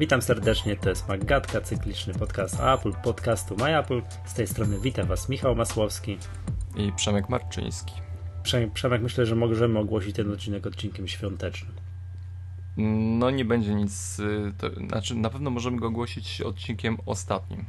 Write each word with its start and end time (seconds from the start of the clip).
Witam 0.00 0.22
serdecznie, 0.22 0.76
to 0.76 0.88
jest 0.88 1.08
Maggatka, 1.08 1.60
cykliczny 1.60 2.14
podcast 2.14 2.60
Apple, 2.60 2.92
podcastu 3.04 3.56
MyApple. 3.56 4.02
Z 4.24 4.34
tej 4.34 4.46
strony 4.46 4.78
witam 4.80 5.06
Was 5.06 5.28
Michał 5.28 5.56
Masłowski 5.56 6.18
i 6.76 6.92
Przemek 6.92 7.28
Marczyński. 7.28 7.94
Przemek, 8.74 9.02
myślę, 9.02 9.26
że 9.26 9.36
możemy 9.36 9.78
ogłosić 9.78 10.16
ten 10.16 10.32
odcinek 10.32 10.66
odcinkiem 10.66 11.08
świątecznym. 11.08 11.72
No 13.18 13.30
nie 13.30 13.44
będzie 13.44 13.74
nic, 13.74 14.18
y, 14.18 14.52
to, 14.58 14.70
znaczy 14.88 15.14
na 15.14 15.30
pewno 15.30 15.50
możemy 15.50 15.76
go 15.76 15.86
ogłosić 15.86 16.40
odcinkiem 16.40 16.96
ostatnim. 17.06 17.64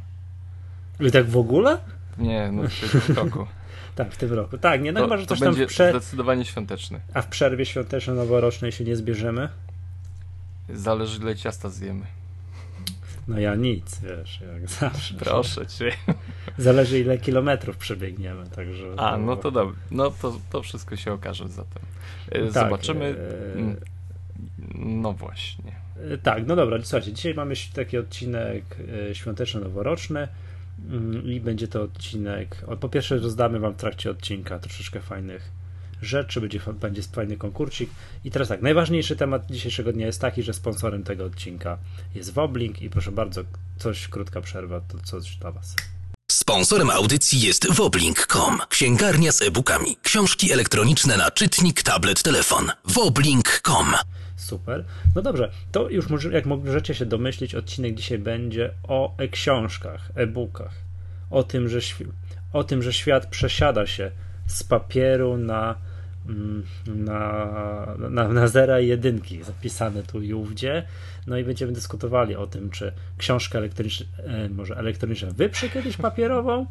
I 0.99 1.11
tak 1.11 1.25
w 1.25 1.37
ogóle? 1.37 1.77
Nie, 2.17 2.49
no 2.51 2.63
w 2.69 3.05
tym 3.05 3.15
roku. 3.25 3.47
tak, 3.95 4.11
w 4.11 4.17
tym 4.17 4.33
roku. 4.33 4.57
Tak, 4.57 4.81
nie, 4.81 4.91
no 4.91 4.99
to, 4.99 5.05
chyba, 5.05 5.17
że 5.17 5.25
coś 5.25 5.39
tam 5.39 5.47
będzie 5.47 5.65
w 5.65 5.69
prze... 5.69 5.89
zdecydowanie 5.89 6.45
świąteczny. 6.45 6.99
A 7.13 7.21
w 7.21 7.27
przerwie 7.27 7.65
świąteczno-noworocznej 7.65 8.71
się 8.71 8.83
nie 8.83 8.95
zbierzemy? 8.95 9.49
Zależy 10.69 11.21
ile 11.21 11.35
ciasta 11.35 11.69
zjemy. 11.69 12.05
No 13.27 13.39
ja 13.39 13.55
nic, 13.55 13.99
wiesz, 13.99 14.41
jak 14.53 14.69
zawsze. 14.79 15.15
Proszę 15.15 15.67
cię. 15.67 15.91
Zależy 16.57 16.99
ile 16.99 17.17
kilometrów 17.17 17.77
przebiegniemy, 17.77 18.49
także... 18.49 18.83
A, 18.97 19.17
no 19.17 19.35
to 19.35 19.51
dobrze. 19.51 19.79
No 19.91 20.11
to, 20.11 20.39
to 20.49 20.61
wszystko 20.61 20.95
się 20.95 21.13
okaże 21.13 21.47
zatem. 21.47 21.83
E, 22.29 22.39
tak, 22.39 22.51
Zobaczymy. 22.53 23.05
E... 23.05 23.53
Mm, 23.53 23.75
no 25.01 25.13
właśnie. 25.13 25.71
E, 26.11 26.17
tak, 26.17 26.47
no 26.47 26.55
dobra, 26.55 26.77
słuchajcie, 26.83 27.13
dzisiaj 27.13 27.33
mamy 27.33 27.55
taki 27.73 27.97
odcinek 27.97 28.63
świąteczno-noworoczny 29.13 30.27
mm, 30.89 31.23
i 31.25 31.39
będzie 31.39 31.67
to 31.67 31.81
odcinek, 31.81 32.65
po 32.79 32.89
pierwsze 32.89 33.17
rozdamy 33.17 33.59
wam 33.59 33.73
w 33.73 33.77
trakcie 33.77 34.11
odcinka 34.11 34.59
troszeczkę 34.59 35.01
fajnych 35.01 35.51
rzeczy, 36.01 36.41
będzie, 36.41 36.59
będzie 36.73 37.01
fajny 37.01 37.37
konkursik. 37.37 37.89
I 38.23 38.31
teraz 38.31 38.47
tak, 38.47 38.61
najważniejszy 38.61 39.15
temat 39.15 39.45
dzisiejszego 39.45 39.93
dnia 39.93 40.05
jest 40.05 40.21
taki, 40.21 40.43
że 40.43 40.53
sponsorem 40.53 41.03
tego 41.03 41.25
odcinka 41.25 41.77
jest 42.15 42.33
Woblink 42.33 42.81
i 42.81 42.89
proszę 42.89 43.11
bardzo, 43.11 43.41
coś, 43.79 44.07
krótka 44.07 44.41
przerwa, 44.41 44.81
to 44.81 44.97
coś 45.03 45.35
dla 45.35 45.51
Was. 45.51 45.75
Sponsorem 46.31 46.89
audycji 46.89 47.41
jest 47.41 47.73
woblink.com, 47.73 48.59
księgarnia 48.69 49.31
z 49.31 49.41
e-bookami, 49.41 49.97
książki 50.03 50.51
elektroniczne 50.51 51.17
na 51.17 51.31
czytnik, 51.31 51.83
tablet, 51.83 52.23
telefon. 52.23 52.71
woblink.com 52.85 53.87
Super. 54.35 54.85
No 55.15 55.21
dobrze, 55.21 55.51
to 55.71 55.89
już 55.89 56.09
może, 56.09 56.31
jak 56.31 56.45
możecie 56.45 56.95
się 56.95 57.05
domyślić, 57.05 57.55
odcinek 57.55 57.95
dzisiaj 57.95 58.17
będzie 58.17 58.71
o 58.83 59.17
e-książkach, 59.17 60.11
e-bookach. 60.15 60.71
O 61.29 61.43
tym, 61.43 61.69
że, 61.69 61.79
o 62.53 62.63
tym, 62.63 62.83
że 62.83 62.93
świat 62.93 63.25
przesiada 63.25 63.87
się 63.87 64.11
z 64.47 64.63
papieru 64.63 65.37
na, 65.37 65.75
mm, 66.29 66.63
na, 66.85 67.47
na, 68.09 68.27
na 68.27 68.47
zera 68.47 68.79
i 68.79 68.87
jedynki 68.87 69.43
zapisane 69.43 70.03
tu 70.03 70.21
i 70.21 70.33
ówdzie. 70.33 70.85
No 71.27 71.37
i 71.37 71.43
będziemy 71.43 71.71
dyskutowali 71.71 72.35
o 72.35 72.47
tym, 72.47 72.69
czy 72.69 72.91
książka 73.17 73.57
elektroniczna, 73.57 74.05
e, 74.17 74.49
może 74.49 74.77
elektroniczna 74.77 75.31
wyprze 75.31 75.69
kiedyś 75.69 75.97
papierową, 75.97 76.65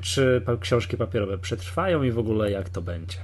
czy 0.00 0.42
książki 0.60 0.96
papierowe 0.96 1.38
przetrwają 1.38 2.02
i 2.02 2.10
w 2.10 2.18
ogóle 2.18 2.50
jak 2.50 2.68
to 2.68 2.82
będzie. 2.82 3.18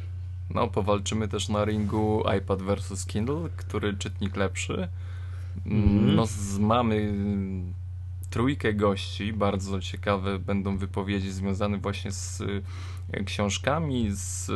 No, 0.54 0.68
powalczymy 0.68 1.28
też 1.28 1.48
na 1.48 1.64
ringu 1.64 2.22
iPad 2.38 2.62
versus 2.62 3.06
Kindle, 3.06 3.48
który 3.56 3.94
czytnik 3.94 4.36
lepszy. 4.36 4.88
Mm. 5.66 6.14
No, 6.14 6.26
z, 6.26 6.58
mamy 6.58 7.12
trójkę 8.30 8.74
gości, 8.74 9.32
bardzo 9.32 9.80
ciekawe 9.80 10.38
będą 10.38 10.76
wypowiedzi 10.76 11.30
związane 11.30 11.78
właśnie 11.78 12.12
z 12.12 12.40
e, 12.40 12.44
książkami, 13.24 14.08
z 14.10 14.50
e, 14.50 14.52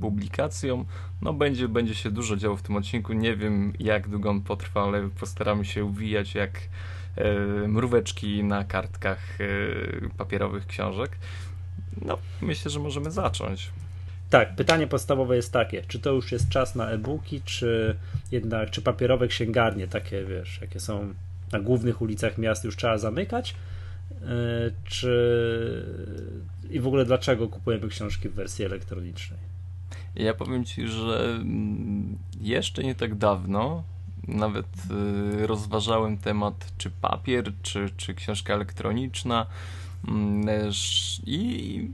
publikacją. 0.00 0.84
No 1.22 1.32
będzie, 1.32 1.68
będzie 1.68 1.94
się 1.94 2.10
dużo 2.10 2.36
działo 2.36 2.56
w 2.56 2.62
tym 2.62 2.76
odcinku. 2.76 3.12
Nie 3.12 3.36
wiem 3.36 3.72
jak 3.78 4.08
długo 4.08 4.30
on 4.30 4.40
potrwa, 4.40 4.84
ale 4.84 5.08
postaramy 5.08 5.64
się 5.64 5.84
uwijać 5.84 6.34
jak 6.34 6.50
e, 7.16 7.68
mróweczki 7.68 8.44
na 8.44 8.64
kartkach 8.64 9.40
e, 9.40 9.46
papierowych 10.16 10.66
książek. 10.66 11.10
No, 12.02 12.18
myślę, 12.40 12.70
że 12.70 12.80
możemy 12.80 13.10
zacząć. 13.10 13.70
Tak, 14.30 14.54
pytanie 14.54 14.86
podstawowe 14.86 15.36
jest 15.36 15.52
takie, 15.52 15.82
czy 15.88 15.98
to 15.98 16.12
już 16.12 16.32
jest 16.32 16.48
czas 16.48 16.74
na 16.74 16.90
e-booki, 16.90 17.42
czy 17.44 17.96
jednak, 18.30 18.70
czy 18.70 18.82
papierowe 18.82 19.28
księgarnie, 19.28 19.88
takie 19.88 20.24
wiesz, 20.24 20.58
jakie 20.60 20.80
są 20.80 21.14
na 21.52 21.60
głównych 21.60 22.02
ulicach 22.02 22.38
miast 22.38 22.64
już 22.64 22.76
trzeba 22.76 22.98
zamykać? 22.98 23.54
E, 24.10 24.26
czy 24.84 25.12
i 26.70 26.80
w 26.80 26.86
ogóle 26.86 27.04
dlaczego 27.04 27.48
kupujemy 27.48 27.88
książki 27.88 28.28
w 28.28 28.34
wersji 28.34 28.64
elektronicznej? 28.64 29.38
Ja 30.14 30.34
powiem 30.34 30.64
ci, 30.64 30.88
że 30.88 31.34
mm, 31.34 32.18
jeszcze 32.40 32.82
nie 32.82 32.94
tak 32.94 33.14
dawno 33.14 33.82
nawet 34.28 34.66
y, 35.42 35.46
rozważałem 35.46 36.18
temat, 36.18 36.72
czy 36.78 36.90
papier, 36.90 37.52
czy, 37.62 37.90
czy 37.96 38.14
książka 38.14 38.54
elektroniczna. 38.54 39.46
Mm, 40.08 40.70
I 41.26 41.88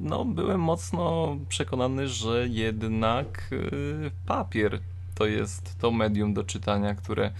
no, 0.00 0.24
byłem 0.24 0.60
mocno 0.60 1.36
przekonany, 1.48 2.08
że 2.08 2.48
jednak 2.48 3.50
y, 3.52 4.10
papier 4.26 4.80
to 5.14 5.26
jest 5.26 5.78
to 5.78 5.90
medium 5.90 6.34
do 6.34 6.44
czytania, 6.44 6.94
które 6.94 7.30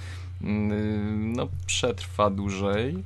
Mm, 0.43 1.33
no, 1.33 1.49
przetrwa 1.67 2.31
dłużej, 2.31 3.05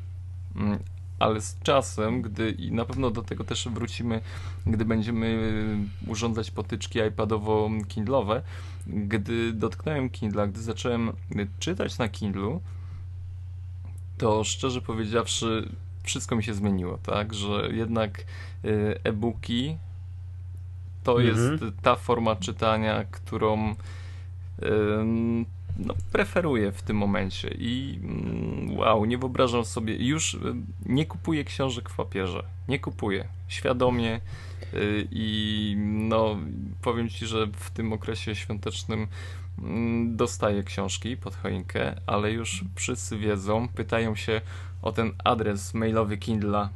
ale 1.22 1.40
z 1.40 1.58
czasem, 1.62 2.22
gdy 2.22 2.50
i 2.50 2.72
na 2.72 2.84
pewno 2.84 3.10
do 3.10 3.22
tego 3.22 3.44
też 3.44 3.68
wrócimy, 3.68 4.20
gdy 4.66 4.84
będziemy 4.84 5.38
urządzać 6.06 6.50
potyczki 6.50 6.98
iPadowo-Kindlowe, 7.00 8.42
gdy 8.86 9.52
dotknąłem 9.52 10.10
Kindla, 10.10 10.46
gdy 10.46 10.62
zacząłem 10.62 11.12
czytać 11.58 11.98
na 11.98 12.08
Kindlu, 12.08 12.60
to 14.18 14.44
szczerze 14.44 14.80
powiedziawszy, 14.80 15.68
wszystko 16.02 16.36
mi 16.36 16.44
się 16.44 16.54
zmieniło, 16.54 16.98
tak, 16.98 17.34
że 17.34 17.68
jednak 17.72 18.24
y, 18.64 19.00
e-booki 19.04 19.76
to 21.04 21.22
mhm. 21.22 21.28
jest 21.28 21.64
ta 21.82 21.96
forma 21.96 22.36
czytania, 22.36 23.04
którą 23.04 23.74
no, 25.76 25.94
preferuję 26.12 26.72
w 26.72 26.82
tym 26.82 26.96
momencie 26.96 27.48
i 27.58 28.00
mm, 28.02 28.76
wow, 28.78 29.04
nie 29.04 29.18
wyobrażam 29.18 29.64
sobie, 29.64 29.96
już 30.06 30.34
y, 30.34 30.38
nie 30.86 31.06
kupuję 31.06 31.44
książek 31.44 31.90
w 31.90 31.96
papierze, 31.96 32.44
nie 32.68 32.78
kupuję, 32.78 33.28
świadomie 33.48 34.20
y, 34.74 35.08
i 35.10 35.74
no, 35.78 36.36
powiem 36.82 37.08
Ci, 37.08 37.26
że 37.26 37.46
w 37.46 37.70
tym 37.70 37.92
okresie 37.92 38.34
świątecznym 38.34 39.06
mm, 39.58 40.16
dostaję 40.16 40.62
książki 40.62 41.16
pod 41.16 41.36
choinkę, 41.36 41.94
ale 42.06 42.32
już 42.32 42.64
wszyscy 42.74 43.18
wiedzą, 43.18 43.68
pytają 43.68 44.16
się 44.16 44.40
o 44.82 44.92
ten 44.92 45.12
adres 45.24 45.74
mailowy 45.74 46.18
Kindla, 46.18 46.70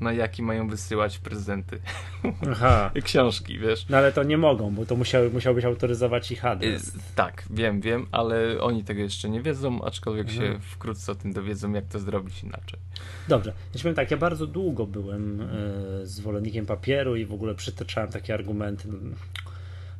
na 0.00 0.12
jaki 0.12 0.42
mają 0.42 0.68
wysyłać 0.68 1.18
prezenty. 1.18 1.78
Aha. 2.52 2.90
Książki, 3.04 3.58
wiesz. 3.58 3.86
No 3.88 3.96
ale 3.96 4.12
to 4.12 4.22
nie 4.22 4.38
mogą, 4.38 4.74
bo 4.74 4.86
to 4.86 4.96
musiał, 4.96 5.30
musiałbyś 5.30 5.64
autoryzować 5.64 6.32
ich 6.32 6.44
adres. 6.44 6.88
Y, 6.88 6.98
tak, 7.14 7.44
wiem, 7.50 7.80
wiem, 7.80 8.06
ale 8.12 8.60
oni 8.60 8.84
tego 8.84 9.00
jeszcze 9.00 9.28
nie 9.28 9.42
wiedzą, 9.42 9.84
aczkolwiek 9.84 10.28
mhm. 10.28 10.52
się 10.52 10.60
wkrótce 10.60 11.12
o 11.12 11.14
tym 11.14 11.32
dowiedzą, 11.32 11.72
jak 11.72 11.84
to 11.84 11.98
zrobić 11.98 12.42
inaczej. 12.42 12.78
Dobrze. 13.28 13.52
Ja 13.74 13.80
powiem 13.80 13.94
tak, 13.94 14.10
ja 14.10 14.16
bardzo 14.16 14.46
długo 14.46 14.86
byłem 14.86 15.40
y, 15.40 16.06
zwolennikiem 16.06 16.66
papieru 16.66 17.16
i 17.16 17.26
w 17.26 17.32
ogóle 17.32 17.54
przytaczałem 17.54 18.10
takie 18.10 18.34
argumenty. 18.34 18.88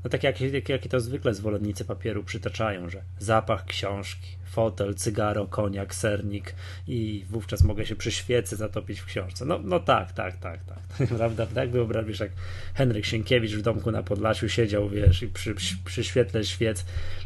No 0.05 0.11
tak 0.11 0.23
jak, 0.23 0.41
jak, 0.41 0.69
jak 0.69 0.89
to 0.89 1.01
zwykle 1.01 1.35
zwolennicy 1.35 1.85
papieru 1.85 2.25
przytaczają, 2.25 2.89
że 2.89 3.03
zapach 3.19 3.65
książki, 3.65 4.37
fotel, 4.51 4.95
cygaro, 4.95 5.47
koniak, 5.47 5.95
sernik 5.95 6.55
i 6.89 7.25
wówczas 7.31 7.63
mogę 7.63 7.87
się 7.87 7.97
przy 7.97 8.13
świecy 8.13 8.57
zatopić 8.57 9.01
w 9.01 9.07
książce. 9.07 9.45
No, 9.45 9.61
no 9.65 9.81
tak, 9.81 10.13
tak, 10.13 10.37
tak, 10.37 10.61
tak. 10.65 11.09
Prawda? 11.19 11.47
Tak 11.47 11.71
wyobraź, 11.71 12.21
jak 12.21 12.31
Henryk 12.75 13.07
Sienkiewicz 13.07 13.53
w 13.53 13.63
domku 13.63 13.91
na 13.91 14.03
Podlasiu 14.03 14.49
siedział, 14.49 14.89
wiesz, 14.89 15.23
i 15.23 15.29
przy, 15.29 15.55
przy 15.85 16.05
świetle 16.05 16.45
świec 16.45 16.85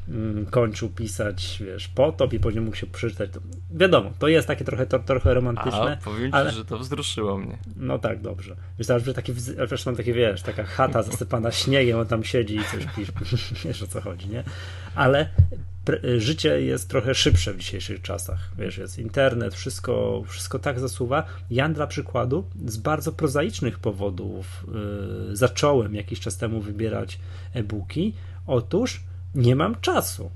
mm, 0.09 0.47
kończył 0.47 0.89
pisać, 0.89 1.63
wiesz, 1.67 1.89
potop 1.89 2.33
i 2.33 2.41
później 2.41 2.65
mógł 2.65 2.77
się 2.77 2.87
przeczytać. 2.87 3.31
Wiadomo, 3.71 4.11
to 4.19 4.29
jest 4.29 4.49
takie 4.49 4.65
trochę, 4.65 4.87
to, 4.87 4.99
trochę 4.99 5.35
romantyczne. 5.35 5.99
A, 6.01 6.05
powiem 6.05 6.31
ci, 6.31 6.37
ale... 6.37 6.51
że 6.51 6.65
to 6.65 6.79
wzruszyło 6.79 7.39
mnie. 7.39 7.59
No 7.77 7.99
tak, 7.99 8.21
dobrze. 8.21 8.57
Wystarczy, 8.79 9.07
że 9.07 9.15
taki, 9.15 9.33
wiesz, 9.71 9.87
mam 9.87 9.97
takie, 9.97 10.13
wiesz, 10.13 10.43
taka 10.43 10.65
chata 10.65 11.03
zasypana 11.13 11.51
śniegiem, 11.51 11.99
on 11.99 12.07
tam 12.07 12.25
siedzi 12.25 12.57
i 12.57 12.65
coś 12.65 12.87
pisze. 12.97 13.13
Wiesz 13.65 13.83
o 13.83 13.87
co 13.87 14.01
chodzi, 14.01 14.29
nie? 14.29 14.45
Ale 14.95 15.29
życie 16.19 16.61
jest 16.61 16.89
trochę 16.89 17.15
szybsze 17.15 17.55
w 17.55 17.59
dzisiejszych 17.59 18.03
czasach. 18.03 18.51
Wiesz, 18.59 18.79
jest 18.79 18.99
internet, 18.99 19.55
wszystko, 19.55 20.23
wszystko 20.27 20.59
tak 20.59 20.81
zasuwa. 20.81 21.25
Ja 21.51 21.69
dla 21.69 21.87
przykładu 21.87 22.45
z 22.67 22.77
bardzo 22.77 23.13
prozaicznych 23.13 23.79
powodów 23.79 24.67
yy, 25.29 25.37
zacząłem 25.37 25.95
jakiś 25.95 26.21
czas 26.21 26.37
temu 26.37 26.61
wybierać 26.61 27.19
e-booki. 27.55 28.15
Otóż 28.47 29.03
nie 29.35 29.57
mam 29.57 29.81
czasu 29.81 30.31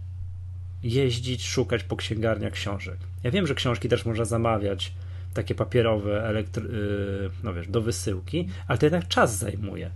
jeździć, 0.82 1.46
szukać 1.46 1.84
po 1.84 1.96
księgarniach 1.96 2.52
książek. 2.52 2.96
Ja 3.22 3.31
wiem, 3.31 3.46
że 3.46 3.54
książki 3.54 3.88
też 3.88 4.04
można 4.04 4.25
zamawiać, 4.25 4.93
takie 5.34 5.54
papierowe, 5.54 6.22
elektry- 6.34 6.72
yy, 6.72 7.31
no 7.43 7.54
wiesz, 7.54 7.69
do 7.69 7.82
wysyłki, 7.82 8.49
ale 8.69 8.78
to 8.78 8.87
jednak 8.87 9.08
czas 9.08 9.38
zajmuje 9.38 9.90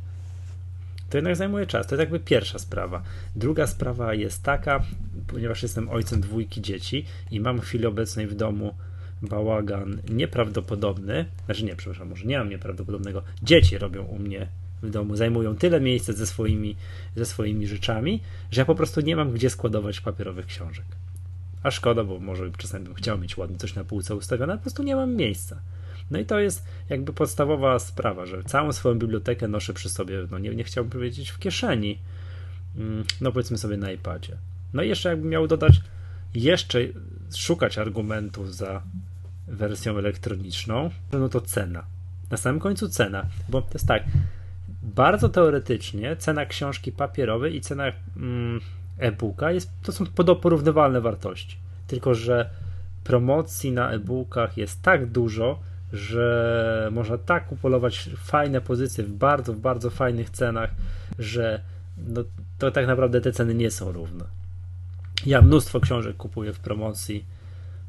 to 1.12 1.18
jednak 1.18 1.36
zajmuje 1.36 1.66
czas. 1.66 1.86
To 1.86 1.94
jest 1.94 2.00
jakby 2.00 2.20
pierwsza 2.20 2.58
sprawa. 2.58 3.02
Druga 3.36 3.66
sprawa 3.66 4.14
jest 4.14 4.42
taka, 4.42 4.82
ponieważ 5.26 5.62
jestem 5.62 5.88
ojcem 5.88 6.20
dwójki 6.20 6.62
dzieci 6.62 7.04
i 7.30 7.40
mam 7.40 7.60
w 7.60 7.64
chwili 7.64 7.86
obecnej 7.86 8.26
w 8.26 8.34
domu 8.34 8.74
bałagan 9.22 10.02
nieprawdopodobny, 10.10 11.24
znaczy 11.44 11.64
nie, 11.64 11.76
przepraszam, 11.76 12.08
może 12.08 12.24
nie 12.24 12.38
mam 12.38 12.48
nieprawdopodobnego, 12.48 13.22
dzieci 13.42 13.78
robią 13.78 14.04
u 14.04 14.18
mnie 14.18 14.46
w 14.82 14.90
domu, 14.90 15.16
zajmują 15.16 15.56
tyle 15.56 15.80
miejsca 15.80 16.12
ze 16.12 16.26
swoimi, 16.26 16.76
ze 17.16 17.26
swoimi 17.26 17.66
rzeczami, 17.66 18.20
że 18.50 18.60
ja 18.60 18.64
po 18.64 18.74
prostu 18.74 19.00
nie 19.00 19.16
mam 19.16 19.32
gdzie 19.32 19.50
składować 19.50 20.00
papierowych 20.00 20.46
książek. 20.46 20.86
A 21.62 21.70
szkoda, 21.70 22.04
bo 22.04 22.18
może 22.18 22.50
czasami 22.58 22.84
bym 22.84 22.94
chciał 22.94 23.18
mieć 23.18 23.36
ładnie 23.36 23.58
coś 23.58 23.74
na 23.74 23.84
półce 23.84 24.16
ustawione, 24.16 24.52
ale 24.52 24.58
po 24.58 24.62
prostu 24.62 24.82
nie 24.82 24.96
mam 24.96 25.16
miejsca. 25.16 25.62
No 26.12 26.18
i 26.18 26.24
to 26.24 26.40
jest 26.40 26.64
jakby 26.88 27.12
podstawowa 27.12 27.78
sprawa, 27.78 28.26
że 28.26 28.44
całą 28.44 28.72
swoją 28.72 28.98
bibliotekę 28.98 29.48
noszę 29.48 29.74
przy 29.74 29.88
sobie, 29.88 30.26
no 30.30 30.38
nie, 30.38 30.54
nie 30.54 30.64
chciałbym 30.64 30.90
powiedzieć 30.90 31.30
w 31.30 31.38
kieszeni, 31.38 31.98
mm, 32.76 33.04
no 33.20 33.32
powiedzmy 33.32 33.58
sobie 33.58 33.76
na 33.76 33.92
iPadzie. 33.92 34.36
No 34.74 34.82
i 34.82 34.88
jeszcze 34.88 35.08
jakbym 35.08 35.28
miał 35.28 35.46
dodać, 35.46 35.80
jeszcze 36.34 36.78
szukać 37.36 37.78
argumentów 37.78 38.54
za 38.54 38.82
wersją 39.48 39.98
elektroniczną, 39.98 40.90
no 41.12 41.28
to 41.28 41.40
cena. 41.40 41.84
Na 42.30 42.36
samym 42.36 42.60
końcu 42.60 42.88
cena, 42.88 43.26
bo 43.48 43.62
to 43.62 43.70
jest 43.74 43.86
tak, 43.86 44.04
bardzo 44.82 45.28
teoretycznie 45.28 46.16
cena 46.16 46.46
książki 46.46 46.92
papierowej 46.92 47.56
i 47.56 47.60
cena 47.60 47.84
mm, 48.16 48.60
e-booka 48.98 49.52
jest, 49.52 49.70
to 49.82 49.92
są 49.92 50.06
porównywalne 50.42 51.00
wartości. 51.00 51.56
Tylko, 51.86 52.14
że 52.14 52.50
promocji 53.04 53.72
na 53.72 53.90
e-bookach 53.90 54.56
jest 54.56 54.82
tak 54.82 55.06
dużo, 55.06 55.71
że 55.92 56.88
można 56.92 57.18
tak 57.18 57.46
kupolować 57.46 58.10
fajne 58.16 58.60
pozycje 58.60 59.04
w 59.04 59.12
bardzo, 59.12 59.52
w 59.52 59.58
bardzo 59.58 59.90
fajnych 59.90 60.30
cenach, 60.30 60.70
że 61.18 61.62
no, 61.98 62.24
to 62.58 62.70
tak 62.70 62.86
naprawdę 62.86 63.20
te 63.20 63.32
ceny 63.32 63.54
nie 63.54 63.70
są 63.70 63.92
równe. 63.92 64.24
Ja 65.26 65.42
mnóstwo 65.42 65.80
książek 65.80 66.16
kupuję 66.16 66.52
w 66.52 66.58
promocji, 66.58 67.24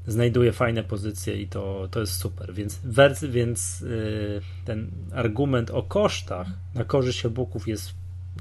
znajduję 0.08 0.52
fajne 0.52 0.84
pozycje 0.84 1.42
i 1.42 1.48
to, 1.48 1.88
to 1.92 2.00
jest 2.00 2.14
super. 2.14 2.54
Więc, 2.54 2.82
więc 3.30 3.82
yy, 3.82 4.42
ten 4.66 4.92
argument 5.14 5.72
o 5.72 5.84
kosztach 5.84 6.48
na 6.76 6.84
korzyść 6.84 7.26
e-booków 7.26 7.68
jest, 7.68 7.94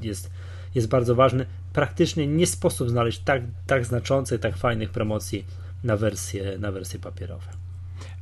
jest, 0.03 0.31
jest 0.75 0.89
bardzo 0.89 1.15
ważny. 1.15 1.47
Praktycznie 1.73 2.27
nie 2.27 2.47
sposób 2.47 2.91
znaleźć 2.91 3.19
tak, 3.19 3.43
tak 3.67 3.87
znaczących, 3.87 4.41
tak 4.41 4.57
fajnych 4.57 4.91
promocji 4.91 5.47
na 5.85 5.97
wersje, 5.97 6.59
na 6.59 6.73
wersje 6.73 7.01
papierowe. 7.01 7.62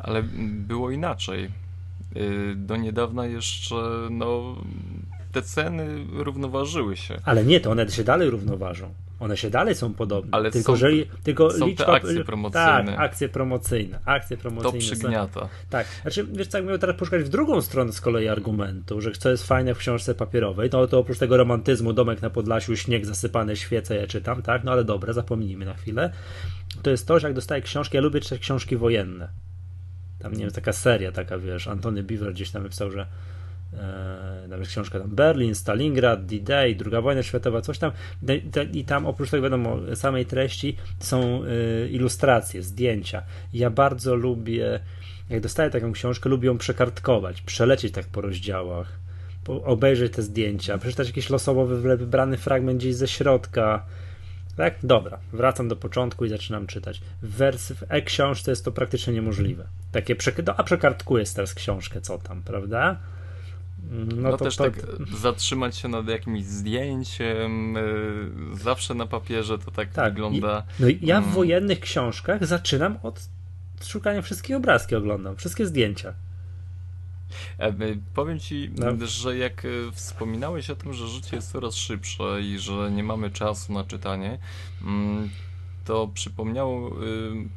Ale 0.00 0.22
było 0.50 0.90
inaczej. 0.90 1.50
Y, 2.16 2.54
do 2.56 2.76
niedawna 2.76 3.26
jeszcze 3.26 3.76
no, 4.10 4.56
te 5.32 5.42
ceny 5.42 6.04
równoważyły 6.12 6.96
się. 6.96 7.16
Ale 7.24 7.44
nie, 7.44 7.60
to 7.60 7.70
one 7.70 7.90
się 7.90 8.04
dalej 8.04 8.30
równoważą. 8.30 8.94
One 9.20 9.36
się 9.36 9.50
dalej 9.50 9.74
są 9.74 9.94
podobne. 9.94 10.30
Ale 10.32 10.50
tylko, 10.50 10.72
są, 10.72 10.76
że, 10.76 10.88
tylko 11.22 11.50
są 11.50 11.66
liczba, 11.66 11.84
te 11.84 11.92
akcje 11.92 12.24
promocyjne. 12.24 12.84
Tak, 12.84 12.98
akcje 12.98 13.28
promocyjne. 13.28 13.98
Akcje 14.04 14.36
promocyjne 14.36 14.72
to 14.72 14.78
przygniata. 14.78 15.40
Są, 15.40 15.48
tak. 15.70 15.86
Znaczy, 16.02 16.26
wiesz 16.32 16.46
co, 16.46 16.58
jak 16.58 16.66
miał 16.66 16.78
teraz 16.78 16.96
poszukać 16.96 17.22
w 17.22 17.28
drugą 17.28 17.60
stronę 17.60 17.92
z 17.92 18.00
kolei 18.00 18.28
argumentu, 18.28 19.00
że 19.00 19.12
co 19.12 19.30
jest 19.30 19.46
fajne 19.46 19.74
w 19.74 19.78
książce 19.78 20.14
papierowej, 20.14 20.70
no 20.72 20.86
to 20.86 20.98
oprócz 20.98 21.18
tego 21.18 21.36
romantyzmu, 21.36 21.92
domek 21.92 22.22
na 22.22 22.30
Podlasiu, 22.30 22.76
śnieg 22.76 23.06
zasypane, 23.06 23.56
świece, 23.56 23.96
ja 23.96 24.06
czytam, 24.06 24.42
tak? 24.42 24.64
No 24.64 24.72
ale 24.72 24.84
dobra, 24.84 25.12
zapomnijmy 25.12 25.64
na 25.64 25.74
chwilę. 25.74 26.12
To 26.82 26.90
jest 26.90 27.06
to, 27.06 27.18
że 27.18 27.26
jak 27.26 27.34
dostaję 27.34 27.62
książki, 27.62 27.96
ja 27.96 28.02
lubię 28.02 28.20
czytać 28.20 28.40
książki 28.40 28.76
wojenne. 28.76 29.28
Tam, 30.20 30.32
nie 30.32 30.38
wiem, 30.38 30.50
taka 30.50 30.72
seria, 30.72 31.12
taka, 31.12 31.38
wiesz, 31.38 31.68
Antony 31.68 32.02
Beaver 32.02 32.32
gdzieś 32.32 32.50
tam 32.50 32.62
napisał, 32.62 32.90
że 32.90 33.06
e, 33.72 34.48
nawet 34.48 34.68
książka 34.68 35.00
tam 35.00 35.10
Berlin, 35.10 35.54
Stalingrad, 35.54 36.26
D-Day, 36.26 36.76
II 36.92 37.02
wojna 37.02 37.22
światowa, 37.22 37.60
coś 37.60 37.78
tam 37.78 37.92
i 38.72 38.84
tam 38.84 39.06
oprócz 39.06 39.30
tego 39.30 39.42
wiadomo 39.42 39.78
samej 39.94 40.26
treści 40.26 40.76
są 40.98 41.42
e, 41.44 41.88
ilustracje, 41.88 42.62
zdjęcia. 42.62 43.22
Ja 43.52 43.70
bardzo 43.70 44.14
lubię, 44.14 44.80
jak 45.30 45.40
dostaję 45.40 45.70
taką 45.70 45.92
książkę, 45.92 46.28
lubię 46.28 46.46
ją 46.46 46.58
przekartkować, 46.58 47.42
przelecieć 47.42 47.92
tak 47.92 48.06
po 48.06 48.20
rozdziałach, 48.20 48.98
obejrzeć 49.48 50.12
te 50.12 50.22
zdjęcia, 50.22 50.78
przeczytać 50.78 51.06
jakiś 51.06 51.30
losowo 51.30 51.66
wybrany 51.66 52.36
fragment 52.36 52.78
gdzieś 52.78 52.94
ze 52.94 53.08
środka, 53.08 53.86
tak? 54.56 54.74
Dobra, 54.82 55.18
wracam 55.32 55.68
do 55.68 55.76
początku 55.76 56.24
i 56.24 56.28
zaczynam 56.28 56.66
czytać. 56.66 57.00
W 57.22 57.38
w 57.58 57.82
e-książce 57.88 58.52
jest 58.52 58.64
to 58.64 58.72
praktycznie 58.72 59.12
niemożliwe. 59.12 59.66
Takie 59.92 60.16
przek- 60.16 60.42
no, 60.46 60.54
a 60.56 60.64
przekartkuję 60.64 61.24
teraz 61.34 61.54
książkę, 61.54 62.00
co 62.00 62.18
tam, 62.18 62.42
prawda? 62.42 62.96
No, 63.90 64.30
no 64.30 64.36
to, 64.36 64.44
też 64.44 64.56
to... 64.56 64.64
tak 64.64 64.74
zatrzymać 65.18 65.76
się 65.76 65.88
nad 65.88 66.08
jakimś 66.08 66.44
zdjęciem, 66.44 67.74
yy, 67.74 68.56
zawsze 68.56 68.94
na 68.94 69.06
papierze 69.06 69.58
to 69.58 69.70
tak, 69.70 69.92
tak. 69.92 70.12
wygląda. 70.12 70.64
I, 70.78 70.82
no 70.82 70.88
i 70.88 70.98
ja 71.02 71.20
w 71.20 71.24
mm. 71.24 71.34
wojennych 71.34 71.80
książkach 71.80 72.46
zaczynam 72.46 72.98
od 73.02 73.20
szukania 73.84 74.22
wszystkich 74.22 74.56
obrazki 74.56 74.96
oglądam, 74.96 75.36
wszystkie 75.36 75.66
zdjęcia. 75.66 76.14
E, 77.58 77.72
powiem 78.14 78.38
ci, 78.38 78.70
no. 78.76 79.06
że 79.06 79.36
jak 79.36 79.64
e, 79.64 79.68
wspominałeś 79.92 80.70
o 80.70 80.76
tym, 80.76 80.94
że 80.94 81.08
życie 81.08 81.36
jest 81.36 81.52
coraz 81.52 81.74
szybsze 81.74 82.42
i 82.42 82.58
że 82.58 82.90
nie 82.90 83.04
mamy 83.04 83.30
czasu 83.30 83.72
na 83.72 83.84
czytanie, 83.84 84.38
mm, 84.82 85.30
to 85.84 86.08
przypomniało, 86.14 86.90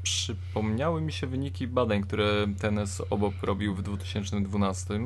przypomniały 0.04 1.02
mi 1.02 1.12
się 1.12 1.28
wyniki 1.28 1.68
badań, 1.68 2.02
które 2.02 2.48
TNS 2.60 3.02
obok 3.10 3.34
robił 3.42 3.76
w 3.76 3.82
2012, 3.82 5.00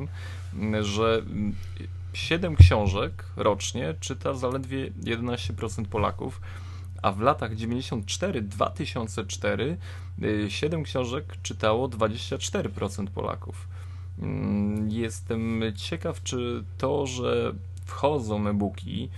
że 0.80 1.22
7 2.12 2.56
książek 2.56 3.24
rocznie 3.36 3.94
czyta 4.00 4.34
zaledwie 4.34 4.90
11% 4.90 5.84
Polaków, 5.84 6.40
a 7.02 7.12
w 7.12 7.20
latach 7.20 7.56
94-2004 7.56 9.76
7 10.48 10.82
książek 10.82 11.36
czytało 11.42 11.88
24% 11.88 13.06
Polaków. 13.06 13.68
Mm, 14.22 14.90
jestem 14.90 15.62
ciekaw, 15.76 16.22
czy 16.22 16.64
to, 16.78 17.06
że 17.06 17.52
wchodzą 17.84 18.48
e-booki, 18.48 19.08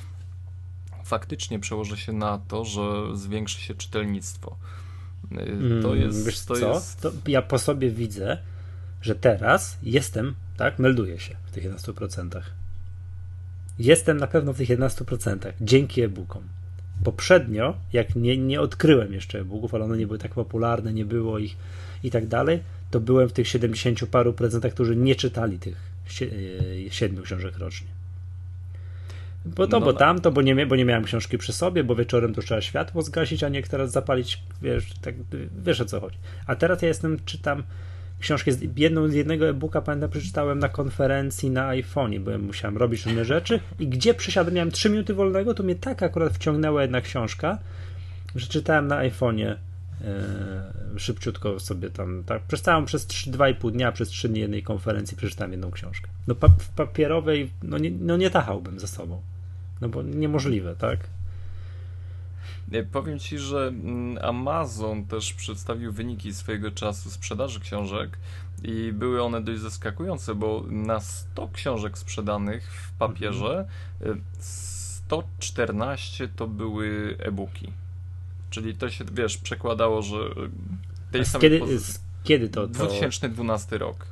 faktycznie 1.05 1.58
przełoży 1.58 1.97
się 1.97 2.12
na 2.12 2.38
to, 2.38 2.64
że 2.64 2.82
zwiększy 3.14 3.61
się 3.61 3.75
czytelnictwo. 3.75 4.56
Y, 5.32 5.82
to 5.82 5.93
mm, 5.93 6.00
jest. 6.00 6.26
Wiesz 6.26 6.44
to 6.44 6.55
co? 6.55 6.75
Jest... 6.75 7.00
To 7.00 7.12
ja 7.26 7.43
po 7.43 7.58
sobie 7.58 7.91
widzę, 7.91 8.38
że 9.02 9.14
teraz 9.14 9.79
jestem, 9.82 10.35
tak, 10.56 10.79
melduję 10.79 11.19
się 11.19 11.37
w 11.47 11.50
tych 11.50 11.64
11%. 11.64 12.41
Jestem 13.78 14.16
na 14.16 14.26
pewno 14.26 14.52
w 14.52 14.57
tych 14.57 14.69
11% 14.69 15.52
dzięki 15.61 16.02
e-bookom. 16.02 16.42
Poprzednio, 17.04 17.75
jak 17.92 18.16
nie, 18.16 18.37
nie 18.37 18.61
odkryłem 18.61 19.12
jeszcze 19.12 19.40
e-booków, 19.40 19.75
ale 19.75 19.85
one 19.85 19.97
nie 19.97 20.07
były 20.07 20.19
tak 20.19 20.35
popularne, 20.35 20.92
nie 20.92 21.04
było 21.04 21.38
ich 21.38 21.57
i 22.02 22.11
tak 22.11 22.26
dalej, 22.26 22.61
to 22.90 23.00
byłem 23.00 23.28
w 23.28 23.33
tych 23.33 23.49
70 23.49 24.07
paru 24.07 24.33
procentach, 24.33 24.73
którzy 24.73 24.97
nie 24.97 25.14
czytali 25.14 25.59
tych 25.59 25.76
e, 26.23 26.90
siedmiu 26.90 27.23
książek 27.23 27.59
rocznie. 27.59 27.88
Bo 29.45 29.66
to, 29.66 29.80
no, 29.80 29.87
bo 29.87 29.92
no. 29.92 29.99
tamto, 29.99 30.33
bo 30.33 30.42
nie, 30.42 30.66
bo 30.66 30.76
nie 30.76 30.85
miałem 30.85 31.04
książki 31.04 31.38
przy 31.38 31.52
sobie, 31.52 31.85
bo 31.85 31.95
wieczorem 31.95 32.35
to 32.35 32.42
trzeba 32.42 32.61
światło 32.61 33.02
zgasić, 33.02 33.45
a 33.45 33.49
nie 33.49 33.62
teraz 33.62 33.90
zapalić, 33.90 34.42
wiesz, 34.62 34.92
tak, 35.02 35.14
wiesz 35.64 35.80
o 35.80 35.85
co 35.85 36.00
chodzi. 36.00 36.16
A 36.47 36.57
teraz 36.57 36.83
ja 36.83 36.88
jestem, 36.88 37.19
czytam 37.25 37.62
książkę, 38.21 38.50
jedną 38.76 39.09
z 39.09 39.14
jednego 39.14 39.49
e-booka, 39.49 39.80
pamiętam, 39.80 40.11
przeczytałem 40.11 40.59
na 40.59 40.69
konferencji 40.69 41.50
na 41.50 41.69
iPhone'ie, 41.69 42.21
bo 42.21 42.38
musiałem 42.38 42.76
robić 42.76 43.07
różne 43.07 43.25
rzeczy 43.25 43.61
i 43.78 43.88
gdzie 43.88 44.14
przysiadłem, 44.14 44.54
miałem 44.54 44.71
3 44.71 44.90
minuty 44.90 45.14
wolnego, 45.14 45.54
to 45.54 45.62
mnie 45.62 45.75
tak 45.75 46.02
akurat 46.02 46.33
wciągnęła 46.33 46.83
jedna 46.83 47.00
książka, 47.00 47.59
że 48.37 48.47
czytałem 48.47 48.87
na 48.87 48.97
iPhone'ie 48.97 49.57
szybciutko 50.97 51.61
sobie 51.61 51.90
tam, 51.90 52.25
tak, 52.26 52.42
przestałem 52.42 52.85
przez 52.85 53.07
2,5 53.07 53.73
dnia, 53.73 53.92
przez 53.92 54.09
3 54.09 54.28
dni 54.28 54.40
jednej 54.40 54.62
konferencji 54.62 55.16
przeczytałem 55.16 55.52
jedną 55.52 55.71
książkę. 55.71 56.09
No 56.26 56.35
pa 56.35 56.49
w 56.49 56.69
papierowej, 56.69 57.50
no 57.62 57.78
nie, 57.78 57.90
no 57.90 58.16
nie 58.16 58.30
tachałbym 58.30 58.80
ze 58.80 58.88
sobą, 58.88 59.23
no 59.80 59.88
bo 59.88 60.02
niemożliwe, 60.02 60.76
tak? 60.76 60.99
Powiem 62.92 63.19
Ci, 63.19 63.38
że 63.38 63.66
mm, 63.69 64.19
Amazon 64.25 65.04
też 65.04 65.33
przedstawił 65.33 65.92
wyniki 65.92 66.35
swojego 66.35 66.71
czasu 66.71 67.11
sprzedaży 67.11 67.61
książek 67.61 68.19
i 68.62 68.92
były 68.92 69.23
one 69.23 69.40
dość 69.40 69.61
zaskakujące, 69.61 70.35
bo 70.35 70.64
na 70.69 71.00
100 71.00 71.49
książek 71.49 71.99
sprzedanych 71.99 72.73
w 72.73 72.92
papierze 72.92 73.69
114 74.40 76.28
to 76.28 76.47
były 76.47 77.16
e-booki. 77.19 77.73
Czyli 78.50 78.75
to 78.75 78.90
się, 78.90 79.04
wiesz, 79.12 79.37
przekładało, 79.37 80.02
że 80.02 80.16
tej 81.11 81.25
samej 81.25 81.42
kiedy, 81.42 81.59
pozycji... 81.59 82.00
kiedy 82.25 82.49
to, 82.49 82.61
to? 82.61 82.69
2012 82.69 83.78
rok. 83.78 84.07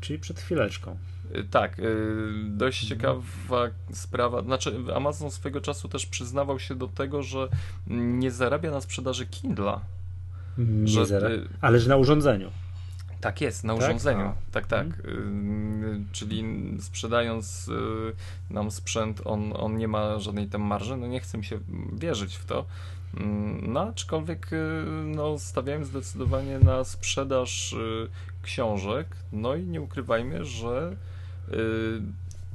Czyli 0.00 0.18
przed 0.18 0.40
chwileczką. 0.40 0.96
Y, 1.36 1.44
tak, 1.44 1.78
y, 1.78 2.32
dość 2.44 2.86
ciekawa 2.86 3.22
sprawa. 3.92 4.42
Znaczy, 4.42 4.74
Amazon 4.94 5.30
swego 5.30 5.60
czasu 5.60 5.88
też 5.88 6.06
przyznawał 6.06 6.58
się 6.58 6.74
do 6.74 6.88
tego, 6.88 7.22
że 7.22 7.48
nie 7.86 8.30
zarabia 8.30 8.70
na 8.70 8.80
sprzedaży 8.80 9.26
Kindla. 9.26 9.80
Nie 10.58 10.88
że, 10.88 11.06
zarabia, 11.06 11.36
ale 11.60 11.80
że 11.80 11.88
na 11.88 11.96
urządzeniu. 11.96 12.50
Tak 13.20 13.40
jest, 13.40 13.64
na 13.64 13.74
Tak? 13.74 13.82
urządzeniu. 13.82 14.24
A. 14.24 14.34
Tak, 14.52 14.66
tak. 14.66 14.86
Y, 14.86 15.22
czyli 16.12 16.44
sprzedając 16.80 17.68
y, 17.68 18.52
nam 18.54 18.70
sprzęt, 18.70 19.20
on, 19.24 19.52
on 19.56 19.76
nie 19.76 19.88
ma 19.88 20.18
żadnej 20.18 20.46
tam 20.46 20.62
marży. 20.62 20.96
No 20.96 21.06
nie 21.06 21.20
chcę 21.20 21.38
mi 21.38 21.44
się 21.44 21.58
wierzyć 21.92 22.36
w 22.36 22.44
to. 22.44 22.64
Mm, 23.16 23.72
No, 23.72 23.80
aczkolwiek 23.80 24.52
y, 24.52 24.84
no, 25.04 25.38
stawiałem 25.38 25.84
zdecydowanie 25.84 26.58
na 26.58 26.84
sprzedaż 26.84 27.72
y, 27.72 28.08
książek. 28.42 29.06
No 29.32 29.56
i 29.56 29.66
nie 29.66 29.80
ukrywajmy, 29.80 30.44
że 30.44 30.96
y, 31.52 31.56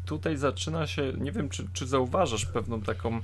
tutaj 0.05 0.37
zaczyna 0.37 0.87
się, 0.87 1.13
nie 1.17 1.31
wiem, 1.31 1.49
czy, 1.49 1.67
czy 1.73 1.87
zauważasz 1.87 2.45
pewną 2.45 2.81
taką 2.81 3.21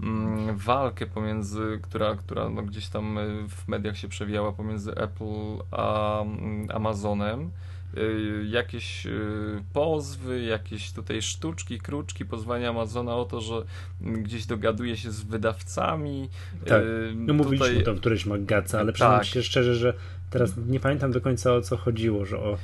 mm, 0.00 0.56
walkę 0.56 1.06
pomiędzy, 1.06 1.78
która, 1.82 2.14
która 2.16 2.48
no, 2.48 2.62
gdzieś 2.62 2.88
tam 2.88 3.18
w 3.48 3.68
mediach 3.68 3.98
się 3.98 4.08
przewijała 4.08 4.52
pomiędzy 4.52 4.94
Apple 4.94 5.58
a 5.70 6.20
mm, 6.22 6.68
Amazonem. 6.74 7.50
Y, 7.98 8.46
Jakieś 8.50 9.06
y, 9.06 9.62
pozwy, 9.72 10.42
jakieś 10.42 10.92
tutaj 10.92 11.22
sztuczki, 11.22 11.78
kruczki, 11.80 12.24
pozwania 12.24 12.68
Amazona 12.70 13.16
o 13.16 13.24
to, 13.24 13.40
że 13.40 13.54
gdzieś 14.00 14.46
dogaduje 14.46 14.96
się 14.96 15.10
z 15.10 15.22
wydawcami. 15.22 16.28
Tak. 16.66 16.82
Y, 16.82 17.12
No 17.16 17.34
mówiliśmy 17.34 17.68
tutaj- 17.68 17.84
to 17.84 17.94
w 17.94 18.00
którejś 18.00 18.26
Maggace, 18.26 18.78
ale 18.80 18.92
przyznam 18.92 19.16
Tak. 19.18 19.24
się 19.24 19.42
szczerze, 19.42 19.74
że 19.74 19.94
teraz 20.30 20.52
nie 20.68 20.80
pamiętam 20.80 21.12
do 21.12 21.20
końca 21.20 21.52
o 21.54 21.60
co 21.60 21.76
chodziło, 21.76 22.24
że 22.24 22.38
o, 22.38 22.52
o 22.52 22.58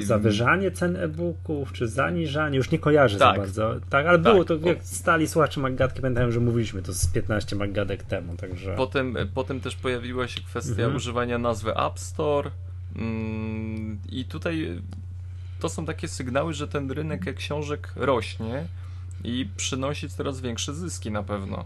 zawyżanie 0.00 0.70
cen 0.70 0.96
e-booków, 0.96 1.72
czy 1.72 1.88
zaniżanie, 1.88 2.56
już 2.56 2.70
nie 2.70 2.78
kojarzę 2.78 3.18
Tak. 3.18 3.34
za 3.36 3.40
bardzo. 3.40 3.74
Tak, 3.90 4.06
ale 4.06 4.18
było 4.18 4.44
Tak. 4.44 4.60
to, 4.60 4.68
jak 4.68 4.82
stali 4.82 5.28
słuchacze 5.28 5.60
Maggatki, 5.60 6.00
pamiętają, 6.00 6.30
że 6.30 6.40
mówiliśmy 6.40 6.82
to 6.82 6.92
z 6.92 7.06
15 7.06 7.56
Maggadek 7.56 8.02
temu, 8.02 8.36
także... 8.36 8.74
Potem, 8.76 9.16
potem 9.34 9.60
też 9.60 9.76
pojawiła 9.76 10.28
się 10.28 10.40
kwestia 10.40 10.72
Mhm. 10.72 10.96
używania 10.96 11.38
nazwy 11.38 11.70
App 11.76 11.98
Store. 11.98 12.50
Mm, 12.98 13.98
I 14.08 14.24
tutaj 14.24 14.82
to 15.60 15.68
są 15.68 15.86
takie 15.86 16.08
sygnały, 16.08 16.54
że 16.54 16.68
ten 16.68 16.90
rynek 16.90 17.34
książek 17.34 17.92
rośnie 17.96 18.66
i 19.24 19.48
przynosi 19.56 20.08
coraz 20.08 20.40
większe 20.40 20.74
zyski 20.74 21.10
na 21.10 21.22
pewno. 21.22 21.64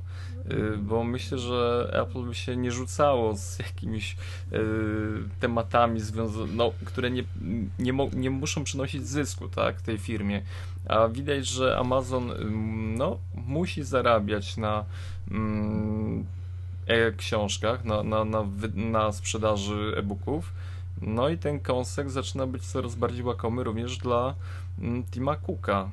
Y, 0.53 0.77
Bo 0.77 1.05
myślę, 1.05 1.39
że 1.39 1.91
Apple 1.93 2.23
by 2.23 2.35
się 2.35 2.57
nie 2.57 2.73
rzucało 2.73 3.37
z 3.37 3.59
jakimiś 3.59 4.17
y, 4.53 4.57
tematami, 5.41 6.01
no, 6.55 6.73
które 6.85 7.11
nie, 7.11 7.25
nie, 7.79 7.93
nie 8.13 8.31
muszą 8.31 8.65
przynosić 8.65 9.07
zysku 9.07 9.49
tak, 9.49 9.83
tej 9.83 9.99
firmie. 9.99 10.43
A 10.89 11.09
widać, 11.09 11.47
że 11.47 11.79
Amazon 11.79 12.33
no, 12.97 13.19
musi 13.35 13.85
zarabiać 13.85 14.57
na 14.57 14.85
mm, 15.31 16.27
e-książkach, 16.87 17.85
na, 17.85 18.03
na, 18.03 18.25
na, 18.25 18.45
na 18.75 19.13
sprzedaży 19.13 19.95
e-booków. 19.97 20.53
No 21.03 21.29
i 21.29 21.39
ten 21.39 21.61
kąsek 21.61 22.11
zaczyna 22.11 22.47
być 22.47 22.67
coraz 22.67 22.95
bardziej 22.95 23.25
łakomy 23.25 23.65
również 23.65 23.99
dla 23.99 24.35
mm, 24.79 25.05
Tima 25.05 25.37
Cooka. 25.37 25.91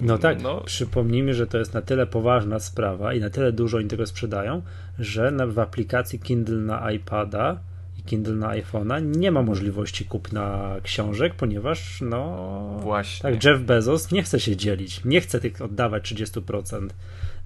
No 0.00 0.18
tak, 0.18 0.42
No, 0.42 0.60
przypomnijmy, 0.60 1.34
że 1.34 1.46
to 1.46 1.58
jest 1.58 1.74
na 1.74 1.82
tyle 1.82 2.06
poważna 2.06 2.58
sprawa 2.58 3.14
i 3.14 3.20
na 3.20 3.30
tyle 3.30 3.52
dużo 3.52 3.78
oni 3.78 3.88
tego 3.88 4.06
sprzedają, 4.06 4.62
że 4.98 5.30
na, 5.30 5.46
w 5.46 5.58
aplikacji 5.58 6.18
Kindle 6.18 6.56
na 6.56 6.92
iPada 6.92 7.60
i 7.98 8.02
Kindle 8.02 8.34
na 8.34 8.48
iPhone'a 8.48 9.16
nie 9.16 9.30
ma 9.30 9.42
możliwości 9.42 10.04
kupna 10.04 10.76
książek, 10.82 11.34
ponieważ 11.34 12.00
no 12.00 12.78
właśnie. 12.82 13.30
tak 13.30 13.44
Jeff 13.44 13.62
Bezos 13.62 14.12
nie 14.12 14.22
chce 14.22 14.40
się 14.40 14.56
dzielić, 14.56 15.04
nie 15.04 15.20
chce 15.20 15.40
tych 15.40 15.62
oddawać 15.62 16.12
30% 16.12 16.88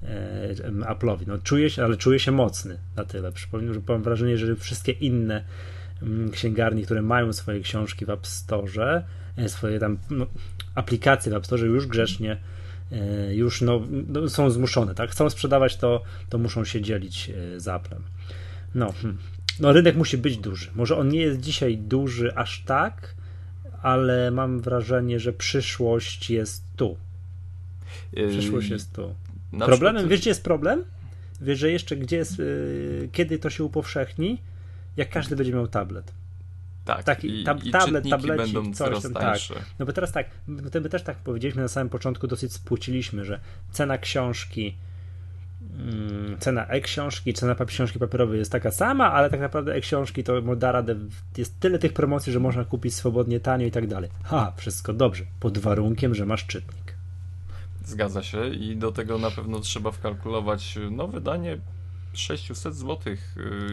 e, 0.03 0.55
Apple'owi. 0.71 1.27
No 1.27 1.39
czuje 1.39 1.71
się, 1.71 1.85
ale 1.85 1.97
czuje 1.97 2.19
się 2.19 2.33
mocny 2.33 2.79
na 2.97 3.05
tyle. 3.05 3.33
Przypomnę, 3.33 3.75
że 3.75 3.81
mam 3.89 4.03
wrażenie, 4.03 4.39
że 4.39 4.57
wszystkie 4.57 4.93
inne 4.93 5.45
mm, 6.03 6.31
księgarnie, 6.31 6.83
które 6.83 7.03
mają 7.03 7.33
swoje 7.33 7.61
książki 7.61 8.05
w 8.05 8.11
App 8.11 8.27
Store, 8.27 9.05
e, 9.37 9.49
swoje 9.49 9.79
tam 9.79 9.99
no, 10.11 10.27
aplikacje 10.75 11.33
w 11.33 11.35
App 11.35 11.47
Store 11.47 11.67
już 11.67 11.87
grzecznie 11.87 12.37
e, 12.93 13.35
już 13.35 13.61
no, 13.61 13.83
no, 14.09 14.29
są 14.29 14.51
zmuszone, 14.51 14.95
tak? 14.95 15.11
Chcą 15.11 15.31
sprzedawać 15.31 15.77
to, 15.77 16.03
to 16.29 16.39
muszą 16.39 16.65
się 16.65 16.81
dzielić 16.81 17.31
e, 17.31 17.61
z 17.61 17.69
Applem. 17.69 18.03
No, 18.75 18.93
hmm. 18.93 19.19
no 19.61 19.73
rynek 19.73 19.97
musi 19.97 20.19
być 20.19 20.39
duży. 20.39 20.71
Może 20.75 20.97
on 20.97 21.09
nie 21.09 21.21
jest 21.21 21.41
dzisiaj 21.41 21.79
duży 21.79 22.37
aż 22.37 22.63
tak, 22.65 23.15
ale 23.83 24.31
mam 24.31 24.61
wrażenie, 24.61 25.21
że 25.21 25.33
przyszłość 25.33 26.31
jest 26.31 26.63
tu. 26.77 26.97
Przyszłość 28.29 28.71
jest 28.71 28.93
tu. 28.93 29.15
Problemem, 29.59 30.09
wiesz 30.09 30.21
gdzie 30.21 30.31
jest 30.31 30.45
problem? 30.45 30.85
Wiesz, 31.41 31.59
że 31.59 31.71
jeszcze 31.71 31.97
gdzie 31.97 32.17
jest, 32.17 32.39
yy, 32.39 33.09
kiedy 33.13 33.39
to 33.39 33.51
się 33.51 33.65
upowszechni? 33.65 34.39
Jak 34.99 35.11
każdy 35.11 35.37
będzie 35.37 35.53
miał 35.53 35.69
tablet. 35.69 36.13
tak, 36.85 37.05
taki 37.05 37.41
i, 37.41 37.45
tab- 37.45 37.67
i 37.67 37.71
tablet, 37.71 38.09
tablecik, 38.11 38.55
będą 38.55 38.75
coś 38.75 39.03
tam, 39.03 39.13
tak. 39.13 39.39
No 39.79 39.87
bo 39.87 39.93
teraz 39.93 40.13
tak, 40.13 40.27
my, 40.47 40.63
my 40.81 40.89
też 40.89 41.03
tak 41.03 41.17
powiedzieliśmy 41.17 41.63
na 41.63 41.69
samym 41.69 41.89
początku, 41.89 42.27
dosyć 42.27 42.53
spłuciliśmy, 42.53 43.25
że 43.25 43.41
cena 43.71 43.99
książki, 43.99 44.77
mm, 45.79 46.39
cena 46.39 46.67
e-książki, 46.67 47.35
cena 47.35 47.55
książki 47.55 47.99
papierowej 47.99 48.39
jest 48.39 48.53
taka 48.53 48.71
sama, 48.71 49.13
ale 49.13 49.31
tak 49.31 49.41
naprawdę 49.41 49.75
e-książki 49.75 50.25
to 50.25 50.57
da 50.57 50.73
radę, 50.73 50.97
jest 51.37 51.61
tyle 51.61 51.79
tych 51.79 51.93
promocji, 51.93 52.33
że 52.33 52.41
można 52.41 52.65
kupić 52.65 52.95
swobodnie, 52.95 53.41
tanio 53.41 53.67
i 53.67 53.71
tak 53.71 53.87
dalej. 53.87 54.11
Ha, 54.25 54.53
wszystko 54.57 54.93
dobrze, 54.93 55.25
pod 55.41 55.59
warunkiem, 55.59 56.15
że 56.15 56.27
masz 56.27 56.47
czytnik. 56.47 56.95
Zgadza 57.85 58.23
się 58.23 58.49
i 58.49 58.77
do 58.77 58.93
tego 58.93 59.19
na 59.19 59.31
pewno 59.31 59.61
trzeba 59.61 59.91
wkalkulować 59.91 60.79
no 60.91 61.09
wydanie 61.09 61.59
600 62.19 62.75
zł, 62.75 63.17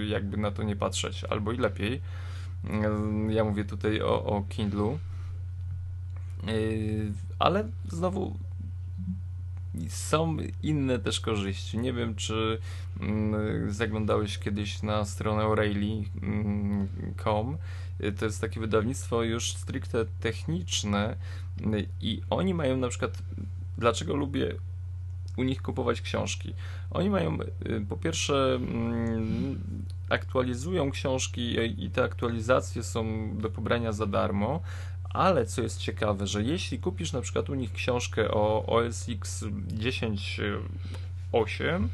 jakby 0.08 0.38
na 0.38 0.52
to 0.52 0.64
nie 0.64 0.76
patrzeć, 0.76 1.24
albo 1.24 1.52
i 1.52 1.58
lepiej. 1.58 2.02
Yy, 3.28 3.34
Ja 3.34 3.44
mówię 3.44 3.66
tutaj 3.66 4.02
o, 4.02 4.26
o 4.26 4.44
Kindlu. 4.50 5.00
Yy, 6.48 7.12
Ale 7.40 7.70
znowu 7.88 8.36
są 9.90 10.38
inne 10.64 11.00
też 11.00 11.20
korzyści. 11.20 11.78
Nie 11.78 11.94
wiem, 11.94 12.16
czy 12.16 12.60
mm, 13.00 13.72
zaglądałeś 13.74 14.40
kiedyś 14.40 14.84
na 14.84 15.06
stronę 15.06 15.44
O'Reilly.com. 15.44 17.58
Yy, 18.00 18.12
To 18.12 18.26
jest 18.26 18.42
takie 18.42 18.60
wydawnictwo 18.60 19.24
już 19.24 19.54
stricte 19.54 20.06
techniczne 20.20 21.16
i 22.02 22.22
oni 22.30 22.54
mają 22.54 22.78
na 22.78 22.90
przykład 22.90 23.18
dlaczego 23.78 24.16
lubię 24.16 24.56
u 25.38 25.44
nich 25.44 25.62
kupować 25.62 26.02
książki. 26.02 26.54
Oni 26.92 27.10
mają, 27.10 27.38
y, 27.42 27.86
po 27.90 27.98
pierwsze, 27.98 28.56
mm, 28.56 29.62
aktualizują 30.10 30.92
książki 30.92 31.56
i- 31.78 31.90
te 31.90 32.04
aktualizacje 32.04 32.84
są 32.84 33.30
do 33.38 33.50
pobrania 33.50 33.92
za 33.92 34.06
darmo, 34.06 34.60
ale 35.10 35.46
co 35.46 35.62
jest 35.62 35.80
ciekawe, 35.80 36.28
że 36.28 36.44
jeśli 36.44 36.80
kupisz 36.80 37.14
na 37.14 37.22
przykład 37.22 37.50
u 37.50 37.56
nich 37.56 37.74
książkę 37.74 38.32
o 38.32 38.66
OS 38.66 39.10
X 39.10 39.46
10.8 39.68 41.88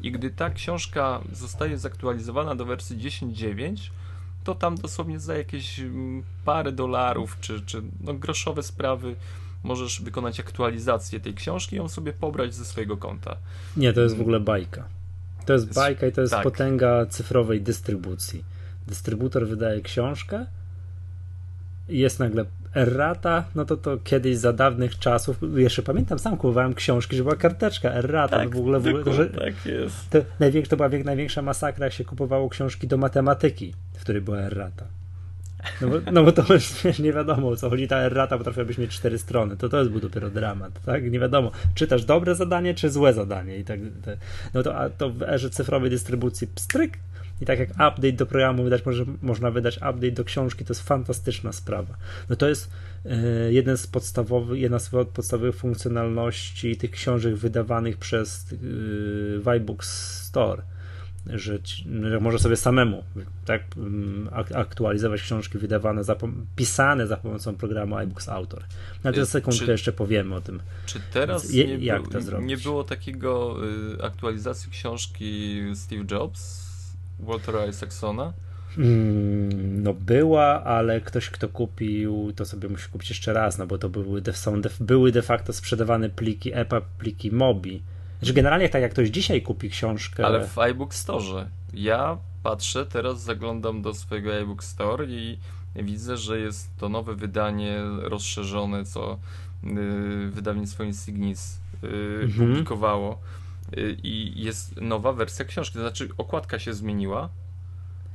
i 0.00 0.12
gdy 0.12 0.30
ta 0.30 0.50
książka 0.50 1.20
zostaje 1.32 1.78
zaktualizowana 1.78 2.54
do 2.54 2.64
wersji 2.64 2.98
10.9, 2.98 3.90
to 4.44 4.54
tam 4.54 4.76
dosłownie 4.76 5.20
za 5.20 5.36
jakieś 5.36 5.78
mm, 5.80 6.22
parę 6.44 6.72
dolarów, 6.72 7.36
czy, 7.40 7.60
czy 7.66 7.82
no, 8.00 8.14
groszowe 8.14 8.62
sprawy 8.62 9.16
możesz 9.62 10.02
wykonać 10.02 10.40
aktualizację 10.40 11.20
tej 11.20 11.34
książki 11.34 11.76
i 11.76 11.78
ją 11.78 11.88
sobie 11.88 12.12
pobrać 12.12 12.54
ze 12.54 12.64
swojego 12.64 12.96
konta. 12.96 13.36
Nie, 13.76 13.92
to 13.92 14.00
jest 14.00 14.16
w 14.16 14.20
ogóle 14.20 14.40
bajka. 14.40 14.88
To 15.46 15.52
jest 15.52 15.74
bajka 15.74 16.06
i 16.06 16.12
to 16.12 16.20
jest 16.20 16.32
tak. 16.32 16.42
potęga 16.42 17.06
cyfrowej 17.06 17.60
dystrybucji. 17.60 18.44
Dystrybutor 18.86 19.46
wydaje 19.46 19.80
książkę 19.80 20.46
jest 21.88 22.18
nagle 22.18 22.44
errata, 22.74 23.44
no 23.54 23.64
to 23.64 23.76
to 23.76 23.98
kiedyś 24.04 24.36
za 24.36 24.52
dawnych 24.52 24.98
czasów, 24.98 25.36
jeszcze 25.56 25.82
pamiętam, 25.82 26.18
sam 26.18 26.36
kupowałem 26.36 26.74
książki, 26.74 27.16
że 27.16 27.22
była 27.22 27.36
karteczka 27.36 27.90
errata, 27.90 28.44
to 28.44 28.50
w 28.50 28.56
ogóle, 28.56 28.80
w 28.80 28.86
ogóle 28.86 29.04
to, 29.04 29.12
że, 29.12 29.26
tak 29.26 29.66
jest. 29.66 30.10
to, 30.10 30.18
największa, 30.40 30.70
to 30.70 30.76
była 30.76 30.88
największa 31.04 31.42
masakra, 31.42 31.86
jak 31.86 31.92
się 31.92 32.04
kupowało 32.04 32.48
książki 32.48 32.86
do 32.88 32.96
matematyki, 32.96 33.74
w 33.94 34.00
której 34.00 34.22
była 34.22 34.38
errata. 34.38 34.86
No 35.80 35.88
bo, 35.88 35.96
no 36.12 36.24
bo 36.24 36.32
to 36.32 36.54
już 36.54 36.98
nie 36.98 37.12
wiadomo 37.12 37.48
o 37.48 37.56
co 37.56 37.70
chodzi, 37.70 37.88
ta 37.88 37.96
errata 37.96 38.38
potrafiła 38.38 38.64
być 38.64 38.78
mieć 38.78 38.90
cztery 38.90 39.18
strony, 39.18 39.56
to 39.56 39.68
to 39.68 39.78
jest 39.78 39.90
był 39.90 40.00
dopiero 40.00 40.30
dramat, 40.30 40.72
tak? 40.86 41.10
Nie 41.10 41.20
wiadomo, 41.20 41.50
czytasz 41.74 42.04
dobre 42.04 42.34
zadanie, 42.34 42.74
czy 42.74 42.90
złe 42.90 43.12
zadanie 43.12 43.58
i 43.58 43.64
tak, 43.64 43.80
te, 44.04 44.16
no 44.54 44.62
to, 44.62 44.76
a 44.76 44.90
to 44.90 45.10
w 45.10 45.22
erze 45.22 45.50
cyfrowej 45.50 45.90
dystrybucji 45.90 46.46
pstryk 46.46 46.98
i 47.40 47.44
tak 47.44 47.58
jak 47.58 47.70
update 47.70 48.12
do 48.12 48.26
programu 48.26 48.64
wydać, 48.64 48.86
może, 48.86 49.04
można 49.22 49.50
wydać 49.50 49.76
update 49.76 50.10
do 50.10 50.24
książki, 50.24 50.64
to 50.64 50.72
jest 50.72 50.82
fantastyczna 50.82 51.52
sprawa. 51.52 51.96
No 52.28 52.36
to 52.36 52.48
jest 52.48 52.70
e, 53.06 53.52
jeden 53.52 53.76
z 53.76 53.86
podstawowych, 53.86 54.60
jedna 54.60 54.78
z 54.78 54.88
podstawowych 54.88 55.56
funkcjonalności 55.56 56.76
tych 56.76 56.90
książek 56.90 57.34
wydawanych 57.34 57.96
przez 57.96 58.46
e, 59.44 59.50
iBooks 59.50 59.88
Store 60.22 60.62
że, 61.26 61.58
może 62.20 62.38
sobie 62.38 62.56
samemu 62.56 63.04
tak 63.44 63.62
mm, 63.76 64.28
ak- 64.32 64.52
aktualizować 64.52 65.22
książki 65.22 65.58
wydawane, 65.58 66.04
za, 66.04 66.16
pisane 66.56 67.06
za 67.06 67.16
pomocą 67.16 67.54
programu 67.56 67.96
iBooks 67.96 68.28
Author. 68.28 68.62
Na 69.04 69.12
tę 69.12 69.20
Y, 69.20 69.26
sekundkę 69.26 69.64
czy- 69.66 69.72
jeszcze 69.72 69.92
powiemy 69.92 70.34
o 70.34 70.40
tym. 70.40 70.60
Czy 70.86 71.00
teraz 71.12 71.52
Je- 71.52 71.66
nie, 71.66 71.84
jak 71.84 72.02
był- 72.02 72.10
to 72.12 72.20
zrobić? 72.20 72.48
nie 72.48 72.56
było 72.56 72.84
takiego 72.84 73.56
y, 73.98 74.02
aktualizacji 74.04 74.70
książki 74.70 75.60
Steve 75.74 76.04
Jobs, 76.10 76.62
Waltera 77.20 77.66
Isaacsona? 77.66 78.32
Mm, 78.78 79.82
no 79.82 79.94
była, 79.94 80.64
ale 80.64 81.00
ktoś, 81.00 81.30
kto 81.30 81.48
kupił, 81.48 82.32
to 82.36 82.44
sobie 82.44 82.68
musi 82.68 82.88
kupić 82.90 83.08
jeszcze 83.10 83.32
raz, 83.32 83.58
no 83.58 83.66
bo 83.66 83.78
to 83.78 83.88
były, 83.88 84.22
są, 84.32 84.60
były 84.80 85.12
de 85.12 85.22
facto 85.22 85.52
sprzedawane 85.52 86.10
pliki 86.10 86.50
EPA, 86.54 86.80
pliki 86.80 87.32
MOBI. 87.32 87.82
Że 88.22 88.32
generalnie 88.32 88.68
tak 88.68 88.82
jak 88.82 88.92
ktoś 88.92 89.08
dzisiaj 89.08 89.42
kupi 89.42 89.70
książkę... 89.70 90.26
Ale 90.26 90.46
w 90.46 90.58
iBook 90.58 90.94
Store. 90.94 91.46
Ja 91.74 92.18
patrzę, 92.42 92.86
teraz 92.86 93.22
zaglądam 93.22 93.82
do 93.82 93.94
swojego 93.94 94.36
iBook 94.36 94.64
Store 94.64 95.06
i 95.06 95.38
widzę, 95.76 96.16
że 96.16 96.38
jest 96.38 96.76
to 96.76 96.88
nowe 96.88 97.14
wydanie 97.14 97.78
rozszerzone, 98.02 98.84
co 98.84 99.18
yy, 99.62 100.30
wydawnictwo 100.30 100.84
Insignis 100.84 101.60
yy, 101.82 101.88
mhm. 102.22 102.48
publikowało 102.48 103.20
yy, 103.76 103.96
i 104.02 104.42
jest 104.44 104.80
nowa 104.80 105.12
wersja 105.12 105.44
książki, 105.44 105.74
to 105.74 105.80
znaczy 105.80 106.08
okładka 106.18 106.58
się 106.58 106.74
zmieniła. 106.74 107.28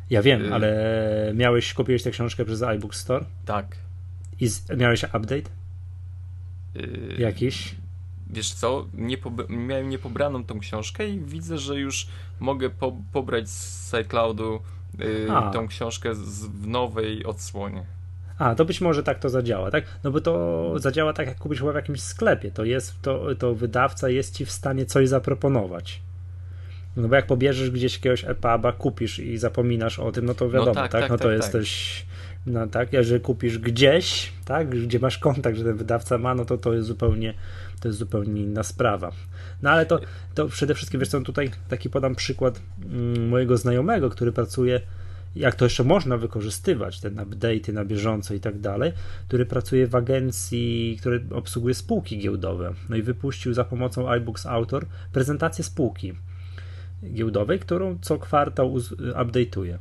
Ja 0.10 0.22
wiem, 0.22 0.46
y, 0.46 0.54
ale 0.54 1.32
miałeś, 1.36 1.74
kupiłeś 1.74 2.04
tę 2.04 2.12
książkę 2.12 2.46
przez 2.46 2.62
iBook 2.64 2.96
Store? 2.96 3.26
Tak. 3.46 3.76
I 4.40 4.50
miałeś 4.78 5.04
update? 5.04 5.50
Y, 6.76 7.16
Jakiś? 7.20 7.76
Wiesz 8.30 8.54
co, 8.54 8.88
nie 8.94 9.18
miałem 9.50 9.90
niepobraną 9.90 10.44
tą 10.44 10.60
książkę 10.60 11.10
i 11.10 11.20
widzę, 11.20 11.58
że 11.58 11.80
już 11.80 12.08
mogę 12.40 12.70
po 12.70 12.94
pobrać 13.14 13.50
z 13.50 13.88
SciCloudu 13.88 14.60
yy, 15.00 15.28
tą 15.54 15.68
książkę 15.68 16.16
z, 16.16 16.46
w 16.46 16.68
nowej 16.68 17.26
odsłonie. 17.26 17.86
A, 18.38 18.56
to 18.56 18.66
być 18.66 18.82
może 18.82 19.04
tak 19.04 19.20
to 19.20 19.30
zadziała, 19.30 19.72
tak? 19.72 19.84
No 20.04 20.12
bo 20.12 20.22
to 20.22 20.74
zadziała 20.80 21.14
tak, 21.14 21.28
jak 21.28 21.38
kupisz 21.38 21.62
w 21.62 21.76
jakimś 21.76 22.02
sklepie. 22.02 22.52
To 22.52 22.64
jest, 22.64 23.02
to, 23.02 23.36
to 23.40 23.56
wydawca 23.56 24.10
jest 24.10 24.36
ci 24.36 24.46
w 24.46 24.52
stanie 24.52 24.86
coś 24.86 25.10
zaproponować. 25.10 26.02
No 26.96 27.08
bo 27.08 27.16
jak 27.16 27.26
pobierzesz 27.26 27.72
gdzieś 27.72 27.94
jakiegoś 27.94 28.24
EPUBa, 28.24 28.72
kupisz 28.72 29.20
i 29.20 29.38
zapominasz 29.38 30.00
o 30.00 30.12
tym, 30.12 30.26
no 30.26 30.34
to 30.34 30.46
no 30.46 30.52
wiadomo, 30.52 30.74
no 30.74 30.82
tak, 30.82 30.92
tak? 30.92 31.02
tak? 31.02 31.10
No 31.10 31.18
to 31.18 31.24
tak, 31.24 31.34
jesteś. 31.34 32.00
Tak. 32.00 32.18
No 32.48 32.68
tak, 32.68 32.94
jeżeli 32.94 33.22
kupisz 33.22 33.60
gdzieś, 33.60 34.32
tak, 34.46 34.70
gdzie 34.70 35.00
masz 35.00 35.18
kontakt, 35.18 35.58
że 35.58 35.64
ten 35.64 35.78
wydawca 35.78 36.18
ma, 36.18 36.36
no 36.36 36.46
to 36.46 36.58
to 36.58 36.74
jest 36.74 36.88
zupełnie, 36.88 37.34
to 37.80 37.88
jest 37.88 38.00
zupełnie 38.00 38.42
inna 38.42 38.64
sprawa. 38.64 39.12
No 39.62 39.70
ale 39.70 39.86
to, 39.86 40.00
to 40.36 40.48
przede 40.48 40.76
wszystkim, 40.76 41.00
wiesz 41.00 41.10
co, 41.10 41.22
tutaj 41.22 41.52
taki 41.70 41.90
podam 41.90 42.16
przykład 42.16 42.62
mm, 42.86 43.30
mojego 43.30 43.58
znajomego, 43.58 44.10
który 44.10 44.32
pracuje, 44.32 44.82
jak 45.36 45.56
to 45.56 45.66
jeszcze 45.66 45.84
można 45.84 46.18
wykorzystywać, 46.18 47.00
ten 47.00 47.16
update'y 47.16 47.74
na 47.74 47.86
bieżąco 47.86 48.34
i 48.34 48.40
tak 48.40 48.60
dalej, 48.60 48.94
który 49.28 49.46
pracuje 49.46 49.88
w 49.88 49.96
agencji, 49.96 50.98
który 51.00 51.24
obsługuje 51.32 51.76
spółki 51.76 52.18
giełdowe. 52.18 52.74
No 52.90 52.96
i 52.96 53.02
wypuścił 53.02 53.54
za 53.54 53.64
pomocą 53.64 54.10
iBooks 54.10 54.46
Author 54.46 54.86
prezentację 55.14 55.64
spółki 55.64 56.14
giełdowej, 57.14 57.60
którą 57.60 57.98
co 58.02 58.20
kwartał 58.20 58.78
update'uje. 58.98 59.78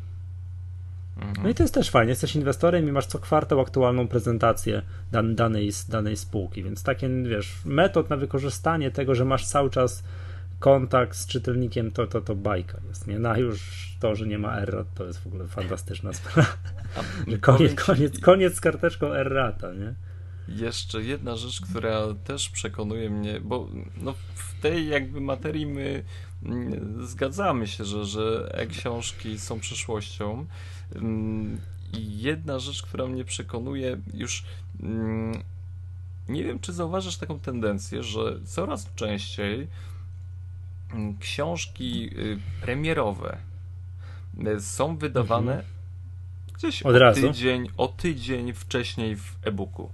Mhm. 1.17 1.35
No 1.43 1.49
i 1.49 1.55
to 1.55 1.63
jest 1.63 1.75
też 1.75 1.91
fajnie. 1.91 2.11
Jesteś 2.11 2.37
inwestorem 2.37 2.89
i 2.89 2.93
masz 2.93 3.07
co 3.07 3.19
kwartał 3.19 3.61
aktualną 3.61 4.09
prezentację 4.09 4.83
dan, 5.13 5.35
danej, 5.35 5.71
danej 5.89 6.17
spółki, 6.17 6.63
więc 6.63 6.83
takie, 6.83 7.09
wiesz, 7.09 7.53
metod 7.65 8.11
na 8.11 8.17
wykorzystanie 8.17 8.91
tego, 8.91 9.15
że 9.15 9.25
masz 9.25 9.47
cały 9.47 9.71
czas 9.71 10.03
kontakt 10.59 11.17
z 11.17 11.27
czytelnikiem, 11.27 11.91
to, 11.91 12.07
to, 12.07 12.21
to 12.21 12.35
bajka 12.35 12.81
jest, 12.89 13.07
nie? 13.07 13.19
No 13.19 13.37
już 13.37 13.61
to, 14.01 14.15
że 14.15 14.27
nie 14.27 14.39
ma 14.39 14.59
errat, 14.59 14.87
to 14.95 15.05
jest 15.05 15.19
w 15.19 15.27
ogóle 15.27 15.49
fantastyczna 15.49 16.13
sprawa. 16.13 16.57
koniec, 17.41 17.75
koniec, 17.75 18.21
koniec 18.21 18.55
z 18.55 18.61
karteczką 18.61 19.07
errata, 19.13 19.73
nie? 19.73 19.95
Jeszcze 20.49 21.03
jedna 21.03 21.37
rzecz, 21.37 21.61
która 21.61 22.15
też 22.25 22.49
przekonuje 22.49 23.11
mnie, 23.11 23.41
bo 23.41 23.69
no, 23.97 24.15
w 24.35 24.61
tej 24.61 24.89
jakby 24.89 25.21
materii 25.21 25.67
my 25.67 26.05
mm, 26.43 27.07
zgadzamy 27.07 27.67
się, 27.67 27.85
że, 27.85 28.05
że 28.05 28.51
e-książki 28.55 29.39
są 29.39 29.61
przyszłością. 29.61 30.47
Mm, 30.95 31.61
jedna 31.99 32.59
rzecz, 32.59 32.83
która 32.83 33.07
mnie 33.07 33.25
przekonuje, 33.25 34.01
już 34.15 34.45
mm, 34.83 35.43
nie 36.29 36.45
wiem, 36.45 36.59
czy 36.59 36.73
zauważasz 36.73 37.17
taką 37.17 37.41
tendencję, 37.41 38.03
że 38.03 38.21
coraz 38.45 38.95
częściej 38.95 39.69
książki 41.21 42.11
y, 42.19 42.39
premierowe 42.63 43.39
y, 44.47 44.61
są 44.61 44.97
wydawane 44.97 45.53
mhm. 45.53 45.73
gdzieś 46.55 46.83
Od 46.83 46.97
o 46.97 46.99
razu. 46.99 47.29
tydzień, 47.29 47.69
o 47.77 47.89
tydzień 47.89 48.53
wcześniej 48.53 49.17
w 49.17 49.37
e-booku. 49.43 49.91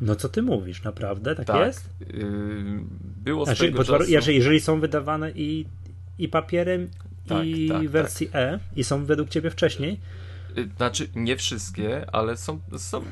No 0.00 0.16
co 0.16 0.28
ty 0.28 0.42
mówisz, 0.42 0.82
naprawdę? 0.82 1.34
Tak, 1.34 1.46
tak. 1.46 1.66
jest? 1.66 1.90
Yy, 2.00 2.80
było 3.24 3.44
znaczy, 3.44 3.58
swego 3.58 3.84
czasu... 3.84 4.10
jeżeli, 4.10 4.36
jeżeli 4.36 4.60
są 4.60 4.80
wydawane 4.80 5.30
i, 5.30 5.66
i 6.18 6.28
papierem, 6.28 6.88
tak, 7.26 7.46
i 7.46 7.68
tak, 7.68 7.88
wersji 7.88 8.26
tak. 8.26 8.42
E, 8.42 8.58
i 8.76 8.84
są 8.84 9.04
według 9.04 9.28
ciebie 9.28 9.50
wcześniej? 9.50 10.00
Znaczy, 10.76 11.08
nie 11.14 11.36
wszystkie, 11.36 12.10
ale 12.10 12.36
są, 12.36 12.60
są. 12.78 13.02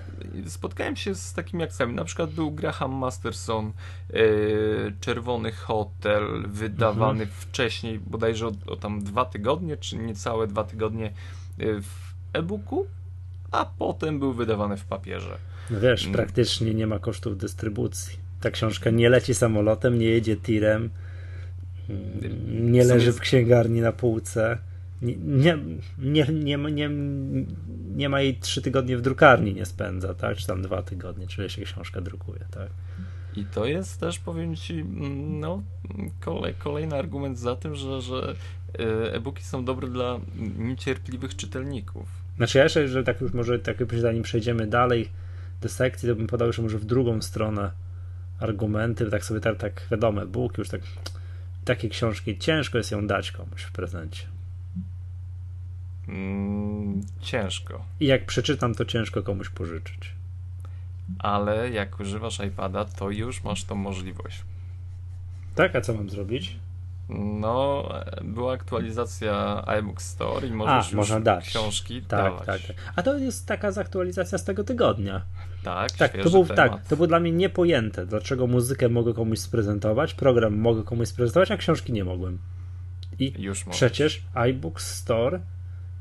Spotkałem 0.47 0.97
się 0.97 1.15
z 1.15 1.33
takimi 1.33 1.63
akcjami. 1.63 1.95
Na 1.95 2.05
przykład 2.05 2.31
był 2.31 2.51
Graham 2.51 2.93
Masterson, 2.93 3.73
yy, 4.13 4.95
Czerwony 5.01 5.53
Hotel, 5.53 6.23
wydawany 6.49 7.23
mhm. 7.23 7.41
wcześniej, 7.41 7.99
bodajże 7.99 8.47
o, 8.47 8.53
o, 8.67 8.77
tam 8.77 9.05
dwa 9.05 9.25
tygodnie, 9.25 9.77
czy 9.77 9.97
niecałe 9.97 10.47
dwa 10.47 10.65
tygodnie 10.65 11.13
y, 11.61 11.83
w 11.83 12.15
e-booku, 12.33 12.87
a 13.51 13.65
potem 13.79 14.19
był 14.19 14.33
wydawany 14.33 14.77
w 14.77 14.85
papierze. 14.85 15.39
No 15.71 15.81
wiesz, 15.81 16.03
mm. 16.03 16.15
praktycznie 16.15 16.75
nie 16.75 16.87
ma 16.87 16.99
kosztów 16.99 17.39
dystrybucji. 17.39 18.19
Ta 18.41 18.51
książka 18.51 18.91
nie 18.91 19.09
leci 19.09 19.35
samolotem, 19.35 19.99
nie 19.99 20.07
jedzie 20.07 20.37
tirem, 20.37 20.91
nie 22.49 22.85
leży 22.85 23.13
w 23.13 23.21
księgarni 23.21 23.81
na 23.81 23.93
półce. 23.93 24.59
Nie, 25.05 25.59
nie, 25.99 26.27
nie, 26.33 26.59
nie, 26.59 26.89
nie, 27.97 28.09
ma 28.09 28.21
jej 28.21 28.37
trzy 28.37 28.63
tygodnie 28.63 28.97
w 28.97 29.01
drukarni, 29.01 29.55
nie 29.55 29.67
spędza, 29.67 30.15
tak? 30.15 30.37
Czy 30.37 30.47
tam 30.47 30.63
dwa 30.63 30.83
tygodnie, 30.83 31.27
czyli 31.27 31.51
się 31.51 31.63
książka 31.63 32.01
drukuje, 32.01 32.45
tak? 32.51 32.69
I 33.37 33.45
to 33.45 33.67
jest 33.67 34.01
też, 34.01 34.19
powiem 34.19 34.57
Ci, 34.57 34.85
no, 35.41 35.63
kolej, 36.21 36.55
kolejny 36.55 36.97
argument 36.97 37.39
za 37.39 37.57
tym, 37.57 37.75
że, 37.75 38.01
że 38.01 38.35
e, 38.79 39.15
e-booki 39.15 39.43
są 39.45 39.65
dobre 39.65 39.89
dla 39.89 40.21
niecierpliwych 40.59 41.37
czytelników. 41.37 42.09
Znaczy 42.37 42.59
ja 42.59 42.65
jeszcze, 42.65 42.89
że 42.89 43.05
tak 43.05 43.21
już 43.21 43.33
może, 43.33 43.59
tak 43.59 43.77
zanim 44.01 44.23
przejdziemy 44.23 44.67
dalej, 44.67 45.09
do 45.61 45.69
sekcji, 45.69 46.09
to 46.09 46.15
bym 46.15 46.27
podał 46.27 46.47
już 46.47 46.59
może 46.59 46.79
w 46.79 46.85
drugą 46.85 47.23
stronę 47.23 47.71
argumenty, 48.41 49.11
tak 49.11 49.25
sobie 49.25 49.41
tak, 49.41 49.59
tak 49.59 49.87
wiadomo, 49.91 50.27
Bóg 50.27 50.59
już 50.59 50.69
tak 50.69 50.81
takie 51.65 51.89
książki 51.89 52.39
ciężko 52.39 52.79
jest 52.79 52.91
ją 52.91 53.07
dać 53.07 53.33
komuś 53.33 53.63
w 53.63 53.73
prezencie. 53.73 54.34
Mm, 56.09 57.01
ciężko. 57.21 57.85
I 58.01 58.07
jak 58.07 58.27
przeczytam, 58.27 58.75
to 58.75 58.85
ciężko 58.85 59.23
komuś 59.23 59.49
pożyczyć. 59.49 60.15
Ale 61.19 61.71
jak 61.71 62.01
używasz 62.01 62.41
iPada, 62.41 62.85
to 62.85 63.11
już 63.11 63.45
masz 63.45 63.65
tą 63.65 63.75
możliwość. 63.75 64.43
Tak, 65.55 65.77
a 65.77 65.81
co 65.81 65.95
mam 65.95 66.11
zrobić? 66.11 66.57
No, 67.41 67.89
była 68.23 68.53
aktualizacja 68.53 69.65
iBook 69.67 70.03
Store 70.03 70.47
i 70.47 70.51
możesz 70.51 70.93
a, 70.93 70.97
można 70.97 71.21
dać. 71.21 71.49
książki 71.49 72.03
tak, 72.03 72.09
dawać. 72.09 72.47
Tak, 72.47 72.63
tak. 72.63 72.77
A 72.97 73.03
to 73.03 73.19
jest 73.19 73.47
taka 73.47 73.73
zaktualizacja 73.73 74.39
z 74.39 74.45
tego 74.45 74.65
tygodnia. 74.65 75.23
Tak, 75.63 75.93
tak 75.93 76.23
to 76.23 76.31
był, 76.31 76.47
tak, 76.47 76.87
to 76.87 76.97
było 76.97 77.07
dla 77.07 77.21
mnie 77.21 77.33
niepojęte, 77.33 78.07
dlaczego 78.07 78.47
muzykę 78.47 78.89
mogę 78.89 79.15
komuś 79.15 79.39
sprezentować, 79.39 80.15
program 80.15 80.57
mogę 80.57 80.83
komuś 80.83 81.09
sprezentować, 81.09 81.51
a 81.51 81.57
książki 81.57 81.93
nie 81.93 82.05
mogłem. 82.05 82.39
I 83.19 83.43
Już 83.43 83.65
przecież 83.65 84.23
iBook 84.35 84.81
Store 84.81 85.41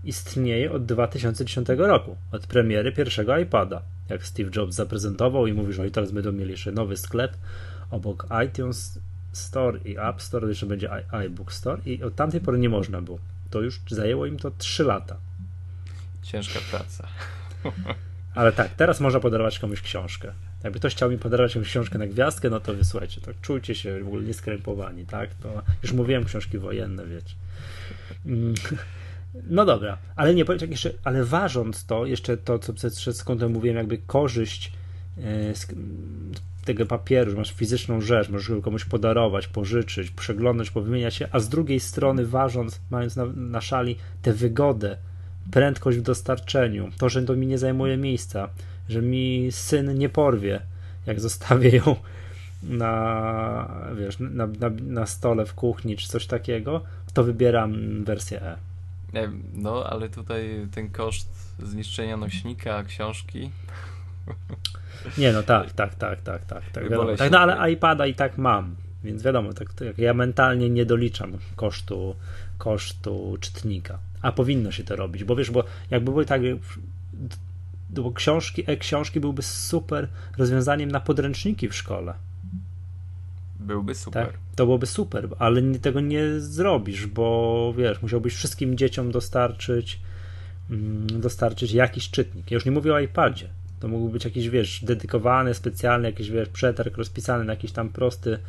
istnieje 0.04 0.72
od 0.72 0.86
2010 0.86 1.68
roku, 1.78 2.18
od 2.32 2.48
premiery 2.48 2.92
pierwszego 2.92 3.38
iPada. 3.38 3.82
Jak 4.10 4.26
Steve 4.26 4.50
Jobs 4.56 4.76
zaprezentował 4.76 5.48
i 5.48 5.54
mówił, 5.54 5.74
że 5.74 5.92
teraz 5.92 6.12
będą 6.12 6.32
mieli 6.32 6.52
jeszcze 6.52 6.72
nowy 6.72 6.98
sklep 6.98 7.38
obok 7.92 8.28
iTunes 8.46 9.00
Store 9.32 9.80
i 9.86 9.98
App 9.98 10.22
Store, 10.22 10.48
jeszcze 10.48 10.66
będzie 10.66 10.90
iBook 11.26 11.54
Store 11.54 11.82
i 11.86 12.04
od 12.04 12.16
tamtej 12.16 12.42
pory 12.42 12.60
nie 12.60 12.70
można 12.70 13.02
było. 13.02 13.20
To 13.50 13.62
już 13.62 13.80
zajęło 13.88 14.26
im 14.26 14.38
to 14.38 14.52
3 14.52 14.84
lata. 14.84 15.18
Ciężka 16.22 16.60
praca. 16.72 17.08
Ale 18.36 18.52
tak, 18.52 18.74
teraz 18.74 19.00
można 19.00 19.20
podarować 19.20 19.60
komuś 19.60 19.82
książkę. 19.82 20.34
Jakby 20.64 20.80
ktoś 20.80 20.96
chciał 20.96 21.12
mi 21.12 21.18
podarować 21.18 21.56
jakąś 21.56 21.70
książkę 21.70 22.00
na 22.00 22.08
gwiazdkę, 22.08 22.50
no 22.50 22.60
to 22.60 22.74
wysłuchajcie, 22.74 23.22
to 23.22 23.32
czujcie 23.42 23.76
się 23.76 24.04
w 24.04 24.08
ogóle 24.08 24.24
nieskrępowani, 24.24 25.06
tak? 25.06 25.30
To 25.34 25.62
już 25.84 25.92
mówiłem, 25.92 26.26
książki 26.26 26.58
wojenne, 26.58 27.06
wiecie. 27.06 27.36
No 29.50 29.66
dobra, 29.66 29.98
ale 30.16 30.36
nie, 30.36 30.46
powiem 30.46 30.72
jeszcze, 30.72 30.92
ale 31.04 31.24
ważąc 31.24 31.86
to, 31.86 32.06
jeszcze 32.06 32.38
to, 32.38 32.60
co 32.60 32.74
przed 32.74 33.18
sekundą 33.18 33.50
mówiłem, 33.50 33.78
jakby 33.78 33.98
korzyść 33.98 34.72
e, 35.18 35.54
tego 36.66 36.86
papieru, 36.86 37.32
że 37.32 37.38
masz 37.38 37.54
fizyczną 37.54 38.02
rzecz, 38.02 38.30
możesz 38.30 38.50
go 38.50 38.62
komuś 38.62 38.86
podarować, 38.86 39.48
pożyczyć, 39.48 40.12
przeglądać, 40.12 40.70
powymieniać 40.70 41.16
się, 41.16 41.28
a 41.32 41.40
z 41.40 41.50
drugiej 41.50 41.80
strony 41.80 42.26
ważąc, 42.26 42.80
mając 42.90 43.16
na, 43.16 43.26
na 43.26 43.62
szali 43.62 43.96
tę 44.22 44.34
wygodę, 44.34 44.98
prędkość 45.52 45.98
w 45.98 46.02
dostarczeniu, 46.02 46.90
to, 46.98 47.10
że 47.10 47.24
to 47.24 47.36
mi 47.36 47.48
nie 47.48 47.58
zajmuje 47.58 47.98
miejsca, 47.98 48.50
że 48.90 49.02
mi 49.02 49.48
syn 49.52 49.98
nie 49.98 50.10
porwie, 50.10 50.60
jak 51.06 51.20
zostawię 51.20 51.70
ją 51.70 51.96
na, 52.64 53.84
wiesz, 53.98 54.20
na, 54.20 54.48
na, 54.48 54.70
na 54.88 55.06
stole 55.06 55.46
w 55.46 55.54
kuchni 55.54 55.98
czy 55.98 56.08
coś 56.08 56.26
takiego, 56.26 56.82
to 57.14 57.24
wybieram 57.24 58.04
wersję 58.04 58.42
E. 58.42 58.73
No, 59.54 59.84
ale 59.90 60.10
tutaj 60.10 60.68
ten 60.72 60.90
koszt 60.90 61.56
zniszczenia 61.60 62.18
nośnika, 62.18 62.84
książki. 62.84 63.52
Nie, 65.18 65.34
no 65.34 65.44
tak, 65.44 65.72
tak, 65.72 65.96
tak, 65.96 66.22
tak, 66.22 66.46
tak. 66.46 66.70
tak, 66.70 66.84
wiadomo, 66.84 67.16
tak 67.16 67.32
no 67.32 67.40
ale 67.40 67.72
iPada 67.72 68.08
i 68.08 68.16
tak 68.16 68.38
mam, 68.38 68.76
więc 69.04 69.24
wiadomo, 69.24 69.54
tak, 69.54 69.74
tak, 69.74 69.98
ja 69.98 70.14
mentalnie 70.14 70.70
nie 70.70 70.86
doliczam 70.86 71.38
kosztu, 71.56 72.16
kosztu 72.58 73.38
czytnika. 73.40 74.00
A 74.22 74.32
powinno 74.32 74.72
się 74.72 74.84
to 74.84 74.96
robić, 74.96 75.24
bo 75.24 75.36
wiesz, 75.36 75.52
bo 75.52 75.64
jakby 75.92 76.12
były 76.12 76.26
tak, 76.26 76.42
bo 77.90 78.12
książki, 78.12 78.64
e-książki 78.68 79.20
byłyby 79.20 79.42
super 79.42 80.08
rozwiązaniem 80.38 80.92
na 80.92 81.00
podręczniki 81.00 81.70
w 81.70 81.76
szkole. 81.76 82.14
Byłby 83.60 83.96
super. 83.96 84.28
Tak? 84.28 84.43
To 84.56 84.66
byłoby 84.66 84.86
super, 84.86 85.28
ale 85.40 85.62
tego 85.62 86.02
nie 86.02 86.40
zrobisz, 86.40 87.08
bo 87.08 87.74
wiesz, 87.78 88.02
musiałbyś 88.02 88.34
wszystkim 88.36 88.78
dzieciom 88.78 89.12
dostarczyć 89.12 90.00
mm, 90.72 91.22
dostarczyć 91.22 91.72
jakiś 91.72 92.10
czytnik. 92.10 92.52
Ja 92.52 92.56
już 92.56 92.66
nie 92.66 92.72
mówię 92.72 92.94
o 92.94 93.00
iPadzie. 93.00 93.50
To 93.80 93.88
mógłby 93.88 94.14
być 94.14 94.26
jakiś, 94.26 94.50
wiesz, 94.50 94.86
dedykowany, 94.86 95.54
specjalny, 95.54 96.08
jakiś, 96.08 96.30
wiesz, 96.30 96.50
przetarg 96.50 96.98
rozpisany 96.98 97.44
na 97.44 97.54
jakiś 97.54 97.72
tam 97.72 97.90
prosty, 97.90 98.40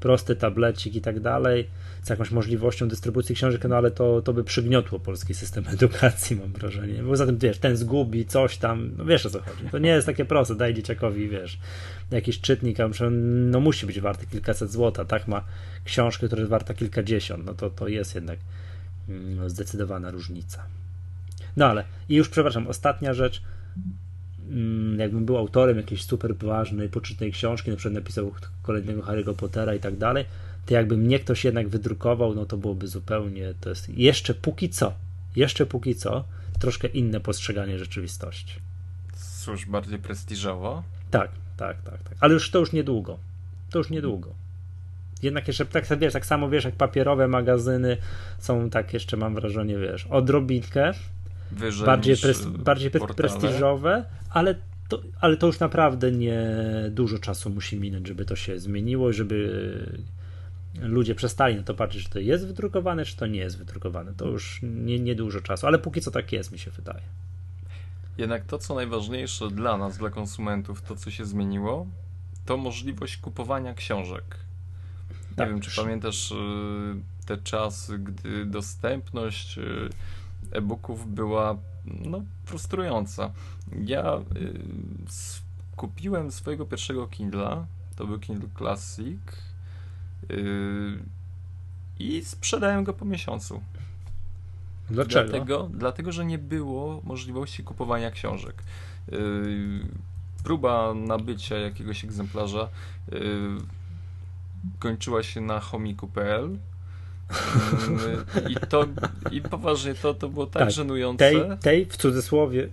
prosty 0.00 0.36
tablecik 0.36 0.94
i 0.94 1.00
tak 1.00 1.20
dalej, 1.20 1.68
z 2.02 2.10
jakąś 2.10 2.30
możliwością 2.30 2.88
dystrybucji 2.88 3.34
książek, 3.34 3.64
no 3.68 3.76
ale 3.76 3.90
to, 3.90 4.22
to 4.22 4.32
by 4.32 4.44
przygniotło 4.44 4.98
polski 4.98 5.34
system 5.34 5.64
edukacji, 5.74 6.36
mam 6.36 6.52
wrażenie. 6.52 7.02
Bo 7.02 7.16
zatem, 7.16 7.38
wiesz, 7.38 7.58
ten 7.58 7.76
zgubi 7.76 8.26
coś 8.26 8.56
tam, 8.56 8.90
no 8.98 9.04
wiesz 9.04 9.26
o 9.26 9.30
co 9.30 9.40
chodzi. 9.40 9.64
To 9.70 9.78
nie 9.78 9.90
jest 9.90 10.06
takie 10.06 10.24
proste, 10.24 10.54
daj 10.54 10.74
dzieciakowi, 10.74 11.28
wiesz, 11.28 11.58
jakiś 12.10 12.40
czytnik, 12.40 12.80
a 12.80 12.88
no 13.10 13.60
musi 13.60 13.86
być 13.86 14.00
warty 14.00 14.26
kilkaset 14.26 14.72
złota, 14.72 15.04
tak? 15.04 15.28
Ma 15.28 15.44
książkę, 15.84 16.26
która 16.26 16.40
jest 16.40 16.50
warta 16.50 16.74
kilkadziesiąt, 16.74 17.46
no 17.46 17.54
to, 17.54 17.70
to 17.70 17.88
jest 17.88 18.14
jednak 18.14 18.38
mm, 19.08 19.50
zdecydowana 19.50 20.10
różnica. 20.10 20.64
No 21.56 21.66
ale, 21.66 21.84
i 22.08 22.14
już 22.14 22.28
przepraszam, 22.28 22.66
ostatnia 22.66 23.14
rzecz, 23.14 23.42
jakbym 24.98 25.24
był 25.24 25.36
autorem 25.36 25.76
jakiejś 25.76 26.04
super 26.04 26.36
ważnej, 26.36 26.88
poczytnej 26.88 27.32
książki, 27.32 27.70
na 27.70 27.76
przykład 27.76 27.94
napisał 27.94 28.32
kolejnego 28.62 29.02
Harry'ego 29.02 29.34
Pottera 29.34 29.74
i 29.74 29.80
tak 29.80 29.96
dalej, 29.96 30.24
to 30.66 30.74
jakby 30.74 30.96
mnie 30.96 31.18
ktoś 31.18 31.44
jednak 31.44 31.68
wydrukował, 31.68 32.34
no 32.34 32.46
to 32.46 32.56
byłoby 32.56 32.88
zupełnie, 32.88 33.54
to 33.60 33.68
jest 33.68 33.88
jeszcze 33.88 34.34
póki 34.34 34.68
co, 34.68 34.92
jeszcze 35.36 35.66
póki 35.66 35.94
co, 35.94 36.24
troszkę 36.58 36.88
inne 36.88 37.20
postrzeganie 37.20 37.78
rzeczywistości. 37.78 38.54
Cóż, 39.44 39.66
bardziej 39.66 39.98
prestiżowo? 39.98 40.82
Tak, 41.10 41.30
tak, 41.56 41.82
tak, 41.82 42.02
tak. 42.02 42.14
Ale 42.20 42.34
już 42.34 42.50
to 42.50 42.58
już 42.58 42.72
niedługo. 42.72 43.18
To 43.70 43.78
już 43.78 43.90
niedługo. 43.90 44.34
Jednak 45.22 45.48
jeszcze 45.48 45.66
tak, 45.66 45.98
wiesz, 45.98 46.12
tak 46.12 46.26
samo 46.26 46.50
wiesz, 46.50 46.64
jak 46.64 46.74
papierowe 46.74 47.28
magazyny 47.28 47.96
są 48.38 48.70
tak 48.70 48.94
jeszcze 48.94 49.16
mam 49.16 49.34
wrażenie, 49.34 49.78
wiesz, 49.78 50.06
odrobinkę 50.06 50.92
Wyżej 51.52 51.86
bardziej, 51.86 52.16
pres, 52.16 52.46
bardziej 52.46 52.90
prestiżowe, 52.90 54.04
ale 54.30 54.54
to, 54.88 55.02
ale 55.20 55.36
to 55.36 55.46
już 55.46 55.60
naprawdę 55.60 56.12
nie 56.12 56.40
dużo 56.90 57.18
czasu 57.18 57.50
musi 57.50 57.80
minąć, 57.80 58.08
żeby 58.08 58.24
to 58.24 58.36
się 58.36 58.58
zmieniło, 58.58 59.12
żeby 59.12 60.08
ludzie 60.82 61.14
przestali 61.14 61.56
na 61.56 61.62
to 61.62 61.74
patrzeć, 61.74 62.04
czy 62.04 62.10
to 62.10 62.18
jest 62.18 62.46
wydrukowane, 62.46 63.04
czy 63.04 63.16
to 63.16 63.26
nie 63.26 63.40
jest 63.40 63.58
wydrukowane. 63.58 64.14
To 64.14 64.28
już 64.28 64.60
nie, 64.62 64.98
nie 64.98 65.14
dużo 65.14 65.40
czasu, 65.40 65.66
ale 65.66 65.78
póki 65.78 66.00
co 66.00 66.10
tak 66.10 66.32
jest, 66.32 66.52
mi 66.52 66.58
się 66.58 66.70
wydaje. 66.70 67.02
Jednak 68.18 68.44
to, 68.44 68.58
co 68.58 68.74
najważniejsze 68.74 69.50
dla 69.50 69.76
nas, 69.76 69.98
dla 69.98 70.10
konsumentów, 70.10 70.82
to 70.82 70.96
co 70.96 71.10
się 71.10 71.24
zmieniło, 71.24 71.86
to 72.46 72.56
możliwość 72.56 73.16
kupowania 73.16 73.74
książek. 73.74 74.24
Nie 75.30 75.36
tak. 75.36 75.48
wiem, 75.48 75.60
czy 75.60 75.76
pamiętasz 75.76 76.30
y, 76.30 76.34
te 77.26 77.36
czasy, 77.36 77.98
gdy 77.98 78.46
dostępność 78.46 79.58
e-booków 80.52 81.14
była 81.14 81.56
no, 81.84 82.22
frustrująca. 82.44 83.30
Ja 83.84 84.16
y, 84.16 84.60
kupiłem 85.76 86.32
swojego 86.32 86.66
pierwszego 86.66 87.06
Kindla, 87.06 87.66
to 87.96 88.06
był 88.06 88.18
Kindle 88.18 88.48
Classic 88.58 89.20
y, 90.30 90.98
i 91.98 92.24
sprzedałem 92.24 92.84
go 92.84 92.92
po 92.92 93.04
miesiącu. 93.04 93.60
Dlaczego? 94.90 95.30
Dlatego, 95.30 95.68
dlatego, 95.74 96.12
że 96.12 96.24
nie 96.24 96.38
było 96.38 97.00
możliwości 97.04 97.64
kupowania 97.64 98.10
książek. 98.10 98.62
Y, 99.12 99.80
próba 100.44 100.94
nabycia 100.94 101.56
jakiegoś 101.58 102.04
egzemplarza 102.04 102.68
y, 103.12 103.18
kończyła 104.78 105.22
się 105.22 105.40
na 105.40 105.60
chomiku.pl 105.60 106.58
i 108.48 108.56
to, 108.68 108.86
i 109.30 109.42
poważnie, 109.42 109.94
to, 109.94 110.14
to 110.14 110.28
było 110.28 110.46
tak, 110.46 110.62
tak 110.62 110.70
żenujące. 110.70 111.30
Tej, 111.30 111.42
tej, 111.60 111.86
w 111.86 111.96
cudzysłowie, 111.96 112.68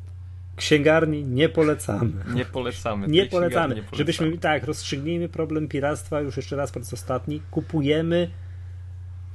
księgarni 0.56 1.24
nie 1.24 1.50
polecamy. 1.50 2.12
Nie 2.34 2.46
polecamy. 2.46 3.08
Nie 3.08 3.26
polecamy. 3.26 3.76
nie 3.76 3.82
polecamy. 3.82 3.98
Żebyśmy, 3.98 4.38
tak, 4.38 4.64
rozstrzygnijmy 4.64 5.30
problem 5.30 5.68
piractwa 5.68 6.22
już 6.22 6.38
jeszcze 6.38 6.56
raz 6.56 6.72
po 6.72 6.80
raz 6.80 6.94
ostatni. 6.94 7.42
Kupujemy 7.52 8.30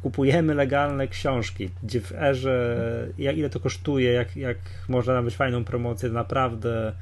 kupujemy 0.03 0.55
legalne 0.55 1.09
książki, 1.09 1.71
gdzie 1.83 2.01
w 2.01 2.13
erze, 2.13 3.09
jak, 3.19 3.37
ile 3.37 3.51
to 3.51 3.61
kosztuje, 3.61 4.13
jak, 4.13 4.37
jak 4.37 4.59
można 4.89 5.15
nabyć 5.15 5.37
fajną 5.37 5.65
promocję, 5.65 6.09
naprawdę 6.09 6.93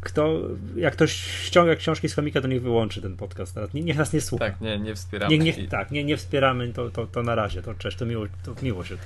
kto, 0.00 0.40
jak 0.76 0.92
ktoś 0.92 1.12
ściąga 1.46 1.76
książki 1.76 2.08
z 2.08 2.14
komika, 2.14 2.40
to 2.40 2.48
niech 2.48 2.62
wyłączy 2.62 3.02
ten 3.02 3.16
podcast 3.16 3.54
teraz. 3.54 3.74
Niech 3.74 3.96
nas 3.96 4.12
nie 4.12 4.20
słucha. 4.20 4.44
Tak, 4.44 4.60
nie, 4.60 4.78
nie 4.78 4.94
wspieramy. 4.94 5.38
Nie, 5.38 5.44
nie, 5.44 5.68
tak, 5.68 5.90
nie, 5.90 6.04
nie 6.04 6.16
wspieramy, 6.16 6.72
to, 6.72 6.90
to, 6.90 7.06
to 7.06 7.22
na 7.22 7.34
razie, 7.34 7.62
to 7.62 7.74
cześć, 7.74 7.96
to 7.96 8.06
miło, 8.06 8.26
to 8.42 8.54
miło 8.62 8.84
się. 8.84 8.96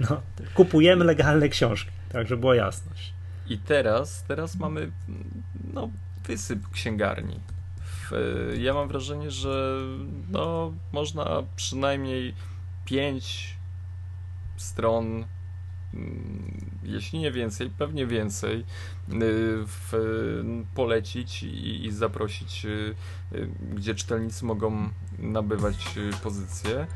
No, 0.00 0.22
kupujemy 0.54 1.04
legalne 1.04 1.48
książki, 1.48 1.90
tak, 2.12 2.28
żeby 2.28 2.40
była 2.40 2.56
jasność. 2.56 3.12
I 3.48 3.58
teraz, 3.58 4.24
teraz 4.28 4.56
mamy 4.56 4.90
no, 5.74 5.90
wysyp 6.26 6.70
księgarni. 6.70 7.40
Ja 8.58 8.74
mam 8.74 8.88
wrażenie, 8.88 9.30
że 9.30 9.80
no, 10.30 10.72
można 10.92 11.42
przynajmniej 11.56 12.34
pięć 12.84 13.54
stron 14.56 15.24
jeśli 16.82 17.18
nie 17.18 17.32
więcej, 17.32 17.70
pewnie 17.78 18.06
więcej, 18.06 18.58
y, 18.60 18.64
w, 19.66 19.92
polecić 20.74 21.42
i, 21.42 21.86
i, 21.86 21.92
zaprosić, 21.92 22.64
y, 22.64 22.94
y, 23.34 23.48
gdzie 23.74 23.94
czytelnicy 23.94 24.44
mogą 24.44 24.88
nabywać 25.18 25.94
pozycje. 26.22 26.86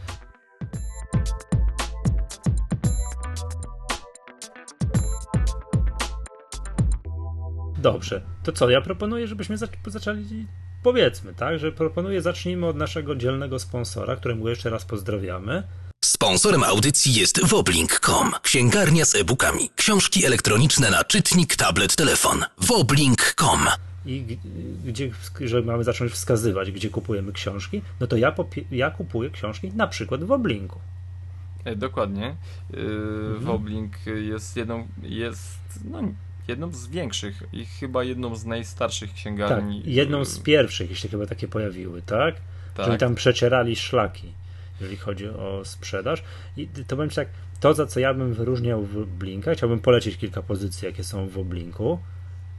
Dobrze, 7.78 8.22
to 8.42 8.52
co? 8.52 8.70
Ja 8.70 8.80
proponuję, 8.80 9.26
żebyśmy 9.26 9.56
zaczęli, 9.86 10.46
powiedzmy, 10.82 11.34
tak, 11.34 11.58
że 11.58 11.72
proponuję, 11.72 12.22
zacznijmy 12.22 12.66
od 12.66 12.76
naszego 12.76 13.16
dzielnego 13.16 13.58
sponsora, 13.58 14.16
któremu 14.16 14.48
jeszcze 14.48 14.70
raz 14.70 14.84
pozdrawiamy. 14.84 15.62
Sponsorem 16.04 16.64
audycji 16.64 17.14
jest 17.14 17.46
woblink.com, 17.46 18.32
księgarnia 18.42 19.04
z 19.04 19.14
e-bookami, 19.14 19.70
książki 19.76 20.26
elektroniczne 20.26 20.90
na 20.90 21.04
czytnik, 21.04 21.56
tablet, 21.56 21.96
telefon. 21.96 22.44
woblink.com 22.58 23.68
i 24.06 24.38
gdzie, 24.84 25.10
że 25.40 25.62
mamy 25.62 25.84
zacząć 25.84 26.12
wskazywać, 26.12 26.70
gdzie 26.70 26.90
kupujemy 26.90 27.32
książki, 27.32 27.82
no 28.00 28.06
to 28.06 28.16
ja, 28.16 28.34
ja 28.70 28.90
kupuję 28.90 29.30
książki 29.30 29.72
na 29.74 29.86
przykład 29.86 30.24
w 30.24 30.26
Woblinku. 30.26 30.80
E, 31.64 31.76
dokładnie. 31.76 32.36
Yy, 32.70 32.78
mhm. 32.80 33.40
Woblink 33.40 33.92
jest 34.06 34.56
jedną, 34.56 34.88
jest 35.02 35.58
no, 35.90 36.02
jedną 36.48 36.72
z 36.72 36.86
większych 36.86 37.42
i 37.52 37.66
chyba 37.66 38.04
jedną 38.04 38.36
z 38.36 38.44
najstarszych 38.44 39.14
księgarni. 39.14 39.82
Tak, 39.82 39.92
jedną 39.92 40.24
z 40.24 40.38
pierwszych, 40.38 40.90
jeśli 40.90 41.08
chyba 41.08 41.26
takie 41.26 41.48
pojawiły, 41.48 42.02
tak? 42.02 42.34
tak. 42.74 42.86
Że 42.86 42.98
tam 42.98 43.14
przecierali 43.14 43.76
szlaki 43.76 44.32
jeżeli 44.82 44.96
chodzi 44.96 45.28
o 45.28 45.64
sprzedaż. 45.64 46.22
I 46.56 46.68
to 46.68 46.96
powiem 46.96 47.10
tak, 47.10 47.28
to 47.60 47.74
za 47.74 47.86
co 47.86 48.00
ja 48.00 48.14
bym 48.14 48.34
wyróżniał 48.34 48.82
w 48.82 49.06
Blinka, 49.06 49.54
chciałbym 49.54 49.80
polecić 49.80 50.16
kilka 50.16 50.42
pozycji, 50.42 50.86
jakie 50.86 51.04
są 51.04 51.28
w 51.28 51.44
Blinku. 51.44 51.98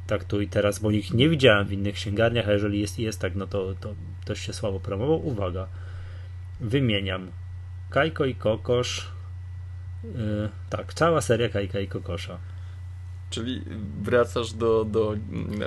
Tak 0.07 0.23
tu 0.23 0.41
i 0.41 0.47
teraz, 0.47 0.79
bo 0.79 0.91
ich 0.91 1.13
nie 1.13 1.29
widziałem 1.29 1.67
w 1.67 1.71
innych 1.71 1.95
księgarniach, 1.95 2.47
a 2.47 2.51
jeżeli 2.51 2.79
jest 2.79 2.99
jest 2.99 3.21
tak, 3.21 3.35
no 3.35 3.47
to, 3.47 3.73
to 3.79 3.95
też 4.25 4.39
się 4.39 4.53
słabo 4.53 4.79
promował. 4.79 5.27
Uwaga, 5.27 5.67
wymieniam 6.59 7.31
Kajko 7.89 8.25
i 8.25 8.35
Kokosz. 8.35 9.11
Yy, 10.03 10.49
tak, 10.69 10.93
cała 10.93 11.21
seria 11.21 11.49
Kajka 11.49 11.79
i 11.79 11.87
Kokosza. 11.87 12.37
Czyli 13.33 13.61
wracasz 14.01 14.53
do, 14.53 14.85
do 14.85 15.15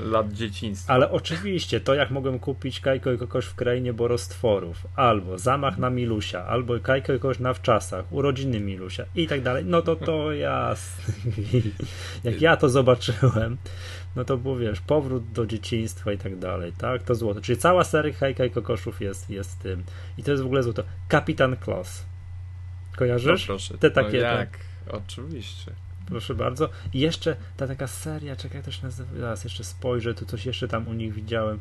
lat 0.03 0.33
dzieciństwa. 0.33 0.93
Ale 0.93 1.11
oczywiście, 1.11 1.81
to 1.81 1.95
jak 1.95 2.11
mogłem 2.11 2.39
kupić 2.39 2.81
Kajko 2.81 3.13
i 3.13 3.19
Kokosz 3.19 3.47
w 3.47 3.55
krainie 3.55 3.93
borostworów, 3.93 4.87
albo 4.97 5.39
Zamach 5.39 5.79
na 5.79 5.91
Milusia, 5.91 6.45
albo 6.45 6.81
Kajko 6.81 7.13
i 7.13 7.17
Kokosz 7.17 7.39
na 7.39 7.55
wczasach, 7.55 8.13
urodziny 8.13 8.61
Milusia 8.61 9.05
i 9.15 9.27
tak 9.27 9.43
dalej, 9.43 9.65
no 9.65 9.83
to 9.83 9.97
to 9.97 10.33
jasne. 10.49 11.15
jak 12.25 12.41
ja 12.41 12.57
to 12.57 12.69
zobaczyłem, 12.69 13.57
no 14.17 14.25
to 14.25 14.37
było, 14.37 14.57
wiesz, 14.57 14.81
powrót 14.81 15.33
do 15.33 15.47
dzieciństwa 15.47 16.13
i 16.13 16.19
tak 16.19 16.39
dalej, 16.39 16.73
tak? 16.79 17.03
To 17.03 17.15
złoto. 17.15 17.41
Czyli 17.41 17.59
cała 17.59 17.85
seria 17.85 18.15
Kajka 18.15 18.45
i 18.45 18.51
Kokoszów 18.51 19.01
jest, 19.01 19.31
jest 19.31 19.59
tym. 19.59 19.83
I 20.19 20.23
to 20.23 20.31
jest 20.31 20.43
w 20.43 20.47
ogóle 20.47 20.63
złoto. 20.63 20.83
Kapitan 21.09 21.57
Kloss. 21.57 22.05
Kojarzysz? 22.97 23.41
No 23.41 23.47
proszę. 23.47 23.79
Te 23.79 23.91
takie. 23.91 24.13
No 24.13 24.25
jak? 24.25 24.59
Oczywiście. 24.89 25.86
Proszę 26.07 26.35
bardzo. 26.35 26.69
I 26.95 27.01
jeszcze 27.01 27.37
ta 27.57 27.67
taka 27.67 27.87
seria, 27.87 28.37
czekaj, 28.37 28.63
też 28.63 28.83
nazywa, 28.83 29.21
zaraz 29.21 29.45
jeszcze 29.45 29.65
spojrzę, 29.65 30.15
tu 30.15 30.27
coś 30.27 30.47
jeszcze 30.47 30.69
tam 30.69 30.89
u 30.89 30.93
nich 30.93 31.15
widziałem. 31.15 31.61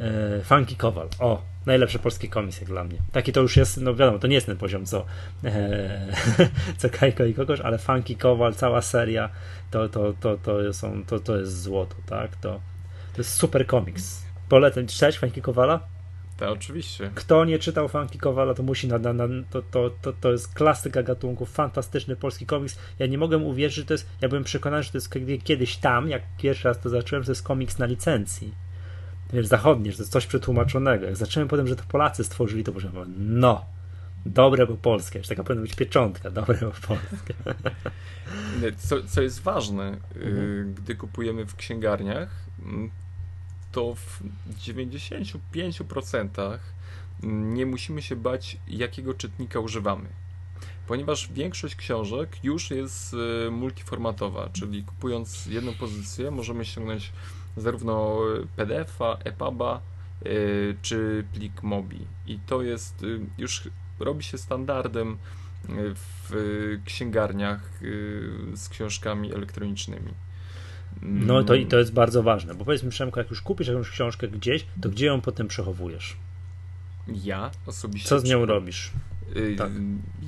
E, 0.00 0.44
Funky 0.44 0.76
Kowal. 0.76 1.08
O, 1.18 1.42
najlepszy 1.66 1.98
polski 1.98 2.28
komiks 2.28 2.60
jak 2.60 2.68
dla 2.68 2.84
mnie. 2.84 2.98
Taki 3.12 3.32
to 3.32 3.40
już 3.40 3.56
jest, 3.56 3.76
no 3.76 3.94
wiadomo, 3.94 4.18
to 4.18 4.26
nie 4.26 4.34
jest 4.34 4.46
ten 4.46 4.56
poziom 4.56 4.86
co, 4.86 5.04
e, 5.44 6.06
co 6.78 6.88
Kajko 6.90 7.24
i 7.24 7.34
kogoś, 7.34 7.60
ale 7.60 7.78
Funky 7.78 8.16
Kowal, 8.16 8.54
cała 8.54 8.82
seria, 8.82 9.30
to, 9.70 9.88
to, 9.88 10.12
to, 10.20 10.36
to, 10.38 10.72
są, 10.72 11.04
to, 11.04 11.20
to 11.20 11.38
jest 11.38 11.62
złoto, 11.62 11.96
tak? 12.06 12.36
To, 12.36 12.60
to 13.12 13.18
jest 13.18 13.34
super 13.34 13.66
komiks. 13.66 14.22
Polecam. 14.48 14.86
Czytałeś 14.86 15.18
Funky 15.18 15.42
Kowala? 15.42 15.80
Tak, 16.36 16.48
oczywiście. 16.48 17.10
Kto 17.14 17.44
nie 17.44 17.58
czytał 17.58 17.88
Funky 17.88 18.18
Kowala, 18.18 18.54
to 18.54 18.62
musi 18.62 18.88
na, 18.88 18.98
na, 18.98 19.12
na, 19.12 19.24
to, 19.50 19.62
to, 19.62 19.90
to, 20.02 20.12
to 20.12 20.32
jest 20.32 20.54
klasyka 20.54 21.02
gatunku, 21.02 21.46
fantastyczny 21.46 22.16
polski 22.16 22.46
komiks. 22.46 22.78
Ja 22.98 23.06
nie 23.06 23.18
mogę 23.18 23.38
uwierzyć, 23.38 23.76
że 23.76 23.84
to 23.84 23.94
jest, 23.94 24.06
ja 24.20 24.28
byłem 24.28 24.44
przekonany, 24.44 24.82
że 24.82 24.90
to 24.90 24.98
jest 24.98 25.10
kiedyś 25.44 25.76
tam, 25.76 26.08
jak 26.08 26.22
pierwszy 26.38 26.68
raz 26.68 26.80
to 26.80 26.88
zacząłem, 26.88 27.22
że 27.22 27.26
to 27.26 27.32
jest 27.32 27.42
komiks 27.42 27.78
na 27.78 27.86
licencji. 27.86 28.54
Wiesz, 29.32 29.46
zachodnie, 29.46 29.90
że 29.90 29.96
to 29.96 30.02
jest 30.02 30.12
coś 30.12 30.26
przetłumaczonego. 30.26 31.06
Jak 31.06 31.16
zacząłem 31.16 31.48
potem, 31.48 31.66
że 31.66 31.76
to 31.76 31.82
Polacy 31.88 32.24
stworzyli, 32.24 32.64
to 32.64 32.72
powiedziałem, 32.72 33.14
no, 33.18 33.64
dobre 34.26 34.66
po 34.66 34.74
polskie. 34.74 35.18
Już 35.18 35.28
taka 35.28 35.44
powinna 35.44 35.62
być 35.62 35.74
pieczątka, 35.74 36.30
dobre 36.40 36.58
po 36.58 36.86
polskie. 36.86 37.34
Co, 38.76 39.02
co 39.02 39.22
jest 39.22 39.42
ważne, 39.42 39.96
mhm. 40.16 40.74
gdy 40.74 40.94
kupujemy 40.94 41.46
w 41.46 41.56
księgarniach, 41.56 42.28
to 43.72 43.94
w 43.94 44.22
95% 44.58 46.58
nie 47.22 47.66
musimy 47.66 48.02
się 48.02 48.16
bać, 48.16 48.56
jakiego 48.68 49.14
czytnika 49.14 49.60
używamy. 49.60 50.08
Ponieważ 50.86 51.32
większość 51.32 51.76
książek 51.76 52.44
już 52.44 52.70
jest 52.70 53.16
e, 53.46 53.50
multiformatowa, 53.50 54.48
czyli 54.52 54.84
kupując 54.84 55.46
jedną 55.46 55.74
pozycję 55.74 56.30
możemy 56.30 56.64
ściągnąć 56.64 57.12
zarówno 57.56 58.18
PDF-a, 58.56 59.14
EPUB'a 59.14 59.76
e, 59.76 59.78
czy 60.82 61.24
plik 61.32 61.62
MOBI. 61.62 62.06
I 62.26 62.38
to 62.38 62.62
jest 62.62 63.02
e, 63.02 63.06
już 63.38 63.68
robi 63.98 64.24
się 64.24 64.38
standardem 64.38 65.18
w 65.94 66.78
księgarniach 66.84 67.80
z 68.54 68.68
książkami 68.68 69.34
elektronicznymi. 69.34 70.14
No 71.02 71.44
to 71.44 71.54
i 71.54 71.66
to 71.66 71.78
jest 71.78 71.92
bardzo 71.92 72.22
ważne, 72.22 72.54
bo 72.54 72.64
powiedzmy 72.64 72.90
Przemko, 72.90 73.20
jak 73.20 73.30
już 73.30 73.42
kupisz 73.42 73.68
jakąś 73.68 73.90
książkę 73.90 74.28
gdzieś, 74.28 74.66
to 74.80 74.88
gdzie 74.88 75.06
ją 75.06 75.20
potem 75.20 75.48
przechowujesz? 75.48 76.16
Ja 77.08 77.50
osobiście. 77.66 78.08
Co 78.08 78.20
z 78.20 78.24
nią 78.24 78.46
robisz? 78.46 78.90
Yy, 79.34 79.56
tak. 79.56 79.70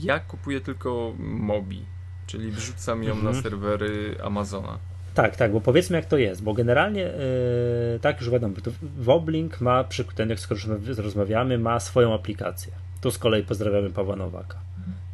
Ja 0.01 0.21
kupuję 0.21 0.61
tylko 0.61 1.15
Mobi, 1.19 1.85
czyli 2.27 2.51
wrzucam 2.51 3.03
ją 3.03 3.15
mhm. 3.15 3.35
na 3.35 3.43
serwery 3.43 4.17
Amazona. 4.25 4.79
Tak, 5.15 5.37
tak, 5.37 5.53
bo 5.53 5.61
powiedzmy 5.61 5.97
jak 5.97 6.07
to 6.07 6.19
jest, 6.19 6.43
bo 6.43 6.55
generalnie 6.55 7.01
yy, 7.01 7.99
tak 8.01 8.21
już 8.21 8.31
wiadomo, 8.31 8.55
to 8.63 8.71
Woblink 8.83 9.61
ma, 9.61 9.85
przy 9.85 10.05
ten 10.05 10.31
jak 10.31 10.41
skoro 10.41 10.61
rozmawiamy, 10.97 11.59
ma 11.59 11.81
swoją 11.81 12.15
aplikację. 12.15 12.73
Tu 13.01 13.11
z 13.11 13.19
kolei 13.19 13.43
pozdrawiamy 13.43 13.91
Pawła 13.91 14.17
Nowaka. 14.17 14.59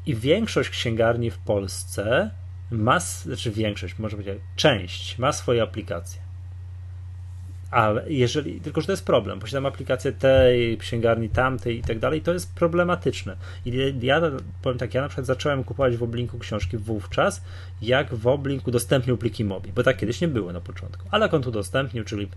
I 0.06 0.14
większość 0.14 0.70
księgarni 0.70 1.30
w 1.30 1.38
Polsce 1.38 2.30
ma, 2.70 3.00
znaczy 3.00 3.50
większość, 3.50 3.98
może 3.98 4.16
powiedzieć, 4.16 4.42
część 4.56 5.18
ma 5.18 5.32
swoje 5.32 5.62
aplikacje. 5.62 6.20
Ale 7.70 8.12
jeżeli, 8.12 8.60
tylko 8.60 8.80
że 8.80 8.86
to 8.86 8.92
jest 8.92 9.06
problem, 9.06 9.40
posiadam 9.40 9.66
aplikację 9.66 10.12
tej 10.12 10.78
księgarni, 10.78 11.28
tamtej 11.28 11.78
i 11.78 11.82
tak 11.82 11.98
dalej, 11.98 12.20
to 12.20 12.32
jest 12.32 12.54
problematyczne. 12.54 13.36
I 13.64 13.92
ja 14.02 14.20
powiem 14.62 14.78
tak, 14.78 14.94
ja 14.94 15.02
na 15.02 15.08
przykład 15.08 15.26
zacząłem 15.26 15.64
kupować 15.64 15.96
w 15.96 16.02
Oblinku 16.02 16.38
książki 16.38 16.76
wówczas, 16.76 17.42
jak 17.82 18.14
w 18.14 18.26
Oblink 18.26 18.66
udostępnił 18.66 19.16
pliki 19.16 19.44
MOBI, 19.44 19.72
bo 19.72 19.82
tak 19.82 19.96
kiedyś 19.96 20.20
nie 20.20 20.28
było 20.28 20.52
na 20.52 20.60
początku. 20.60 21.08
Ale 21.10 21.24
jak 21.24 21.34
on 21.34 21.42
tu 21.42 21.48
udostępnił, 21.48 22.04
czyli 22.04 22.28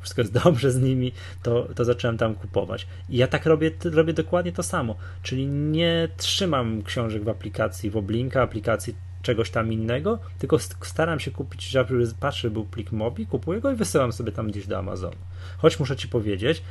wszystko 0.00 0.22
jest 0.22 0.32
dobrze 0.44 0.70
z 0.70 0.80
nimi, 0.80 1.12
to, 1.42 1.68
to 1.74 1.84
zacząłem 1.84 2.18
tam 2.18 2.34
kupować. 2.34 2.86
I 3.08 3.16
ja 3.16 3.26
tak 3.26 3.46
robię, 3.46 3.70
robię 3.84 4.12
dokładnie 4.12 4.52
to 4.52 4.62
samo, 4.62 4.96
czyli 5.22 5.46
nie 5.46 6.08
trzymam 6.16 6.82
książek 6.82 7.24
w 7.24 7.28
aplikacji 7.28 7.90
w 7.90 7.96
Oblinka, 7.96 8.42
aplikacji 8.42 8.94
czegoś 9.26 9.50
tam 9.50 9.72
innego, 9.72 10.18
tylko 10.38 10.58
staram 10.58 11.20
się 11.20 11.30
kupić, 11.30 11.68
że 11.68 11.86
patrzę, 12.20 12.50
był 12.50 12.64
plik 12.64 12.92
Mobi, 12.92 13.26
kupuję 13.26 13.60
go 13.60 13.72
i 13.72 13.76
wysyłam 13.76 14.12
sobie 14.12 14.32
tam 14.32 14.50
gdzieś 14.50 14.66
do 14.66 14.78
Amazonu. 14.78 15.16
Choć 15.58 15.80
muszę 15.80 15.96
ci 15.96 16.08
powiedzieć, 16.08 16.62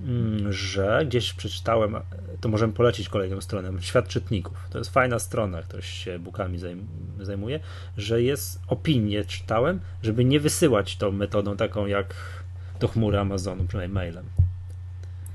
mm, 0.00 0.52
że 0.52 1.04
gdzieś 1.06 1.32
przeczytałem, 1.32 1.96
to 2.40 2.48
możemy 2.48 2.72
polecić 2.72 3.08
kolejną 3.08 3.40
stronę, 3.40 3.82
Świat 3.82 4.08
Czytników. 4.08 4.56
To 4.70 4.78
jest 4.78 4.90
fajna 4.90 5.18
strona, 5.18 5.62
ktoś 5.62 5.88
się 5.88 6.18
bookami 6.18 6.58
zajmuje, 7.20 7.60
że 7.96 8.22
jest 8.22 8.60
opinie, 8.68 9.24
czytałem, 9.24 9.80
żeby 10.02 10.24
nie 10.24 10.40
wysyłać 10.40 10.96
tą 10.96 11.12
metodą 11.12 11.56
taką 11.56 11.86
jak 11.86 12.14
do 12.80 12.88
chmury 12.88 13.18
Amazonu, 13.18 13.64
przynajmniej 13.64 13.94
mailem. 13.94 14.24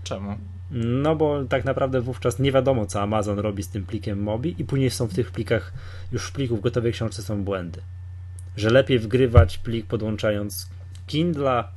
Czemu? 0.03 0.52
No 0.71 1.15
bo 1.15 1.43
tak 1.43 1.65
naprawdę 1.65 2.02
wówczas 2.02 2.39
nie 2.39 2.52
wiadomo, 2.52 2.86
co 2.86 3.02
Amazon 3.02 3.39
robi 3.39 3.63
z 3.63 3.69
tym 3.69 3.86
plikiem 3.86 4.23
Mobi 4.23 4.56
i 4.62 4.65
później 4.65 4.89
są 4.89 5.08
w 5.08 5.13
tych 5.13 5.32
plikach, 5.32 5.73
już 6.12 6.28
w 6.28 6.32
pliku 6.32 6.58
w 6.58 6.62
gotowej 6.62 6.93
książce 6.93 7.21
są 7.21 7.43
błędy. 7.43 7.82
Że 8.58 8.69
lepiej 8.69 8.99
wgrywać 8.99 9.58
plik 9.58 9.88
podłączając 9.88 10.69
Kindla 11.08 11.71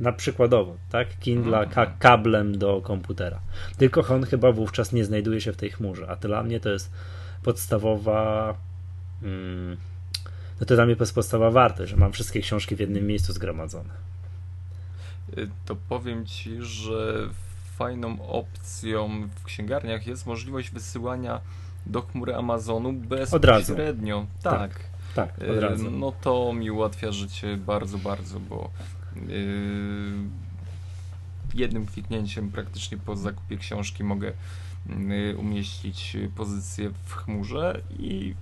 na 0.00 0.12
przykładowo, 0.12 0.76
tak? 0.90 1.18
Kindla 1.18 1.66
ka 1.66 1.86
kablem 1.86 2.58
do 2.58 2.80
komputera. 2.80 3.40
Tylko 3.76 4.14
on 4.14 4.24
chyba 4.24 4.52
wówczas 4.52 4.92
nie 4.92 5.04
znajduje 5.04 5.40
się 5.40 5.52
w 5.52 5.56
tej 5.56 5.70
chmurze, 5.70 6.08
a 6.08 6.16
dla 6.16 6.42
mnie 6.42 6.60
to 6.60 6.68
jest 6.68 6.90
podstawowa 7.42 8.54
hmm, 9.20 9.76
no 10.60 10.66
to 10.66 10.74
dla 10.74 10.86
mnie 10.86 10.96
jest 11.00 11.14
podstawowa 11.14 11.50
wartość, 11.50 11.90
że 11.90 11.96
mam 11.96 12.12
wszystkie 12.12 12.40
książki 12.40 12.76
w 12.76 12.80
jednym 12.80 13.06
miejscu 13.06 13.32
zgromadzone. 13.32 13.94
Y, 15.38 15.48
to 15.64 15.76
powiem 15.88 16.26
ci, 16.26 16.56
że 16.60 17.28
fajną 17.78 18.28
opcją 18.28 19.28
w 19.34 19.44
księgarniach 19.44 20.06
jest 20.06 20.26
możliwość 20.26 20.70
wysyłania 20.70 21.40
do 21.86 22.02
chmury 22.02 22.34
Amazonu 22.34 22.92
bezpośrednio. 22.92 24.26
Tak. 24.42 24.70
Tak, 25.14 25.36
tak 25.38 25.48
od 25.50 25.58
razu. 25.58 25.90
No 25.90 26.12
to 26.12 26.52
mi 26.52 26.70
ułatwia 26.70 27.12
życie 27.12 27.56
bardzo, 27.56 27.98
bardzo, 27.98 28.40
bo 28.40 28.70
yy, 29.16 29.30
jednym 31.54 31.86
kliknięciem 31.86 32.50
praktycznie 32.50 32.98
po 32.98 33.16
zakupie 33.16 33.56
książki 33.56 34.04
mogę 34.04 34.32
yy, 34.86 35.36
umieścić 35.36 36.16
pozycję 36.36 36.90
w 37.04 37.14
chmurze 37.14 37.80
i 37.98 38.34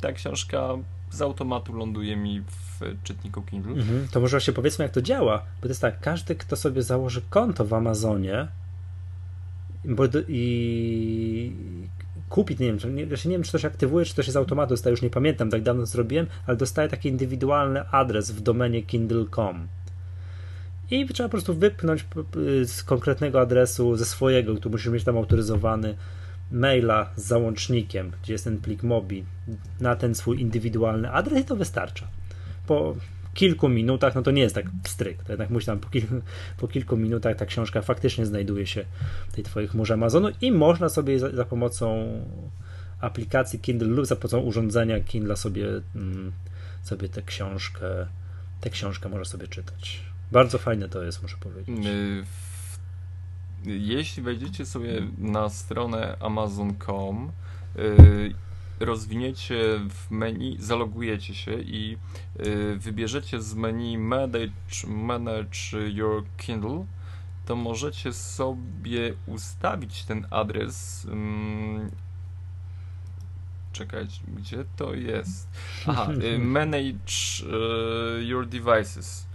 ta 0.00 0.12
książka 0.12 0.68
z 1.10 1.22
automatu 1.22 1.72
ląduje 1.76 2.16
mi 2.16 2.40
w 2.40 2.80
czytniku 3.02 3.42
Kindle. 3.42 3.72
Mhm, 3.72 4.08
to 4.08 4.20
może 4.20 4.36
właśnie 4.36 4.52
powiedzmy, 4.52 4.82
jak 4.82 4.92
to 4.92 5.02
działa, 5.02 5.38
bo 5.38 5.62
to 5.62 5.68
jest 5.68 5.80
tak, 5.80 6.00
każdy, 6.00 6.34
kto 6.34 6.56
sobie 6.56 6.82
założy 6.82 7.22
konto 7.30 7.64
w 7.64 7.74
Amazonie, 7.74 8.48
i 10.28 11.52
kupi, 12.28 12.56
nie 12.60 12.66
wiem, 12.66 12.78
czy, 12.78 12.88
nie, 12.88 13.06
nie 13.06 13.16
wiem, 13.24 13.42
czy 13.42 13.52
to 13.52 13.58
się 13.58 13.68
aktywuje, 13.68 14.04
czy 14.04 14.14
to 14.14 14.22
się 14.22 14.32
z 14.32 14.36
automatu 14.36 14.70
dostaje, 14.70 14.92
już 14.92 15.02
nie 15.02 15.10
pamiętam, 15.10 15.50
tak 15.50 15.62
dawno 15.62 15.86
zrobiłem, 15.86 16.26
ale 16.46 16.56
dostaje 16.56 16.88
taki 16.88 17.08
indywidualny 17.08 17.88
adres 17.88 18.30
w 18.30 18.40
domenie 18.40 18.82
kindle.com. 18.82 19.68
I 20.90 21.06
trzeba 21.06 21.28
po 21.28 21.32
prostu 21.32 21.54
wypchnąć 21.54 22.06
z 22.64 22.82
konkretnego 22.82 23.40
adresu, 23.40 23.96
ze 23.96 24.04
swojego, 24.04 24.54
który 24.54 24.72
musi 24.72 24.90
mieć 24.90 25.04
tam 25.04 25.16
autoryzowany, 25.16 25.94
maila 26.52 27.10
z 27.16 27.24
załącznikiem, 27.24 28.12
gdzie 28.22 28.32
jest 28.32 28.44
ten 28.44 28.58
plik 28.58 28.82
MOBI, 28.82 29.24
na 29.80 29.96
ten 29.96 30.14
swój 30.14 30.40
indywidualny 30.40 31.10
adres 31.10 31.40
i 31.40 31.44
to 31.44 31.56
wystarcza. 31.56 32.08
Po 32.66 32.96
kilku 33.36 33.68
minutach, 33.68 34.14
no 34.14 34.22
to 34.22 34.30
nie 34.30 34.42
jest 34.42 34.54
tak 34.54 34.66
stryk, 34.84 35.24
to 35.24 35.32
jednak 35.32 35.50
musi 35.50 35.66
tam 35.66 35.78
po, 35.78 35.88
kilku, 35.88 36.14
po 36.58 36.68
kilku 36.68 36.96
minutach 36.96 37.36
ta 37.36 37.46
książka 37.46 37.82
faktycznie 37.82 38.26
znajduje 38.26 38.66
się 38.66 38.84
w 39.28 39.32
tej 39.32 39.44
twojej 39.44 39.68
chmurze 39.68 39.94
Amazonu 39.94 40.28
i 40.40 40.52
można 40.52 40.88
sobie 40.88 41.18
za, 41.18 41.30
za 41.30 41.44
pomocą 41.44 42.06
aplikacji 43.00 43.58
Kindle 43.58 43.88
lub 43.88 44.06
za 44.06 44.16
pomocą 44.16 44.38
urządzenia 44.40 45.00
Kindle 45.00 45.36
sobie, 45.36 45.66
mm, 45.94 46.32
sobie 46.82 47.08
tę 47.08 47.22
książkę 47.22 48.06
tę 48.60 48.70
książkę 48.70 49.08
można 49.08 49.24
sobie 49.24 49.48
czytać. 49.48 50.00
Bardzo 50.32 50.58
fajne 50.58 50.88
to 50.88 51.02
jest, 51.02 51.22
muszę 51.22 51.36
powiedzieć. 51.40 51.86
Y, 51.86 52.24
jeśli 53.64 54.22
wejdziecie 54.22 54.66
sobie 54.66 55.02
na 55.18 55.48
stronę 55.48 56.16
amazon.com 56.20 57.30
rozwiniecie 58.80 59.56
w 59.90 60.10
menu, 60.10 60.56
zalogujecie 60.60 61.34
się 61.34 61.52
i 61.60 61.96
y, 62.46 62.76
wybierzecie 62.76 63.42
z 63.42 63.54
menu 63.54 63.98
manage, 63.98 64.86
manage 64.86 65.90
Your 65.92 66.24
Kindle, 66.36 66.84
to 67.46 67.56
możecie 67.56 68.12
sobie 68.12 69.14
ustawić 69.26 70.04
ten 70.04 70.26
adres. 70.30 71.04
Um, 71.10 71.90
czekać, 73.72 74.20
gdzie 74.36 74.64
to 74.76 74.94
jest? 74.94 75.48
Aha, 75.86 76.08
y, 76.22 76.38
manage 76.58 77.42
y, 78.20 78.24
Your 78.24 78.46
Devices. 78.46 79.26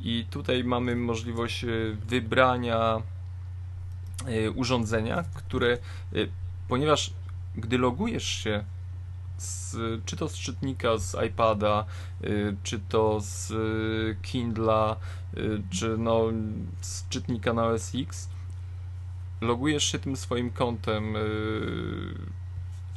I 0.00 0.26
tutaj 0.30 0.64
mamy 0.64 0.96
możliwość 0.96 1.64
wybrania 2.08 3.02
urządzenia, 4.54 5.24
które, 5.34 5.78
ponieważ 6.68 7.10
gdy 7.56 7.78
logujesz 7.78 8.24
się 8.24 8.64
z, 9.38 9.76
czy 10.04 10.16
to 10.16 10.28
z 10.28 10.34
czytnika 10.34 10.98
z 10.98 11.16
iPada, 11.26 11.84
y, 12.24 12.56
czy 12.62 12.80
to 12.88 13.20
z 13.20 13.50
y, 13.50 14.16
Kindla, 14.22 14.96
y, 15.36 15.62
czy 15.70 15.98
no 15.98 16.24
z 16.80 17.08
czytnika 17.08 17.52
na 17.52 17.66
OS 17.66 17.92
X, 17.94 18.28
logujesz 19.40 19.84
się 19.84 19.98
tym 19.98 20.16
swoim 20.16 20.50
kontem 20.50 21.14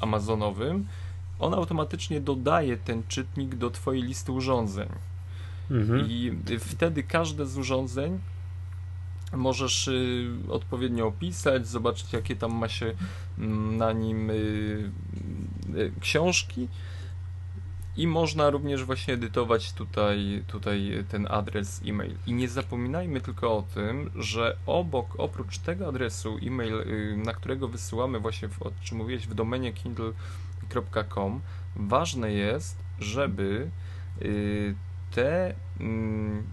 amazonowym, 0.01 0.87
on 1.39 1.53
automatycznie 1.53 2.21
dodaje 2.21 2.77
ten 2.77 3.03
czytnik 3.07 3.55
do 3.55 3.71
twojej 3.71 4.03
listy 4.03 4.31
urządzeń. 4.31 4.89
Mhm. 5.71 6.05
I 6.09 6.39
wtedy 6.59 7.03
każde 7.03 7.45
z 7.45 7.57
urządzeń 7.57 8.19
możesz 9.33 9.87
y, 9.87 10.27
odpowiednio 10.49 11.07
opisać, 11.07 11.67
zobaczyć 11.67 12.13
jakie 12.13 12.35
tam 12.35 12.53
ma 12.53 12.69
się 12.69 12.93
mm, 13.37 13.77
na 13.77 13.91
nim 13.91 14.29
y, 14.29 14.33
y, 15.75 15.91
książki 15.99 16.67
i 17.97 18.07
można 18.07 18.49
również 18.49 18.83
właśnie 18.83 19.13
edytować 19.13 19.73
tutaj, 19.73 20.43
tutaj 20.47 21.05
ten 21.09 21.27
adres 21.29 21.81
e-mail. 21.85 22.15
I 22.27 22.33
nie 22.33 22.49
zapominajmy 22.49 23.21
tylko 23.21 23.57
o 23.57 23.61
tym, 23.61 24.11
że 24.15 24.57
obok, 24.65 25.15
oprócz 25.17 25.57
tego 25.57 25.87
adresu 25.87 26.37
e-mail, 26.41 26.73
na 27.17 27.33
którego 27.33 27.67
wysyłamy 27.67 28.19
właśnie, 28.19 28.49
w, 28.49 28.61
o 28.61 28.71
czym 28.83 28.97
mówiłeś, 28.97 29.27
w 29.27 29.33
domenie 29.33 29.73
kindle.com, 29.73 31.41
ważne 31.75 32.31
jest, 32.31 32.77
żeby 32.99 33.69
te 35.11 35.55
mm, 35.79 36.43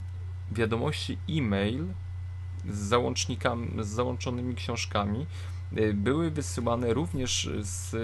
wiadomości 0.52 1.18
e-mail 1.28 1.86
z 2.70 2.78
załącznikami, 2.78 3.68
z 3.84 3.86
załączonymi 3.86 4.54
książkami 4.54 5.26
y, 5.78 5.94
były 5.94 6.30
wysyłane 6.30 6.94
również 6.94 7.50
z 7.60 7.94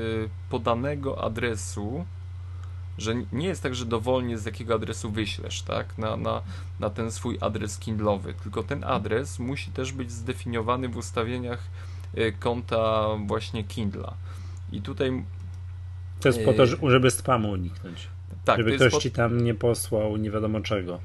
podanego 0.51 1.25
adresu, 1.25 2.05
że 2.99 3.15
nie 3.33 3.47
jest 3.47 3.63
tak, 3.63 3.75
że 3.75 3.87
dowolnie 3.87 4.39
z 4.39 4.45
jakiego 4.45 4.75
adresu 4.75 5.11
wyślesz, 5.11 5.63
tak, 5.63 5.99
na, 5.99 6.17
na, 6.17 6.43
na 6.81 6.91
ten 6.91 7.11
swój 7.11 7.39
adres 7.41 7.79
Kindlowy, 7.79 8.35
tylko 8.43 8.63
ten 8.63 8.85
adres 8.85 9.39
musi 9.39 9.71
też 9.71 9.93
być 9.93 10.11
zdefiniowany 10.11 10.89
w 10.89 10.97
ustawieniach 10.97 11.61
y, 12.19 12.33
konta 12.41 13.09
właśnie 13.27 13.65
Kindla. 13.65 14.15
I 14.73 14.83
tutaj... 14.83 15.25
To 16.21 16.29
jest 16.29 16.45
po 16.45 16.53
to, 16.53 16.65
y, 16.65 16.91
żeby 16.91 17.11
spamu 17.11 17.51
uniknąć. 17.51 18.09
Tak, 18.45 18.59
żeby 18.59 18.77
ktoś 18.77 18.93
po... 18.93 19.01
ci 19.01 19.11
tam 19.11 19.41
nie 19.41 19.55
posłał 19.55 20.17
nie 20.17 20.31
wiadomo 20.31 20.61
czego. 20.61 21.01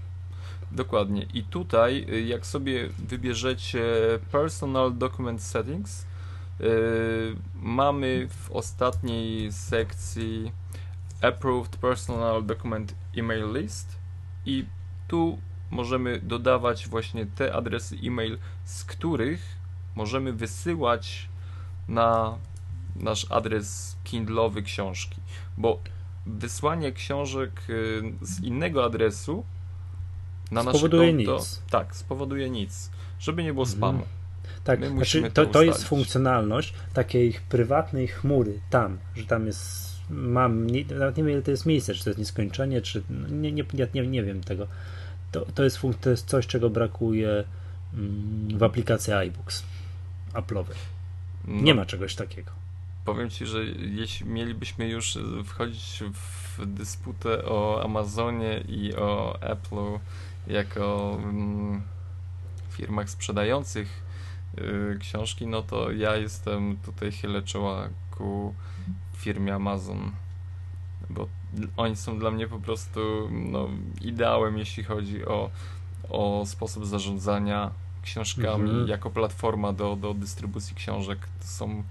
Dokładnie. 0.71 1.25
I 1.33 1.43
tutaj, 1.43 2.05
y, 2.09 2.21
jak 2.21 2.45
sobie 2.45 2.89
wybierzecie 3.07 3.83
Personal 4.31 4.97
Document 4.97 5.41
Settings, 5.41 6.05
yy, 6.59 6.67
mamy 7.55 8.27
w 8.29 8.51
ostatniej 8.51 9.51
sekcji 9.51 10.51
Approved 11.21 11.77
Personal 11.77 12.45
Document 12.45 12.95
Email 13.17 13.53
List 13.53 13.97
i 14.45 14.65
tu 15.07 15.37
możemy 15.71 16.19
dodawać 16.19 16.87
właśnie 16.87 17.25
te 17.25 17.55
adresy 17.55 17.95
e-mail, 18.03 18.37
z 18.65 18.83
których 18.83 19.57
możemy 19.95 20.33
wysyłać 20.33 21.29
na 21.87 22.37
nasz 22.95 23.31
adres 23.31 23.97
Kindle'owy 24.05 24.63
książki, 24.63 25.21
bo 25.57 25.79
wysłanie 26.25 26.91
książek 26.91 27.51
y, 27.69 28.01
z 28.21 28.43
innego 28.43 28.85
adresu 28.85 29.43
na 30.51 30.61
spowoduje 30.61 31.13
nasze 31.13 31.25
konto, 31.25 31.39
nic. 31.39 31.61
Tak, 31.69 31.95
spowoduje 31.95 32.49
nic. 32.49 32.89
Żeby 33.19 33.43
nie 33.43 33.53
było 33.53 33.65
mhm. 33.65 33.77
spamu. 33.77 34.03
Tak, 34.63 34.89
znaczy, 34.89 35.31
to, 35.33 35.45
to 35.45 35.63
jest 35.63 35.83
funkcjonalność 35.83 36.73
takiej 36.93 37.39
prywatnej 37.49 38.07
chmury 38.07 38.59
tam, 38.69 38.97
że 39.15 39.25
tam 39.25 39.45
jest 39.45 39.87
mam, 40.09 40.67
nie, 40.67 40.85
nawet 40.85 41.17
nie 41.17 41.23
wiem 41.23 41.33
ile 41.33 41.41
to 41.41 41.51
jest 41.51 41.65
miejsce, 41.65 41.93
czy 41.93 42.03
to 42.03 42.09
jest 42.09 42.19
nieskończenie, 42.19 42.81
czy 42.81 43.03
no, 43.09 43.27
nie, 43.27 43.51
nie, 43.51 43.63
nie, 43.93 44.07
nie 44.07 44.23
wiem 44.23 44.43
tego. 44.43 44.67
To, 45.31 45.45
to, 45.55 45.63
jest, 45.63 45.79
to 46.01 46.09
jest 46.09 46.27
coś, 46.27 46.47
czego 46.47 46.69
brakuje 46.69 47.43
mm, 47.93 48.57
w 48.57 48.63
aplikacji 48.63 49.13
iBooks 49.13 49.63
Apple'owej. 50.33 50.75
No, 51.47 51.61
nie 51.61 51.75
ma 51.75 51.85
czegoś 51.85 52.15
takiego. 52.15 52.51
Powiem 53.05 53.29
Ci, 53.29 53.45
że 53.45 53.65
jeśli 53.79 54.25
mielibyśmy 54.25 54.89
już 54.89 55.17
wchodzić 55.45 56.03
w 56.13 56.65
dysputę 56.65 57.45
o 57.45 57.83
Amazonie 57.83 58.63
i 58.67 58.95
o 58.95 59.39
Apple'u 59.41 59.99
jako 60.47 61.17
mm, 61.23 61.81
firmach 62.69 63.09
sprzedających 63.09 64.03
y, 64.57 64.97
książki, 64.99 65.47
no 65.47 65.61
to 65.61 65.91
ja 65.91 66.15
jestem 66.15 66.77
tutaj 66.77 67.11
chylę 67.11 67.41
czoła 67.41 67.89
ku 68.11 68.53
firmie 69.15 69.55
Amazon, 69.55 70.11
bo 71.09 71.27
oni 71.77 71.95
są 71.95 72.19
dla 72.19 72.31
mnie 72.31 72.47
po 72.47 72.59
prostu 72.59 73.29
no, 73.31 73.69
ideałem, 74.01 74.57
jeśli 74.57 74.83
chodzi 74.83 75.25
o, 75.25 75.49
o 76.09 76.43
sposób 76.45 76.85
zarządzania 76.85 77.71
książkami 78.01 78.69
mhm. 78.69 78.87
jako 78.87 79.09
platforma 79.09 79.73
do, 79.73 79.95
do 79.95 80.13
dystrybucji 80.13 80.75
książek. 80.75 81.19
To 81.41 81.47
są 81.47 81.83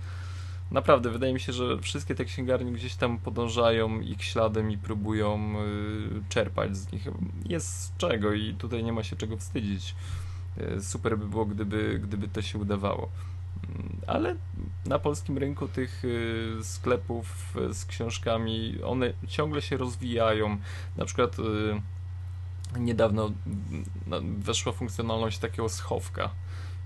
naprawdę, 0.70 1.10
wydaje 1.10 1.32
mi 1.32 1.40
się, 1.40 1.52
że 1.52 1.78
wszystkie 1.78 2.14
te 2.14 2.24
księgarnie 2.24 2.72
gdzieś 2.72 2.94
tam 2.94 3.18
podążają 3.18 4.00
ich 4.00 4.24
śladem 4.24 4.70
i 4.70 4.78
próbują 4.78 5.54
y, 5.62 6.22
czerpać 6.28 6.76
z 6.76 6.92
nich. 6.92 7.08
Jest 7.44 7.80
z 7.80 7.96
czego 7.96 8.32
i 8.32 8.54
tutaj 8.54 8.84
nie 8.84 8.92
ma 8.92 9.02
się 9.02 9.16
czego 9.16 9.36
wstydzić. 9.36 9.94
Y, 10.58 10.82
super 10.82 11.18
by 11.18 11.28
było, 11.28 11.46
gdyby, 11.46 12.00
gdyby 12.02 12.28
to 12.28 12.42
się 12.42 12.58
udawało. 12.58 13.08
Mm, 13.68 13.96
ale 14.06 14.36
na 14.86 14.98
polskim 14.98 15.38
rynku 15.38 15.68
tych 15.68 16.04
y, 16.04 16.56
sklepów 16.62 17.54
z 17.72 17.84
książkami, 17.84 18.78
one 18.84 19.12
ciągle 19.28 19.62
się 19.62 19.76
rozwijają. 19.76 20.58
Na 20.96 21.04
przykład 21.04 21.36
niedawno 22.78 23.32
mm, 24.06 24.40
weszła 24.40 24.72
funkcjonalność 24.72 25.38
takiego 25.38 25.68
schowka 25.68 26.30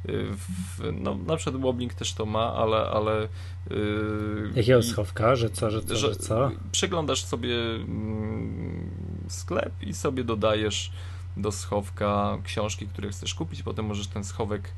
w, 0.08 0.92
no, 0.92 1.14
na 1.26 1.36
przykład 1.36 1.62
Woblink 1.62 1.94
też 1.94 2.14
to 2.14 2.26
ma, 2.26 2.54
ale. 2.54 2.76
ale 2.76 3.28
yy, 3.70 4.52
Jakiego 4.54 4.82
schowka? 4.82 5.36
Że 5.36 5.50
co, 5.50 5.70
że 5.70 5.82
co, 5.82 5.96
że, 5.96 6.08
że 6.08 6.16
co? 6.16 6.50
Przeglądasz 6.72 7.24
sobie 7.24 7.56
mm, 7.56 8.90
sklep 9.28 9.72
i 9.82 9.94
sobie 9.94 10.24
dodajesz 10.24 10.92
do 11.36 11.52
schowka 11.52 12.38
książki, 12.44 12.86
które 12.86 13.08
chcesz 13.08 13.34
kupić. 13.34 13.62
Potem 13.62 13.86
możesz 13.86 14.06
ten 14.06 14.24
schowek 14.24 14.70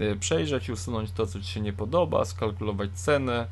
y, 0.00 0.16
przejrzeć, 0.20 0.70
usunąć 0.70 1.12
to, 1.12 1.26
co 1.26 1.40
ci 1.40 1.46
się 1.46 1.60
nie 1.60 1.72
podoba, 1.72 2.24
skalkulować 2.24 2.90
cenę. 2.90 3.46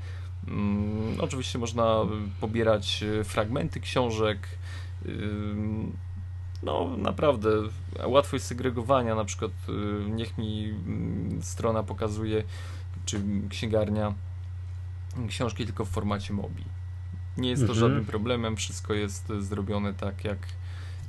Mm, 0.48 1.20
oczywiście 1.20 1.58
można 1.58 1.96
pobierać 2.40 3.02
y, 3.02 3.24
fragmenty 3.24 3.80
książek 3.80 4.38
no 6.62 6.96
naprawdę 6.96 7.50
łatwość 8.06 8.44
segregowania, 8.44 9.14
na 9.14 9.24
przykład 9.24 9.52
y, 9.68 10.10
niech 10.10 10.38
mi 10.38 10.64
mm, 10.64 11.42
strona 11.42 11.82
pokazuje, 11.82 12.42
czy 13.04 13.20
księgarnia 13.48 14.14
książki 15.28 15.64
tylko 15.64 15.84
w 15.84 15.88
formacie 15.88 16.32
MOBI. 16.32 16.64
Nie 17.36 17.50
jest 17.50 17.62
to 17.62 17.72
mhm. 17.72 17.80
żadnym 17.80 18.04
problemem, 18.04 18.56
wszystko 18.56 18.94
jest 18.94 19.32
zrobione 19.40 19.94
tak, 19.94 20.24
jak 20.24 20.38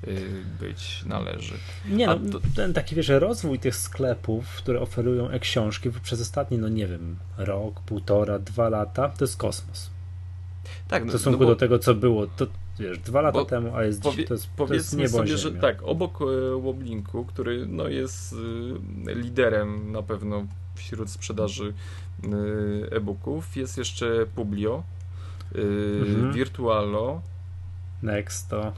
y, 0.08 0.44
być 0.60 1.04
należy. 1.06 1.54
Nie, 1.90 2.08
no, 2.08 2.16
to... 2.16 2.40
ten 2.56 2.74
taki 2.74 2.96
wiesz, 2.96 3.10
rozwój 3.10 3.60
tych 3.60 3.76
sklepów, 3.76 4.56
które 4.56 4.82
oferują 4.82 5.30
e-książki 5.30 5.90
przez 6.04 6.22
ostatni, 6.22 6.58
no 6.58 6.70
nie 6.70 6.88
wiem, 6.88 7.16
rok, 7.38 7.80
półtora, 7.80 8.40
dwa 8.40 8.70
lata, 8.70 9.10
to 9.10 9.24
jest 9.24 9.38
kosmos. 9.38 9.90
Tak, 10.88 11.04
no, 11.04 11.08
w 11.08 11.10
stosunku 11.12 11.40
no 11.40 11.46
bo... 11.46 11.52
do 11.52 11.56
tego, 11.56 11.80
co 11.80 11.96
było, 11.96 12.28
to 12.28 12.48
wiesz, 12.80 13.00
dwa 13.00 13.22
lata 13.22 13.40
Bo 13.40 13.46
temu, 13.46 13.76
a 13.76 13.84
jest 13.84 14.02
powie, 14.02 14.24
to 14.24 14.34
jest, 14.34 14.50
Powiedzmy 14.56 14.98
to 14.98 15.02
jest 15.02 15.16
sobie, 15.16 15.38
że 15.38 15.52
tak, 15.52 15.84
obok 15.84 16.20
e, 16.22 16.62
Woblinku, 16.62 17.26
który 17.26 17.66
no, 17.66 17.88
jest 17.88 18.36
e, 19.08 19.16
liderem 19.16 19.92
na 19.92 20.04
pewno 20.04 20.46
wśród 20.76 21.10
sprzedaży 21.10 21.74
e, 22.24 22.96
e-booków, 22.96 23.56
jest 23.56 23.78
jeszcze 23.78 24.26
Publio, 24.36 24.84
mhm. 25.56 26.34
Virtualo, 26.34 27.22
Nexto. 28.04 28.74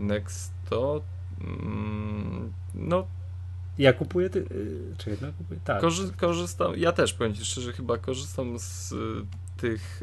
Nexto, 0.00 1.02
mm, 1.40 2.52
no 2.74 3.06
ja 3.78 3.92
kupuję, 3.92 4.30
ty... 4.30 4.44
czekaj, 4.98 5.18
no 5.22 5.28
kupuję, 5.38 5.60
tak. 5.64 5.80
Korzy 5.80 6.12
korzystam, 6.12 6.72
ja 6.76 6.92
też 6.92 7.12
powiem 7.12 7.34
Ci 7.34 7.44
szczerze, 7.44 7.72
chyba 7.72 7.98
korzystam 7.98 8.58
z 8.58 8.94
tych 9.56 10.00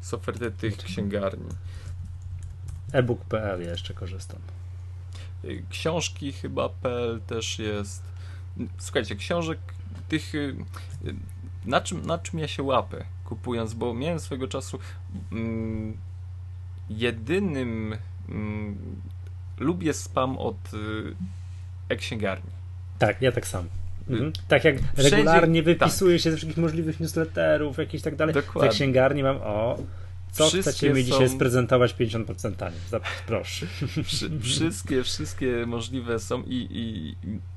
z 0.00 0.14
oferty 0.14 0.50
tych 0.50 0.76
księgarni 0.76 1.48
ebook.pl 2.92 3.62
ja 3.62 3.70
jeszcze 3.70 3.94
korzystam. 3.94 4.40
Książki 5.70 6.32
chyba 6.32 6.68
PL 6.68 7.20
też 7.26 7.58
jest. 7.58 8.02
Słuchajcie, 8.78 9.16
książek 9.16 9.58
tych. 10.08 10.34
Y, 10.34 10.54
na 11.66 11.80
czym, 11.80 12.06
na 12.06 12.18
czym 12.18 12.38
ja 12.38 12.48
się 12.48 12.62
łapę 12.62 13.04
kupując, 13.24 13.74
bo 13.74 13.94
miałem 13.94 14.20
swego 14.20 14.48
czasu 14.48 14.78
mm, 15.32 15.96
jedynym 16.90 17.96
mm, 18.28 18.76
lubię 19.58 19.92
spam 19.92 20.38
od 20.38 20.74
y, 20.74 21.14
e-księgarni. 21.88 22.50
Tak, 22.98 23.22
ja 23.22 23.32
tak 23.32 23.46
samo. 23.46 23.68
Mhm. 24.10 24.32
Tak 24.48 24.64
jak 24.64 24.76
Wszędzie, 24.76 25.16
regularnie 25.16 25.62
wypisuje 25.62 26.16
tak. 26.16 26.22
się 26.22 26.30
ze 26.30 26.36
wszystkich 26.36 26.62
możliwych 26.62 27.00
newsletterów, 27.00 27.78
jakichś 27.78 28.04
tak 28.04 28.16
dalej. 28.16 28.34
Dokładnie. 28.34 28.70
Za 28.70 28.74
księgarni 28.74 29.22
mam, 29.22 29.36
o, 29.36 29.78
co 30.32 30.46
wszystkie 30.46 30.70
chcecie 30.70 30.90
mi 30.90 31.04
dzisiaj 31.04 31.28
sprezentować 31.28 31.94
50% 31.94 32.56
taniej? 32.56 32.80
Proszę. 33.26 33.66
wszystkie, 34.42 35.02
wszystkie 35.02 35.66
możliwe 35.66 36.18
są 36.18 36.42
i, 36.42 36.68
i 36.70 37.14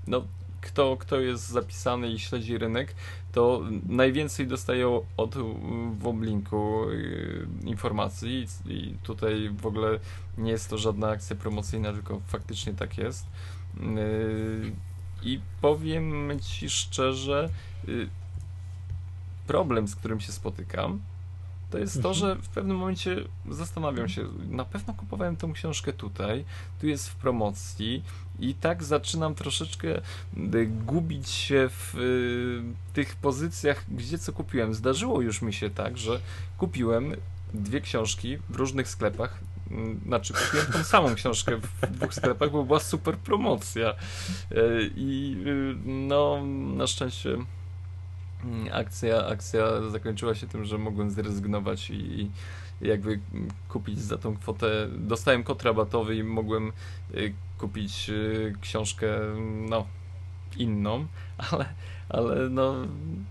no, 0.07 0.28
kto, 0.61 0.97
kto 0.97 1.19
jest 1.19 1.49
zapisany 1.49 2.09
i 2.09 2.19
śledzi 2.19 2.57
rynek, 2.57 2.95
to 3.32 3.61
najwięcej 3.86 4.47
dostaje 4.47 5.01
od 5.17 5.36
Woblinku 5.99 6.89
y, 6.89 7.47
informacji 7.63 8.47
i 8.65 8.95
tutaj 9.03 9.49
w 9.49 9.65
ogóle 9.65 9.99
nie 10.38 10.51
jest 10.51 10.69
to 10.69 10.78
żadna 10.78 11.09
akcja 11.09 11.36
promocyjna, 11.36 11.93
tylko 11.93 12.22
faktycznie 12.28 12.74
tak 12.74 12.97
jest. 12.97 13.26
Y, 13.78 14.72
I 15.24 15.39
powiem 15.61 16.39
Ci 16.41 16.69
szczerze, 16.69 17.49
y, 17.88 18.09
problem, 19.47 19.88
z 19.88 19.95
którym 19.95 20.19
się 20.19 20.32
spotykam, 20.32 21.01
to 21.72 21.78
jest 21.78 22.01
to, 22.01 22.13
że 22.13 22.36
w 22.36 22.49
pewnym 22.49 22.78
momencie 22.78 23.15
zastanawiam 23.49 24.09
się, 24.09 24.26
na 24.49 24.65
pewno 24.65 24.93
kupowałem 24.93 25.36
tę 25.36 25.51
książkę 25.53 25.93
tutaj, 25.93 26.45
tu 26.82 26.88
jest 26.88 27.09
w 27.09 27.15
promocji 27.15 28.03
i 28.39 28.55
tak 28.55 28.84
zaczynam 28.84 29.36
troszeczkę 29.36 29.88
y, 30.53 30.67
gubić 30.86 31.30
się 31.30 31.69
w 31.69 31.95
y, 31.95 32.93
tych 32.93 33.15
pozycjach, 33.15 33.86
gdzie 33.89 34.17
co 34.17 34.34
kupiłem. 34.34 34.74
Zdarzyło 34.74 35.22
już 35.22 35.41
mi 35.41 35.53
się 35.53 35.69
tak, 35.69 35.97
że 35.97 36.19
kupiłem 36.57 37.15
dwie 37.53 37.82
książki 37.82 38.38
w 38.49 38.55
różnych 38.55 38.88
sklepach, 38.88 39.39
mm, 39.72 39.99
znaczy 40.05 40.34
kupiłem 40.34 40.65
tą 40.74 40.84
samą 40.84 41.15
książkę 41.15 41.57
w 41.57 41.91
dwóch 41.91 42.13
sklepach, 42.13 42.51
bo 42.51 42.63
była 42.63 42.80
super 42.80 43.17
promocja. 43.17 43.93
Y, 44.51 44.91
I 44.95 45.38
no, 45.86 46.45
na 46.76 46.88
szczęście 46.88 47.38
akcja, 48.72 49.26
akcja 49.26 49.89
zakończyła 49.89 50.36
się 50.36 50.48
tym, 50.48 50.66
że 50.66 50.78
mogłem 50.78 51.12
zrezygnować 51.12 51.89
i, 51.89 52.32
jakby 52.82 53.20
kupić 53.70 54.00
za 54.00 54.18
tą 54.18 54.38
kwotę. 54.38 54.88
Dostałem 54.98 55.44
kod 55.44 55.64
rabatowy 55.64 56.16
i 56.16 56.24
mogłem 56.24 56.72
y, 57.16 57.34
kupić 57.58 58.10
y, 58.10 58.54
książkę, 58.62 59.08
no, 59.70 59.88
inną, 60.58 61.06
ale, 61.52 61.66
ale 62.10 62.50
no, 62.50 62.76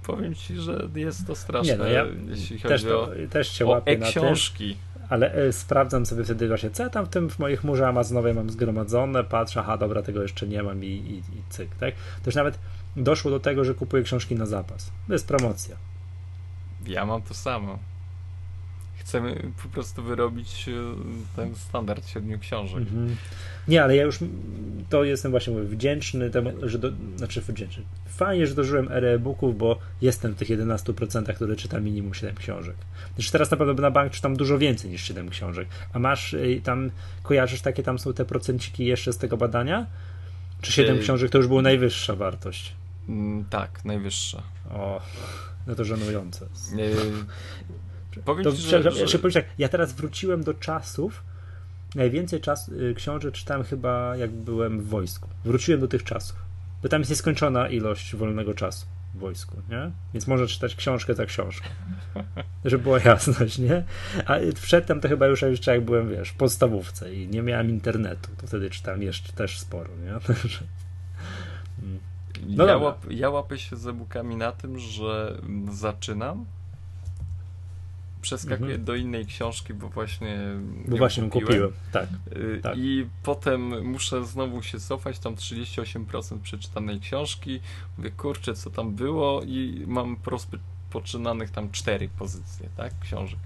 powiem 0.06 0.34
ci, 0.34 0.56
że 0.56 0.88
jest 0.94 1.26
to 1.26 1.36
straszne, 1.36 1.72
Nie, 1.72 1.78
no 1.78 1.86
ja 1.86 2.06
jeśli 2.28 2.58
chodzi 2.58 2.68
też 2.68 2.84
to, 2.84 3.02
o, 3.02 3.08
też 3.30 3.50
cię 3.50 3.66
o 3.66 3.86
e-książki. 3.86 4.76
Ale 5.08 5.34
e, 5.34 5.52
sprawdzam 5.52 6.06
sobie 6.06 6.24
wtedy 6.24 6.48
właśnie, 6.48 6.70
co 6.70 6.82
ja 6.82 6.90
tam 6.90 7.06
w 7.06 7.08
tym 7.08 7.30
w 7.30 7.38
mojej 7.38 7.56
chmurze 7.56 7.88
amazonowej 7.88 8.34
mam 8.34 8.50
zgromadzone, 8.50 9.24
patrzę, 9.24 9.60
aha, 9.60 9.76
dobra, 9.76 10.02
tego 10.02 10.22
jeszcze 10.22 10.46
nie 10.46 10.62
mam 10.62 10.84
i, 10.84 10.86
i, 10.86 11.18
i 11.18 11.42
cyk, 11.48 11.74
tak? 11.74 11.94
To 11.94 12.26
już 12.26 12.34
nawet 12.34 12.58
doszło 12.96 13.30
do 13.30 13.40
tego, 13.40 13.64
że 13.64 13.74
kupuję 13.74 14.02
książki 14.02 14.34
na 14.34 14.46
zapas. 14.46 14.90
To 15.06 15.12
jest 15.12 15.28
promocja. 15.28 15.76
Ja 16.86 17.06
mam 17.06 17.22
to 17.22 17.34
samo. 17.34 17.78
Chcemy 18.96 19.42
po 19.62 19.68
prostu 19.68 20.02
wyrobić 20.02 20.68
e, 20.68 20.72
ten 21.36 21.54
standard 21.54 22.08
siedmiu 22.08 22.38
książek. 22.38 22.78
Mhm. 22.78 23.16
Nie, 23.68 23.82
ale 23.82 23.96
ja 23.96 24.02
już 24.02 24.18
to 24.88 25.04
jestem 25.04 25.30
właśnie 25.30 25.52
mówię, 25.52 25.64
wdzięczny, 25.64 26.30
temu, 26.30 26.52
że 26.62 26.78
do, 26.78 26.92
znaczy 27.16 27.40
wdzięczny. 27.40 27.82
Fajnie, 28.08 28.46
że 28.46 28.54
dożyłem 28.54 28.92
ery 28.92 29.08
e-booków, 29.08 29.58
bo 29.58 29.78
jestem 30.02 30.34
w 30.34 30.36
tych 30.36 30.48
11%, 30.48 31.34
które 31.34 31.56
czytam 31.56 31.84
minimum 31.84 32.14
7 32.14 32.34
książek. 32.34 32.76
Znaczy 33.14 33.32
teraz 33.32 33.50
na 33.50 33.56
pewno 33.56 33.74
na 33.74 33.90
bank 33.90 34.12
czytam 34.12 34.36
dużo 34.36 34.58
więcej 34.58 34.90
niż 34.90 35.02
7 35.02 35.30
książek. 35.30 35.68
A 35.92 35.98
masz 35.98 36.34
e, 36.34 36.38
tam, 36.62 36.90
kojarzysz 37.22 37.60
takie 37.60 37.82
tam 37.82 37.98
są 37.98 38.12
te 38.12 38.24
procenciki 38.24 38.84
jeszcze 38.84 39.12
z 39.12 39.18
tego 39.18 39.36
badania? 39.36 39.86
Czy 40.60 40.72
7 40.72 40.96
Ej... 40.96 41.02
książek 41.02 41.30
to 41.30 41.38
już 41.38 41.46
była 41.46 41.62
najwyższa 41.62 42.16
wartość? 42.16 42.79
Mm, 43.10 43.44
tak, 43.44 43.84
najwyższa. 43.84 44.42
O, 44.70 45.00
no 45.66 45.74
to 45.74 45.84
żenujące. 45.84 46.46
Yy, 46.76 48.22
powiem 48.24 48.44
to, 48.44 48.52
ci, 48.52 48.62
że, 48.62 48.82
że... 48.82 49.00
Jeszcze 49.00 49.18
powiem 49.18 49.32
tak, 49.32 49.44
ja 49.58 49.68
teraz 49.68 49.92
wróciłem 49.92 50.44
do 50.44 50.54
czasów, 50.54 51.22
najwięcej 51.94 52.40
czas, 52.40 52.68
y, 52.68 52.94
książek 52.94 53.34
czytałem 53.34 53.64
chyba 53.64 54.16
jak 54.16 54.30
byłem 54.30 54.80
w 54.80 54.88
wojsku. 54.88 55.28
Wróciłem 55.44 55.80
do 55.80 55.88
tych 55.88 56.04
czasów, 56.04 56.36
bo 56.82 56.88
tam 56.88 57.00
jest 57.00 57.10
nieskończona 57.10 57.68
ilość 57.68 58.16
wolnego 58.16 58.54
czasu 58.54 58.86
w 59.14 59.18
wojsku, 59.18 59.56
nie? 59.70 59.90
Więc 60.14 60.26
można 60.26 60.46
czytać 60.46 60.74
książkę 60.74 61.14
za 61.14 61.26
książkę. 61.26 61.68
Żeby 62.64 62.82
była 62.82 63.00
jasność, 63.00 63.58
nie? 63.58 63.84
A 64.26 64.34
przedtem 64.62 65.00
to 65.00 65.08
chyba 65.08 65.26
już 65.26 65.42
jeszcze 65.42 65.74
jak 65.74 65.84
byłem, 65.84 66.10
wiesz, 66.10 66.28
w 66.28 66.34
podstawówce 66.34 67.14
i 67.14 67.28
nie 67.28 67.42
miałem 67.42 67.70
internetu, 67.70 68.30
to 68.40 68.46
wtedy 68.46 68.70
czytałem 68.70 69.02
jeszcze 69.02 69.32
też 69.32 69.58
sporo, 69.58 69.90
nie? 70.04 70.12
No 72.46 72.66
ja, 72.66 72.76
łap, 72.76 73.10
ja 73.10 73.30
łapię 73.30 73.58
się 73.58 73.76
z 73.76 73.86
e-bookami 73.86 74.36
na 74.36 74.52
tym, 74.52 74.78
że 74.78 75.40
zaczynam, 75.70 76.44
przeskakuję 78.22 78.70
mhm. 78.70 78.84
do 78.84 78.94
innej 78.94 79.26
książki, 79.26 79.74
bo 79.74 79.88
właśnie. 79.88 80.38
Bo 80.88 80.96
właśnie 80.96 81.22
kupiłem. 81.22 81.46
kupiłem. 81.46 81.72
Tak, 81.92 82.08
y, 82.36 82.60
tak. 82.62 82.78
I 82.78 83.06
potem 83.22 83.86
muszę 83.86 84.24
znowu 84.24 84.62
się 84.62 84.80
cofać, 84.80 85.18
tam 85.18 85.34
38% 85.34 86.38
przeczytanej 86.38 87.00
książki. 87.00 87.60
Mówię, 87.98 88.10
kurczę, 88.10 88.54
co 88.54 88.70
tam 88.70 88.94
było, 88.94 89.42
i 89.42 89.84
mam 89.86 90.16
poczynanych 90.90 91.50
tam 91.50 91.70
cztery 91.70 92.08
pozycje, 92.18 92.68
tak? 92.76 92.92
Książek. 93.02 93.38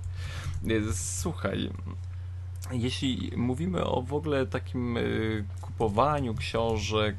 Y, 0.71 0.95
słuchaj. 0.95 1.71
Jeśli 2.73 3.33
mówimy 3.37 3.85
o 3.85 4.03
w 4.03 4.15
ogóle 4.15 4.47
takim 4.47 4.97
y, 4.97 5.45
kupowaniu 5.61 6.35
książek, 6.35 7.17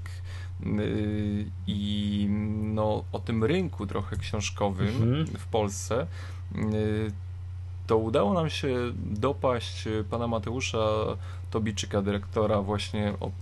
i 1.68 2.28
no, 2.62 3.04
o 3.12 3.20
tym 3.20 3.44
rynku 3.44 3.88
trochę 3.88 4.18
książkowym 4.18 4.88
mhm. 4.88 5.26
w 5.26 5.48
Polsce, 5.48 6.08
y, 6.56 7.12
to 7.88 7.98
udało 7.98 8.34
nam 8.34 8.50
się 8.50 8.76
dopaść 8.96 9.88
pana 10.10 10.28
Mateusza 10.28 10.88
Tobiczyka, 11.52 12.02
dyrektora 12.02 12.62
właśnie 12.62 13.14
od 13.20 13.34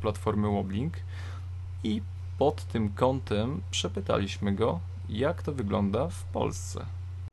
platformy 0.00 0.48
Woblink 0.48 0.94
i 1.84 2.02
pod 2.38 2.64
tym 2.64 2.92
kątem 2.92 3.60
przepytaliśmy 3.70 4.52
go, 4.52 4.80
jak 5.08 5.42
to 5.42 5.52
wygląda 5.52 6.08
w 6.08 6.24
Polsce. 6.24 6.86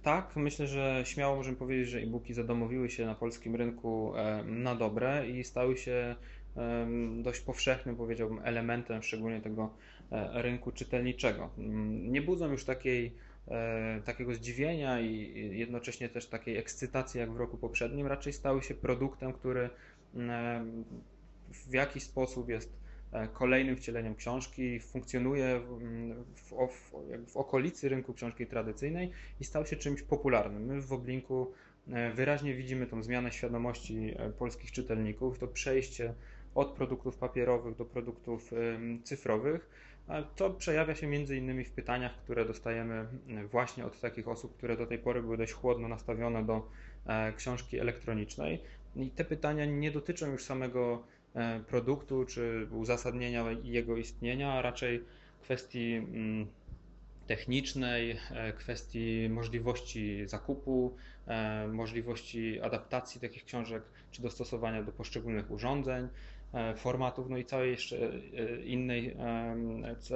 Tak, 0.03 0.35
myślę, 0.35 0.67
że 0.67 1.01
śmiało 1.05 1.35
możemy 1.35 1.57
powiedzieć, 1.57 1.89
że 1.89 1.99
e-booki 1.99 2.33
zadomowiły 2.33 2.89
się 2.89 3.05
na 3.05 3.15
polskim 3.15 3.55
rynku 3.55 4.13
e, 4.15 4.43
na 4.43 4.75
dobre 4.75 5.29
i 5.29 5.43
stały 5.43 5.77
się 5.77 6.15
dość 7.21 7.41
powszechnym, 7.41 7.95
powiedziałbym, 7.95 8.39
elementem 8.43 9.03
szczególnie 9.03 9.41
tego 9.41 9.73
e, 10.11 10.41
rynku 10.41 10.71
czytelniczego. 10.71 11.49
Mm, 11.57 12.11
nie 12.11 12.21
budzą 12.21 12.51
już 12.51 12.65
takiej, 12.65 13.15
e, 13.47 14.01
takiego 14.05 14.33
zdziwienia 14.33 15.01
i 15.01 15.33
jednocześnie 15.57 16.09
też 16.09 16.27
takiej 16.27 16.57
ekscytacji 16.57 17.19
jak 17.19 17.31
w 17.31 17.37
roku 17.37 17.57
poprzednim, 17.57 18.07
raczej 18.07 18.33
stały 18.33 18.63
się 18.63 18.73
produktem, 18.73 19.33
który 19.33 19.69
mm, 20.15 20.83
w 21.69 21.73
jakiś 21.73 22.03
sposób 22.03 22.49
jest 22.49 22.73
e, 23.11 23.27
kolejnym 23.27 23.75
wcieleniem 23.75 24.15
książki, 24.15 24.79
funkcjonuje 24.79 25.59
w, 25.59 25.79
w, 26.35 27.31
w, 27.31 27.37
okolicy 27.37 27.89
rynku 27.89 28.13
książki 28.13 28.47
tradycyjnej 28.47 29.11
i 29.39 29.43
stał 29.43 29.65
się 29.65 29.75
czymś 29.75 30.01
popularnym. 30.01 30.65
My 30.65 30.81
w 30.81 30.85
Woblinku 30.85 31.51
wyraźnie 32.15 32.53
widzimy 32.53 32.87
tą 32.87 33.03
zmianę 33.03 33.31
świadomości 33.31 34.15
polskich 34.39 34.71
czytelników, 34.71 35.39
to 35.39 35.47
przejście 35.47 36.13
od 36.59 36.71
produktów 36.71 37.17
papierowych 37.17 37.75
do 37.75 37.85
produktów 37.85 38.51
cyfrowych. 39.03 39.69
To 40.35 40.49
przejawia 40.49 40.95
się 40.95 41.07
między 41.07 41.37
innymi 41.37 41.63
w 41.63 41.71
pytaniach, 41.71 42.15
które 42.15 42.45
dostajemy 42.45 43.07
właśnie 43.51 43.85
od 43.85 43.99
takich 43.99 44.27
osób, 44.27 44.57
które 44.57 44.77
do 44.77 44.85
tej 44.85 44.99
pory 44.99 45.21
były 45.21 45.37
dość 45.37 45.53
chłodno 45.53 45.87
nastawione 45.87 46.45
do 46.45 46.67
e, 47.05 47.33
książki 47.33 47.79
elektronicznej. 47.79 48.61
I 48.95 49.09
te 49.09 49.25
pytania 49.25 49.65
nie 49.65 49.91
dotyczą 49.91 50.31
już 50.31 50.43
samego 50.43 51.03
e, 51.35 51.59
produktu 51.59 52.25
czy 52.25 52.67
uzasadnienia 52.71 53.45
jego 53.63 53.97
istnienia, 53.97 54.53
a 54.53 54.61
raczej 54.61 55.03
kwestii 55.41 55.93
mm, 55.93 56.47
technicznej, 57.27 58.17
e, 58.31 58.53
kwestii 58.53 59.29
możliwości 59.29 60.27
zakupu, 60.27 60.95
możliwości 61.73 62.61
adaptacji 62.61 63.21
takich 63.21 63.45
książek 63.45 63.83
czy 64.11 64.21
dostosowania 64.21 64.83
do 64.83 64.91
poszczególnych 64.91 65.51
urządzeń. 65.51 66.07
E, 66.53 66.75
formatów, 66.75 67.29
no 67.29 67.37
i 67.37 67.45
całej 67.45 67.71
jeszcze 67.71 67.97
e, 67.97 68.61
innej, 68.61 69.15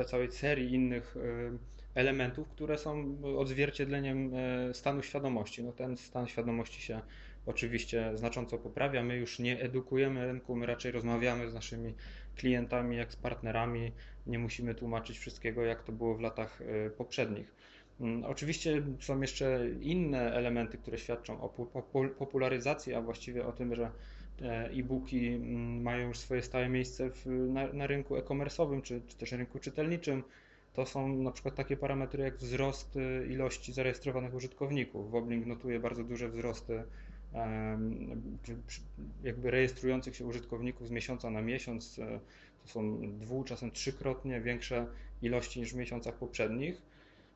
całej 0.05 0.31
serii 0.31 0.73
innych 0.73 1.17
e, 1.17 1.99
elementów, 1.99 2.49
które 2.49 2.77
są 2.77 3.17
odzwierciedleniem 3.37 4.31
stanu 4.73 5.03
świadomości. 5.03 5.63
No 5.63 5.71
ten 5.71 5.97
stan 5.97 6.27
świadomości 6.27 6.81
się 6.81 7.01
oczywiście 7.45 8.11
znacząco 8.15 8.57
poprawia. 8.57 9.03
My 9.03 9.17
już 9.17 9.39
nie 9.39 9.61
edukujemy 9.61 10.27
rynku, 10.27 10.55
my 10.55 10.65
raczej 10.65 10.91
rozmawiamy 10.91 11.49
z 11.49 11.53
naszymi 11.53 11.93
klientami 12.35 12.97
jak 12.97 13.13
z 13.13 13.15
partnerami. 13.15 13.91
Nie 14.27 14.39
musimy 14.39 14.75
tłumaczyć 14.75 15.17
wszystkiego, 15.17 15.65
jak 15.65 15.83
to 15.83 15.91
było 15.91 16.15
w 16.15 16.21
latach 16.21 16.59
poprzednich. 16.97 17.55
Mm, 17.99 18.23
oczywiście 18.23 18.81
są 18.99 19.21
jeszcze 19.21 19.69
inne 19.81 20.33
elementy, 20.33 20.77
które 20.77 20.97
świadczą 20.97 21.41
o 21.41 21.49
popularyzacji, 22.17 22.93
a 22.93 23.01
właściwie 23.01 23.45
o 23.45 23.51
tym, 23.51 23.75
że 23.75 23.91
e-booki 24.41 25.27
mm, 25.27 25.81
mają 25.81 26.07
już 26.07 26.19
swoje 26.19 26.41
stałe 26.41 26.69
miejsce 26.69 27.09
w, 27.09 27.25
na, 27.25 27.73
na 27.73 27.87
rynku 27.87 28.15
e-commerce'owym 28.15 28.81
czy, 28.81 29.01
czy 29.07 29.17
też 29.17 29.31
rynku 29.31 29.59
czytelniczym. 29.59 30.23
to 30.73 30.85
są 30.85 31.17
na 31.17 31.31
przykład 31.31 31.55
takie 31.55 31.77
parametry 31.77 32.23
jak 32.23 32.37
wzrost 32.37 32.97
ilości 33.29 33.73
zarejestrowanych 33.73 34.33
użytkowników. 34.33 35.11
Woblink 35.11 35.45
notuje 35.45 35.79
bardzo 35.79 36.03
duże 36.03 36.29
wzrosty 36.29 36.83
jakby 39.23 39.51
rejestrujących 39.51 40.15
się 40.15 40.25
użytkowników 40.25 40.87
z 40.87 40.91
miesiąca 40.91 41.29
na 41.29 41.41
miesiąc. 41.41 41.99
To 42.61 42.67
są 42.67 42.99
dwu, 43.19 43.43
czasem 43.43 43.71
trzykrotnie 43.71 44.41
większe 44.41 44.87
ilości 45.21 45.59
niż 45.59 45.73
w 45.73 45.75
miesiącach 45.75 46.15
poprzednich. 46.15 46.81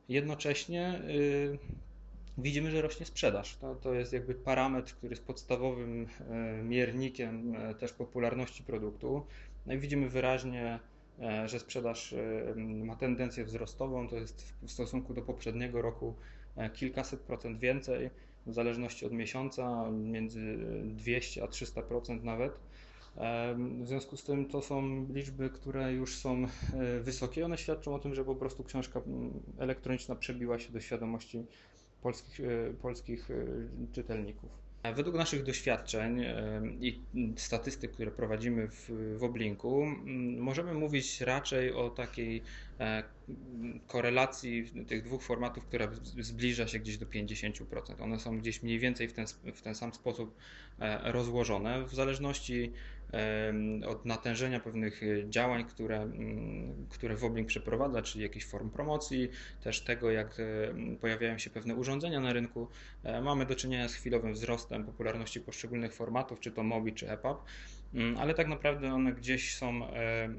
Jednocześnie 0.10 1.02
y, 1.10 1.58
widzimy, 2.38 2.72
że 2.72 2.82
rośnie 2.82 3.06
sprzedaż. 3.06 3.56
To, 3.56 3.76
to 3.76 3.94
jest 3.94 4.14
jakby 4.14 4.36
parametr, 4.36 4.94
który 4.94 5.12
jest 5.12 5.26
podstawowym 5.26 6.08
e, 6.20 6.64
miernikiem 6.64 7.56
e, 7.56 7.76
też 7.76 7.94
popularności 7.94 8.64
produktu. 8.64 9.26
No 9.66 9.74
i 9.74 9.78
widzimy 9.80 10.10
wyraźnie, 10.10 10.80
e, 11.20 11.48
że 11.48 11.60
sprzedaż 11.60 12.16
ma 12.56 12.96
tendencję 12.96 13.46
wzrostową, 13.46 14.08
to 14.08 14.16
jest 14.16 14.54
w 14.62 14.72
stosunku 14.72 15.14
do 15.14 15.22
poprzedniego 15.22 15.82
roku 15.82 16.16
kilkaset 16.74 17.20
procent 17.20 17.60
więcej, 17.60 18.10
w 18.46 18.54
zależności 18.54 19.06
od 19.06 19.12
miesiąca, 19.12 19.92
między 19.92 20.58
200 20.84 21.44
a 21.44 21.48
300% 21.48 22.24
nawet. 22.24 22.60
W 23.80 23.88
związku 23.88 24.18
z 24.18 24.24
tym 24.24 24.46
to 24.46 24.62
są 24.62 25.06
liczby, 25.14 25.50
które 25.50 25.94
już 25.94 26.16
są 26.16 26.46
wysokie. 27.02 27.46
One 27.46 27.58
świadczą 27.58 27.96
o 27.96 28.00
tym, 28.00 28.16
że 28.16 28.26
po 28.26 28.36
prostu 28.36 28.64
książka 28.64 29.02
elektroniczna 29.60 30.16
przebiła 30.16 30.60
się 30.60 30.74
do 30.74 30.80
świadomości 30.80 31.46
polskich, 32.08 32.40
e, 32.40 32.74
polskich 32.74 33.32
e, 33.32 33.36
czytelników. 33.94 34.50
Według 34.96 35.16
naszych 35.16 35.44
doświadczeń 35.44 36.24
e, 36.24 36.62
i 36.80 37.02
statystyk, 37.36 37.92
które 37.92 38.12
prowadzimy 38.12 38.68
w, 38.68 38.92
w 39.18 39.24
Oblinku, 39.24 39.86
możemy 40.38 40.74
mówić 40.74 41.22
raczej 41.22 41.74
o 41.74 41.90
takiej 41.90 42.44
korelacji 43.88 44.72
tych 44.88 45.04
dwóch 45.04 45.24
formatów, 45.24 45.66
która 45.66 45.88
zbliża 46.20 46.68
się 46.68 46.80
gdzieś 46.80 46.98
do 46.98 47.06
50%. 47.06 48.02
One 48.02 48.20
są 48.20 48.38
gdzieś 48.40 48.64
mniej 48.64 48.80
więcej 48.80 49.08
w 49.08 49.14
ten, 49.14 49.26
w 49.54 49.62
ten 49.62 49.76
sam 49.76 49.94
sposób 49.94 50.38
rozłożone, 51.04 51.86
w 51.86 51.96
zależności 51.96 52.74
od 53.88 54.06
natężenia 54.06 54.60
pewnych 54.60 55.02
działań, 55.30 55.66
które, 55.66 56.12
które 56.90 57.16
Woblink 57.16 57.48
przeprowadza, 57.48 58.02
czyli 58.02 58.24
jakichś 58.24 58.46
form 58.46 58.70
promocji, 58.70 59.30
też 59.64 59.82
tego, 59.82 60.12
jak 60.12 60.38
pojawiają 61.02 61.38
się 61.38 61.50
pewne 61.50 61.76
urządzenia 61.76 62.20
na 62.20 62.34
rynku. 62.34 62.68
E, 63.04 63.22
mamy 63.22 63.46
do 63.46 63.56
czynienia 63.56 63.90
z 63.90 63.94
chwilowym 63.94 64.34
wzrostem 64.34 64.86
popularności 64.86 65.42
poszczególnych 65.42 65.94
formatów, 65.94 66.40
czy 66.40 66.52
to 66.52 66.64
MOBI, 66.64 66.94
czy 66.94 67.12
EPUB, 67.12 67.44
ale 68.18 68.34
tak 68.34 68.48
naprawdę 68.48 68.94
one 68.94 69.14
gdzieś 69.14 69.56
są 69.56 69.82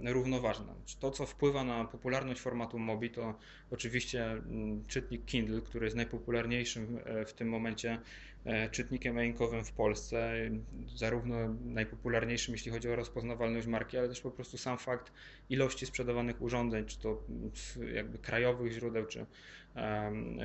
równoważne. 0.04 0.74
To, 1.00 1.10
co 1.10 1.26
wpływa 1.26 1.64
na 1.64 1.84
popularność 1.84 2.40
formatu 2.40 2.78
MOBI, 2.78 3.10
to 3.10 3.34
oczywiście 3.70 4.42
czytnik 4.86 5.24
Kindle, 5.24 5.60
który 5.60 5.86
jest 5.86 5.96
najpopularniejszym 5.96 6.98
e, 7.04 7.24
w 7.24 7.32
tym 7.32 7.48
momencie 7.48 7.98
E, 8.44 8.70
czytnikiem 8.70 9.18
e-inkowym 9.18 9.64
w 9.64 9.72
Polsce, 9.72 10.34
zarówno 10.96 11.36
najpopularniejszym, 11.64 12.54
jeśli 12.54 12.70
chodzi 12.70 12.88
o 12.88 12.96
rozpoznawalność 12.96 13.66
marki, 13.66 13.98
ale 13.98 14.08
też 14.08 14.20
po 14.20 14.30
prostu 14.30 14.58
sam 14.58 14.78
fakt 14.78 15.12
ilości 15.50 15.86
sprzedawanych 15.86 16.42
urządzeń, 16.42 16.86
czy 16.86 16.98
to 16.98 17.22
jakby 17.94 18.18
krajowych 18.18 18.72
źródeł, 18.72 19.06
czy, 19.06 19.26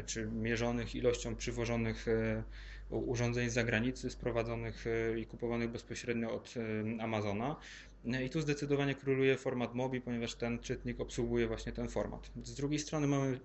czy 0.05 0.25
mierzonych 0.25 0.95
ilością 0.95 1.35
przywożonych 1.35 2.07
e, 2.07 2.43
urządzeń 2.89 3.49
z 3.49 3.53
zagranicy, 3.53 4.09
sprowadzonych 4.09 4.85
e, 4.87 5.19
i 5.19 5.25
kupowanych 5.25 5.69
bezpośrednio 5.69 6.31
od 6.31 6.53
Amazona. 6.99 7.55
No 8.03 8.21
I 8.21 8.29
tu 8.29 8.41
zdecydowanie 8.41 8.95
króluje 8.95 9.37
format 9.37 9.75
MOBI, 9.75 10.01
ponieważ 10.01 10.35
ten 10.35 10.59
czytnik 10.59 10.99
obsługuje 10.99 11.47
właśnie 11.47 11.71
ten 11.71 11.89
format. 11.89 12.31
Z 12.43 12.53
drugiej 12.55 12.79
strony 12.79 13.07
mamy 13.07 13.39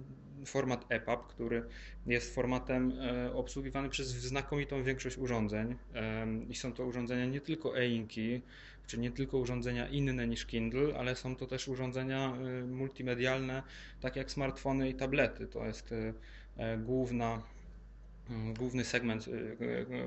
format 0.47 0.85
EPUB, 0.89 1.27
który 1.27 1.65
jest 2.07 2.35
formatem 2.35 2.93
e, 3.01 3.33
obsługiwany 3.35 3.89
przez 3.89 4.09
znakomitą 4.09 4.83
większość 4.83 5.19
urządzeń 5.19 5.77
i 6.49 6.55
są 6.55 6.73
to 6.73 6.85
urządzenia 6.85 7.27
nie 7.27 7.41
tylko 7.41 7.79
e-inki, 7.79 8.43
czy 8.87 8.99
nie 8.99 9.11
tylko 9.11 9.39
urządzenia 9.39 9.89
inne 9.89 10.27
niż 10.27 10.47
Kindle, 10.47 10.99
ale 10.99 11.17
są 11.17 11.37
to 11.37 11.47
też 11.47 11.69
urządzenia 11.69 12.37
e, 12.37 12.67
multimedialne, 12.67 13.63
tak 14.01 14.17
jak 14.17 14.31
smartfony 14.31 14.89
i 14.89 14.95
tablety. 14.95 15.47
To 15.47 15.67
jest 15.67 15.93
e, 16.57 16.79
główna 16.79 17.43
główny 18.59 18.85
segment, 18.85 19.27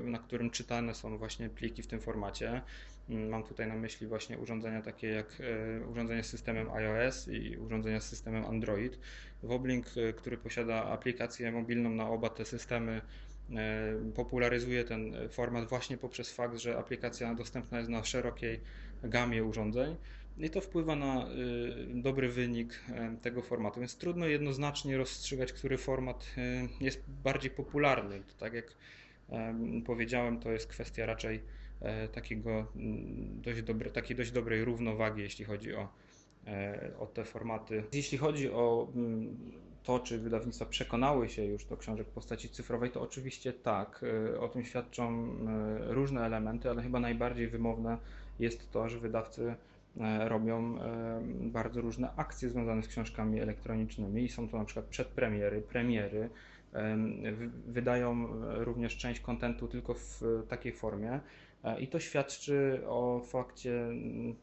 na 0.04 0.18
którym 0.18 0.50
czytane 0.50 0.94
są 0.94 1.18
właśnie 1.18 1.48
pliki 1.48 1.82
w 1.82 1.86
tym 1.86 2.00
formacie. 2.00 2.62
Mm, 3.08 3.28
mam 3.28 3.44
tutaj 3.44 3.66
na 3.66 3.74
myśli 3.74 4.06
właśnie 4.06 4.38
urządzenia 4.38 4.82
takie 4.82 5.08
jak 5.08 5.38
e, 5.40 5.86
urządzenia 5.86 6.22
z 6.22 6.26
systemem 6.26 6.70
iOS 6.70 7.28
i 7.28 7.56
urządzenia 7.56 8.00
z 8.00 8.08
systemem 8.08 8.44
Android. 8.44 8.98
Woblink, 9.42 9.86
który 10.16 10.36
posiada 10.36 10.84
aplikację 10.84 11.52
mobilną 11.52 11.90
na 11.90 12.08
oba 12.08 12.28
te 12.28 12.44
systemy, 12.44 13.00
popularyzuje 14.14 14.84
ten 14.84 15.14
format 15.28 15.68
właśnie 15.68 15.96
poprzez 15.96 16.32
fakt, 16.32 16.58
że 16.58 16.78
aplikacja 16.78 17.34
dostępna 17.34 17.78
jest 17.78 17.90
na 17.90 18.04
szerokiej 18.04 18.60
gamie 19.02 19.44
urządzeń 19.44 19.96
i 20.38 20.50
to 20.50 20.60
wpływa 20.60 20.96
na 20.96 21.26
dobry 21.94 22.28
wynik 22.28 22.80
tego 23.22 23.42
formatu. 23.42 23.80
Więc 23.80 23.96
trudno 23.96 24.26
jednoznacznie 24.26 24.96
rozstrzygać, 24.96 25.52
który 25.52 25.78
format 25.78 26.26
jest 26.80 27.02
bardziej 27.24 27.50
popularny. 27.50 28.22
tak 28.38 28.52
jak 28.52 28.74
powiedziałem, 29.84 30.40
to 30.40 30.52
jest 30.52 30.66
kwestia 30.66 31.06
raczej 31.06 31.42
E, 31.82 32.08
takiego 32.08 32.50
mm, 32.76 33.40
dość 33.42 33.62
dobre, 33.62 33.90
takiej 33.90 34.16
dość 34.16 34.30
dobrej 34.30 34.64
równowagi, 34.64 35.22
jeśli 35.22 35.44
chodzi 35.44 35.74
o, 35.74 35.88
e, 36.46 36.90
o 36.98 37.06
te 37.06 37.24
formaty. 37.24 37.84
Jeśli 37.92 38.18
chodzi 38.18 38.50
o 38.50 38.88
mm, 38.94 39.36
to, 39.82 39.98
czy 39.98 40.18
wydawnictwa 40.18 40.66
przekonały 40.66 41.28
się 41.28 41.44
już 41.44 41.64
do 41.64 41.76
książek 41.76 42.06
w 42.06 42.10
postaci 42.10 42.48
cyfrowej, 42.48 42.90
to 42.90 43.02
oczywiście 43.02 43.52
tak. 43.52 44.04
E, 44.34 44.40
o 44.40 44.48
tym 44.48 44.64
świadczą 44.64 45.36
różne 45.88 46.26
elementy, 46.26 46.70
ale 46.70 46.82
chyba 46.82 47.00
najbardziej 47.00 47.48
wymowne 47.48 47.98
jest 48.38 48.70
to, 48.70 48.88
że 48.88 48.98
wydawcy 48.98 49.54
robią 50.20 50.78
bardzo 51.40 51.80
różne 51.80 52.12
akcje 52.16 52.48
związane 52.48 52.82
z 52.82 52.88
książkami 52.88 53.40
elektronicznymi 53.40 54.24
i 54.24 54.28
są 54.28 54.48
to 54.48 54.58
na 54.58 54.64
przykład 54.64 54.86
przedpremiery, 54.86 55.62
premiery. 55.62 56.28
Wydają 57.66 58.28
również 58.64 58.96
część 58.96 59.20
kontentu 59.20 59.68
tylko 59.68 59.94
w 59.94 60.22
takiej 60.48 60.72
formie, 60.72 61.20
E, 61.64 61.80
I 61.80 61.88
to 61.88 62.00
świadczy 62.00 62.82
o 62.86 63.20
fakcie 63.24 63.84
mm, 63.84 64.36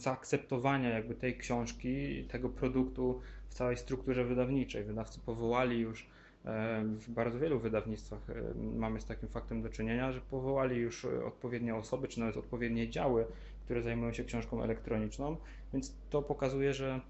zaakceptowania 0.00 0.88
jakby 0.88 1.14
tej 1.14 1.38
książki, 1.38 2.24
tego 2.24 2.48
produktu 2.48 3.20
w 3.48 3.54
całej 3.54 3.76
strukturze 3.76 4.24
wydawniczej. 4.24 4.84
Wydawcy 4.84 5.20
powołali 5.20 5.78
już 5.78 6.06
e, 6.44 6.84
w 6.84 7.10
bardzo 7.10 7.38
wielu 7.38 7.60
wydawnictwach 7.60 8.30
e, 8.30 8.34
mamy 8.78 9.00
z 9.00 9.06
takim 9.06 9.28
faktem 9.28 9.62
do 9.62 9.68
czynienia, 9.68 10.12
że 10.12 10.20
powołali 10.20 10.76
już 10.76 11.04
odpowiednie 11.04 11.74
osoby, 11.74 12.08
czy 12.08 12.20
nawet 12.20 12.36
odpowiednie 12.36 12.90
działy, 12.90 13.24
które 13.64 13.82
zajmują 13.82 14.12
się 14.12 14.24
książką 14.24 14.62
elektroniczną, 14.62 15.36
więc 15.72 15.94
to 16.10 16.22
pokazuje, 16.22 16.74
że, 16.74 17.00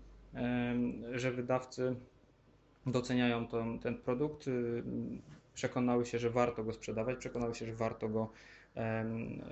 że 1.12 1.32
wydawcy 1.32 1.96
doceniają 2.86 3.46
ten, 3.46 3.78
ten 3.78 3.98
produkt, 3.98 4.46
przekonały 5.55 6.07
się, 6.07 6.18
że 6.18 6.30
warto 6.30 6.64
go 6.64 6.72
sprzedawać, 6.72 7.18
przekonały 7.18 7.55
się, 7.55 7.66
że 7.66 7.74
warto 7.74 8.09
go 8.09 8.30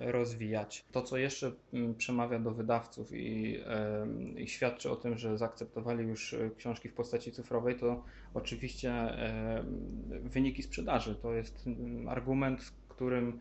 rozwijać. 0.01 0.85
To, 0.93 1.03
co 1.03 1.17
jeszcze 1.17 1.53
mm, 1.73 1.95
przemawia 1.95 2.39
do 2.39 2.51
wydawców 2.51 3.13
i, 3.13 3.59
i, 4.37 4.49
świadczy 4.49 4.91
o 4.91 4.97
tym, 4.97 5.19
że 5.19 5.39
zaakceptowali 5.39 6.05
już 6.05 6.35
e, 6.35 6.51
książki 6.59 6.89
w 6.89 6.95
postaci 6.95 7.33
cyfrowej, 7.33 7.77
to 7.77 8.05
oczywiście 8.35 8.93
wyniki 10.23 10.63
sprzedaży. 10.63 11.15
To 11.15 11.33
jest 11.33 11.67
mm, 11.67 12.09
argument, 12.09 12.63
z 12.63 12.71
którym 12.71 13.41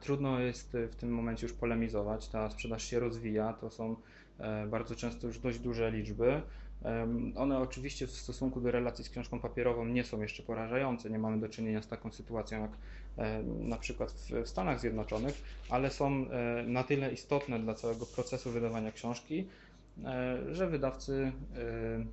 trudno 0.00 0.40
jest 0.40 0.76
w 0.90 0.96
tym 0.96 1.10
momencie 1.10 1.46
już 1.46 1.52
polemizować. 1.56 2.28
Ta 2.28 2.50
sprzedaż 2.50 2.84
się 2.84 3.00
rozwija, 3.00 3.52
to 3.52 3.70
są 3.70 3.96
e, 4.38 4.66
bardzo 4.66 4.94
często 4.96 5.26
już 5.26 5.38
dość 5.38 5.58
duże 5.58 5.90
liczby. 5.90 6.42
One 7.36 7.58
oczywiście 7.58 8.06
w 8.06 8.10
stosunku 8.10 8.60
do 8.60 8.70
relacji 8.70 9.04
z 9.04 9.10
książką 9.10 9.40
papierową 9.40 9.86
nie 9.86 10.04
są 10.04 10.22
jeszcze 10.22 10.42
porażające. 10.42 11.10
Nie 11.10 11.18
mamy 11.18 11.40
do 11.40 11.48
czynienia 11.48 11.82
z 11.82 11.88
taką 11.88 12.12
sytuacją 12.12 12.60
jak 12.60 12.70
na 13.46 13.76
przykład 13.76 14.12
w 14.12 14.48
Stanach 14.48 14.80
Zjednoczonych, 14.80 15.42
ale 15.68 15.90
są 15.90 16.30
e, 16.30 16.62
na 16.66 16.82
tyle 16.82 17.12
istotne 17.12 17.60
dla 17.60 17.74
całego 17.74 18.06
procesu 18.06 18.50
wydawania 18.50 18.92
książki, 18.92 19.48
e, 20.04 20.54
że 20.54 20.68
wydawcy 20.68 21.32
e, 21.56 22.04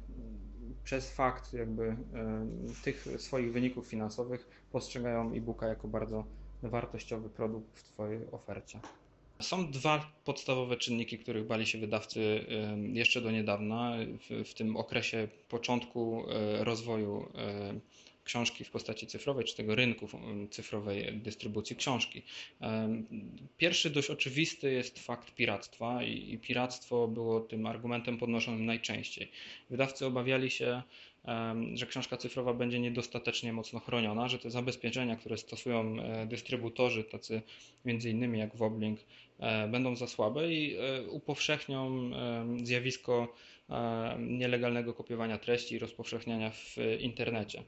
przez 0.84 1.12
fakt 1.12 1.54
jakby 1.54 1.96
tych 2.84 3.08
swoich 3.18 3.54
wyników 3.54 3.88
finansowych 3.88 4.66
postrzegają 4.72 5.34
e-booka 5.34 5.68
jako 5.68 5.88
bardzo 5.88 6.24
wartościowy 6.64 7.30
produkt 7.30 7.80
w 7.80 7.84
Twojej 7.84 8.32
ofercie. 8.32 8.80
Są 9.42 9.72
dwa 9.72 10.12
podstawowe 10.26 10.78
czynniki, 10.78 11.18
których 11.18 11.48
bali 11.48 11.68
się 11.68 11.78
wydawcy 11.78 12.46
jeszcze 12.94 13.22
do 13.22 13.32
niedawna, 13.32 13.98
w, 14.30 14.50
w 14.50 14.54
tym 14.54 14.78
okresie 14.78 15.28
początku 15.50 16.26
rozwoju 16.60 17.32
książki 18.24 18.64
w 18.64 18.70
postaci 18.72 19.08
cyfrowej, 19.08 19.46
czy 19.46 19.56
tego 19.56 19.76
rynku 19.76 20.08
cyfrowej 20.50 21.14
dystrybucji 21.18 21.76
książki. 21.76 22.22
Pierwszy 23.58 23.90
dość 23.90 24.10
oczywisty 24.10 24.74
jest 24.74 25.00
fakt 25.00 25.36
piractwa 25.36 26.04
i 26.04 26.38
piractwo 26.38 27.08
było 27.08 27.40
tym 27.40 27.66
argumentem 27.66 28.18
podnoszonym 28.18 28.66
najczęściej. 28.66 29.32
Wydawcy 29.70 30.06
obawiali 30.06 30.50
się 30.50 30.82
że 31.74 31.88
książka 31.88 32.18
cyfrowa 32.18 32.54
będzie 32.54 32.80
niedostatecznie 32.80 33.54
mocno 33.54 33.80
chroniona, 33.80 34.28
że 34.28 34.40
te 34.40 34.52
zabezpieczenia, 34.52 35.16
które 35.16 35.38
stosują 35.38 36.00
e, 36.00 36.26
dystrybutorzy, 36.26 37.04
tacy 37.04 37.42
między 37.86 38.10
innymi 38.10 38.40
jak 38.40 38.56
Woblink, 38.56 39.00
e, 39.40 39.68
będą 39.68 39.96
za 39.96 40.08
słabe 40.08 40.54
i 40.54 40.76
e, 40.78 41.08
upowszechnią 41.08 42.12
zjawisko 42.64 43.34
nielegalnego 44.20 44.94
kopiowania 44.94 45.38
treści 45.38 45.76
i 45.76 45.80
rozpowszechniania 45.80 46.50
w 46.52 46.78
internecie. 47.00 47.64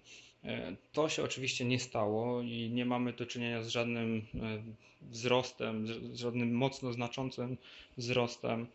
To 0.91 1.09
się 1.09 1.23
oczywiście 1.23 1.65
nie 1.65 1.79
stało 1.79 2.41
i 2.41 2.69
nie 2.73 2.85
mamy 2.85 3.13
do 3.13 3.25
czynienia 3.25 3.63
z 3.63 3.67
żadnym 3.67 4.21
wzrostem, 5.01 5.87
z 5.87 6.19
żadnym 6.19 6.53
mocno 6.53 6.93
znaczącym 6.93 7.57
wzrostem 7.97 8.67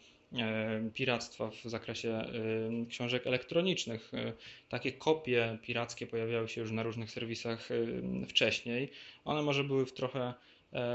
piractwa 0.94 1.50
w 1.50 1.62
zakresie 1.64 2.10
e, 2.10 2.86
książek 2.88 3.26
elektronicznych. 3.26 4.14
E, 4.14 4.32
takie 4.68 4.92
kopie 4.92 5.58
pirackie 5.62 6.06
pojawiały 6.06 6.48
się 6.48 6.60
już 6.60 6.70
na 6.70 6.82
różnych 6.82 7.10
serwisach 7.10 7.68
wcześniej. 8.28 8.90
One 9.24 9.42
może 9.42 9.64
były 9.64 9.86
w 9.86 9.92
trochę 9.92 10.34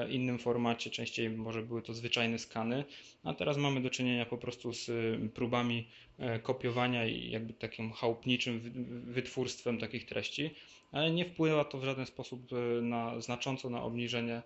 innym 0.10 0.40
formacie, 0.40 0.90
częściej 0.90 1.30
może 1.30 1.62
były 1.62 1.82
to 1.82 1.94
zwyczajne 1.94 2.40
skany, 2.40 2.84
a 3.24 3.34
teraz 3.34 3.58
mamy 3.58 3.82
do 3.82 3.90
czynienia 3.90 4.26
po 4.26 4.38
prostu 4.38 4.74
z 4.74 4.92
próbami 5.32 5.88
kopiowania 6.44 7.06
i 7.06 7.30
jakby 7.30 7.54
takim 7.54 7.92
chałupniczym 7.92 8.62
wytwórstwem 9.06 9.78
takich 9.80 10.06
treści, 10.06 10.56
ale 10.92 11.12
nie 11.12 11.26
wpływa 11.26 11.66
to 11.66 11.78
w 11.78 11.84
żaden 11.84 12.06
sposób 12.06 12.50
na, 12.82 13.22
znacząco 13.22 13.70
na 13.70 13.84
obniżenie 13.84 14.42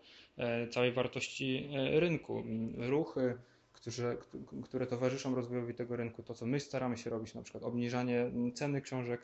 całej 0.69 0.91
wartości 0.91 1.69
rynku. 1.91 2.43
Ruchy 2.77 3.37
którzy, 3.77 4.17
które 4.63 4.87
towarzyszą 4.87 5.35
rozwojowi 5.35 5.73
tego 5.73 5.95
rynku, 5.95 6.23
to 6.23 6.33
co 6.33 6.45
my 6.45 6.59
staramy 6.59 6.97
się 6.97 7.09
robić, 7.09 7.33
na 7.33 7.41
przykład 7.41 7.63
obniżanie 7.63 8.31
ceny 8.53 8.81
książek 8.81 9.21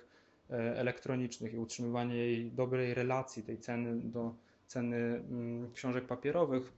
e, 0.50 0.78
elektronicznych 0.78 1.54
i 1.54 1.58
utrzymywanie 1.58 2.16
jej 2.16 2.52
dobrej 2.52 2.94
relacji 2.94 3.44
tej 3.44 3.58
ceny 3.58 4.00
do 4.12 4.36
ceny 4.68 4.98
mm, 4.98 5.72
książek 5.72 6.08
papierowych, 6.08 6.74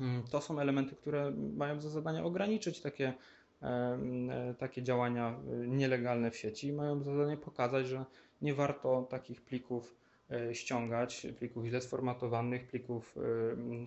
mm, 0.00 0.22
to 0.22 0.40
są 0.40 0.60
elementy, 0.60 0.96
które 0.96 1.30
mają 1.56 1.80
za 1.80 1.88
zadanie 1.88 2.24
ograniczyć 2.24 2.80
takie, 2.80 3.12
e, 3.62 3.66
e, 3.66 4.54
takie 4.58 4.82
działania 4.82 5.38
nielegalne 5.66 6.30
w 6.30 6.36
sieci 6.36 6.66
i 6.66 6.72
mają 6.72 7.02
za 7.02 7.14
zadanie 7.14 7.36
pokazać, 7.36 7.86
że 7.86 8.04
nie 8.42 8.54
warto 8.54 9.06
takich 9.10 9.42
plików 9.42 10.00
ściągać, 10.52 11.26
plików 11.38 11.64
źle 11.66 11.80
sformatowanych, 11.80 12.66
plików 12.66 13.16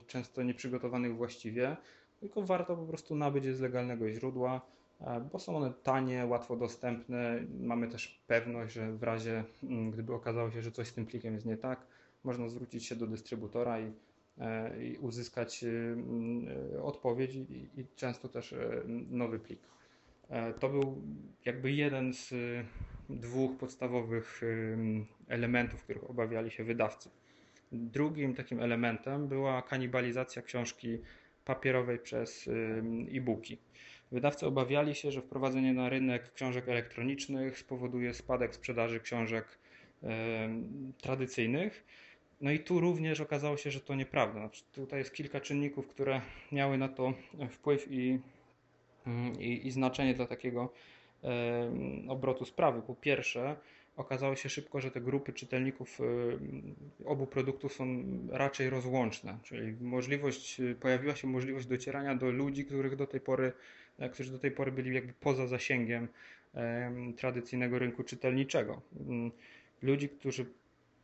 często 0.08 0.44
nieprzygotowanych 0.44 1.16
właściwie, 1.16 1.78
tylko 2.24 2.42
warto 2.42 2.76
po 2.76 2.86
prostu 2.86 3.16
nabyć 3.16 3.46
je 3.46 3.56
z 3.56 3.60
legalnego 3.60 4.10
źródła, 4.12 4.62
e, 5.02 5.22
bo 5.32 5.40
są 5.40 5.58
one 5.58 5.74
tanie, 5.84 6.26
łatwo 6.26 6.56
dostępne. 6.56 7.40
Mamy 7.60 7.88
też 7.88 8.24
pewność, 8.28 8.74
że 8.74 8.92
w 8.92 9.04
razie 9.04 9.44
mm, 9.64 9.92
gdyby 9.92 10.14
okazało 10.14 10.52
się, 10.52 10.62
że 10.62 10.72
coś 10.72 10.88
z 10.88 10.94
tym 10.94 11.06
plikiem 11.06 11.34
jest 11.34 11.46
nie 11.46 11.58
tak, 11.58 11.88
można 12.24 12.50
zwrócić 12.50 12.86
się 12.86 12.96
do 12.96 13.08
dystrybutora 13.08 13.80
i, 13.80 13.94
e, 14.38 14.84
i 14.86 14.98
uzyskać 14.98 15.64
mm, 15.64 16.48
e, 16.76 16.84
odpowiedź 16.84 17.36
i, 17.36 17.70
i 17.78 17.88
często 17.96 18.30
też 18.30 18.56
nowy 19.10 19.40
plik. 19.40 19.60
To 20.60 20.70
był 20.70 21.02
jakby 21.46 21.72
jeden 21.72 22.14
z 22.14 22.34
dwóch 23.10 23.58
podstawowych 23.58 24.42
elementów, 25.28 25.84
których 25.84 26.10
obawiali 26.10 26.52
się 26.52 26.64
wydawcy. 26.64 27.10
Drugim 27.72 28.36
takim 28.36 28.60
elementem 28.60 29.28
była 29.28 29.62
kanibalizacja 29.62 30.42
książki 30.42 31.00
papierowej 31.46 32.00
przez 32.00 32.50
e-booki. 33.12 33.58
Wydawcy 34.12 34.48
obawiali 34.48 34.96
się, 34.96 35.12
że 35.12 35.22
wprowadzenie 35.22 35.74
na 35.74 35.90
rynek 35.90 36.34
książek 36.34 36.70
elektronicznych 36.70 37.60
spowoduje 37.60 38.14
spadek 38.14 38.56
sprzedaży 38.56 39.00
książek 39.00 39.60
tradycyjnych. 41.02 41.86
No 42.42 42.52
i 42.52 42.60
tu 42.60 42.80
również 42.80 43.22
okazało 43.22 43.58
się, 43.58 43.72
że 43.72 43.80
to 43.80 43.96
nieprawda. 43.96 44.40
Znaczy, 44.40 44.64
tutaj 44.72 45.00
jest 45.00 45.14
kilka 45.14 45.40
czynników, 45.42 45.88
które 45.88 46.22
miały 46.52 46.78
na 46.78 46.90
to 46.90 47.14
wpływ 47.50 47.92
i, 47.92 48.20
i, 49.40 49.68
i 49.68 49.72
znaczenie 49.72 50.14
dla 50.14 50.28
takiego 50.28 50.74
obrotu 52.08 52.46
sprawy. 52.46 52.82
Po 52.82 52.96
pierwsze, 52.96 53.56
okazało 53.96 54.36
się 54.36 54.50
szybko, 54.50 54.82
że 54.82 54.92
te 54.92 55.02
grupy 55.02 55.34
czytelników 55.34 56.00
y, 56.00 56.04
obu 57.06 57.28
produktów 57.28 57.74
są 57.74 58.04
raczej 58.30 58.70
rozłączne, 58.70 59.38
czyli 59.44 59.76
możliwość, 59.82 60.60
y, 60.60 60.76
pojawiła 60.76 61.16
się 61.16 61.28
możliwość 61.28 61.68
docierania 61.68 62.16
do 62.16 62.32
ludzi, 62.32 62.66
których 62.66 62.96
do 62.96 63.08
tej 63.08 63.20
pory, 63.20 63.54
e, 64.00 64.10
którzy 64.10 64.32
do 64.32 64.40
tej 64.40 64.52
pory 64.52 64.72
byli 64.72 64.96
jakby 64.96 65.14
poza 65.14 65.48
zasięgiem 65.48 66.08
tradycyjnego 67.18 67.80
rynku 67.80 68.04
czytelniczego. 68.04 68.82
Mm, 69.08 69.32
ludzi, 69.82 70.10
którzy 70.10 70.46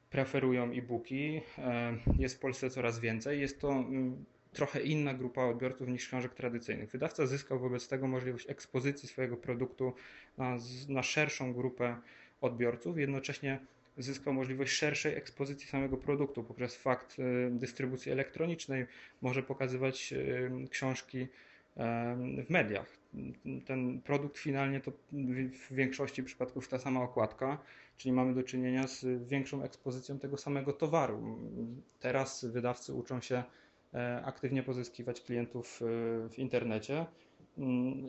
preferują 0.10 0.72
e-booki, 0.72 1.42
e, 1.58 1.98
jest 2.20 2.36
w 2.36 2.40
Polsce 2.40 2.70
coraz 2.70 3.00
więcej. 3.00 3.40
Jest 3.40 3.62
to 3.62 3.72
mm, 3.72 4.26
trochę 4.54 4.82
inna 4.82 5.14
grupa 5.14 5.46
odbiorców 5.46 5.88
niż 5.88 6.08
książek 6.08 6.34
tradycyjnych. 6.34 6.90
Wydawca 6.92 7.26
zyskał 7.26 7.60
wobec 7.60 7.88
tego 7.88 8.08
możliwość 8.08 8.50
ekspozycji 8.50 9.10
swojego 9.10 9.38
produktu 9.38 9.94
na, 10.38 10.58
na 10.90 11.04
szerszą 11.04 11.54
grupę 11.54 11.98
odbiorców, 12.42 12.98
jednocześnie 12.98 13.60
zyskał 13.98 14.34
możliwość 14.34 14.74
szerszej 14.74 15.16
ekspozycji 15.16 15.68
samego 15.68 15.98
produktu 15.98 16.44
poprzez 16.44 16.76
fakt 16.76 17.18
e, 17.20 17.50
dystrybucji 17.52 18.12
elektronicznej, 18.12 18.86
może 19.22 19.44
pokazywać 19.44 20.14
e, 20.14 20.68
książki 20.70 21.18
e, 21.22 21.28
w 22.46 22.50
mediach. 22.50 22.98
Ten 23.66 24.02
produkt 24.02 24.38
finalnie 24.38 24.80
to 24.82 24.92
w 25.70 25.74
większości 25.74 26.24
przypadków 26.24 26.68
ta 26.68 26.80
sama 26.80 27.02
okładka, 27.04 27.58
czyli 27.98 28.12
mamy 28.12 28.34
do 28.34 28.44
czynienia 28.44 28.88
z 28.88 29.28
większą 29.30 29.64
ekspozycją 29.64 30.20
tego 30.20 30.38
samego 30.38 30.74
towaru. 30.74 31.38
Teraz 32.00 32.46
wydawcy 32.46 32.94
uczą 32.94 33.22
się 33.22 33.44
aktywnie 34.24 34.64
pozyskiwać 34.64 35.22
klientów 35.22 35.80
w 36.30 36.34
internecie 36.38 37.06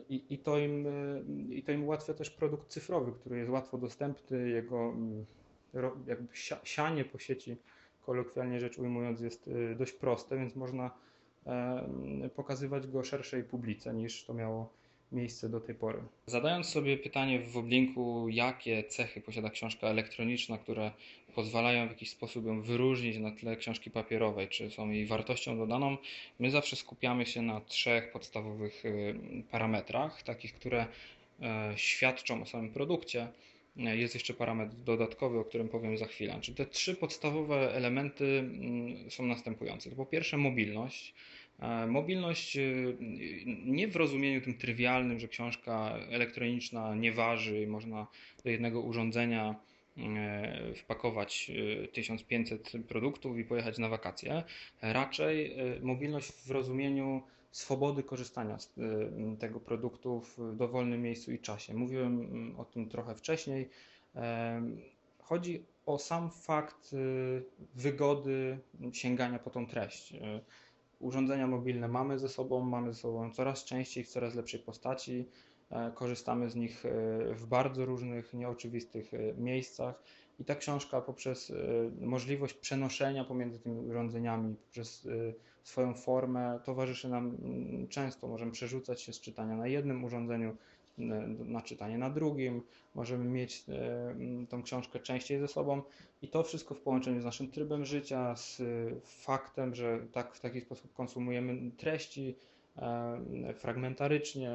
I, 0.09 0.25
i, 0.29 0.37
to 0.37 0.59
im, 0.59 0.87
y, 0.87 1.23
I 1.55 1.63
to 1.63 1.71
im 1.71 1.83
ułatwia 1.83 2.13
też 2.13 2.29
produkt 2.29 2.67
cyfrowy, 2.67 3.11
który 3.11 3.37
jest 3.37 3.51
łatwo 3.51 3.77
dostępny. 3.77 4.49
Jego 4.49 4.89
mm, 4.89 5.25
jakby 6.07 6.27
sianie 6.63 7.05
po 7.05 7.19
sieci, 7.19 7.57
kolokwialnie 8.01 8.59
rzecz 8.59 8.79
ujmując, 8.79 9.21
jest 9.21 9.47
y, 9.47 9.75
dość 9.75 9.93
proste, 9.93 10.37
więc 10.37 10.55
można 10.55 10.91
e, 11.45 12.29
pokazywać 12.35 12.87
go 12.87 13.03
szerszej 13.03 13.43
publice 13.43 13.93
niż 13.93 14.25
to 14.25 14.33
miało 14.33 14.73
miejsce 15.11 15.49
do 15.49 15.59
tej 15.59 15.75
pory. 15.75 15.99
Zadając 16.25 16.67
sobie 16.67 16.97
pytanie 16.97 17.39
w 17.39 17.57
oblinku, 17.57 18.29
jakie 18.29 18.83
cechy 18.83 19.21
posiada 19.21 19.49
książka 19.49 19.87
elektroniczna, 19.87 20.57
które 20.57 20.91
pozwalają 21.35 21.87
w 21.87 21.89
jakiś 21.89 22.09
sposób 22.09 22.45
ją 22.45 22.61
wyróżnić 22.61 23.17
na 23.17 23.31
tle 23.31 23.55
książki 23.55 23.91
papierowej, 23.91 24.47
czy 24.47 24.71
są 24.71 24.89
jej 24.89 25.05
wartością 25.05 25.57
dodaną, 25.57 25.97
my 26.39 26.51
zawsze 26.51 26.75
skupiamy 26.75 27.25
się 27.25 27.41
na 27.41 27.61
trzech 27.61 28.11
podstawowych 28.11 28.85
y, 28.85 29.15
parametrach, 29.51 30.23
takich, 30.23 30.53
które 30.53 30.85
e, 31.41 31.73
świadczą 31.75 32.41
o 32.41 32.45
samym 32.45 32.69
produkcie. 32.69 33.27
Jest 33.75 34.13
jeszcze 34.13 34.33
parametr 34.33 34.75
dodatkowy, 34.75 35.39
o 35.39 35.45
którym 35.45 35.69
powiem 35.69 35.97
za 35.97 36.05
chwilę. 36.05 36.37
Czyli 36.41 36.57
te 36.57 36.65
trzy 36.65 36.95
podstawowe 36.95 37.75
elementy 37.75 38.39
mm, 38.39 39.11
są 39.11 39.25
następujące. 39.25 39.89
po 39.89 40.05
pierwsze 40.05 40.37
mobilność. 40.37 41.13
Mobilność 41.87 42.57
y, 42.57 42.97
nie 43.65 43.87
w 43.87 43.95
rozumieniu 43.95 44.41
tym 44.41 44.57
trywialnym, 44.57 45.19
że 45.19 45.27
książka 45.27 45.97
elektroniczna 46.09 46.95
nie 46.95 47.11
waży, 47.11 47.67
można 47.67 48.07
do 48.43 48.49
jednego 48.49 48.81
urządzenia 48.81 49.55
e, 49.97 50.73
wpakować 50.75 51.51
1500 51.93 52.75
y, 52.75 52.79
produktów 52.79 53.37
i 53.37 53.43
pojechać 53.43 53.77
na 53.77 53.89
wakacje. 53.89 54.43
Raczej 54.81 55.59
y, 55.77 55.81
mobilność 55.81 56.31
w 56.31 56.51
rozumieniu 56.51 57.21
swobody 57.51 58.03
korzystania 58.03 58.59
z 58.59 58.73
tego 59.39 59.59
produktu 59.59 60.21
w 60.21 60.55
dowolnym 60.55 61.01
miejscu 61.01 61.31
i 61.31 61.39
czasie. 61.39 61.73
Mówiłem 61.73 62.21
mm, 62.21 62.59
o 62.59 62.65
tym 62.65 62.89
trochę 62.89 63.15
wcześniej. 63.15 63.69
E, 64.15 64.61
chodzi 65.19 65.63
o 65.85 65.97
sam 65.99 66.29
fakt 66.29 66.95
wygody 67.75 68.57
sięgania 68.93 69.39
po 69.39 69.49
tą 69.49 69.67
treść 69.67 70.13
urządzenia 71.01 71.47
mobilne 71.47 71.87
mamy 71.87 72.19
ze 72.19 72.29
sobą, 72.29 72.61
mamy 72.61 72.93
ze 72.93 72.99
sobą 72.99 73.31
coraz 73.31 73.63
częściej 73.63 74.03
w 74.03 74.09
coraz 74.09 74.35
lepszej 74.35 74.59
postaci. 74.59 75.27
E, 75.71 75.91
korzystamy 75.91 76.49
z 76.49 76.55
nich 76.55 76.85
e, 76.85 76.89
w 77.35 77.45
bardzo 77.45 77.85
różnych, 77.85 78.33
nieoczywistych 78.33 79.13
e, 79.13 79.33
miejscach. 79.33 80.03
I 80.39 80.45
ta 80.45 80.55
książka 80.55 81.01
poprzez 81.01 81.53
możliwość 81.99 82.53
przenoszenia 82.53 83.23
pomiędzy 83.23 83.59
tymi 83.59 83.79
urządzeniami, 83.79 84.55
poprzez 84.55 85.07
swoją 85.63 85.93
formę, 85.93 86.59
towarzyszy 86.63 87.09
nam 87.09 87.37
mm, 87.43 87.87
często. 87.87 88.27
Możemy 88.27 88.51
przerzucać 88.51 89.01
się 89.01 89.13
z 89.13 89.21
czytania 89.21 89.55
na 89.55 89.67
jednym 89.67 90.03
urządzeniu 90.03 90.57
na 91.45 91.61
czytanie 91.61 91.97
na 91.97 92.09
drugim, 92.09 92.61
możemy 92.95 93.25
mieć 93.25 93.63
e, 93.69 94.15
tą 94.49 94.63
książkę 94.63 94.99
częściej 94.99 95.39
ze 95.39 95.47
sobą 95.47 95.81
i 96.21 96.27
to 96.27 96.43
wszystko 96.43 96.75
w 96.75 96.81
połączeniu 96.81 97.21
z 97.21 97.25
naszym 97.25 97.51
trybem 97.51 97.85
życia, 97.85 98.35
z 98.35 98.61
faktem, 99.05 99.75
że 99.75 99.99
tak 100.11 100.35
w 100.35 100.39
taki 100.39 100.61
sposób 100.61 100.93
konsumujemy 100.93 101.71
treści 101.77 102.35
e, 102.77 103.53
fragmentarycznie, 103.53 104.51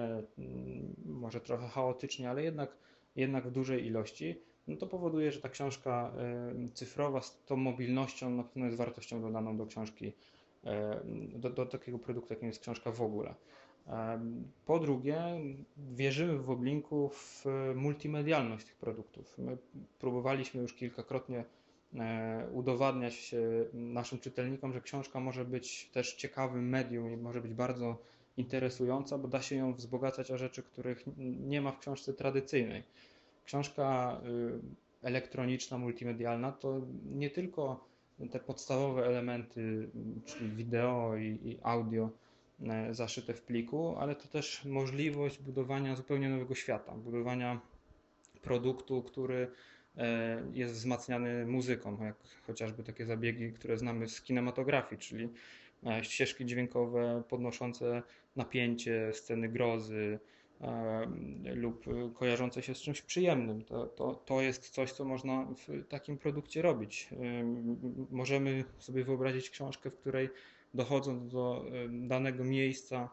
może 1.05 1.41
trochę 1.41 1.69
chaotycznie, 1.69 2.31
ale 2.31 2.43
jednak, 2.43 2.77
jednak 3.17 3.49
w 3.49 3.51
dużej 3.51 3.87
ilości, 3.87 4.41
no 4.69 4.77
to 4.77 4.87
powoduje, 4.87 5.33
że 5.33 5.41
ta 5.41 5.49
książka 5.49 6.13
cyfrowa 6.75 7.21
z 7.21 7.45
tą 7.45 7.57
mobilnością 7.57 8.31
na 8.31 8.43
pewno 8.43 8.65
jest 8.65 8.77
wartością 8.79 9.23
dodaną 9.23 9.57
do 9.57 9.67
książki, 9.67 10.13
do, 11.35 11.51
do 11.51 11.67
takiego 11.67 11.99
produktu, 11.99 12.35
jakim 12.35 12.49
jest 12.49 12.61
książka 12.61 12.93
w 12.93 13.03
ogóle. 13.03 13.35
Po 14.67 14.79
drugie, 14.79 15.19
wierzymy 15.77 16.39
w 16.39 16.51
Oblinku 16.51 17.09
w 17.09 17.45
multimedialność 17.75 18.67
tych 18.67 18.77
produktów. 18.77 19.39
My 19.39 19.57
próbowaliśmy 19.99 20.63
już 20.63 20.75
kilkakrotnie 20.75 21.45
e, 21.95 22.49
udowadniać 22.53 23.35
naszym 23.73 24.19
czytelnikom, 24.19 24.73
że 24.73 24.81
książka 24.81 25.21
może 25.21 25.45
być 25.45 25.91
też 25.93 26.15
ciekawym 26.15 26.69
medium 26.69 27.13
i 27.13 27.17
może 27.17 27.41
być 27.41 27.55
bardzo 27.55 27.99
interesująca, 28.37 29.19
bo 29.19 29.29
da 29.29 29.43
się 29.43 29.57
ją 29.57 29.75
wzbogacać 29.75 30.31
o 30.31 30.39
rzeczy, 30.39 30.63
których 30.63 31.05
nie 31.41 31.61
ma 31.61 31.73
w 31.73 31.79
książce 31.79 32.13
tradycyjnej. 32.13 32.83
Książka 33.45 34.21
elektroniczna, 35.03 35.79
multimedialna 35.79 36.53
to 36.53 36.81
nie 37.05 37.31
tylko 37.31 37.85
te 38.31 38.41
podstawowe 38.41 39.07
elementy, 39.07 39.89
czyli 40.25 40.51
wideo 40.51 41.17
i, 41.17 41.25
i 41.25 41.59
audio, 41.63 42.11
E, 42.11 42.26
zaszyte 42.91 43.35
w 43.35 43.43
pliku, 43.43 43.97
ale 43.99 44.15
to 44.15 44.29
też 44.29 44.65
możliwość 44.65 45.39
budowania 45.39 45.97
zupełnie 45.97 46.29
nowego 46.29 46.55
świata, 46.55 46.93
budowania 46.93 47.61
produktu, 48.43 49.03
który 49.03 49.51
e, 49.97 50.43
jest 50.53 50.75
wzmacniany 50.75 51.47
muzyką, 51.47 52.05
jak 52.05 52.17
chociażby 52.47 52.83
takie 52.83 53.07
zabiegi, 53.07 53.53
które 53.53 53.79
znamy 53.79 54.09
z 54.09 54.21
kinematografii, 54.23 55.01
czyli 55.01 55.29
e, 55.87 56.05
ścieżki 56.05 56.47
dźwiękowe 56.47 57.23
podnoszące 57.29 58.03
napięcie, 58.37 59.11
sceny 59.13 59.49
grozy 59.49 60.19
lub 61.55 61.85
kojarzące 62.15 62.63
się 62.63 62.75
z 62.75 62.81
czymś 62.81 63.03
przyjemnym. 63.03 63.65
To, 63.65 63.87
to, 63.87 64.15
to 64.15 64.41
jest 64.41 64.71
coś, 64.71 64.93
co 64.93 65.05
można 65.05 65.47
w 65.69 65.87
takim 65.89 66.19
produkcie 66.19 66.63
robić. 66.63 67.09
Możemy 68.11 68.65
sobie 68.79 69.05
wyobrazić 69.05 69.51
książkę, 69.51 69.91
w 69.91 69.97
której 69.97 70.29
dochodząc 70.75 71.33
do 71.33 71.65
danego 71.89 72.45
miejsca 72.45 73.09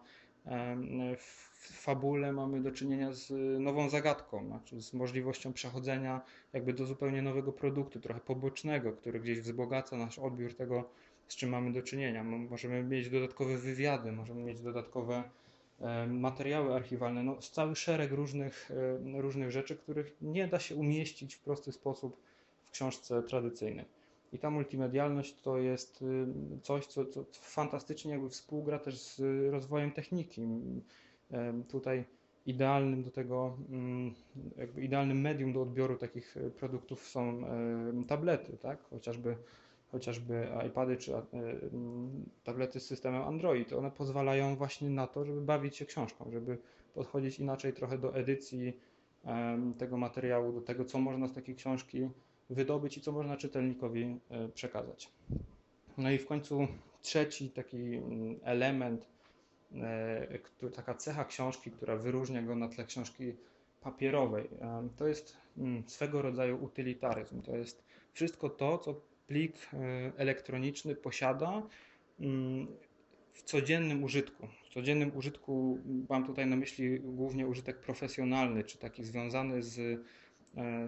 w 1.17 1.53
fabule 1.71 2.33
mamy 2.33 2.61
do 2.61 2.71
czynienia 2.71 3.13
z 3.13 3.31
nową 3.59 3.89
zagadką, 3.89 4.45
znaczy 4.45 4.81
z 4.81 4.93
możliwością 4.93 5.53
przechodzenia 5.53 6.21
jakby 6.53 6.73
do 6.73 6.85
zupełnie 6.85 7.21
nowego 7.21 7.51
produktu, 7.51 7.99
trochę 7.99 8.19
pobocznego, 8.19 8.93
który 8.93 9.19
gdzieś 9.19 9.39
wzbogaca 9.39 9.97
nasz 9.97 10.19
odbiór 10.19 10.53
tego, 10.53 10.89
z 11.27 11.35
czym 11.35 11.49
mamy 11.49 11.73
do 11.73 11.81
czynienia. 11.81 12.23
Możemy 12.23 12.83
mieć 12.83 13.09
dodatkowe 13.09 13.57
wywiady, 13.57 14.11
możemy 14.11 14.43
mieć 14.43 14.61
dodatkowe 14.61 15.23
materiały 16.07 16.73
archiwalne, 16.73 17.23
no, 17.23 17.37
cały 17.37 17.75
szereg 17.75 18.11
różnych, 18.11 18.71
różnych 19.13 19.51
rzeczy, 19.51 19.75
których 19.75 20.15
nie 20.21 20.47
da 20.47 20.59
się 20.59 20.75
umieścić 20.75 21.35
w 21.35 21.39
prosty 21.39 21.71
sposób 21.71 22.17
w 22.65 22.71
książce 22.71 23.23
tradycyjnej. 23.23 23.85
I 24.33 24.39
ta 24.39 24.49
multimedialność 24.49 25.41
to 25.41 25.57
jest 25.57 26.01
y, 26.01 26.25
coś, 26.61 26.85
co, 26.85 27.05
co 27.05 27.25
fantastycznie 27.31 28.11
jakby 28.11 28.29
współgra 28.29 28.79
też 28.79 28.97
z 28.97 29.21
rozwojem 29.51 29.91
techniki. 29.91 30.47
Tutaj 31.69 32.05
idealnym 32.45 33.03
do 33.03 33.11
tego, 33.11 33.57
mm, 33.69 34.13
jakby 34.57 34.81
idealnym 34.81 35.21
medium 35.21 35.53
do 35.53 35.61
odbioru 35.61 35.97
takich 35.97 36.37
y, 36.37 36.51
produktów 36.51 37.07
są 37.07 37.43
tablety, 38.07 38.57
tak? 38.57 38.83
Chociażby, 38.83 39.35
chociażby 39.91 40.47
iPady 40.67 40.97
czy 40.97 41.13
mm, 41.13 42.25
tablety 42.43 42.79
z 42.79 42.85
systemem 42.85 43.21
Android. 43.21 43.73
One 43.73 43.91
pozwalają 43.91 44.55
właśnie 44.55 44.89
na 44.89 45.07
to, 45.07 45.25
żeby 45.25 45.41
bawić 45.41 45.75
się 45.75 45.85
książką, 45.85 46.31
żeby 46.31 46.57
podchodzić 46.93 47.39
inaczej 47.39 47.73
trochę 47.73 47.97
do 47.97 48.15
edycji 48.15 48.73
tego 49.77 49.97
materiału, 49.97 50.53
do 50.53 50.61
tego, 50.61 50.85
co 50.85 50.99
można 50.99 51.27
z 51.27 51.33
takiej 51.33 51.55
książki 51.55 52.09
wydobyć 52.53 52.97
i 52.97 53.01
co 53.01 53.11
można 53.11 53.37
czytelnikowi 53.37 54.19
e, 54.29 54.49
przekazać. 54.49 55.09
No 55.97 56.11
i 56.11 56.17
w 56.17 56.25
końcu 56.25 56.67
trzeci 57.01 57.49
taki 57.49 57.95
mm, 57.95 58.39
element, 58.43 59.07
e, 59.75 60.69
taka 60.75 60.93
cecha 60.93 61.25
książki, 61.25 61.71
która 61.71 61.95
wyróżnia 61.95 62.41
go 62.41 62.55
na 62.55 62.67
tle 62.67 62.85
książki 62.85 63.33
papierowej, 63.81 64.49
e, 64.61 64.89
to 64.97 65.07
jest 65.07 65.37
mm, 65.57 65.83
swego 65.87 66.21
rodzaju 66.21 66.63
utylitaryzm. 66.63 67.41
To 67.41 67.57
jest 67.57 67.83
wszystko 68.13 68.49
to, 68.49 68.77
co 68.77 69.01
plik 69.27 69.69
elektroniczny 70.17 70.95
posiada 70.95 71.61
mm, 72.19 72.67
w 73.33 73.43
codziennym 73.43 74.03
użytku. 74.03 74.47
W 74.65 74.73
codziennym 74.73 75.17
użytku 75.17 75.79
mam 76.09 76.25
tutaj 76.25 76.47
na 76.47 76.55
myśli 76.55 76.99
głównie 76.99 77.47
użytek 77.47 77.79
profesjonalny, 77.79 78.63
czy 78.63 78.77
taki 78.77 79.03
związany 79.03 79.63
z, 79.63 80.01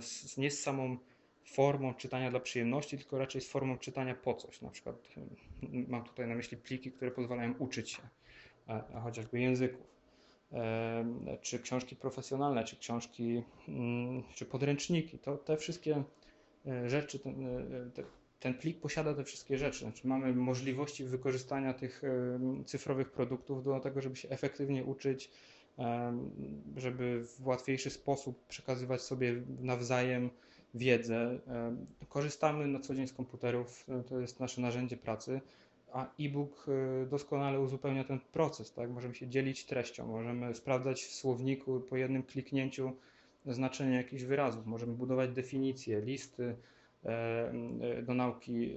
z 0.02 0.38
nie 0.38 0.52
z 0.52 0.62
samą 0.62 0.98
formą 1.46 1.94
czytania 1.94 2.32
dla 2.32 2.40
przyjemności, 2.40 2.98
tylko 2.98 3.18
raczej 3.18 3.42
z 3.42 3.50
formą 3.50 3.78
czytania 3.78 4.16
po 4.16 4.34
coś. 4.34 4.62
Na 4.62 4.70
przykład 4.70 4.96
mm, 5.64 5.86
mam 5.90 6.04
tutaj 6.04 6.28
na 6.28 6.36
myśli 6.36 6.58
pliki, 6.58 6.92
które 6.92 7.12
pozwalają 7.12 7.54
uczyć 7.60 7.90
się, 7.92 8.02
a 8.68 9.00
chociażby 9.00 9.40
języków. 9.40 9.96
Czy 11.42 11.60
książki 11.60 11.96
profesjonalne, 11.96 12.64
czy 12.64 12.78
książki, 12.78 13.44
mm, 13.68 14.24
czy 14.36 14.46
podręczniki. 14.46 15.20
To 15.20 15.38
te 15.38 15.58
wszystkie 15.58 16.04
e, 16.68 16.90
rzeczy, 16.90 17.20
ten, 17.20 17.46
e, 17.48 17.92
te, 17.94 18.04
ten 18.40 18.54
plik 18.54 18.80
posiada 18.80 19.14
te 19.14 19.24
wszystkie 19.24 19.58
rzeczy. 19.58 19.80
Znaczy 19.80 20.08
mamy 20.08 20.34
możliwości 20.34 21.04
wykorzystania 21.04 21.74
tych 21.74 22.02
cyfrowych 22.66 23.12
produktów 23.12 23.64
do 23.64 23.80
tego, 23.80 24.02
żeby 24.02 24.16
się 24.16 24.30
efektywnie 24.30 24.84
uczyć, 24.84 25.32
żeby 26.76 27.24
w 27.24 27.48
łatwiejszy 27.48 27.90
sposób 27.90 28.48
przekazywać 28.48 29.02
sobie 29.02 29.42
nawzajem 29.62 30.30
wiedzę. 30.76 31.40
Korzystamy 32.10 32.68
na 32.68 32.80
co 32.80 32.96
dzień 32.96 33.08
z 33.08 33.14
komputerów, 33.14 33.86
e, 33.90 34.04
to 34.04 34.20
jest 34.20 34.40
nasze 34.40 34.62
narzędzie 34.62 34.98
pracy, 34.98 35.42
a 35.94 36.08
e-book 36.20 36.66
e, 36.68 37.06
doskonale 37.06 37.60
uzupełnia 37.60 38.04
ten 38.04 38.20
proces. 38.20 38.74
Tak? 38.74 38.90
Możemy 38.90 39.16
się 39.16 39.28
dzielić 39.28 39.66
treścią, 39.66 40.08
możemy 40.08 40.56
sprawdzać 40.56 41.04
w 41.04 41.12
słowniku 41.12 41.80
po 41.80 41.98
jednym 41.98 42.24
kliknięciu 42.24 42.92
znaczenie 43.46 43.96
jakichś 43.96 44.24
wyrazów, 44.24 44.66
możemy 44.66 44.94
budować 44.94 45.32
definicje, 45.32 46.02
listy 46.02 46.56
do 48.04 48.14
nauki 48.14 48.76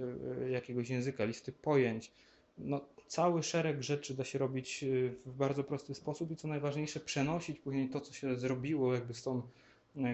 jakiegoś 0.51 0.89
języka, 0.89 1.25
listy 1.25 1.51
pojęć. 1.51 2.11
No, 2.57 2.81
cały 3.07 3.43
szereg 3.43 3.83
rzeczy 3.83 4.13
da 4.13 4.23
się 4.23 4.39
robić 4.39 4.85
w 5.25 5.33
bardzo 5.37 5.63
prosty 5.63 5.95
sposób 5.95 6.31
i 6.31 6.35
co 6.35 6.47
najważniejsze, 6.47 6.99
przenosić 6.99 7.59
później 7.59 7.89
to, 7.89 8.01
co 8.01 8.13
się 8.13 8.35
zrobiło 8.35 8.93
jakby 8.93 9.13
z 9.13 9.23
tą 9.23 9.41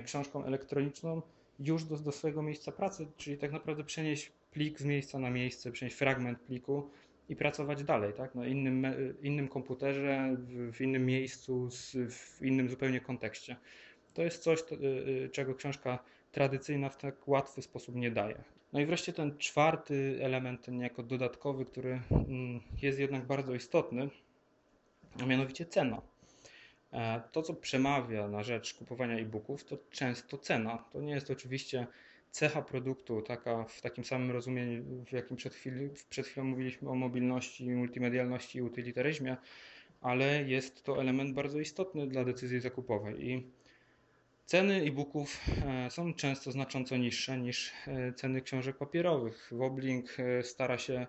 książką 0.05 0.45
elektroniczną 0.45 1.21
już 1.59 1.83
do, 1.83 1.97
do 1.97 2.11
swojego 2.11 2.41
miejsca 2.41 2.71
pracy, 2.71 3.07
czyli 3.17 3.37
tak 3.37 3.51
naprawdę 3.51 3.83
przenieść 3.83 4.31
plik 4.51 4.79
z 4.79 4.85
miejsca 4.85 5.19
na 5.19 5.29
miejsce, 5.29 5.71
przenieść 5.71 5.97
fragment 5.97 6.39
pliku 6.39 6.89
i 7.29 7.35
pracować 7.35 7.83
dalej, 7.83 8.13
tak? 8.13 8.35
Na 8.35 8.47
innym, 8.47 8.87
innym 9.21 9.47
komputerze, 9.47 10.35
w, 10.73 10.81
innym 10.81 11.05
miejscu, 11.05 11.69
w 12.09 12.41
innym 12.41 12.69
zupełnie 12.69 12.99
kontekście. 12.99 13.55
To 14.13 14.23
jest 14.23 14.43
coś, 14.43 14.59
y, 14.71 14.75
y, 15.25 15.29
czego 15.29 15.55
książka 15.55 15.99
tradycyjna 16.31 16.89
w 16.89 16.97
tak 16.97 17.27
łatwy 17.27 17.61
sposób 17.61 17.95
nie 17.95 18.11
daje. 18.11 18.43
No 18.73 18.79
i 18.79 18.85
wreszcie 18.85 19.13
ten 19.13 19.37
czwarty 19.37 20.19
element, 20.21 20.65
ten 20.65 20.79
jako 20.79 21.03
dodatkowy, 21.03 21.65
który 21.65 22.01
mm, 22.11 22.61
jest 22.81 22.99
jednak 22.99 23.25
bardzo 23.25 23.55
istotny, 23.55 24.09
a 25.23 25.25
mianowicie 25.25 25.65
cena. 25.65 26.01
E, 26.95 27.21
to, 27.31 27.41
co 27.41 27.53
przemawia 27.53 28.27
na 28.27 28.43
rzecz 28.43 28.73
kupowania 28.73 29.15
e-booków, 29.15 29.63
to 29.63 29.77
często 29.91 30.37
cena. 30.37 30.83
To 30.93 31.01
nie 31.01 31.13
jest 31.13 31.31
oczywiście 31.31 31.87
cecha 32.31 32.61
produktu, 32.61 33.21
taka 33.21 33.63
w 33.63 33.81
takim 33.81 34.03
samym 34.03 34.31
rozumieniu, 34.31 35.05
w 35.05 35.11
jakim 35.11 35.37
przed, 35.37 35.53
chwili, 35.53 35.89
przed 36.09 36.27
chwilą 36.27 36.45
mówiliśmy 36.45 36.89
o 36.89 36.95
mobilności, 36.95 37.69
multimedialności 37.69 38.57
i 38.57 38.61
utylitaryzmie, 38.61 39.37
ale 40.01 40.43
jest 40.43 40.83
to 40.83 41.01
element 41.01 41.33
bardzo 41.33 41.59
istotny 41.59 42.07
dla 42.07 42.25
decyzji 42.25 42.59
zakupowej. 42.59 43.29
I 43.29 43.43
ceny 44.45 44.75
e-booków 44.75 45.39
e, 45.65 45.91
są 45.91 46.13
często 46.13 46.51
znacząco 46.51 46.97
niższe 46.97 47.37
niż 47.37 47.73
e, 47.87 48.13
ceny 48.13 48.41
książek 48.41 48.77
papierowych. 48.77 49.49
Woblink 49.51 50.17
stara 50.41 50.77
się 50.77 51.07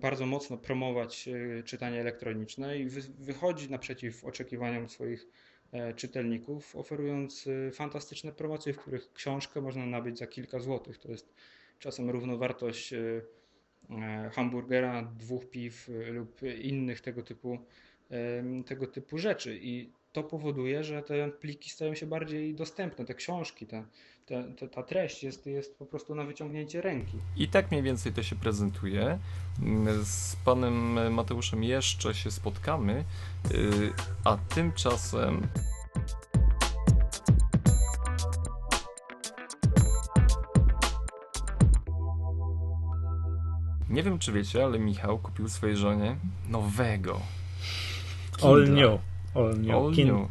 bardzo 0.00 0.26
mocno 0.26 0.56
promować 0.56 1.28
e, 1.28 1.62
czytanie 1.62 2.00
elektroniczne 2.00 2.78
i 2.78 2.86
wychodzi 3.18 3.70
naprzeciw 3.70 4.24
oczekiwaniom 4.24 4.88
swoich 4.88 5.26
e, 5.72 5.94
czytelników, 5.94 6.76
oferując 6.76 7.46
e, 7.46 7.72
fantastyczne 7.72 8.32
promocje, 8.32 8.72
w 8.72 8.78
których 8.78 9.12
książkę 9.12 9.60
można 9.60 9.86
nabyć 9.86 10.18
za 10.18 10.26
kilka 10.26 10.58
złotych. 10.58 10.98
To 10.98 11.10
jest 11.10 11.34
czasem 11.78 12.10
równowartość 12.10 12.94
hamburgera, 14.32 15.02
dwóch 15.02 15.50
piw 15.50 15.90
lub 16.12 16.40
innych 16.62 17.00
tego 17.00 17.22
typu, 17.22 17.58
tego 18.66 18.86
typu 18.86 19.18
rzeczy. 19.18 19.58
I 19.62 19.92
to 20.16 20.22
powoduje, 20.22 20.84
że 20.84 21.02
te 21.02 21.28
pliki 21.28 21.70
stają 21.70 21.94
się 21.94 22.06
bardziej 22.06 22.54
dostępne, 22.54 23.04
te 23.04 23.14
książki, 23.14 23.66
te, 23.66 23.84
te, 24.26 24.44
te, 24.44 24.68
ta 24.68 24.82
treść 24.82 25.22
jest, 25.22 25.46
jest 25.46 25.78
po 25.78 25.86
prostu 25.86 26.14
na 26.14 26.24
wyciągnięcie 26.24 26.80
ręki. 26.80 27.18
I 27.36 27.48
tak 27.48 27.70
mniej 27.70 27.82
więcej 27.82 28.12
to 28.12 28.22
się 28.22 28.36
prezentuje. 28.36 29.18
Z 30.02 30.36
panem 30.36 31.14
Mateuszem 31.14 31.64
jeszcze 31.64 32.14
się 32.14 32.30
spotkamy, 32.30 33.04
y, 33.50 33.92
a 34.24 34.36
tymczasem. 34.36 35.48
Nie 43.90 44.02
wiem, 44.02 44.18
czy 44.18 44.32
wiecie, 44.32 44.64
ale 44.64 44.78
Michał 44.78 45.18
kupił 45.18 45.48
swojej 45.48 45.76
żonie 45.76 46.16
nowego. 46.48 47.20
Kindle. 48.36 48.50
All 48.50 48.68
new. 48.68 49.15
All 49.36 49.58
new. 49.58 49.74
All 49.74 49.92
Kin- 49.94 50.06
new. 50.06 50.28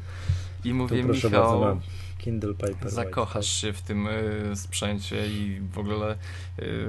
I 0.65 0.73
mówię, 0.73 1.01
tu 1.01 1.07
proszę 1.07 1.27
Michał, 1.27 1.59
bardzo, 1.61 1.81
Kindle 2.17 2.53
Paperwhite. 2.53 2.89
zakochasz 2.89 3.47
się 3.47 3.73
w 3.73 3.81
tym 3.81 4.07
y, 4.07 4.55
sprzęcie 4.55 5.27
i 5.27 5.61
w 5.73 5.77
ogóle 5.79 6.15
y, 6.59 6.87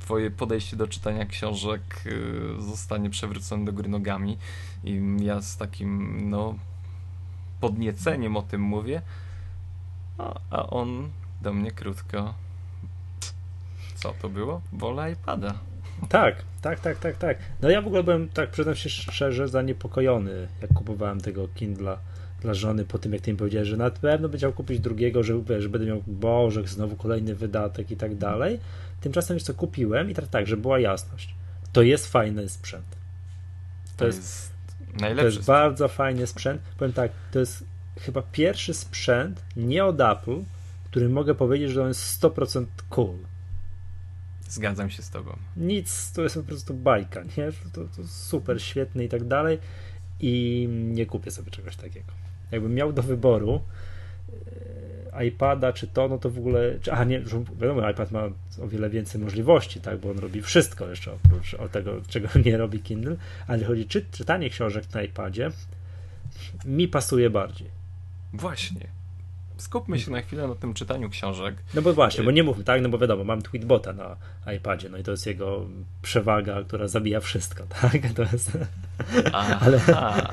twoje 0.00 0.30
podejście 0.30 0.76
do 0.76 0.88
czytania 0.88 1.26
książek 1.26 1.80
y, 2.06 2.62
zostanie 2.62 3.10
przewrócone 3.10 3.64
do 3.64 3.72
góry 3.72 3.88
nogami. 3.88 4.38
I 4.84 5.00
ja 5.20 5.40
z 5.42 5.56
takim, 5.56 6.20
no, 6.30 6.54
podnieceniem 7.60 8.36
o 8.36 8.42
tym 8.42 8.60
mówię, 8.60 9.02
a, 10.18 10.40
a 10.50 10.66
on 10.66 11.10
do 11.42 11.52
mnie 11.52 11.70
krótko. 11.70 12.34
Co 13.94 14.14
to 14.22 14.28
było? 14.28 14.60
Wolę 14.72 15.12
iPada. 15.12 15.54
Tak, 16.08 16.36
tak, 16.62 16.80
tak, 16.80 16.98
tak, 16.98 17.16
tak. 17.16 17.38
No 17.62 17.70
ja 17.70 17.82
w 17.82 17.86
ogóle 17.86 18.02
byłem, 18.02 18.28
tak 18.28 18.50
przyznam 18.50 18.74
się 18.74 18.88
szczerze, 18.90 19.48
zaniepokojony, 19.48 20.48
jak 20.62 20.72
kupowałem 20.72 21.20
tego 21.20 21.48
Kindla 21.48 21.98
dla 22.40 22.54
żony 22.54 22.84
po 22.84 22.98
tym, 22.98 23.12
jak 23.12 23.22
ty 23.22 23.32
mi 23.32 23.38
powiedziałeś, 23.38 23.68
że 23.68 23.76
na 23.76 23.90
pewno 23.90 24.28
będzie 24.28 24.38
chciał 24.38 24.52
kupić 24.52 24.80
drugiego, 24.80 25.22
że, 25.22 25.34
że 25.58 25.68
będę 25.68 25.86
miał, 25.86 26.02
boże, 26.06 26.62
znowu 26.66 26.96
kolejny 26.96 27.34
wydatek 27.34 27.90
i 27.90 27.96
tak 27.96 28.14
dalej. 28.14 28.60
Tymczasem 29.00 29.34
już 29.34 29.42
co 29.42 29.54
kupiłem 29.54 30.10
i 30.10 30.14
teraz 30.14 30.30
tak, 30.30 30.46
że 30.46 30.56
była 30.56 30.78
jasność. 30.78 31.34
To 31.72 31.82
jest 31.82 32.06
fajny 32.06 32.48
sprzęt. 32.48 32.84
To, 32.90 33.98
To 33.98 34.06
jest, 34.06 34.18
jest 34.18 34.52
to 34.94 35.00
najlepszy. 35.00 35.36
jest 35.36 35.46
bardzo 35.46 35.88
fajny 35.88 36.26
sprzęt. 36.26 36.62
Powiem 36.78 36.92
tak, 36.92 37.12
to 37.32 37.38
jest 37.38 37.64
chyba 38.00 38.22
pierwszy 38.32 38.74
sprzęt, 38.74 39.42
nie 39.56 39.84
od 39.84 40.00
Apple, 40.00 40.36
który 40.90 41.08
mogę 41.08 41.34
powiedzieć, 41.34 41.70
że 41.70 41.82
on 41.82 41.88
jest 41.88 42.22
100% 42.22 42.66
cool. 42.88 43.16
Zgadzam 44.52 44.90
się 44.90 45.02
z 45.02 45.10
tobą. 45.10 45.36
nic, 45.56 46.12
to 46.12 46.22
jest 46.22 46.34
po 46.34 46.42
prostu 46.42 46.74
bajka, 46.74 47.22
nie? 47.22 47.52
To, 47.72 47.84
to 47.96 48.06
super, 48.06 48.62
świetny 48.62 49.04
i 49.04 49.08
tak 49.08 49.24
dalej 49.24 49.58
i 50.20 50.68
nie 50.70 51.06
kupię 51.06 51.30
sobie 51.30 51.50
czegoś 51.50 51.76
takiego. 51.76 52.12
Jakbym 52.50 52.74
miał 52.74 52.92
do 52.92 53.02
wyboru 53.02 53.60
e, 55.12 55.26
iPada 55.26 55.72
czy 55.72 55.86
to, 55.86 56.08
no 56.08 56.18
to 56.18 56.30
w 56.30 56.38
ogóle, 56.38 56.78
czy, 56.82 56.92
a 56.92 57.04
nie, 57.04 57.20
wiadomo, 57.60 57.90
iPad 57.90 58.10
ma 58.10 58.22
o 58.62 58.68
wiele 58.68 58.90
więcej 58.90 59.20
możliwości, 59.20 59.80
tak, 59.80 60.00
bo 60.00 60.10
on 60.10 60.18
robi 60.18 60.42
wszystko 60.42 60.88
jeszcze 60.88 61.12
oprócz 61.12 61.54
o 61.54 61.68
tego, 61.68 62.02
czego 62.08 62.28
nie 62.46 62.56
robi 62.56 62.80
Kindle, 62.80 63.16
ale 63.46 63.64
chodzi 63.64 63.86
czy 63.86 64.04
czytanie 64.10 64.50
książek 64.50 64.84
na 64.94 65.02
iPadzie 65.02 65.50
mi 66.64 66.88
pasuje 66.88 67.30
bardziej. 67.30 67.68
Właśnie. 68.32 69.01
Skupmy 69.62 69.98
się 70.00 70.10
na 70.10 70.20
chwilę 70.22 70.48
na 70.48 70.54
tym 70.54 70.74
czytaniu 70.74 71.10
książek. 71.10 71.54
No 71.74 71.82
bo 71.82 71.92
właśnie, 71.92 72.24
bo 72.24 72.30
nie 72.30 72.42
mówmy, 72.42 72.64
tak, 72.64 72.82
no 72.82 72.88
bo 72.88 72.98
wiadomo, 72.98 73.24
mam 73.24 73.42
Tweetbota 73.42 73.92
na 73.92 74.16
iPadzie, 74.56 74.88
no 74.88 74.98
i 74.98 75.02
to 75.02 75.10
jest 75.10 75.26
jego 75.26 75.66
przewaga, 76.02 76.62
która 76.62 76.88
zabija 76.88 77.20
wszystko, 77.20 77.64
tak, 77.82 77.92
to 78.14 78.22
jest... 78.22 78.58
Aha, 79.32 80.28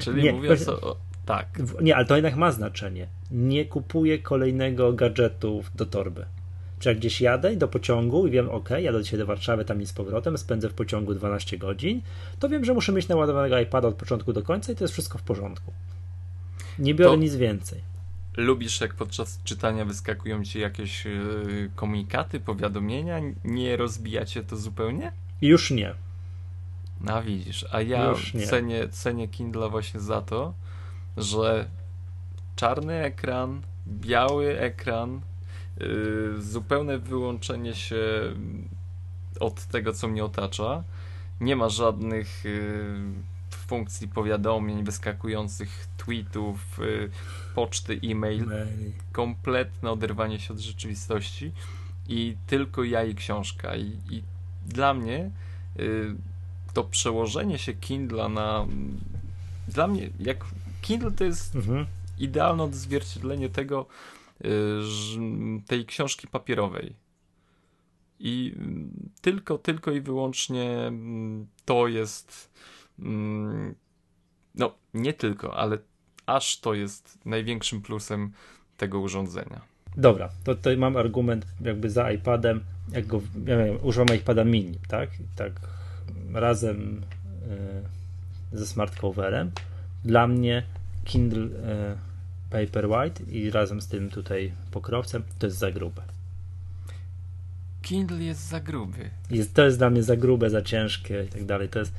czyli 0.00 0.22
Nie, 0.22 0.32
mówiąc 0.32 0.64
właśnie- 0.64 0.88
o... 0.88 0.96
Tak, 1.26 1.46
Nie, 1.80 1.96
ale 1.96 2.06
to 2.06 2.16
jednak 2.16 2.36
ma 2.36 2.52
znaczenie. 2.52 3.06
Nie 3.30 3.64
kupuję 3.64 4.18
kolejnego 4.18 4.92
gadżetu 4.92 5.62
do 5.74 5.86
torby. 5.86 6.26
Czy 6.78 6.88
jak 6.88 6.98
gdzieś 6.98 7.20
jadę 7.20 7.56
do 7.56 7.68
pociągu 7.68 8.26
i 8.26 8.30
wiem, 8.30 8.50
ok, 8.50 8.70
jadę 8.70 9.02
dzisiaj 9.02 9.18
do 9.18 9.26
Warszawy, 9.26 9.64
tam 9.64 9.82
i 9.82 9.86
z 9.86 9.92
powrotem, 9.92 10.38
spędzę 10.38 10.68
w 10.68 10.74
pociągu 10.74 11.14
12 11.14 11.58
godzin, 11.58 12.02
to 12.38 12.48
wiem, 12.48 12.64
że 12.64 12.74
muszę 12.74 12.92
mieć 12.92 13.08
naładowanego 13.08 13.58
iPada 13.58 13.88
od 13.88 13.94
początku 13.94 14.32
do 14.32 14.42
końca 14.42 14.72
i 14.72 14.76
to 14.76 14.84
jest 14.84 14.92
wszystko 14.92 15.18
w 15.18 15.22
porządku. 15.22 15.72
Nie 16.78 16.94
biorę 16.94 17.10
To- 17.10 17.16
nic 17.16 17.34
więcej. 17.36 17.91
Lubisz 18.36 18.80
jak 18.80 18.94
podczas 18.94 19.40
czytania 19.44 19.84
wyskakują 19.84 20.44
ci 20.44 20.60
jakieś 20.60 21.04
yy, 21.04 21.70
komunikaty, 21.74 22.40
powiadomienia? 22.40 23.20
Nie 23.44 23.76
rozbijacie 23.76 24.42
to 24.42 24.56
zupełnie? 24.56 25.12
Już 25.40 25.70
nie. 25.70 25.94
A 27.06 27.22
widzisz, 27.22 27.66
a 27.72 27.80
ja 27.80 28.14
cenię, 28.50 28.88
cenię 28.88 29.28
Kindle 29.28 29.68
właśnie 29.68 30.00
za 30.00 30.22
to, 30.22 30.54
że 31.16 31.68
czarny 32.56 32.94
ekran, 32.94 33.62
biały 33.88 34.58
ekran, 34.58 35.20
yy, 35.80 36.42
zupełne 36.42 36.98
wyłączenie 36.98 37.74
się 37.74 37.96
od 39.40 39.64
tego, 39.64 39.92
co 39.92 40.08
mnie 40.08 40.24
otacza. 40.24 40.84
Nie 41.40 41.56
ma 41.56 41.68
żadnych 41.68 42.44
yy, 42.44 43.00
funkcji 43.50 44.08
powiadomień, 44.08 44.84
wyskakujących 44.84 45.86
tweetów, 45.96 46.78
yy, 46.78 47.10
poczty, 47.54 48.00
e-mail. 48.04 48.46
Kompletne 49.12 49.90
oderwanie 49.90 50.40
się 50.40 50.52
od 50.54 50.60
rzeczywistości 50.60 51.52
i 52.08 52.36
tylko 52.46 52.84
ja 52.84 53.04
i 53.04 53.14
książka. 53.14 53.76
I, 53.76 53.98
i 54.10 54.22
dla 54.66 54.94
mnie 54.94 55.30
yy, 55.76 56.16
to 56.74 56.84
przełożenie 56.84 57.58
się 57.58 57.74
Kindla 57.74 58.28
na. 58.28 58.66
Dla 59.68 59.86
mnie, 59.86 60.10
jak 60.18 60.44
Kindle 60.82 61.10
to 61.12 61.24
jest 61.24 61.54
Mhm. 61.56 61.86
idealne 62.18 62.62
odzwierciedlenie 62.62 63.48
tego, 63.48 63.86
y, 64.44 64.48
tej 65.66 65.86
książki 65.86 66.28
papierowej. 66.28 66.94
I 68.18 68.54
mm, 68.56 69.10
tylko, 69.20 69.58
tylko 69.58 69.90
i 69.90 70.00
wyłącznie 70.00 70.86
mm, 70.86 71.46
to 71.64 71.88
jest. 71.88 72.50
mm, 72.98 73.74
No, 74.54 74.74
nie 74.94 75.12
tylko, 75.12 75.56
ale 75.56 75.78
aż 76.26 76.60
to 76.60 76.74
jest 76.74 77.18
największym 77.24 77.82
plusem 77.82 78.32
tego 78.76 79.00
urządzenia. 79.00 79.60
Dobra, 79.96 80.28
to 80.44 80.54
tutaj 80.54 80.76
mam 80.76 80.96
argument 80.96 81.46
jakby 81.60 81.90
za 81.90 82.12
iPadem, 82.12 82.60
jak 82.92 83.06
go, 83.06 83.22
ja 83.46 83.56
wiem, 83.56 83.78
używam 83.82 84.16
iPada 84.16 84.44
mini, 84.44 84.78
tak? 84.88 85.20
I 85.20 85.24
tak 85.36 85.52
razem 86.32 87.02
e, 88.52 88.58
ze 88.58 88.66
smart 88.66 89.00
coverem. 89.00 89.50
Dla 90.04 90.26
mnie 90.26 90.62
Kindle 91.04 91.44
e, 91.44 91.96
Paperwhite 92.50 93.24
i 93.24 93.50
razem 93.50 93.80
z 93.80 93.88
tym 93.88 94.10
tutaj 94.10 94.52
pokrowcem 94.70 95.22
to 95.38 95.46
jest 95.46 95.58
za 95.58 95.72
grube. 95.72 96.02
Kindle 97.82 98.22
jest 98.22 98.48
za 98.48 98.60
gruby. 98.60 99.10
Jest, 99.30 99.54
to 99.54 99.64
jest 99.64 99.78
dla 99.78 99.90
mnie 99.90 100.02
za 100.02 100.16
grube, 100.16 100.50
za 100.50 100.62
ciężkie 100.62 101.24
i 101.24 101.28
tak 101.28 101.44
dalej. 101.44 101.68
To 101.68 101.78
jest 101.78 101.92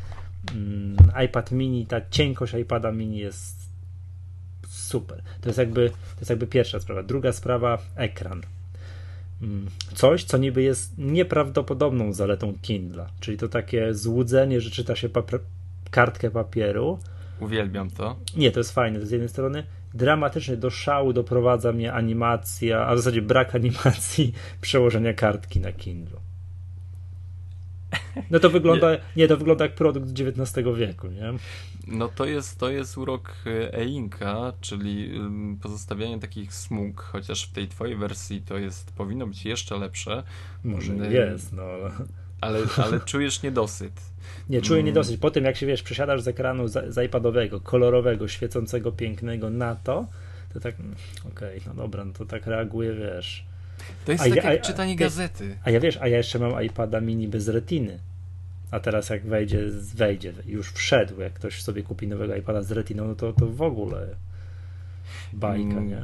mm, 0.51 0.97
iPad 1.25 1.51
mini, 1.51 1.85
ta 1.85 2.01
cienkość 2.09 2.53
iPada 2.53 2.91
mini 2.91 3.17
jest 3.17 3.62
super. 4.93 5.21
To 5.41 5.49
jest 5.49 5.59
jakby, 5.59 5.89
to 5.89 6.19
jest 6.19 6.29
jakby 6.29 6.47
pierwsza 6.47 6.79
sprawa. 6.79 7.03
Druga 7.03 7.31
sprawa, 7.31 7.77
ekran. 7.95 8.41
Mm, 9.41 9.65
Coś, 9.93 10.23
co 10.23 10.37
niby 10.37 10.61
jest 10.63 10.97
nieprawdopodobną 10.97 12.13
zaletą 12.13 12.53
Kindla, 12.61 13.09
czyli 13.19 13.37
to 13.37 13.47
takie 13.47 13.93
złudzenie, 13.93 14.61
że 14.61 14.69
czyta 14.71 14.95
się 14.95 15.09
papr- 15.09 15.39
kartkę 15.91 16.31
papieru. 16.31 16.99
Uwielbiam 17.39 17.89
to. 17.89 18.15
Nie, 18.37 18.51
to 18.51 18.59
jest 18.59 18.71
fajne. 18.71 18.99
To 18.99 19.05
z 19.05 19.11
jednej 19.11 19.29
strony 19.29 19.63
dramatycznie 19.93 20.57
do 20.57 20.69
szału 20.69 21.13
doprowadza 21.13 21.71
mnie 21.71 21.93
animacja, 21.93 22.85
a 22.87 22.95
w 22.95 22.97
zasadzie 22.97 23.21
brak 23.21 23.55
animacji 23.55 24.33
przełożenia 24.61 25.13
kartki 25.13 25.59
na 25.59 25.71
Kindle. 25.71 26.19
No 28.31 28.39
to 28.39 28.49
wygląda, 28.49 28.87
nie. 29.15 29.27
to 29.27 29.37
wygląda 29.37 29.65
jak 29.65 29.75
produkt 29.75 30.09
XIX 30.09 30.67
wieku, 30.77 31.07
nie? 31.07 31.33
No 31.87 32.07
to 32.07 32.25
jest, 32.25 32.59
to 32.59 32.69
jest 32.69 32.97
urok 32.97 33.33
y, 33.47 33.73
e-inka, 33.73 34.53
czyli 34.61 35.21
pozostawianie 35.61 36.19
takich 36.19 36.53
smug, 36.53 37.01
chociaż 37.01 37.45
w 37.47 37.51
tej 37.51 37.67
twojej 37.67 37.95
wersji 37.95 38.41
to 38.41 38.57
jest 38.57 38.91
powinno 38.91 39.27
być 39.27 39.45
jeszcze 39.45 39.77
lepsze. 39.77 40.23
Może 40.63 40.93
Ym, 40.93 41.11
jest, 41.11 41.53
no 41.53 41.63
ale... 41.63 41.91
Ale, 42.41 42.59
ale 42.77 42.99
czujesz 42.99 43.43
niedosyt. 43.43 43.93
Nie, 44.49 44.61
czuję 44.61 44.79
Mm. 44.79 44.85
niedosyć. 44.85 45.17
Po 45.17 45.31
tym, 45.31 45.43
jak 45.45 45.57
się, 45.57 45.65
wiesz, 45.65 45.83
przesiadasz 45.83 46.21
z 46.21 46.27
ekranu 46.27 46.67
z, 46.67 46.93
z 46.93 47.05
iPadowego, 47.05 47.59
kolorowego, 47.59 48.27
świecącego, 48.27 48.91
pięknego 48.91 49.49
na 49.49 49.75
to, 49.75 50.07
to 50.53 50.59
tak, 50.59 50.79
mm, 50.79 50.95
okej, 51.27 51.61
no 51.67 51.73
dobra, 51.73 52.05
no 52.05 52.13
to 52.13 52.25
tak 52.25 52.47
reaguje, 52.47 52.93
wiesz. 52.93 53.45
To 54.05 54.11
jest 54.11 54.23
A 54.23 54.27
tak 54.27 54.35
ja- 54.35 54.51
jak 54.53 54.61
a- 54.61 54.65
czytanie 54.65 54.93
ty- 54.95 54.99
gazety. 55.03 55.57
A 55.63 55.69
ja 55.71 55.79
wiesz, 55.79 55.97
a 56.01 56.07
ja 56.07 56.17
jeszcze 56.17 56.39
mam 56.39 56.63
iPada 56.63 57.01
mini 57.01 57.27
bez 57.27 57.47
retiny. 57.47 57.99
A 58.71 58.79
teraz 58.79 59.09
jak 59.09 59.25
wejdzie, 59.25 59.59
wejdzie, 59.95 60.33
już 60.45 60.71
wszedł, 60.71 61.21
jak 61.21 61.33
ktoś 61.33 61.61
sobie 61.61 61.83
kupi 61.83 62.07
nowego 62.07 62.35
iPada 62.35 62.61
z 62.61 62.71
retiną, 62.71 63.07
no 63.07 63.15
to, 63.15 63.33
to 63.33 63.47
w 63.47 63.61
ogóle 63.61 64.07
bajka, 65.33 65.63
Mm, 65.71 65.87
nie? 65.89 66.01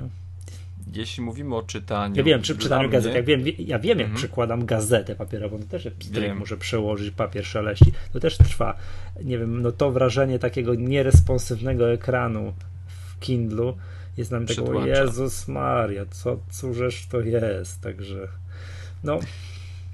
Jeśli 0.93 1.23
mówimy 1.23 1.55
o 1.55 1.63
czytaniu. 1.63 2.15
Ja 2.15 2.23
wiem, 2.23 2.41
przy 2.41 2.53
dla 2.55 2.63
czytaniu 2.63 2.83
mnie- 2.83 2.91
gazet, 2.91 3.15
jak 3.15 3.25
wiem, 3.25 3.43
ja 3.59 3.79
wiem, 3.79 3.99
jak 3.99 4.05
Mhm. 4.07 4.15
przykładam 4.17 4.65
gazetę 4.65 5.15
papierową, 5.15 5.59
to 5.59 5.65
też 5.65 5.87
pstryk 5.99 6.35
muszę 6.35 6.57
przełożyć, 6.57 7.11
papier 7.11 7.45
szeleści, 7.45 7.91
to 8.13 8.19
też 8.19 8.37
trwa. 8.37 8.75
Nie 9.23 9.37
wiem, 9.37 9.61
no 9.61 9.71
to 9.71 9.91
wrażenie 9.91 10.39
takiego 10.39 10.75
nieresponsywnego 10.75 11.91
ekranu 11.91 12.53
w 12.87 13.19
Kindlu 13.19 13.77
jest 14.17 14.31
nam 14.31 14.45
tego. 14.45 14.85
Jezus 14.85 15.47
Maria, 15.47 16.05
co, 16.05 16.39
cóżeż 16.51 17.07
to 17.11 17.21
jest, 17.21 17.81
także 17.81 18.27
no, 19.03 19.19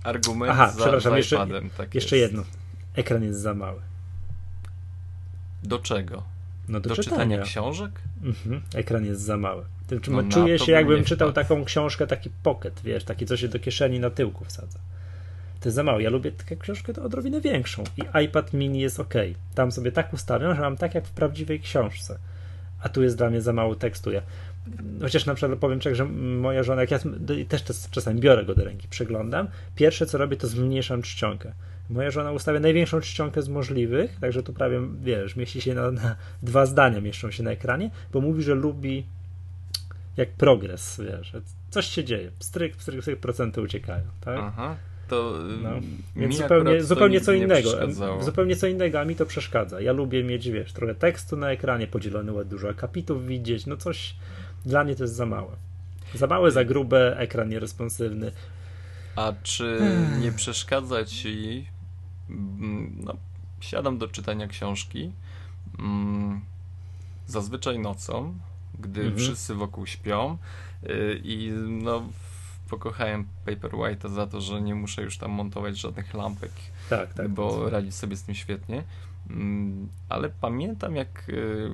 Argument 0.03 0.51
Aha, 0.51 0.71
za, 0.71 0.77
przepraszam, 0.81 1.11
za 1.11 1.17
jeszcze- 1.17 1.35
iPadem. 1.35 1.69
Tak 1.77 1.95
jeszcze 1.95 2.17
jest. 2.17 2.31
jedno, 2.33 2.45
ekran 2.95 3.23
jest 3.23 3.39
za 3.39 3.53
mały. 3.53 3.81
Do 5.63 5.79
czego? 5.79 6.23
No 6.67 6.79
do, 6.79 6.89
Do, 6.89 6.95
czytania. 6.95 7.17
czytania. 7.17 7.41
książek? 7.43 7.91
Mhm, 8.23 8.61
ekran 8.75 9.05
jest 9.05 9.21
za 9.21 9.37
mały. 9.37 9.65
Tym, 9.87 10.01
czym 10.01 10.15
No 10.15 10.21
na 10.21 10.29
czuję 10.31 10.59
się, 10.59 10.65
bym 10.65 10.75
jakbym 10.75 11.03
czytał 11.03 11.31
wpadł. 11.31 11.47
taką 11.47 11.65
książkę, 11.65 12.07
taki 12.07 12.29
pocket, 12.43 12.81
wiesz, 12.83 13.03
taki, 13.03 13.25
co 13.25 13.37
się 13.37 13.47
do 13.47 13.59
kieszeni 13.59 13.99
na 13.99 14.09
tyłku 14.09 14.45
wsadza. 14.45 14.79
to 15.59 15.69
jest 15.69 15.75
za 15.75 15.83
mało. 15.83 15.99
Ja 15.99 16.09
lubię 16.09 16.31
taką 16.31 16.55
książkę 16.61 16.93
to 16.93 17.03
odrobinę 17.03 17.41
większą 17.41 17.83
i 17.97 18.23
iPad 18.25 18.53
mini 18.53 18.79
jest 18.79 18.99
ok. 18.99 19.13
Tam 19.55 19.71
sobie 19.71 19.91
tak 19.91 20.13
ustawiam, 20.13 20.55
że 20.55 20.61
mam 20.61 20.77
tak 20.77 20.95
jak 20.95 21.05
w 21.07 21.11
prawdziwej 21.11 21.59
książce. 21.59 22.19
A 22.85 22.89
tu 22.89 23.03
jest 23.03 23.17
dla 23.17 23.29
mnie 23.29 23.41
za 23.41 23.53
mało 23.53 23.75
tekstu. 23.75 24.11
Ja, 24.11 24.21
chociaż 25.01 25.25
na 25.25 25.35
przykład 25.35 25.59
powiem 25.59 25.79
tak, 25.79 25.95
że 25.95 26.05
moja 26.05 26.63
żona, 26.63 26.81
jak 26.81 26.91
ja 26.91 26.99
też 27.47 27.63
czasami 27.91 28.19
biorę 28.19 28.45
go 28.45 28.55
do 28.55 28.63
ręki, 28.63 28.87
przeglądam, 28.87 29.47
pierwsze 29.75 30.05
co 30.05 30.17
robię 30.17 30.37
to 30.37 30.47
zmniejszam 30.47 31.01
czcionkę. 31.01 31.53
Moja 31.89 32.11
żona 32.11 32.31
ustawia 32.31 32.59
największą 32.59 33.01
czcionkę 33.01 33.41
z 33.41 33.49
możliwych, 33.49 34.19
także 34.19 34.43
tu 34.43 34.53
prawie, 34.53 34.81
wiesz, 35.03 35.35
mieści 35.35 35.61
się 35.61 35.73
na, 35.73 35.91
na 35.91 36.15
dwa 36.43 36.65
zdania 36.65 37.01
mieszczą 37.01 37.31
się 37.31 37.43
na 37.43 37.51
ekranie, 37.51 37.89
bo 38.13 38.21
mówi, 38.21 38.43
że 38.43 38.55
lubi 38.55 39.05
jak 40.17 40.29
progres, 40.29 41.01
wiesz, 41.05 41.33
coś 41.69 41.85
się 41.85 42.03
dzieje, 42.03 42.31
pstryk, 42.39 42.75
pstryk, 42.75 42.99
pstryk, 42.99 43.19
procenty 43.19 43.61
uciekają, 43.61 44.03
tak? 44.21 44.39
Aha 44.39 44.75
to 45.07 45.33
no. 45.63 45.69
Więc 46.15 46.37
zupełnie, 46.37 46.83
zupełnie 46.83 47.21
co 47.21 47.33
innego. 47.33 47.69
Zupełnie 48.21 48.55
co 48.55 48.67
innego, 48.67 48.99
a 48.99 49.05
mi 49.05 49.15
to 49.15 49.25
przeszkadza. 49.25 49.81
Ja 49.81 49.93
lubię 49.93 50.23
mieć, 50.23 50.49
wiesz, 50.49 50.73
trochę 50.73 50.95
tekstu 50.95 51.37
na 51.37 51.51
ekranie, 51.51 51.87
podzielony 51.87 52.45
dużo 52.45 52.69
akapitów 52.69 53.27
widzieć, 53.27 53.65
no 53.65 53.77
coś 53.77 54.15
dla 54.65 54.83
mnie 54.83 54.95
to 54.95 55.03
jest 55.03 55.15
za 55.15 55.25
małe. 55.25 55.51
Za 56.15 56.27
małe, 56.27 56.51
za 56.51 56.65
grube, 56.65 57.17
ekran 57.17 57.49
nieresponsywny. 57.49 58.31
A 59.15 59.33
czy 59.43 59.79
nie 60.21 60.31
przeszkadza 60.31 61.05
ci 61.05 61.65
mm, 62.29 62.95
no, 63.03 63.15
siadam 63.59 63.97
do 63.97 64.07
czytania 64.07 64.47
książki 64.47 65.11
mm, 65.79 66.41
zazwyczaj 67.27 67.79
nocą, 67.79 68.33
gdy 68.79 69.01
mhm. 69.01 69.19
wszyscy 69.19 69.55
wokół 69.55 69.85
śpią 69.85 70.37
y, 70.83 71.21
i 71.23 71.51
no 71.67 72.03
pokochałem 72.69 73.27
Paperwhite'a 73.45 74.13
za 74.13 74.27
to, 74.27 74.41
że 74.41 74.61
nie 74.61 74.75
muszę 74.75 75.01
już 75.01 75.17
tam 75.17 75.31
montować 75.31 75.77
żadnych 75.77 76.13
lampek, 76.13 76.51
tak, 76.89 77.13
tak, 77.13 77.29
bo 77.29 77.63
tak. 77.63 77.73
radzi 77.73 77.91
sobie 77.91 78.15
z 78.15 78.23
tym 78.23 78.35
świetnie. 78.35 78.83
Mm, 79.29 79.89
ale 80.09 80.29
pamiętam, 80.41 80.95
jak 80.95 81.29
y, 81.29 81.71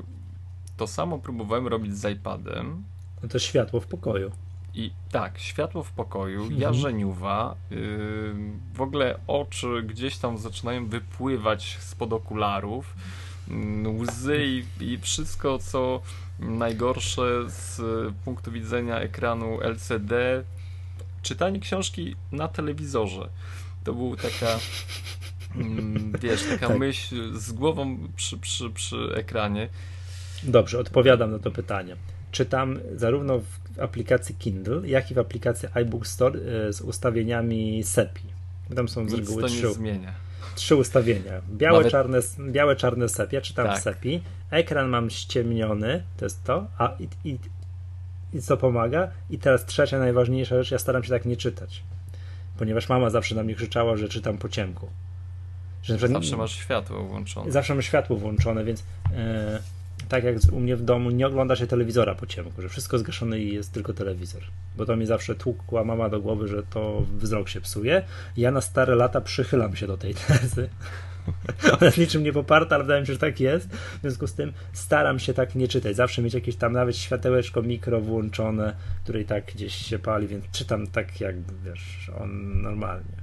to 0.78 0.88
samo 0.88 1.20
próbowałem 1.20 1.68
robić 1.68 1.98
z 1.98 2.06
iPadem. 2.06 2.84
No 3.24 3.30
to 3.30 3.40
światło 3.40 3.80
w 3.80 3.88
pokoju. 3.88 4.32
I 4.74 4.92
tak, 5.12 5.40
światło 5.40 5.84
w 5.84 5.92
pokoju, 5.92 6.42
mhm. 6.42 6.62
jarzeniuwa, 6.62 7.56
yy, 7.70 7.78
w 8.74 8.82
ogóle 8.82 9.20
oczy 9.28 9.84
gdzieś 9.84 10.18
tam 10.18 10.38
zaczynają 10.38 10.88
wypływać 10.88 11.78
spod 11.80 12.14
okularów, 12.14 12.96
yy, 13.84 13.90
łzy 13.90 14.46
i, 14.46 14.84
i 14.84 14.98
wszystko, 14.98 15.60
co 15.60 16.02
najgorsze 16.40 17.24
z 17.48 17.82
punktu 18.26 18.52
widzenia 18.52 19.00
ekranu 19.00 19.62
LCD 19.62 20.44
czytanie 21.22 21.60
książki 21.60 22.16
na 22.32 22.48
telewizorze. 22.48 23.30
To 23.84 23.94
był 23.94 24.16
taka, 24.16 24.60
mm, 25.56 26.14
wiesz, 26.22 26.44
taka 26.44 26.68
tak. 26.68 26.80
myśl 26.80 27.40
z 27.40 27.52
głową 27.52 27.98
przy, 28.16 28.38
przy, 28.38 28.70
przy 28.70 29.14
ekranie. 29.16 29.70
Dobrze, 30.44 30.80
odpowiadam 30.80 31.32
na 31.32 31.40
to 31.40 31.52
pytanie. 31.52 31.96
Czytam 32.32 32.80
zarówno 32.96 33.40
w 33.40 33.80
aplikacji 33.80 34.36
Kindle, 34.36 34.82
jak 34.88 35.12
i 35.12 35.14
w 35.14 35.20
aplikacji 35.20 35.70
iBook 35.74 36.08
Store 36.08 36.40
e, 36.40 36.74
z 36.74 36.82
ustawieniami 36.82 37.84
SEPI. 37.84 38.24
Tam 38.76 38.90
są 38.90 39.10
z 39.10 39.14
reguły 39.14 39.44
trzy, 39.44 39.68
trzy 40.56 40.76
ustawienia. 40.76 41.42
Białe, 41.50 41.78
Nawet... 41.78 41.92
czarne, 41.92 42.20
białe, 42.52 42.76
czarne 42.76 43.10
sepia, 43.10 43.42
czytam 43.42 43.68
tak. 43.68 43.80
w 43.80 43.82
SEPI. 43.82 44.22
Ekran 44.52 44.90
mam 44.90 45.10
ściemniony, 45.10 46.04
to 46.18 46.26
jest 46.26 46.44
to, 46.44 46.68
a 46.78 46.94
i, 47.00 47.30
i 47.30 47.38
i 48.34 48.42
co 48.42 48.58
pomaga. 48.58 49.08
I 49.30 49.40
teraz 49.40 49.66
trzecia, 49.66 50.00
najważniejsza 50.00 50.58
rzecz, 50.58 50.72
ja 50.72 50.80
staram 50.80 51.04
się 51.04 51.10
tak 51.10 51.26
nie 51.26 51.38
czytać. 51.38 51.84
Ponieważ 52.58 52.90
mama 52.90 53.10
zawsze 53.10 53.36
na 53.36 53.44
mnie 53.44 53.56
krzyczała, 53.56 53.98
że 53.98 54.10
czytam 54.10 54.38
po 54.38 54.50
ciemku. 54.50 54.88
Że 55.84 55.98
zawsze 55.98 56.38
masz 56.38 56.52
światło 56.52 57.04
włączone. 57.04 57.52
Zawsze 57.52 57.74
mam 57.74 57.82
światło 57.82 58.18
włączone, 58.18 58.64
więc 58.64 58.84
e, 59.16 59.60
tak 60.10 60.24
jak 60.24 60.36
u 60.52 60.60
mnie 60.60 60.76
w 60.76 60.82
domu 60.82 61.12
nie 61.12 61.28
ogląda 61.28 61.56
się 61.56 61.68
telewizora 61.68 62.16
po 62.16 62.26
ciemku, 62.26 62.62
że 62.62 62.70
wszystko 62.70 63.00
zgaszone 63.00 63.40
i 63.40 63.54
jest 63.54 63.72
tylko 63.72 63.94
telewizor. 63.94 64.42
Bo 64.78 64.86
to 64.86 64.96
mi 64.96 65.06
zawsze 65.06 65.36
tłukła 65.36 65.84
mama 65.84 66.10
do 66.10 66.22
głowy, 66.22 66.48
że 66.48 66.64
to 66.64 67.04
wzrok 67.18 67.50
się 67.50 67.62
psuje. 67.62 68.04
Ja 68.38 68.52
na 68.52 68.62
stare 68.62 68.96
lata 68.96 69.22
przychylam 69.22 69.76
się 69.76 69.88
do 69.88 69.98
tej 69.98 70.16
tezy. 70.16 70.70
Ona 71.74 71.86
jest 71.86 71.98
niczym 71.98 72.24
nie 72.24 72.34
poparta, 72.34 72.76
ale 72.76 72.84
wydaje 72.84 73.02
mi 73.02 73.08
się, 73.08 73.14
że 73.14 73.20
tak 73.20 73.40
jest. 73.40 73.70
W 73.74 74.02
związku 74.02 74.28
z 74.28 74.34
tym 74.34 74.54
staram 74.74 75.20
się 75.20 75.34
tak 75.34 75.56
nie 75.56 75.68
czytać. 75.68 75.96
Zawsze 75.96 76.22
mieć 76.22 76.34
jakieś 76.34 76.56
tam 76.56 76.74
nawet 76.74 76.98
światełeczko 76.98 77.62
mikro 77.62 78.02
włączone, 78.02 78.76
które 79.04 79.22
i 79.22 79.26
tak 79.26 79.46
gdzieś 79.46 79.76
się 79.76 80.00
pali, 80.00 80.28
więc 80.28 80.46
czytam 80.52 80.88
tak 80.88 81.22
jak, 81.22 81.36
wiesz, 81.66 82.12
on 82.22 82.62
normalnie. 82.62 83.22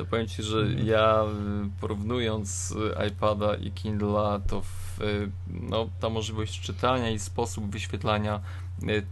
To 0.00 0.06
powiem 0.06 0.28
Ci, 0.28 0.42
że 0.42 0.72
ja 0.72 1.24
y, 1.24 1.80
porównując 1.80 2.70
y, 2.70 3.06
iPada 3.08 3.54
i 3.54 3.72
Kindle'a, 3.72 4.40
to 4.48 4.62
w, 4.62 5.00
y, 5.00 5.30
no, 5.46 5.88
ta 6.00 6.08
możliwość 6.08 6.60
czytania 6.60 7.10
i 7.10 7.18
sposób 7.18 7.70
wyświetlania 7.70 8.40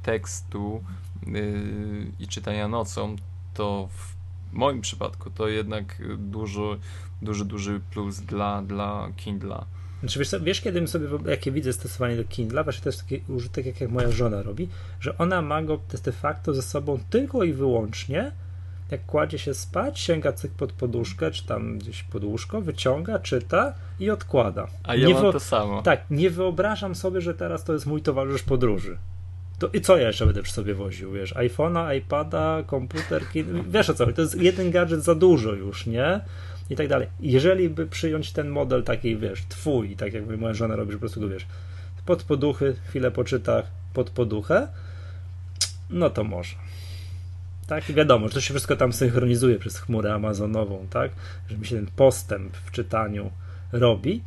tekstu 0.02 0.84
i 2.18 2.28
czytania 2.28 2.68
nocą, 2.68 3.16
to 3.54 3.88
w 3.92 4.18
moim 4.52 4.80
przypadku 4.80 5.30
to 5.30 5.48
jednak 5.48 6.02
dużo 6.18 6.76
duży, 7.22 7.44
duży 7.44 7.80
plus 7.90 8.20
dla, 8.20 8.62
dla 8.62 9.08
Kindla. 9.16 9.64
Znaczy, 10.00 10.18
wiesz, 10.18 10.30
wiesz, 10.42 10.60
kiedy 10.60 10.86
sobie, 10.86 11.06
jakie 11.26 11.52
widzę 11.52 11.72
stosowanie 11.72 12.16
do 12.16 12.24
Kindla, 12.24 12.64
właśnie 12.64 12.82
to 12.82 12.88
jest 12.88 13.02
taki 13.02 13.22
użytek, 13.28 13.66
jak, 13.66 13.80
jak 13.80 13.90
moja 13.90 14.10
żona 14.10 14.42
robi, 14.42 14.68
że 15.00 15.18
ona 15.18 15.42
ma 15.42 15.62
go 15.62 15.80
de 16.04 16.12
facto 16.12 16.54
ze 16.54 16.62
sobą 16.62 16.98
tylko 17.10 17.44
i 17.44 17.52
wyłącznie, 17.52 18.32
jak 18.90 19.06
kładzie 19.06 19.38
się 19.38 19.54
spać, 19.54 20.00
sięga 20.00 20.32
cyk 20.32 20.52
pod 20.52 20.72
poduszkę, 20.72 21.30
czy 21.30 21.46
tam 21.46 21.78
gdzieś 21.78 22.02
pod 22.02 22.24
łóżko, 22.24 22.60
wyciąga, 22.60 23.18
czyta 23.18 23.74
i 24.00 24.10
odkłada. 24.10 24.66
A 24.84 24.94
ja 24.94 25.08
nie 25.08 25.14
mam 25.14 25.32
to 25.32 25.40
samo. 25.40 25.82
Tak, 25.82 26.04
nie 26.10 26.30
wyobrażam 26.30 26.94
sobie, 26.94 27.20
że 27.20 27.34
teraz 27.34 27.64
to 27.64 27.72
jest 27.72 27.86
mój 27.86 28.02
towarzysz 28.02 28.42
podróży. 28.42 28.98
To, 29.58 29.68
I 29.72 29.80
co 29.80 29.96
ja 29.96 30.06
jeszcze 30.06 30.26
będę 30.26 30.42
przy 30.42 30.52
sobie 30.52 30.74
woził, 30.74 31.12
wiesz, 31.12 31.34
iPhone'a, 31.34 31.96
iPada, 31.96 32.62
komputer, 32.66 33.22
wiesz 33.68 33.90
o 33.90 33.94
co, 33.94 34.12
to 34.12 34.20
jest 34.20 34.40
jeden 34.40 34.70
gadżet 34.70 35.04
za 35.04 35.14
dużo 35.14 35.52
już, 35.52 35.86
nie? 35.86 36.20
I 36.70 36.76
tak 36.76 36.88
dalej. 36.88 37.08
Jeżeli 37.20 37.68
by 37.68 37.86
przyjąć 37.86 38.32
ten 38.32 38.48
model 38.48 38.82
taki, 38.82 39.16
wiesz, 39.16 39.42
twój, 39.48 39.96
tak 39.96 40.12
jakby 40.12 40.36
moja 40.36 40.54
żona 40.54 40.76
robi, 40.76 40.92
że 40.92 40.98
po 40.98 41.00
prostu 41.00 41.20
go, 41.20 41.28
wiesz, 41.28 41.46
pod 42.06 42.22
poduchy, 42.22 42.76
chwilę 42.88 43.10
poczyta 43.10 43.62
pod 43.94 44.10
poduchę, 44.10 44.68
no 45.90 46.10
to 46.10 46.24
może. 46.24 46.54
Tak, 47.66 47.90
i 47.90 47.94
wiadomo, 47.94 48.28
że 48.28 48.34
to 48.34 48.40
się 48.40 48.54
wszystko 48.54 48.76
tam 48.76 48.92
synchronizuje 48.92 49.58
przez 49.58 49.78
chmurę 49.78 50.14
amazonową, 50.14 50.86
tak, 50.90 51.10
że 51.48 51.58
mi 51.58 51.66
się 51.66 51.76
ten 51.76 51.86
postęp 51.86 52.56
w 52.56 52.70
czytaniu 52.70 53.30
robi. 53.72 54.22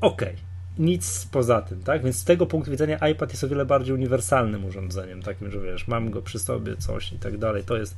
Okej, 0.00 0.28
okay. 0.28 0.40
nic 0.78 1.28
poza 1.32 1.62
tym, 1.62 1.82
tak, 1.82 2.02
więc 2.04 2.16
z 2.16 2.24
tego 2.24 2.46
punktu 2.46 2.70
widzenia 2.70 3.08
iPad 3.08 3.30
jest 3.30 3.44
o 3.44 3.48
wiele 3.48 3.64
bardziej 3.64 3.94
uniwersalnym 3.94 4.64
urządzeniem, 4.64 5.22
takim, 5.22 5.50
że 5.50 5.60
wiesz, 5.60 5.88
mam 5.88 6.10
go 6.10 6.22
przy 6.22 6.38
sobie, 6.38 6.76
coś 6.76 7.12
i 7.12 7.18
tak 7.18 7.38
dalej, 7.38 7.64
to 7.64 7.76
jest 7.76 7.96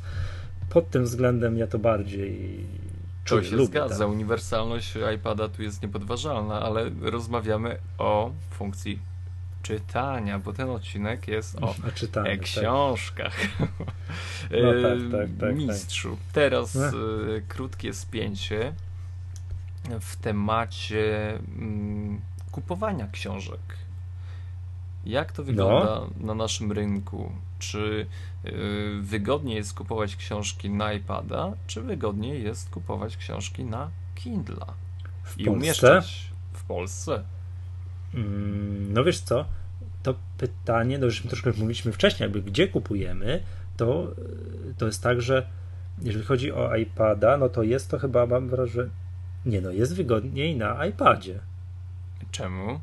pod 0.71 0.91
tym 0.91 1.05
względem 1.05 1.59
ja 1.59 1.67
to 1.67 1.79
bardziej 1.79 2.65
to 3.25 3.43
się 3.43 3.57
lubię, 3.57 3.67
zgadza. 3.67 3.99
Tak. 3.99 4.09
Uniwersalność 4.09 4.95
iPada 5.15 5.49
tu 5.49 5.63
jest 5.63 5.83
niepodważalna, 5.83 6.61
ale 6.61 6.91
rozmawiamy 7.01 7.79
o 7.99 8.33
funkcji 8.51 8.99
czytania, 9.63 10.39
bo 10.39 10.53
ten 10.53 10.71
odcinek 10.71 11.29
jest 11.29 11.63
o, 11.63 11.69
o 11.89 11.93
czytaniu, 11.95 12.31
tak. 12.31 12.41
książkach. 12.41 13.37
No, 14.51 14.73
tak, 14.73 14.83
tak, 14.83 14.99
tak, 15.21 15.29
tak, 15.41 15.57
Mistrzu, 15.57 16.19
teraz 16.33 16.75
no. 16.75 16.89
y, 16.89 17.43
krótkie 17.49 17.95
spięcie 17.95 18.73
w 20.01 20.17
temacie 20.17 21.35
y, 21.35 21.41
kupowania 22.53 23.09
książek. 23.13 23.61
Jak 25.05 25.33
to 25.33 25.45
wygląda 25.45 25.85
no. 25.95 26.27
na 26.27 26.35
naszym 26.35 26.73
rynku? 26.73 27.33
Czy 27.59 28.07
wygodniej 29.01 29.57
jest 29.57 29.75
kupować 29.75 30.17
książki 30.17 30.71
na 30.71 30.93
iPada, 30.93 31.53
czy 31.67 31.83
wygodniej 31.83 32.43
jest 32.43 32.71
kupować 32.71 33.17
książki 33.17 33.65
na 33.65 33.91
Kindla 34.15 34.67
w 35.25 35.39
i 35.39 35.45
Polsce? 35.45 35.51
umieszczać 35.51 36.33
w 36.53 36.65
Polsce? 36.65 37.23
Mm, 38.15 38.93
no 38.93 39.05
wiesz 39.05 39.21
co, 39.21 39.45
to 40.03 40.15
pytanie, 40.39 40.99
no 40.99 41.07
już 41.07 41.23
troszkę 41.23 41.51
mówiliśmy 41.51 41.93
wcześniej, 41.93 42.25
jakby 42.25 42.43
gdzie 42.43 42.69
kupujemy, 42.69 43.43
to, 43.77 44.15
to 44.79 44.87
jest 44.87 45.03
tak, 45.03 45.23
że 45.23 45.47
jeżeli 46.03 46.25
chodzi 46.25 46.53
o 46.53 46.77
iPada, 46.77 47.37
no 47.37 47.49
to 47.49 47.63
jest 47.63 47.91
to 47.91 47.99
chyba, 47.99 48.27
mam 48.27 48.49
wrażenie, 48.49 48.91
nie 49.47 49.61
no, 49.61 49.71
jest 49.71 49.95
wygodniej 49.95 50.57
na 50.57 50.87
iPadzie. 50.87 51.41
Czemu? 52.31 52.81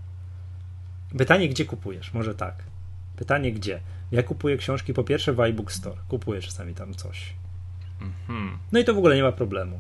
Pytanie, 1.17 1.49
gdzie 1.49 1.65
kupujesz? 1.65 2.13
Może 2.13 2.35
tak. 2.35 2.63
Pytanie, 3.15 3.51
gdzie? 3.51 3.79
Ja 4.11 4.23
kupuję 4.23 4.57
książki 4.57 4.93
po 4.93 5.03
pierwsze 5.03 5.33
w 5.33 5.39
iBook 5.39 5.71
Store. 5.71 5.97
Kupuję 6.07 6.41
czasami 6.41 6.73
tam 6.73 6.93
coś. 6.93 7.33
Mhm. 8.01 8.57
No 8.71 8.79
i 8.79 8.85
to 8.85 8.93
w 8.93 8.97
ogóle 8.97 9.15
nie 9.15 9.23
ma 9.23 9.31
problemu. 9.31 9.79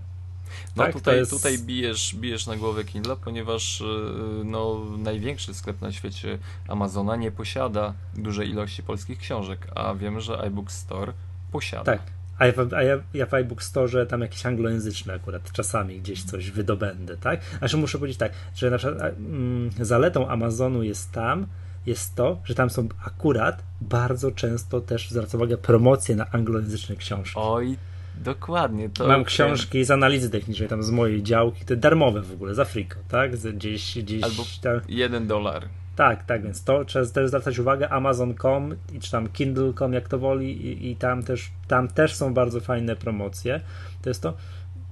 No 0.75 0.83
tak, 0.83 0.93
tutaj, 0.93 1.17
jest... 1.17 1.31
tutaj 1.31 1.57
bijesz, 1.57 2.15
bijesz 2.15 2.47
na 2.47 2.55
głowę 2.55 2.83
Kindle, 2.83 3.15
ponieważ 3.15 3.81
y, 3.81 3.85
no, 4.45 4.85
największy 4.97 5.53
sklep 5.53 5.81
na 5.81 5.91
świecie 5.91 6.37
Amazona 6.67 7.15
nie 7.15 7.31
posiada 7.31 7.93
dużej 8.15 8.49
ilości 8.49 8.83
polskich 8.83 9.19
książek, 9.19 9.67
a 9.75 9.93
wiemy, 9.93 10.21
że 10.21 10.41
iBook 10.41 10.71
Store 10.71 11.13
posiada. 11.51 11.83
Tak, 11.83 12.01
a 12.39 12.45
ja, 12.45 12.53
a 12.75 12.83
ja, 12.83 12.97
ja 13.13 13.25
w 13.25 13.33
iBook 13.33 13.63
Store 13.63 14.05
tam 14.05 14.21
jakieś 14.21 14.45
anglojęzyczne 14.45 15.13
akurat 15.13 15.51
czasami 15.51 15.99
gdzieś 15.99 16.23
coś 16.23 16.51
wydobędę, 16.51 17.17
tak? 17.17 17.39
Że 17.61 17.77
muszę 17.77 17.97
powiedzieć 17.97 18.17
tak, 18.17 18.31
że 18.55 18.69
na 18.69 18.77
przykład 18.77 19.01
mm, 19.01 19.69
zaletą 19.79 20.27
Amazonu 20.27 20.83
jest 20.83 21.11
tam, 21.11 21.47
jest 21.85 22.15
to, 22.15 22.41
że 22.43 22.55
tam 22.55 22.69
są 22.69 22.87
akurat 23.05 23.63
bardzo 23.81 24.31
często 24.31 24.81
też 24.81 25.09
zwraca 25.09 25.37
uwagę 25.37 25.57
promocje 25.57 26.15
na 26.15 26.25
anglojęzyczne 26.31 26.95
książki. 26.95 27.39
Oj, 27.39 27.77
dokładnie. 28.23 28.89
To 28.89 29.07
Mam 29.07 29.23
książki 29.23 29.83
z 29.85 29.91
analizy 29.91 30.29
technicznej 30.29 30.69
tam 30.69 30.83
z 30.83 30.91
mojej 30.91 31.23
działki, 31.23 31.65
te 31.65 31.75
darmowe 31.75 32.21
w 32.21 32.31
ogóle, 32.31 32.55
z 32.55 32.59
Afriko, 32.59 32.99
tak? 33.09 33.37
Gdzieś, 33.37 33.97
gdzieś 33.97 34.23
Albo 34.23 34.43
tam. 34.61 34.81
jeden 34.87 35.27
dolar. 35.27 35.63
Tak, 35.95 36.25
tak, 36.25 36.43
więc 36.43 36.63
to 36.63 36.85
trzeba 36.85 37.05
też 37.05 37.27
zwracać 37.27 37.59
uwagę. 37.59 37.89
Amazon.com 37.89 38.75
czy 39.01 39.11
tam 39.11 39.29
Kindle.com, 39.29 39.93
jak 39.93 40.07
to 40.07 40.19
woli, 40.19 40.65
i, 40.67 40.91
i, 40.91 40.95
tam, 40.95 41.23
też, 41.23 41.51
tam 41.67 41.87
też 41.87 42.15
są 42.15 42.33
bardzo 42.33 42.59
fajne 42.59 42.95
promocje. 42.95 43.61
To 44.01 44.09
jest 44.09 44.21
to. 44.21 44.33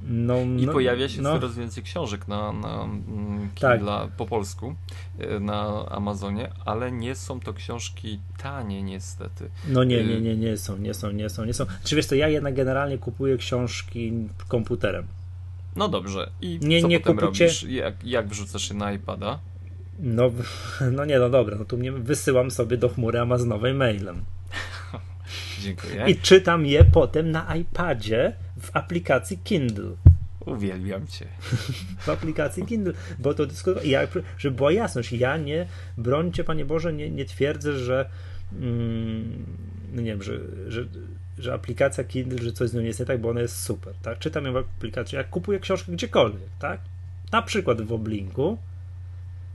No, 0.04 0.38
I 0.42 0.66
no, 0.66 0.74
pojawia 0.74 1.10
się 1.10 1.22
no, 1.22 1.34
coraz 1.40 1.56
więcej 1.56 1.84
książek 1.84 2.28
na, 2.28 2.52
na 2.52 2.84
mm, 2.84 3.50
Tak. 3.60 3.78
Kindle 3.78 4.08
po 4.18 4.26
polsku 4.26 4.76
e, 5.20 5.40
na 5.40 5.86
Amazonie, 5.90 6.50
ale 6.66 6.92
nie 6.92 7.16
są 7.16 7.40
to 7.40 7.54
książki 7.54 8.20
tanie 8.38 8.84
niestety. 8.84 9.50
No 9.68 9.84
nie, 9.84 10.04
nie, 10.04 10.22
nie, 10.22 10.36
nie 10.38 10.58
są, 10.58 10.78
nie 10.78 10.94
są, 10.94 11.12
nie 11.12 11.30
są, 11.30 11.46
nie 11.46 11.54
są. 11.54 11.66
Czy 11.84 11.96
wiesz 11.96 12.08
to, 12.08 12.16
ja 12.16 12.30
jednak 12.30 12.56
generalnie 12.56 12.98
kupuję 12.98 13.38
książki 13.38 14.14
komputerem. 14.48 15.08
No 15.76 15.88
dobrze. 15.88 16.30
I 16.42 16.60
Nie- 16.62 16.82
co 16.82 16.88
nie 16.88 17.00
potem 17.00 17.18
kupujcie- 17.18 17.46
robisz? 17.46 17.64
Jak, 17.64 18.04
jak 18.04 18.28
wrzucasz 18.28 18.70
je 18.70 18.76
na 18.76 18.92
iPada? 18.92 19.40
No, 20.00 20.32
no 20.92 21.06
nie, 21.06 21.20
no 21.20 21.30
dobra, 21.30 21.58
no 21.60 21.66
tu 21.66 21.78
mnie 21.78 21.92
wysyłam 21.92 22.52
sobie 22.52 22.78
do 22.78 22.90
chmury 22.90 23.20
Amazonowej 23.20 23.74
mailem. 23.74 24.24
Dziękuję. 25.64 26.06
I 26.08 26.16
czytam 26.16 26.66
je 26.66 26.84
potem 26.84 27.32
na 27.32 27.56
iPadzie 27.56 28.34
w 28.62 28.70
aplikacji 28.74 29.38
Kindle. 29.38 29.96
Uwielbiam 30.46 31.08
cię. 31.08 31.26
w 32.06 32.10
aplikacji 32.10 32.66
Kindle, 32.66 32.94
bo 33.20 33.34
to 33.34 33.46
dysko... 33.46 33.72
ja, 33.84 34.08
żeby 34.38 34.56
była 34.56 34.72
jasność, 34.72 35.12
ja 35.12 35.38
nie, 35.38 35.68
brońcie 35.98 36.44
Panie 36.44 36.66
Boże, 36.66 36.94
nie, 36.94 37.10
nie 37.10 37.26
twierdzę, 37.26 37.78
że 37.80 38.10
mm, 38.60 39.46
no 39.94 40.02
nie 40.02 40.12
wiem, 40.12 40.24
że, 40.24 40.40
że, 40.68 40.86
że 41.38 41.54
aplikacja 41.54 42.04
Kindle, 42.04 42.44
że 42.44 42.52
coś 42.52 42.70
z 42.70 42.74
nią 42.74 42.82
jest 42.82 43.00
nie 43.00 43.06
tak, 43.06 43.22
bo 43.22 43.30
ona 43.30 43.42
jest 43.42 43.64
super, 43.64 43.94
tak? 44.02 44.20
Czytam 44.20 44.46
ją 44.46 44.54
w 44.54 44.58
aplikacji, 44.58 45.16
jak 45.16 45.30
kupuję 45.30 45.60
książkę 45.60 45.92
gdziekolwiek, 45.92 46.50
tak? 46.60 46.80
Na 47.32 47.42
przykład 47.42 47.82
w 47.82 47.94
Oblinku, 47.94 48.58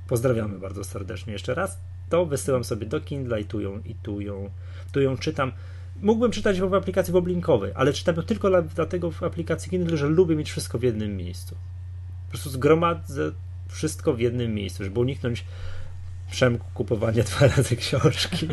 pozdrawiamy 0.09 0.59
bardzo 0.59 0.85
serdecznie 0.85 1.33
jeszcze 1.33 1.55
raz, 1.55 1.79
to 2.09 2.27
wysyłam 2.27 2.65
sobie 2.65 2.87
do 2.87 3.01
Kindle 3.01 3.41
i 3.41 3.45
tu 3.45 3.61
ją, 3.61 3.81
i 3.85 3.95
tu 3.95 4.21
ją, 4.21 4.51
tu 4.93 5.01
ją 5.01 5.17
czytam. 5.17 5.53
Mógłbym 6.03 6.31
czytać 6.31 6.61
w 6.61 6.75
aplikacji 6.75 7.13
woblinkowej, 7.13 7.73
ale 7.75 7.93
czytam 7.93 8.17
ją 8.17 8.23
tylko 8.23 8.49
dla- 8.49 8.63
dlatego 8.63 9.11
w 9.11 9.23
aplikacji 9.23 9.71
Kindle, 9.71 9.97
że 9.97 10.07
lubię 10.07 10.37
mieć 10.37 10.51
wszystko 10.51 10.79
w 10.79 10.83
jednym 10.83 11.17
miejscu. 11.17 11.55
Po 12.27 12.31
prostu 12.31 12.51
zgromadzę 12.51 13.33
wszystko 13.69 14.15
w 14.15 14.21
jednym 14.21 14.55
miejscu, 14.55 14.85
żeby 14.85 15.01
uniknąć 15.01 15.45
Przemku 16.31 16.67
kupowania 16.75 17.23
dwa 17.35 17.47
razy 17.47 17.77
książki. 17.77 18.49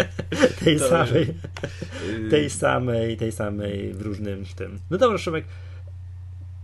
tej 0.64 0.78
To- 0.78 0.88
samej, 0.88 1.34
Y, 2.26 2.30
tej 2.30 2.50
samej, 2.50 3.16
tej 3.16 3.32
samej 3.32 3.94
w 3.94 4.00
różnym 4.02 4.44
tym. 4.56 4.78
No 4.90 4.98
dobra, 4.98 5.18
Przemek, 5.18 5.44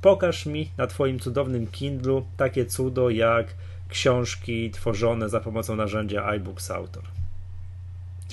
pokaż 0.01 0.47
mi 0.47 0.71
na 0.77 0.87
twoim 0.87 1.19
cudownym 1.19 1.67
Kindlu 1.67 2.27
takie 2.37 2.67
cudo 2.67 3.11
jak 3.11 3.47
książki 3.89 4.71
tworzone 4.71 5.29
za 5.29 5.41
pomocą 5.41 5.77
narzędzia 5.77 6.25
iBooks 6.25 6.71
Author. 6.71 7.03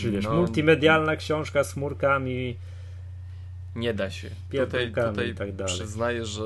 Czyli 0.02 0.16
wiesz, 0.16 0.26
No. 0.26 0.34
multimedialna 0.34 1.16
książka 1.16 1.64
z 1.64 1.74
chmurkami. 1.74 2.58
Nie 3.76 3.94
da 3.94 4.10
się. 4.12 4.30
Tutaj, 4.52 4.92
tutaj 4.94 5.30
i 5.30 5.36
tak 5.36 5.56
dalej. 5.56 5.74
przyznaję, 5.74 6.26
że 6.26 6.44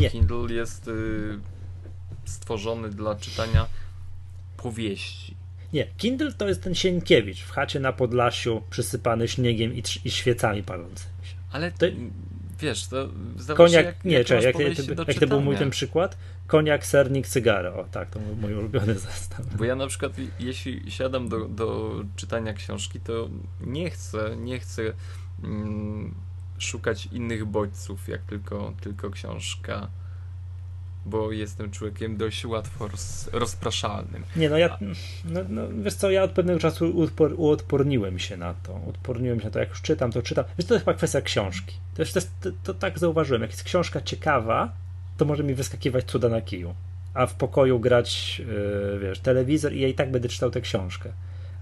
y. 0.00 0.10
Kindle 0.10 0.54
jest 0.54 0.88
y, 0.88 1.38
stworzony 2.24 2.88
dla 2.90 3.14
czytania 3.14 3.66
powieści. 4.56 5.36
Nie, 5.72 5.86
Kindle 5.96 6.32
to 6.32 6.48
jest 6.48 6.62
ten 6.62 6.74
Sienkiewicz 6.74 7.42
w 7.42 7.50
chacie 7.50 7.80
na 7.80 7.92
Podlasiu 7.92 8.62
przysypany 8.70 9.28
śniegiem 9.28 9.74
i, 9.74 9.82
i 10.04 10.10
świecami 10.10 10.62
palącymi 10.62 11.14
się. 11.24 11.34
Ale 11.52 11.72
To- 11.72 11.86
wiesz, 12.60 12.86
to 12.86 13.08
Koniak, 13.56 13.70
się, 13.70 13.86
jak, 13.86 14.04
nie, 14.04 14.12
jak 14.12 14.26
czekaj, 14.26 14.44
jak, 14.44 15.08
jak, 15.08 15.18
to 15.18 15.26
był 15.26 15.40
mój 15.40 15.56
ten 15.56 15.70
przykład? 15.70 16.18
Koniak, 16.46 16.86
sernik, 16.86 17.26
cygara. 17.26 17.72
O 17.74 17.84
tak, 17.84 18.10
to 18.10 18.18
był 18.18 18.36
mój 18.36 18.54
ulubiony 18.54 18.94
zestaw. 18.94 19.56
Bo 19.56 19.64
ja 19.64 19.76
na 19.76 19.86
przykład, 19.86 20.12
jeśli 20.40 20.90
siadam 20.90 21.28
do, 21.28 21.48
do 21.48 21.94
czytania 22.16 22.52
książki, 22.52 23.00
to 23.00 23.28
nie 23.60 23.90
chcę, 23.90 24.36
nie 24.36 24.58
chcę 24.58 24.82
mm, 25.44 26.14
szukać 26.58 27.06
innych 27.06 27.44
bodźców, 27.44 28.08
jak 28.08 28.22
tylko, 28.22 28.72
tylko 28.80 29.10
książka, 29.10 29.88
bo 31.06 31.32
jestem 31.32 31.70
człowiekiem 31.70 32.16
dość 32.16 32.44
łatwo 32.46 32.88
roz, 32.88 33.28
rozpraszalnym. 33.32 34.24
Nie, 34.36 34.50
no 34.50 34.58
ja, 34.58 34.78
no, 35.24 35.40
no 35.48 35.62
wiesz 35.82 35.94
co, 35.94 36.10
ja 36.10 36.22
od 36.22 36.30
pewnego 36.30 36.60
czasu 36.60 36.90
uodpor, 36.96 37.34
uodporniłem 37.36 38.18
się 38.18 38.36
na 38.36 38.54
to. 38.54 38.72
Uodporniłem 38.72 39.40
się 39.40 39.44
na 39.44 39.50
to, 39.50 39.58
jak 39.58 39.68
już 39.68 39.82
czytam, 39.82 40.12
to 40.12 40.22
czytam. 40.22 40.44
Wiesz, 40.58 40.66
to 40.66 40.74
jest 40.74 40.84
chyba 40.84 40.96
kwestia 40.96 41.20
książki. 41.20 41.76
To, 41.94 42.02
jest, 42.02 42.14
to, 42.14 42.20
to, 42.50 42.56
to 42.62 42.74
tak 42.74 42.98
zauważyłem. 42.98 43.42
Jak 43.42 43.50
jest 43.50 43.64
książka 43.64 44.00
ciekawa, 44.00 44.72
to 45.16 45.24
może 45.24 45.44
mi 45.44 45.54
wyskakiwać 45.54 46.04
cuda 46.04 46.28
na 46.28 46.40
kiju. 46.40 46.74
A 47.14 47.26
w 47.26 47.34
pokoju 47.34 47.80
grać, 47.80 48.38
yy, 48.38 48.98
wiesz, 48.98 49.20
telewizor 49.20 49.72
i 49.72 49.80
ja 49.80 49.88
i 49.88 49.94
tak 49.94 50.10
będę 50.10 50.28
czytał 50.28 50.50
tę 50.50 50.60
książkę. 50.60 51.12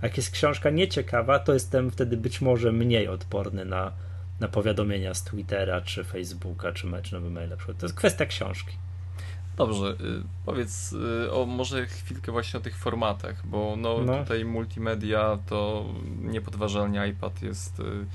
A 0.00 0.06
jak 0.06 0.16
jest 0.16 0.30
książka 0.30 0.70
nieciekawa, 0.70 1.38
to 1.38 1.54
jestem 1.54 1.90
wtedy 1.90 2.16
być 2.16 2.40
może 2.40 2.72
mniej 2.72 3.08
odporny 3.08 3.64
na, 3.64 3.92
na 4.40 4.48
powiadomienia 4.48 5.14
z 5.14 5.24
Twittera, 5.24 5.80
czy 5.80 6.04
Facebooka, 6.04 6.72
czy, 6.72 6.86
czy 7.02 7.14
nowy 7.14 7.30
mail. 7.30 7.48
na 7.50 7.56
przykład. 7.56 7.78
To 7.78 7.86
jest 7.86 7.96
kwestia 7.96 8.26
książki. 8.26 8.76
Dobrze, 9.66 9.90
y, 9.90 10.22
powiedz 10.46 10.92
y, 10.92 11.32
o 11.32 11.46
może 11.46 11.86
chwilkę 11.86 12.32
właśnie 12.32 12.60
o 12.60 12.62
tych 12.62 12.76
formatach, 12.76 13.46
bo 13.46 13.74
no, 13.78 13.98
No. 13.98 14.18
tutaj 14.18 14.44
multimedia 14.44 15.38
to 15.46 15.84
niepodważalnie 16.22 17.06
iPad 17.08 17.42
jest 17.42 17.80
y, 17.80 17.82
mm, 17.82 18.06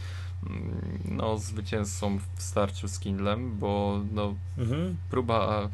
no, 1.05 1.37
zwycięzcą 1.37 2.17
w 2.37 2.41
starciu 2.43 2.87
z 2.87 2.99
Kindlem, 2.99 3.57
bo 3.59 3.99
no, 4.11 4.35
Mhm. 4.57 4.97
próba 5.09 5.69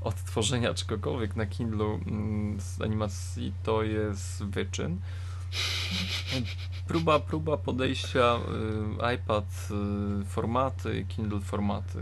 odtworzenia 0.00 0.74
czegokolwiek 0.74 1.36
na 1.36 1.46
Kindlu 1.46 2.00
mm, 2.06 2.60
z 2.60 2.80
animacji 2.82 3.52
to 3.62 3.82
jest 3.82 4.44
wyczyn. 4.44 4.98
Próba, 6.88 7.20
próba 7.20 7.56
podejścia 7.56 8.36
y, 9.10 9.14
iPad 9.14 9.44
y, 10.22 10.24
formaty, 10.24 11.04
Kindle 11.08 11.40
formaty. 11.40 11.98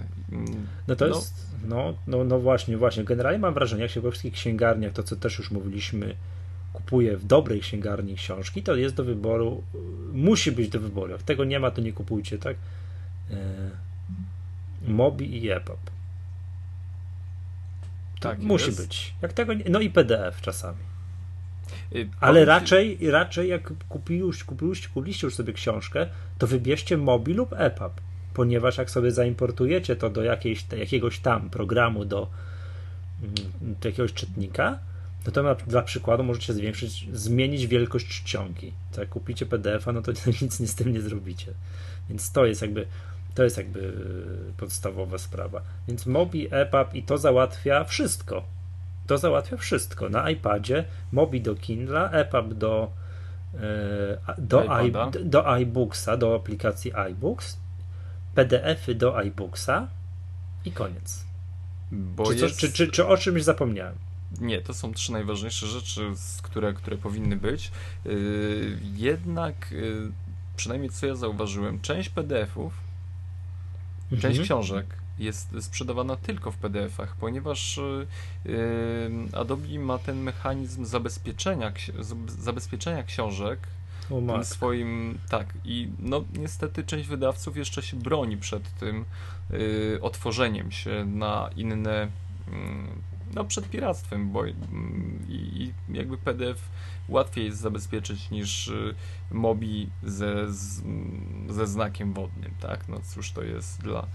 No 0.89 0.97
to 0.97 1.07
No. 1.09 1.17
jest, 1.17 1.47
no, 1.69 1.95
no, 2.07 2.25
no 2.25 2.39
właśnie, 2.39 2.77
właśnie. 2.77 3.05
Generalnie 3.05 3.39
mam 3.39 3.55
wrażenie, 3.55 3.83
jak 3.83 3.91
się 3.91 4.01
we 4.01 4.11
wszystkich 4.11 4.33
księgarniach, 4.35 4.93
to 4.93 5.03
co 5.03 5.17
też 5.17 5.39
już 5.39 5.51
mówiliśmy, 5.51 6.15
kupuje 6.73 7.17
w 7.17 7.25
dobrej 7.25 7.61
księgarni 7.61 8.15
książki, 8.15 8.63
to 8.63 8.75
jest 8.77 8.95
do 8.95 9.05
wyboru, 9.05 9.63
y, 9.75 9.79
musi 10.13 10.53
być 10.53 10.69
do 10.69 10.81
wyboru. 10.81 11.13
Jak 11.13 11.23
tego 11.23 11.45
nie 11.45 11.61
ma, 11.61 11.71
to 11.71 11.81
nie 11.81 11.93
kupujcie, 11.93 12.39
tak? 12.39 12.57
E, 13.31 13.37
Mobi 14.89 15.45
i 15.45 15.51
EPUB. 15.51 15.79
Tak 18.21 18.39
musi 18.39 18.67
jest. 18.67 18.83
być. 18.83 19.15
Jak 19.23 19.33
tego 19.33 19.55
nie, 19.55 19.65
no 19.69 19.81
i 19.81 19.91
PDF 19.91 20.41
czasami. 20.41 20.79
Y, 21.97 22.09
Ale 22.21 22.41
ci- 22.41 22.47
raczej, 22.47 23.11
raczej 23.11 23.49
jak 23.49 23.73
kupiłeś, 23.89 24.45
kupiłeś, 24.45 24.89
kupiliście 24.89 25.27
już 25.27 25.35
sobie 25.35 25.53
książkę, 25.53 26.07
to 26.39 26.47
wybierzcie 26.47 26.97
Mobi 26.97 27.35
lub 27.35 27.53
EPUB, 27.53 27.93
ponieważ 28.35 28.79
jak 28.79 28.91
sobie 28.91 29.11
zaimportujecie 29.11 29.97
to 29.97 30.11
do 30.11 30.23
jakiejś, 30.23 30.65
jakiegoś 30.79 31.19
tam 31.19 31.51
programu, 31.51 32.05
do, 32.05 32.29
mm, 33.23 33.35
do 33.81 33.89
jakiegoś 33.89 34.13
czytnika, 34.13 34.79
no 35.27 35.33
to 35.33 35.43
na, 35.43 35.55
dla 35.55 35.83
przykładu 35.83 36.25
możecie 36.25 36.53
zwiększyć, 36.53 37.09
zmienić 37.13 37.67
wielkość 37.67 38.07
czcionki. 38.23 38.73
To 38.93 39.01
jak 39.01 39.11
kupicie 39.11 39.47
PDF-a, 39.47 39.93
no 39.93 40.03
to 40.03 40.13
nic 40.43 40.61
nie 40.61 40.67
z 40.67 40.75
tym 40.75 40.93
nie 40.93 41.01
zrobicie. 41.01 41.53
Więc 42.09 42.33
to 42.33 42.47
jest 42.47 42.63
jakby 42.63 42.87
to 43.35 43.45
jest 43.45 43.57
jakby 43.57 43.93
podstawowa 44.57 45.19
sprawa. 45.19 45.63
Więc 45.89 46.07
Mobi, 46.07 46.49
EPUB 46.51 46.95
i 46.95 47.03
to 47.03 47.19
załatwia 47.19 47.85
wszystko. 47.85 48.45
To 49.07 49.19
załatwia 49.19 49.57
wszystko. 49.57 50.09
Na 50.09 50.31
iPadzie, 50.31 50.85
Mobi 51.13 51.41
do 51.41 51.55
Kindla, 51.55 52.11
EPUB 52.11 52.55
do, 52.55 52.93
e, 53.55 54.35
do, 54.39 54.65
i, 54.65 54.93
do 55.25 55.57
iBooksa, 55.57 56.17
do 56.17 56.35
aplikacji 56.35 56.93
iBooks, 56.95 57.57
PDF-y 58.35 58.95
do 58.95 59.17
iBooksa 59.19 59.89
i 60.65 60.73
koniec. 60.73 61.25
Czy, 62.27 62.37
co, 62.37 62.45
jest... 62.47 62.59
czy, 62.59 62.73
czy, 62.73 62.89
czy 62.89 63.07
o 63.07 63.17
czymś 63.17 63.43
zapomniałem? 63.43 63.95
Nie, 64.41 64.61
to 64.63 64.75
są 64.75 64.95
trzy 64.95 65.13
najważniejsze 65.13 65.67
rzeczy, 65.67 66.01
które, 66.43 66.73
które 66.73 66.97
powinny 66.97 67.37
być. 67.37 67.71
Yy, 68.05 68.79
jednak, 68.95 69.71
yy, 69.71 70.13
przynajmniej 70.57 70.91
co 70.91 71.07
ja 71.07 71.15
zauważyłem, 71.15 71.81
część 71.81 72.09
PDF-ów, 72.09 72.73
część 74.11 74.25
Mhm. 74.25 74.45
książek 74.45 74.87
jest 75.19 75.49
sprzedawana 75.61 76.17
tylko 76.17 76.51
w 76.51 76.57
PDF-ach, 76.57 77.17
ponieważ 77.17 77.81
yy, 78.45 78.53
yy, 78.53 79.39
Adobe 79.39 79.79
ma 79.79 79.99
ten 79.99 80.23
mechanizm 80.23 80.85
zabezpieczenia, 80.85 81.73
zabezpieczenia 82.39 83.03
książek 83.03 83.59
tym 84.09 84.45
swoim. 84.45 85.19
Tak, 85.29 85.55
i 85.65 85.89
no 85.99 86.25
niestety 86.39 86.85
część 86.85 87.09
wydawców 87.09 87.57
jeszcze 87.57 87.83
się 87.83 87.97
broni 87.97 88.37
przed 88.37 88.75
tym 88.75 89.05
y, 89.53 89.99
otworzeniem 90.03 90.73
się 90.73 91.05
na 91.05 91.51
inne. 91.57 92.05
Y, 92.05 92.09
no, 93.35 93.45
przed 93.45 93.71
piractwem, 93.71 94.33
bo 94.33 94.47
y, 94.47 94.55
i, 95.29 95.73
jakby 95.89 96.19
PDF 96.19 96.69
łatwiej 97.09 97.45
jest 97.45 97.59
zabezpieczyć 97.59 98.31
niż 98.31 98.69
y, 98.69 98.95
Mobi 99.31 99.91
ze, 100.03 100.53
z, 100.53 100.83
ze 101.49 101.67
znakiem 101.67 102.13
wodnym, 102.13 102.51
tak? 102.61 102.89
No 102.89 103.01
cóż 103.15 103.33
to 103.33 103.43
jest 103.43 103.81
dla 103.81 104.03
y, 104.03 104.07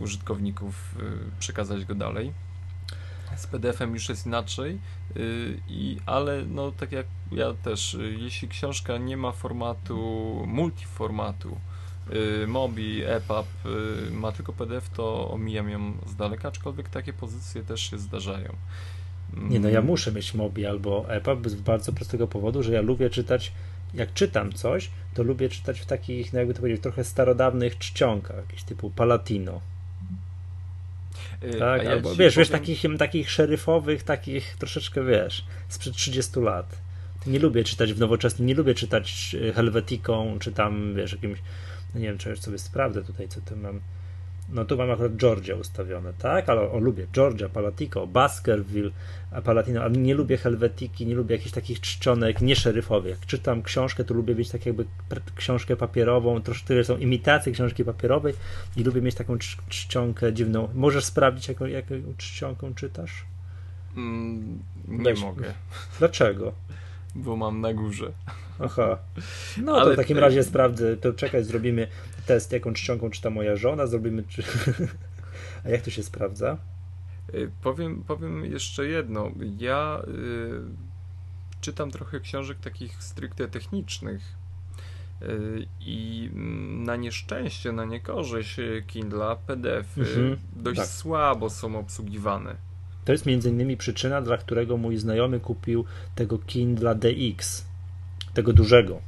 użytkowników 0.00 0.94
przekazać 1.38 1.84
go 1.84 1.94
dalej. 1.94 2.32
Z 3.36 3.46
PDF-em 3.46 3.94
już 3.94 4.08
jest 4.08 4.26
inaczej, 4.26 4.78
y, 5.16 5.60
i, 5.68 5.96
ale 6.06 6.44
no 6.44 6.72
tak 6.72 6.92
jak 6.92 7.06
ja 7.32 7.54
też, 7.54 7.94
y, 7.94 8.16
jeśli 8.18 8.48
książka 8.48 8.98
nie 8.98 9.16
ma 9.16 9.32
formatu, 9.32 9.98
multiformatu, 10.46 11.56
y, 12.42 12.46
Mobi, 12.46 13.02
EPUB, 13.04 13.46
ma 14.10 14.32
tylko 14.32 14.52
PDF, 14.52 14.90
to 14.90 15.30
omijam 15.30 15.70
ją 15.70 15.92
z 16.06 16.16
daleka, 16.16 16.48
aczkolwiek 16.48 16.88
takie 16.88 17.12
pozycje 17.12 17.62
też 17.62 17.90
się 17.90 17.98
zdarzają. 17.98 18.56
Nie, 19.32 19.60
no 19.60 19.68
ja 19.68 19.78
mm. 19.78 19.86
muszę 19.86 20.12
mieć 20.12 20.34
Mobi 20.34 20.66
albo 20.66 21.04
EPUB 21.08 21.48
z 21.48 21.54
bardzo 21.54 21.92
prostego 21.92 22.26
powodu, 22.26 22.62
że 22.62 22.72
ja 22.72 22.80
lubię 22.80 23.10
czytać, 23.10 23.52
jak 23.94 24.12
czytam 24.12 24.52
coś, 24.52 24.90
to 25.14 25.22
lubię 25.22 25.48
czytać 25.48 25.80
w 25.80 25.86
takich, 25.86 26.32
no 26.32 26.38
jakby 26.38 26.54
to 26.54 26.60
powiedzieć, 26.60 26.82
trochę 26.82 27.04
starodawnych 27.04 27.78
czcionkach, 27.78 28.36
jakiś 28.36 28.62
typu 28.62 28.90
Palatino 28.90 29.60
Y, 31.44 31.58
tak, 31.58 31.84
ja 31.84 31.90
albo 31.90 32.08
wiesz, 32.08 32.16
powiem... 32.16 32.30
wiesz, 32.36 32.48
takich, 32.48 32.82
takich 32.98 33.30
szeryfowych, 33.30 34.02
takich 34.02 34.56
troszeczkę, 34.56 35.04
wiesz, 35.04 35.44
sprzed 35.68 35.94
30 35.94 36.40
lat. 36.40 36.78
Nie 37.26 37.38
lubię 37.38 37.64
czytać 37.64 37.92
w 37.92 37.98
nowoczesnym, 37.98 38.48
nie 38.48 38.54
lubię 38.54 38.74
czytać 38.74 39.36
Helvetiką, 39.54 40.38
czy 40.40 40.52
tam, 40.52 40.94
wiesz, 40.94 41.12
jakimś, 41.12 41.38
no 41.94 42.00
nie 42.00 42.06
wiem, 42.06 42.18
czy 42.18 42.36
sobie 42.36 42.58
sprawdzę 42.58 43.04
tutaj, 43.04 43.28
co 43.28 43.40
tu 43.40 43.56
mam 43.56 43.80
no 44.52 44.64
tu 44.64 44.76
mam 44.76 44.90
akurat 44.90 45.16
Georgia 45.16 45.56
ustawione, 45.56 46.12
tak? 46.12 46.48
Ale 46.48 46.60
o, 46.70 46.78
lubię 46.78 47.06
Georgia, 47.12 47.48
Palatico, 47.48 48.06
Baskerville, 48.06 48.90
Palatino, 49.44 49.82
ale 49.82 49.92
nie 49.92 50.14
lubię 50.14 50.36
Helvetiki, 50.36 51.06
nie 51.06 51.14
lubię 51.14 51.36
jakichś 51.36 51.52
takich 51.52 51.80
czcionek 51.80 52.40
nieszeryfowych. 52.40 53.10
Jak 53.10 53.26
czytam 53.26 53.62
książkę, 53.62 54.04
to 54.04 54.14
lubię 54.14 54.34
mieć 54.34 54.50
tak 54.50 54.66
jakby 54.66 54.84
książkę 55.36 55.76
papierową, 55.76 56.42
troszkę 56.42 56.84
są 56.84 56.96
imitacje 56.96 57.52
książki 57.52 57.84
papierowej 57.84 58.34
i 58.76 58.84
lubię 58.84 59.02
mieć 59.02 59.14
taką 59.14 59.38
czcionkę 59.68 60.32
dziwną. 60.32 60.68
Możesz 60.74 61.04
sprawdzić, 61.04 61.48
jaką, 61.48 61.66
jaką 61.66 61.94
czcionką 62.16 62.74
czytasz? 62.74 63.24
Mm, 63.96 64.58
nie 64.88 65.04
Weź. 65.04 65.20
mogę. 65.20 65.54
Dlaczego? 65.98 66.52
Bo 67.14 67.36
mam 67.36 67.60
na 67.60 67.74
górze. 67.74 68.12
Aha. 68.64 68.98
No 69.62 69.76
Ale 69.76 69.84
to 69.84 69.92
w 69.92 69.96
takim 69.96 70.18
razie 70.18 70.42
sprawdzę, 70.42 70.96
to 70.96 71.12
czekaj, 71.12 71.44
zrobimy 71.44 71.88
test, 72.26 72.52
jaką 72.52 72.72
czcionką 72.72 73.10
czyta 73.10 73.30
moja 73.30 73.56
żona, 73.56 73.86
zrobimy. 73.86 74.24
Czy... 74.28 74.42
A 75.64 75.68
jak 75.68 75.82
to 75.82 75.90
się 75.90 76.02
sprawdza? 76.02 76.58
Y, 77.34 77.50
powiem, 77.62 78.04
powiem 78.06 78.44
jeszcze 78.44 78.86
jedno. 78.86 79.30
Ja 79.58 80.02
y, 80.08 81.60
czytam 81.60 81.90
trochę 81.90 82.20
książek 82.20 82.58
takich 82.58 83.02
stricte 83.02 83.48
technicznych. 83.48 84.22
Y, 85.22 85.66
I 85.80 86.30
na 86.84 86.96
nieszczęście, 86.96 87.72
na 87.72 87.84
niekorzyść 87.84 88.56
Kindla, 88.86 89.36
PDF 89.36 89.98
mhm, 89.98 90.36
dość 90.56 90.80
tak. 90.80 90.88
słabo 90.88 91.50
są 91.50 91.78
obsługiwane. 91.78 92.56
To 93.04 93.12
jest 93.12 93.26
między 93.26 93.50
innymi 93.50 93.76
przyczyna, 93.76 94.22
dla 94.22 94.36
którego 94.36 94.76
mój 94.76 94.96
znajomy 94.96 95.40
kupił 95.40 95.84
tego 96.14 96.38
Kindla 96.38 96.94
DX, 96.94 97.66
tego 98.34 98.52
dużego. 98.52 99.00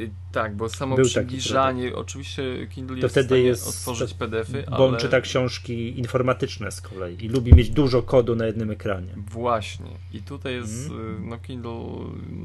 Y, 0.00 0.10
tak, 0.32 0.56
bo 0.56 0.68
samo 0.68 0.96
Był 0.96 1.04
przybliżanie, 1.04 1.96
oczywiście 1.96 2.66
Kindle 2.70 2.96
to 2.96 3.02
jest 3.02 3.14
wtedy 3.14 3.40
jest 3.40 3.68
otworzyć 3.68 4.14
PDF-y, 4.14 4.64
bo 4.70 4.76
ale... 4.76 4.84
on 4.84 4.96
czyta 4.96 5.20
książki 5.20 5.98
informatyczne 5.98 6.72
z 6.72 6.80
kolei 6.80 7.24
i 7.24 7.28
lubi 7.28 7.54
mieć 7.54 7.70
dużo 7.70 8.02
kodu 8.02 8.36
na 8.36 8.46
jednym 8.46 8.70
ekranie. 8.70 9.14
Właśnie. 9.16 9.90
I 10.12 10.22
tutaj 10.22 10.54
jest, 10.54 10.90
mm. 10.90 11.28
no 11.28 11.38
Kindle 11.38 11.86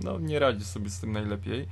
no, 0.03 0.19
nie 0.19 0.39
radzi 0.39 0.65
sobie 0.65 0.89
z 0.89 0.99
tym 0.99 1.11
najlepiej. 1.11 1.67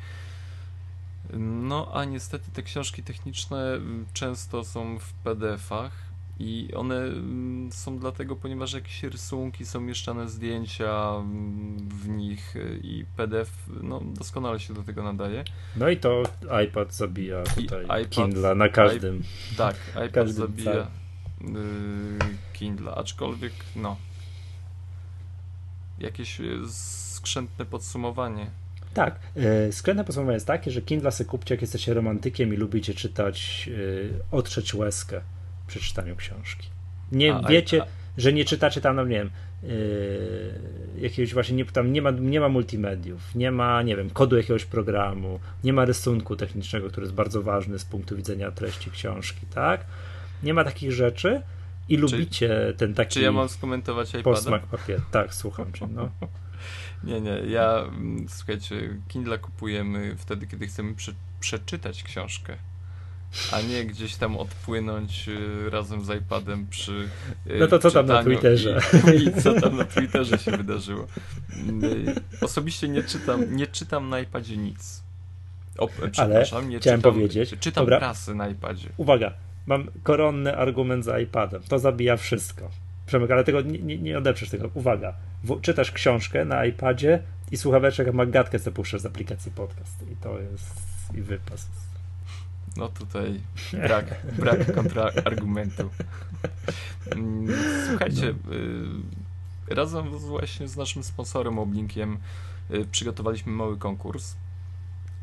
No, 1.39 1.91
a 1.93 2.05
niestety 2.05 2.51
te 2.51 2.63
książki 2.63 3.03
techniczne 3.03 3.73
mm, 3.73 4.05
często 4.13 4.63
są 4.63 4.99
w 4.99 5.13
PDF-ach 5.13 6.08
i 6.39 6.69
one 6.75 6.95
mm, 6.95 7.71
są 7.71 7.99
dlatego, 7.99 8.35
ponieważ 8.35 8.73
jakieś 8.73 9.03
rysunki 9.03 9.65
są 9.65 9.81
mieszczane 9.81 10.29
zdjęcia 10.29 11.11
mm, 11.15 11.77
w 11.89 12.09
nich 12.09 12.55
y, 12.55 12.79
i 12.83 13.05
PDF 13.17 13.51
no, 13.81 14.01
doskonale 14.03 14.59
się 14.59 14.73
do 14.73 14.83
tego 14.83 15.03
nadaje. 15.03 15.43
No 15.75 15.89
i 15.89 15.97
to 15.97 16.23
iPad 16.65 16.93
zabija 16.93 17.43
tutaj 17.43 17.83
iPad, 17.83 18.09
Kindle 18.09 18.55
na 18.55 18.69
każdym. 18.69 19.23
I, 19.53 19.55
tak, 19.55 19.75
iPad 19.91 20.11
każdym 20.11 20.47
zabija 20.47 20.73
y, 20.81 21.47
Kindle, 22.53 22.95
aczkolwiek 22.95 23.53
no 23.75 23.97
jakieś 25.99 26.39
y, 26.39 26.59
skrzętne 26.67 27.65
podsumowanie. 27.65 28.47
Tak, 28.93 29.19
yy, 29.35 29.73
skrzętne 29.73 30.03
podsumowanie 30.03 30.35
jest 30.35 30.47
takie, 30.47 30.71
że 30.71 30.81
Kindle 30.81 31.11
se 31.11 31.25
kupcie, 31.25 31.53
jak 31.53 31.61
jesteście 31.61 31.93
romantykiem 31.93 32.53
i 32.53 32.57
lubicie 32.57 32.93
czytać, 32.93 33.69
otrzeć 34.31 34.73
łezkę 34.73 35.21
przy 35.69 35.79
czytaniu 35.79 36.15
książki. 36.15 36.67
Nie 37.11 37.35
a, 37.35 37.47
wiecie, 37.47 37.81
a, 37.81 37.85
że 38.17 38.33
nie 38.33 38.45
czytacie 38.45 38.81
tam, 38.81 38.95
no 38.95 39.03
nie 39.03 39.17
wiem, 39.17 39.29
yy, 39.63 40.99
jakiegoś 41.01 41.33
właśnie, 41.33 41.55
nie, 41.55 41.65
tam 41.65 41.93
nie 41.93 42.01
ma, 42.01 42.11
nie 42.11 42.39
ma 42.39 42.49
multimediów, 42.49 43.35
nie 43.35 43.51
ma, 43.51 43.81
nie 43.81 43.95
wiem, 43.95 44.09
kodu 44.09 44.37
jakiegoś 44.37 44.65
programu, 44.65 45.39
nie 45.63 45.73
ma 45.73 45.85
rysunku 45.85 46.35
technicznego, 46.35 46.89
który 46.89 47.05
jest 47.05 47.15
bardzo 47.15 47.41
ważny 47.41 47.79
z 47.79 47.85
punktu 47.85 48.15
widzenia 48.15 48.51
treści 48.51 48.91
książki, 48.91 49.45
tak? 49.53 49.85
Nie 50.43 50.53
ma 50.53 50.63
takich 50.63 50.91
rzeczy 50.91 51.41
i 51.89 51.95
czy, 51.95 52.01
lubicie 52.01 52.73
ten 52.77 52.93
taki 52.93 53.13
Czy 53.13 53.21
ja 53.21 53.31
mam 53.31 53.49
skomentować 53.49 54.09
iPada? 54.09 54.23
Posmak 54.23 54.67
papier. 54.67 55.01
Tak, 55.11 55.33
słucham 55.33 55.73
cię, 55.73 55.87
no. 55.87 56.09
Nie, 57.03 57.21
nie, 57.21 57.31
ja, 57.31 57.83
mm, 57.87 58.25
słuchajcie, 58.29 58.97
Kindle 59.07 59.39
kupujemy 59.39 60.15
wtedy, 60.17 60.47
kiedy 60.47 60.67
chcemy 60.67 60.95
prze, 60.95 61.11
przeczytać 61.39 62.03
książkę 62.03 62.57
a 63.51 63.61
nie 63.61 63.85
gdzieś 63.85 64.15
tam 64.15 64.37
odpłynąć 64.37 65.29
y, 65.29 65.69
razem 65.69 66.05
z 66.05 66.09
iPadem 66.09 66.67
przy. 66.67 67.09
Y, 67.47 67.59
no 67.59 67.67
to 67.67 67.79
co 67.79 67.91
tam 67.91 68.05
na 68.05 68.23
Twitterze? 68.23 68.79
I, 69.15 69.23
I, 69.23 69.41
co 69.41 69.61
tam 69.61 69.77
na 69.77 69.85
Twitterze 69.85 70.37
się 70.37 70.51
wydarzyło? 70.51 71.07
Y, 71.83 72.15
osobiście 72.41 72.87
nie 72.87 73.03
czytam, 73.03 73.55
nie 73.55 73.67
czytam 73.67 74.09
na 74.09 74.19
iPadzie 74.19 74.57
nic. 74.57 75.03
O, 75.77 75.87
przepraszam, 76.11 76.57
Ale 76.57 76.67
nie 76.67 76.79
chciałem 76.79 76.99
czytam, 76.99 77.13
powiedzieć. 77.13 77.55
Czytam 77.59 77.81
Dobra. 77.81 77.97
prasy 77.97 78.35
na 78.35 78.49
iPadzie. 78.49 78.89
Uwaga, 78.97 79.33
mam 79.67 79.87
koronny 80.03 80.57
argument 80.57 81.05
za 81.05 81.19
iPadem. 81.19 81.61
To 81.63 81.79
zabija 81.79 82.17
wszystko. 82.17 82.69
Przemek, 83.05 83.31
ale 83.31 83.43
tego 83.43 83.61
nie, 83.61 83.79
nie, 83.79 83.97
nie 83.97 84.17
odeprzesz 84.17 84.49
tego. 84.49 84.69
Uwaga, 84.73 85.13
w, 85.43 85.61
czytasz 85.61 85.91
książkę 85.91 86.45
na 86.45 86.65
iPadzie 86.65 87.23
i 87.51 87.57
słuchaweczek 87.57 88.13
Magatkę 88.13 88.59
sobie 88.59 88.75
puszczasz 88.75 89.01
z 89.01 89.05
aplikacji 89.05 89.51
podcast. 89.51 90.11
I 90.11 90.15
to 90.15 90.39
jest 90.39 90.73
i 91.17 91.21
wypas. 91.21 91.67
No 92.77 92.89
tutaj 92.89 93.41
brak, 93.71 94.25
brak 94.37 94.71
kontrargumentu. 94.75 95.89
Słuchajcie, 97.89 98.33
no. 98.45 98.53
Y, 98.53 99.75
razem 99.75 100.09
właśnie 100.09 100.67
z 100.67 100.77
naszym 100.77 101.03
sponsorem 101.03 101.59
Oblinkiem 101.59 102.17
y, 102.71 102.85
przygotowaliśmy 102.91 103.51
mały 103.51 103.77
konkurs. 103.77 104.35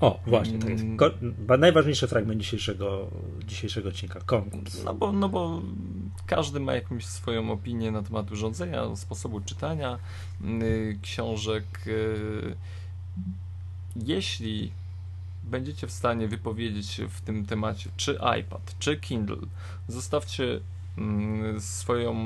O, 0.01 0.21
właśnie, 0.27 0.59
to 0.59 0.69
jest 0.69 0.85
mm. 0.85 0.97
ko- 0.97 1.57
najważniejszy 1.59 2.09
fragment 2.09 2.41
dzisiejszego, 2.41 3.11
dzisiejszego 3.47 3.89
odcinka, 3.89 4.21
konkurs. 4.21 4.85
No 4.85 4.95
bo, 4.95 5.13
no 5.13 5.29
bo 5.29 5.63
każdy 6.27 6.61
ma 6.61 6.75
jakąś 6.75 7.07
swoją 7.07 7.51
opinię 7.51 7.91
na 7.91 8.03
temat 8.03 8.33
urządzenia, 8.33 8.97
sposobu 8.97 9.41
czytania 9.41 9.99
y, 10.45 10.99
książek. 11.03 11.65
Jeśli 13.97 14.73
będziecie 15.47 15.87
w 15.87 15.93
stanie 15.93 16.29
wypowiedzieć 16.29 17.01
w 17.09 17.21
tym 17.21 17.47
temacie, 17.47 17.91
czy 17.97 18.19
iPad, 18.41 18.75
czy 18.79 18.97
Kindle, 18.97 19.37
zostawcie 19.89 20.61
mm, 20.99 21.61
swoją 21.61 22.17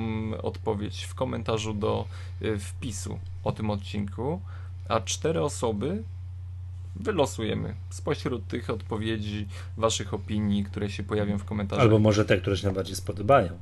odpowiedź 0.42 1.04
w 1.04 1.14
komentarzu 1.14 1.74
do 1.74 2.06
y, 2.42 2.58
wpisu 2.58 3.18
o 3.44 3.52
tym 3.52 3.70
odcinku, 3.70 4.40
a 4.88 5.00
cztery 5.00 5.42
osoby 5.42 6.02
wylosujemy 6.96 7.74
spośród 7.90 8.46
tych 8.46 8.70
odpowiedzi, 8.70 9.46
waszych 9.76 10.14
opinii, 10.14 10.64
które 10.64 10.90
się 10.90 11.02
pojawią 11.02 11.38
w 11.38 11.44
komentarzach. 11.44 11.82
Albo 11.82 11.98
może 11.98 12.24
te, 12.24 12.38
które 12.38 12.56
się 12.56 12.66
najbardziej 12.66 12.96
spodobają. 12.96 13.58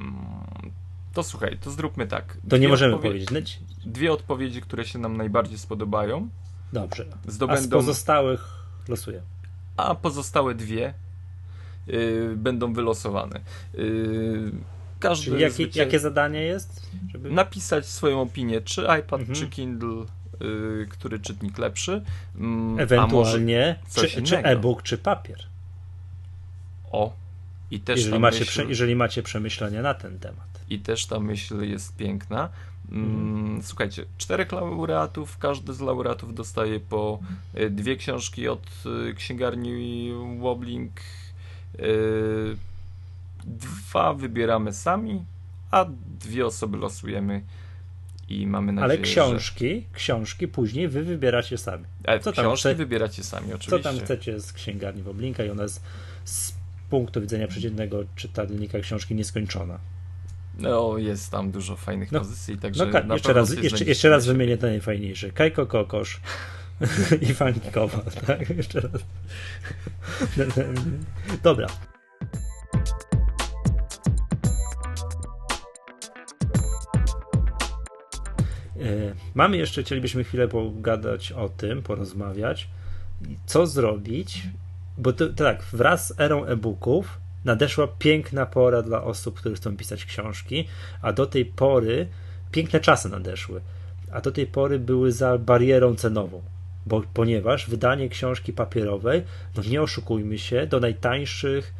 Mm, 0.00 0.72
to 1.14 1.22
słuchaj, 1.22 1.58
to 1.58 1.70
zróbmy 1.70 2.06
tak. 2.06 2.36
To 2.48 2.56
nie 2.56 2.68
możemy 2.68 2.98
powiedzieć. 2.98 3.60
Dwie 3.86 4.12
odpowiedzi, 4.12 4.60
które 4.60 4.84
się 4.84 4.98
nam 4.98 5.16
najbardziej 5.16 5.58
spodobają, 5.58 6.28
Dobrze. 6.74 7.04
Zdobędą... 7.26 7.62
A 7.62 7.64
z 7.64 7.68
pozostałych 7.68 8.48
losuję. 8.88 9.22
A 9.76 9.94
pozostałe 9.94 10.54
dwie 10.54 10.94
yy, 11.86 12.34
będą 12.36 12.72
wylosowane. 12.72 13.40
Yy, 13.74 14.52
każdy 15.00 15.24
Czyli 15.24 15.42
jakie, 15.42 15.68
jakie 15.74 15.98
zadanie 15.98 16.42
jest? 16.42 16.86
Żeby... 17.12 17.30
Napisać 17.30 17.86
swoją 17.86 18.20
opinię, 18.20 18.60
czy 18.60 18.82
iPad, 18.82 19.20
mhm. 19.20 19.34
czy 19.34 19.48
Kindle 19.48 20.04
yy, 20.40 20.86
który 20.90 21.18
czytnik 21.18 21.58
lepszy. 21.58 22.02
Yy, 22.76 22.82
Ewentualnie, 22.82 23.78
czy, 23.94 24.22
czy 24.22 24.38
e-book, 24.38 24.82
czy 24.82 24.98
papier. 24.98 25.38
O, 26.92 27.12
i 27.70 27.80
też 27.80 27.98
jeżeli, 27.98 28.18
macie, 28.18 28.40
myśl, 28.40 28.68
jeżeli 28.68 28.96
macie 28.96 29.22
przemyślenia 29.22 29.82
na 29.82 29.94
ten 29.94 30.18
temat. 30.18 30.48
I 30.70 30.78
też 30.78 31.06
ta 31.06 31.20
myśl 31.20 31.62
jest 31.62 31.96
piękna. 31.96 32.48
Mm, 32.92 33.62
słuchajcie, 33.62 34.04
czterech 34.18 34.52
laureatów, 34.52 35.38
każdy 35.38 35.74
z 35.74 35.80
laureatów 35.80 36.34
dostaje 36.34 36.80
po 36.80 37.18
y, 37.58 37.70
dwie 37.70 37.96
książki 37.96 38.48
od 38.48 38.66
y, 39.10 39.14
księgarni 39.14 40.12
Wobbling. 40.40 40.92
Y, 41.80 42.56
dwa 43.44 44.14
wybieramy 44.14 44.72
sami, 44.72 45.24
a 45.70 45.86
dwie 46.20 46.46
osoby 46.46 46.76
losujemy 46.76 47.42
i 48.28 48.46
mamy 48.46 48.72
nadzieję, 48.72 48.98
Ale 48.98 48.98
książki, 48.98 49.80
że... 49.80 49.96
książki 49.96 50.48
później 50.48 50.88
wy 50.88 51.04
wybieracie 51.04 51.58
sami. 51.58 51.84
Ale 52.04 52.20
co 52.20 52.32
książki 52.32 52.60
chce... 52.60 52.74
wybieracie 52.74 53.24
sami, 53.24 53.46
oczywiście. 53.46 53.70
Co 53.70 53.78
tam 53.78 53.98
chcecie 53.98 54.40
z 54.40 54.52
księgarni 54.52 55.02
Woblinka 55.02 55.44
i 55.44 55.50
ona 55.50 55.62
jest 55.62 55.82
z 56.24 56.52
punktu 56.90 57.20
widzenia 57.20 57.48
przeciętnego 57.48 58.04
czytelnika 58.16 58.80
książki 58.80 59.14
nieskończona. 59.14 59.78
No, 60.58 60.98
jest 60.98 61.30
tam 61.30 61.50
dużo 61.50 61.76
fajnych 61.76 62.12
no, 62.12 62.18
pozycji, 62.18 62.58
także 62.58 62.86
no, 62.86 62.92
tak, 62.92 63.08
jeszcze 63.08 63.32
raz, 63.32 63.54
jeszcze, 63.54 63.84
jeszcze 63.84 64.08
raz 64.08 64.26
wymienię 64.26 64.58
te 64.58 64.66
najfajniejsze. 64.66 65.30
Kajko 65.30 65.66
Kokosz 65.66 66.20
i 67.28 67.34
Fanki 67.34 67.70
Kowal, 67.70 68.04
tak? 68.26 68.50
Jeszcze 68.50 68.80
raz. 68.80 69.02
Dobra. 71.42 71.66
E, 78.80 79.14
mamy 79.34 79.56
jeszcze, 79.56 79.82
chcielibyśmy 79.82 80.24
chwilę 80.24 80.48
pogadać 80.48 81.32
o 81.32 81.48
tym, 81.48 81.82
porozmawiać, 81.82 82.68
co 83.46 83.66
zrobić, 83.66 84.42
bo 84.98 85.12
to, 85.12 85.28
tak, 85.28 85.62
wraz 85.72 86.08
z 86.08 86.20
erą 86.20 86.44
e-booków 86.44 87.23
nadeszła 87.44 87.86
piękna 87.86 88.46
pora 88.46 88.82
dla 88.82 89.02
osób, 89.02 89.38
które 89.38 89.54
chcą 89.54 89.76
pisać 89.76 90.04
książki, 90.04 90.68
a 91.02 91.12
do 91.12 91.26
tej 91.26 91.44
pory 91.44 92.08
piękne 92.52 92.80
czasy 92.80 93.08
nadeszły, 93.08 93.60
a 94.12 94.20
do 94.20 94.32
tej 94.32 94.46
pory 94.46 94.78
były 94.78 95.12
za 95.12 95.38
barierą 95.38 95.94
cenową, 95.94 96.42
bo, 96.86 97.02
ponieważ 97.14 97.70
wydanie 97.70 98.08
książki 98.08 98.52
papierowej, 98.52 99.22
no 99.56 99.62
nie 99.62 99.82
oszukujmy 99.82 100.38
się, 100.38 100.66
do 100.66 100.80
najtańszych 100.80 101.74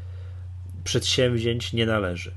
przedsięwzięć 0.85 1.73
nie 1.73 1.86
należy. 1.86 2.32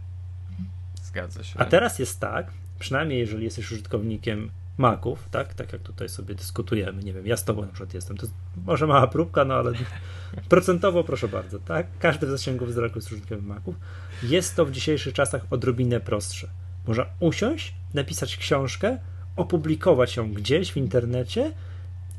Zgadza 1.04 1.44
się. 1.44 1.60
A 1.60 1.66
teraz 1.66 1.99
jest 1.99 2.20
tak, 2.20 2.52
przynajmniej 2.80 3.20
jeżeli 3.20 3.44
jesteś 3.44 3.72
użytkownikiem 3.72 4.52
Maców, 4.78 5.30
tak? 5.32 5.54
Tak 5.54 5.74
jak 5.74 5.82
tutaj 5.82 6.10
sobie 6.10 6.36
dyskutujemy. 6.36 7.04
Nie 7.04 7.14
wiem, 7.14 7.28
ja 7.28 7.38
z 7.38 7.44
tobą 7.44 7.62
na 7.62 7.68
przykład 7.68 7.94
jestem. 7.94 8.18
To 8.18 8.26
jest 8.26 8.36
może 8.66 8.88
mała 8.88 9.08
próbka, 9.08 9.45
no 9.45 9.54
ale 9.54 9.72
procentowo 10.49 11.04
proszę 11.04 11.28
bardzo, 11.28 11.60
tak? 11.60 11.88
Każdy 11.99 12.28
w 12.28 12.30
zasięgu 12.30 12.66
wzroku 12.66 12.95
jest 12.95 13.12
użytkownikiem 13.12 13.48
Maców. 13.48 13.76
Jest 14.24 14.56
to 14.56 14.66
w 14.66 14.72
dzisiejszych 14.72 15.14
czasach 15.14 15.45
odrobinę 15.49 15.99
prostsze. 15.99 16.48
Można 16.88 17.06
usiąść, 17.20 17.74
napisać 17.94 18.38
książkę, 18.38 18.98
opublikować 19.36 20.18
ją 20.18 20.34
gdzieś 20.34 20.72
w 20.72 20.78
internecie 20.78 21.52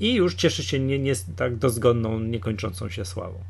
i 0.00 0.14
już 0.14 0.34
cieszyć 0.34 0.66
się 0.66 0.78
nie, 0.78 0.98
nie 0.98 1.12
tak 1.36 1.56
dozgonną, 1.56 2.20
niekończącą 2.20 2.88
się 2.88 3.04
sławą. 3.04 3.44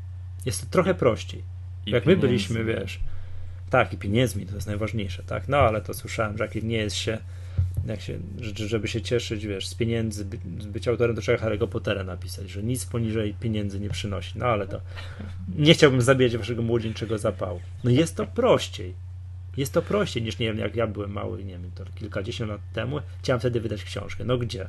Jest 0.45 0.61
to 0.61 0.67
trochę 0.69 0.93
prościej. 0.93 1.43
I 1.85 1.91
jak 1.91 2.03
pieniędzy. 2.03 2.21
my 2.21 2.27
byliśmy, 2.27 2.63
wiesz, 2.63 2.99
tak, 3.69 3.93
i 3.93 3.97
pieniędzmi 3.97 4.45
to 4.45 4.55
jest 4.55 4.67
najważniejsze, 4.67 5.23
tak? 5.23 5.47
No 5.47 5.57
ale 5.57 5.81
to 5.81 5.93
słyszałem, 5.93 6.37
że 6.37 6.43
jak 6.43 6.55
nie 6.55 6.77
jest 6.77 6.95
się 6.95 7.17
jak 7.91 8.01
się, 8.01 8.19
żeby 8.55 8.87
się 8.87 9.01
cieszyć, 9.01 9.47
wiesz, 9.47 9.67
z 9.67 9.75
pieniędzy, 9.75 10.25
by, 10.25 10.37
być 10.67 10.87
autorem, 10.87 11.15
to 11.15 11.21
trzeba 11.21 11.37
Harry'ego 11.37 11.67
Pottera 11.67 12.03
napisać, 12.03 12.49
że 12.49 12.63
nic 12.63 12.85
poniżej 12.85 13.33
pieniędzy 13.33 13.79
nie 13.79 13.89
przynosi. 13.89 14.39
No 14.39 14.45
ale 14.45 14.67
to 14.67 14.81
nie 15.55 15.73
chciałbym 15.73 16.01
zabijać 16.01 16.37
waszego 16.37 16.61
młodzieńczego 16.61 17.17
zapału. 17.17 17.61
No 17.83 17.91
jest 17.91 18.15
to 18.15 18.27
prościej. 18.27 18.93
Jest 19.57 19.73
to 19.73 19.81
prościej 19.81 20.23
niż, 20.23 20.39
nie 20.39 20.47
wiem, 20.47 20.57
jak 20.57 20.75
ja 20.75 20.87
byłem 20.87 21.11
mały, 21.11 21.43
nie 21.43 21.53
wiem, 21.59 21.71
to 21.75 21.83
kilkadziesiąt 21.95 22.51
lat 22.51 22.61
temu, 22.73 22.99
chciałem 23.21 23.39
wtedy 23.39 23.61
wydać 23.61 23.83
książkę. 23.83 24.23
No 24.25 24.37
gdzie? 24.37 24.67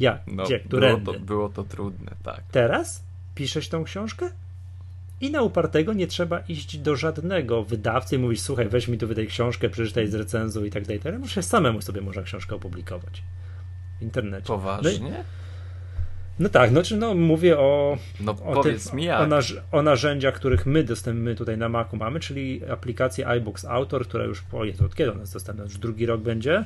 Jak? 0.00 0.22
No, 0.26 0.44
gdzie? 0.44 0.60
Którędy? 0.60 1.02
Było 1.04 1.14
to, 1.14 1.20
było 1.20 1.48
to 1.48 1.64
trudne, 1.64 2.12
tak. 2.22 2.42
Teraz 2.50 3.04
piszesz 3.34 3.68
tą 3.68 3.84
książkę? 3.84 4.30
I 5.20 5.30
na 5.30 5.42
upartego 5.42 5.92
nie 5.92 6.06
trzeba 6.06 6.38
iść 6.38 6.78
do 6.78 6.96
żadnego 6.96 7.64
wydawcy 7.64 8.16
i 8.16 8.18
mówić, 8.18 8.42
słuchaj, 8.42 8.68
weź 8.68 8.88
mi 8.88 8.98
tu 8.98 9.08
wydaj 9.08 9.26
książkę, 9.26 9.68
przeczytaj 9.68 10.08
z 10.08 10.14
recenzją 10.14 10.64
i 10.64 10.70
tak 10.70 10.86
dalej. 10.86 11.00
Ale 11.04 11.18
muszę 11.18 11.42
samemu 11.42 11.82
sobie 11.82 12.00
można 12.00 12.22
książkę 12.22 12.56
opublikować 12.56 13.22
w 13.98 14.02
internecie. 14.02 14.46
Poważnie? 14.46 15.10
No, 15.10 15.24
no 16.38 16.48
tak, 16.48 16.72
no, 16.72 16.82
czy 16.82 16.96
no 16.96 17.14
mówię 17.14 17.58
o, 17.58 17.98
no, 18.20 18.36
o, 18.44 18.62
tym. 18.62 18.78
O, 19.18 19.26
naż, 19.26 19.56
o, 19.72 19.82
narzędziach, 19.82 20.34
których 20.34 20.66
my 20.66 20.84
dostępny 20.84 21.34
tutaj 21.34 21.58
na 21.58 21.68
Macu 21.68 21.96
mamy, 21.96 22.20
czyli 22.20 22.64
aplikację 22.70 23.26
iBooks 23.26 23.64
Author, 23.64 24.08
która 24.08 24.24
już, 24.24 24.44
o 24.52 24.64
Jezu, 24.64 24.84
od 24.84 24.94
kiedy 24.94 25.12
ona 25.12 25.20
jest 25.20 25.32
dostępna? 25.32 25.64
Już 25.64 25.78
drugi 25.78 26.06
rok 26.06 26.20
będzie? 26.20 26.64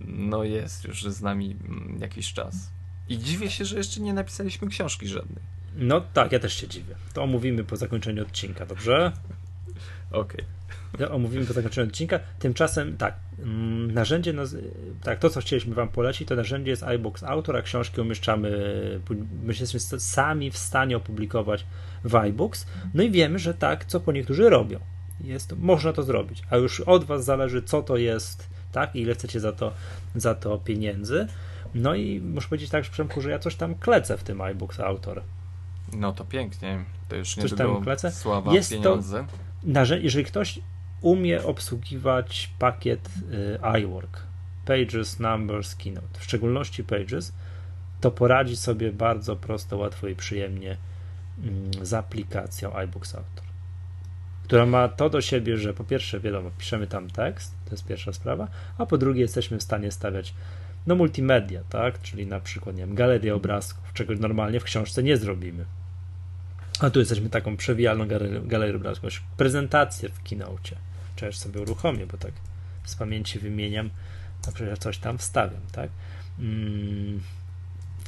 No 0.00 0.44
jest 0.44 0.84
już 0.84 1.02
z 1.02 1.22
nami 1.22 1.56
mm, 1.68 1.98
jakiś 2.00 2.32
czas. 2.32 2.70
I 3.08 3.18
dziwię 3.18 3.50
się, 3.50 3.64
że 3.64 3.76
jeszcze 3.76 4.00
nie 4.00 4.14
napisaliśmy 4.14 4.68
książki 4.68 5.08
żadnej. 5.08 5.44
No 5.76 6.00
tak, 6.12 6.32
ja 6.32 6.38
też 6.38 6.54
się 6.54 6.68
dziwię. 6.68 6.94
To 7.12 7.22
omówimy 7.22 7.64
po 7.64 7.76
zakończeniu 7.76 8.22
odcinka, 8.22 8.66
dobrze? 8.66 9.12
Okej. 10.10 10.44
Okay. 10.94 11.10
Omówimy 11.10 11.46
po 11.46 11.52
zakończeniu 11.52 11.88
odcinka. 11.88 12.20
Tymczasem 12.38 12.96
tak, 12.96 13.14
mm, 13.38 13.94
narzędzie, 13.94 14.34
tak, 15.02 15.18
to 15.18 15.30
co 15.30 15.40
chcieliśmy 15.40 15.74
Wam 15.74 15.88
polecić, 15.88 16.28
to 16.28 16.36
narzędzie 16.36 16.70
jest 16.70 16.82
iBox 16.82 17.22
Autor, 17.22 17.56
a 17.56 17.62
książki 17.62 18.00
umieszczamy, 18.00 18.50
my 19.42 19.54
jesteśmy 19.60 20.00
sami 20.00 20.50
w 20.50 20.58
stanie 20.58 20.96
opublikować 20.96 21.66
w 22.04 22.14
iBooks. 22.14 22.66
No 22.94 23.02
i 23.02 23.10
wiemy, 23.10 23.38
że 23.38 23.54
tak, 23.54 23.84
co 23.84 24.00
po 24.00 24.12
niektórzy 24.12 24.50
robią. 24.50 24.80
Jest, 25.20 25.54
można 25.58 25.92
to 25.92 26.02
zrobić, 26.02 26.42
a 26.50 26.56
już 26.56 26.80
od 26.80 27.04
Was 27.04 27.24
zależy, 27.24 27.62
co 27.62 27.82
to 27.82 27.96
jest, 27.96 28.48
tak, 28.72 28.96
i 28.96 29.00
ile 29.00 29.14
chcecie 29.14 29.40
za 29.40 29.52
to, 29.52 29.72
za 30.14 30.34
to 30.34 30.58
pieniędzy. 30.58 31.26
No 31.74 31.94
i 31.94 32.20
muszę 32.20 32.48
powiedzieć 32.48 32.70
tak, 32.70 32.84
Przemku, 32.84 33.20
że 33.20 33.30
ja 33.30 33.38
coś 33.38 33.54
tam 33.54 33.74
klecę 33.74 34.18
w 34.18 34.22
tym 34.22 34.40
iBooks 34.40 34.80
Autor. 34.80 35.22
No 35.96 36.12
to 36.12 36.24
pięknie. 36.24 36.84
To 37.08 37.16
już 37.16 37.36
nie 37.36 37.42
tylko 37.42 38.10
sława, 38.10 38.52
Jest 38.52 38.70
pieniądze. 38.70 39.26
To, 39.74 39.94
jeżeli 39.94 40.24
ktoś 40.24 40.60
umie 41.00 41.44
obsługiwać 41.44 42.50
pakiet 42.58 43.08
y, 43.74 43.80
iWork, 43.80 44.22
Pages, 44.64 45.20
Numbers, 45.20 45.74
Keynote, 45.74 46.20
w 46.20 46.24
szczególności 46.24 46.84
Pages, 46.84 47.32
to 48.00 48.10
poradzi 48.10 48.56
sobie 48.56 48.92
bardzo 48.92 49.36
prosto, 49.36 49.76
łatwo 49.76 50.08
i 50.08 50.14
przyjemnie 50.14 50.76
mm, 51.44 51.86
z 51.86 51.94
aplikacją 51.94 52.74
iBooks 52.74 53.14
Author, 53.14 53.44
która 54.44 54.66
ma 54.66 54.88
to 54.88 55.10
do 55.10 55.20
siebie, 55.20 55.56
że 55.56 55.74
po 55.74 55.84
pierwsze, 55.84 56.20
wiadomo, 56.20 56.50
piszemy 56.58 56.86
tam 56.86 57.10
tekst, 57.10 57.54
to 57.64 57.70
jest 57.70 57.86
pierwsza 57.86 58.12
sprawa, 58.12 58.48
a 58.78 58.86
po 58.86 58.98
drugie 58.98 59.20
jesteśmy 59.20 59.58
w 59.58 59.62
stanie 59.62 59.90
stawiać 59.90 60.34
no 60.86 60.94
multimedia, 60.94 61.60
tak, 61.68 62.02
czyli 62.02 62.26
na 62.26 62.40
przykład, 62.40 62.76
nie 62.76 62.86
wiem, 62.86 62.94
galerię 62.94 63.34
obrazków, 63.34 63.92
czego 63.92 64.14
normalnie 64.14 64.60
w 64.60 64.64
książce 64.64 65.02
nie 65.02 65.16
zrobimy. 65.16 65.64
A 66.82 66.90
tu 66.90 66.98
jesteśmy 66.98 67.30
taką 67.30 67.56
przewijalną 67.56 68.08
galerią, 68.08 68.46
galerią 68.46 68.76
obrazków, 68.76 69.10
prezentację 69.36 70.08
w 70.08 70.22
keynote. 70.22 70.76
Cześć 71.16 71.38
sobie 71.38 71.60
uruchomię, 71.60 72.06
bo 72.06 72.18
tak 72.18 72.32
z 72.84 72.94
pamięci 72.94 73.38
wymieniam, 73.38 73.90
na 74.46 74.52
przykład 74.52 74.78
coś 74.78 74.98
tam 74.98 75.18
wstawiam, 75.18 75.60
tak. 75.72 75.90
Mm, 76.38 77.20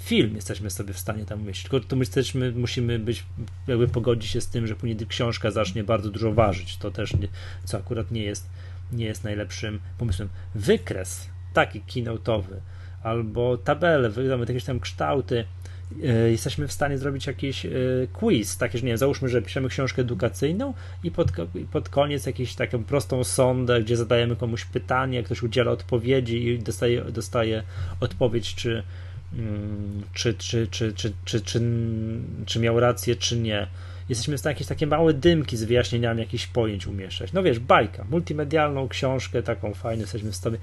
film 0.00 0.34
jesteśmy 0.34 0.70
sobie 0.70 0.92
w 0.92 0.98
stanie 0.98 1.24
tam 1.24 1.42
umieścić, 1.42 1.68
tylko 1.70 1.88
to 1.88 1.96
my 1.96 2.02
jesteśmy, 2.02 2.52
musimy 2.52 2.98
być, 2.98 3.24
jakby 3.66 3.88
pogodzić 3.88 4.30
się 4.30 4.40
z 4.40 4.48
tym, 4.48 4.66
że 4.66 4.76
później 4.76 5.06
książka 5.08 5.50
zacznie 5.50 5.84
bardzo 5.84 6.10
dużo 6.10 6.32
ważyć, 6.32 6.76
to 6.76 6.90
też, 6.90 7.14
nie, 7.14 7.28
co 7.64 7.78
akurat 7.78 8.10
nie 8.10 8.22
jest, 8.22 8.46
nie 8.92 9.04
jest 9.04 9.24
najlepszym 9.24 9.80
pomysłem. 9.98 10.28
Wykres 10.54 11.28
taki 11.52 11.80
keynote'owy, 11.80 12.56
albo 13.02 13.56
tabele, 13.56 14.10
jakieś 14.48 14.64
tam 14.64 14.80
kształty, 14.80 15.44
jesteśmy 16.30 16.68
w 16.68 16.72
stanie 16.72 16.98
zrobić 16.98 17.26
jakiś 17.26 17.66
e, 17.66 17.70
quiz, 18.12 18.56
takie, 18.56 18.78
że 18.78 18.84
nie 18.84 18.88
wiem, 18.88 18.98
załóżmy, 18.98 19.28
że 19.28 19.42
piszemy 19.42 19.68
książkę 19.68 20.02
edukacyjną 20.02 20.74
i 21.04 21.10
pod, 21.10 21.32
pod 21.72 21.88
koniec 21.88 22.26
jakąś 22.26 22.54
taką 22.54 22.84
prostą 22.84 23.24
sondę, 23.24 23.82
gdzie 23.82 23.96
zadajemy 23.96 24.36
komuś 24.36 24.64
pytanie, 24.64 25.22
ktoś 25.22 25.42
udziela 25.42 25.70
odpowiedzi 25.70 26.46
i 26.46 26.58
dostaje, 26.58 27.04
dostaje 27.04 27.62
odpowiedź, 28.00 28.54
czy, 28.54 28.82
mm, 29.32 30.02
czy, 30.12 30.34
czy, 30.34 30.66
czy, 30.70 30.92
czy, 30.92 31.12
czy, 31.24 31.40
czy, 31.40 31.60
czy 32.46 32.60
miał 32.60 32.80
rację, 32.80 33.16
czy 33.16 33.38
nie 33.38 33.66
jesteśmy 34.08 34.36
w 34.36 34.40
stanie 34.40 34.54
jakieś 34.54 34.66
takie 34.66 34.86
małe 34.86 35.14
dymki 35.14 35.56
z 35.56 35.64
wyjaśnieniami 35.64 36.20
jakichś 36.20 36.46
pojęć 36.46 36.86
umieszczać. 36.86 37.32
No 37.32 37.42
wiesz, 37.42 37.58
bajka, 37.58 38.04
multimedialną 38.10 38.88
książkę 38.88 39.42
taką 39.42 39.74
fajną 39.74 40.00
jesteśmy 40.00 40.32
w 40.32 40.36
stanie, 40.36 40.56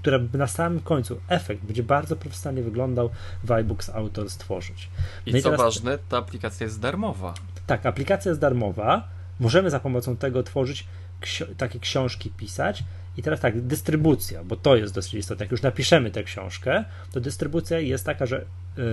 która 0.00 0.18
na 0.32 0.46
samym 0.46 0.80
końcu 0.80 1.20
efekt 1.28 1.62
będzie 1.64 1.82
bardzo 1.82 2.16
profesjonalnie 2.16 2.62
wyglądał 2.62 3.10
w 3.44 3.52
iBooks 3.52 3.90
Autor 3.90 4.30
stworzyć. 4.30 4.88
No 5.26 5.36
I, 5.36 5.38
i 5.38 5.42
co 5.42 5.50
teraz, 5.50 5.60
ważne, 5.60 5.98
ta 6.08 6.18
aplikacja 6.18 6.64
jest 6.64 6.80
darmowa. 6.80 7.34
Tak, 7.66 7.86
aplikacja 7.86 8.28
jest 8.28 8.40
darmowa. 8.40 9.08
Możemy 9.40 9.70
za 9.70 9.80
pomocą 9.80 10.16
tego 10.16 10.42
tworzyć 10.42 10.86
ksi 11.20 11.44
takie 11.56 11.80
książki, 11.80 12.30
pisać 12.30 12.84
I 13.16 13.22
teraz 13.22 13.40
tak, 13.40 13.60
dystrybucja, 13.60 14.44
bo 14.44 14.56
to 14.56 14.76
jest 14.76 14.94
dosyć 14.94 15.14
istotne. 15.14 15.44
Jak 15.44 15.52
już 15.52 15.62
napiszemy 15.62 16.10
tę 16.10 16.22
książkę, 16.22 16.84
to 17.12 17.20
dystrybucja 17.20 17.78
jest 17.78 18.06
taka, 18.06 18.26
że 18.26 18.44
yy, 18.76 18.84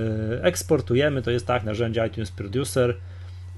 eksportujemy, 0.43 1.21
to 1.21 1.31
jest 1.31 1.47
tak, 1.47 1.63
narzędzie 1.63 2.07
iTunes 2.07 2.31
Producer 2.31 2.95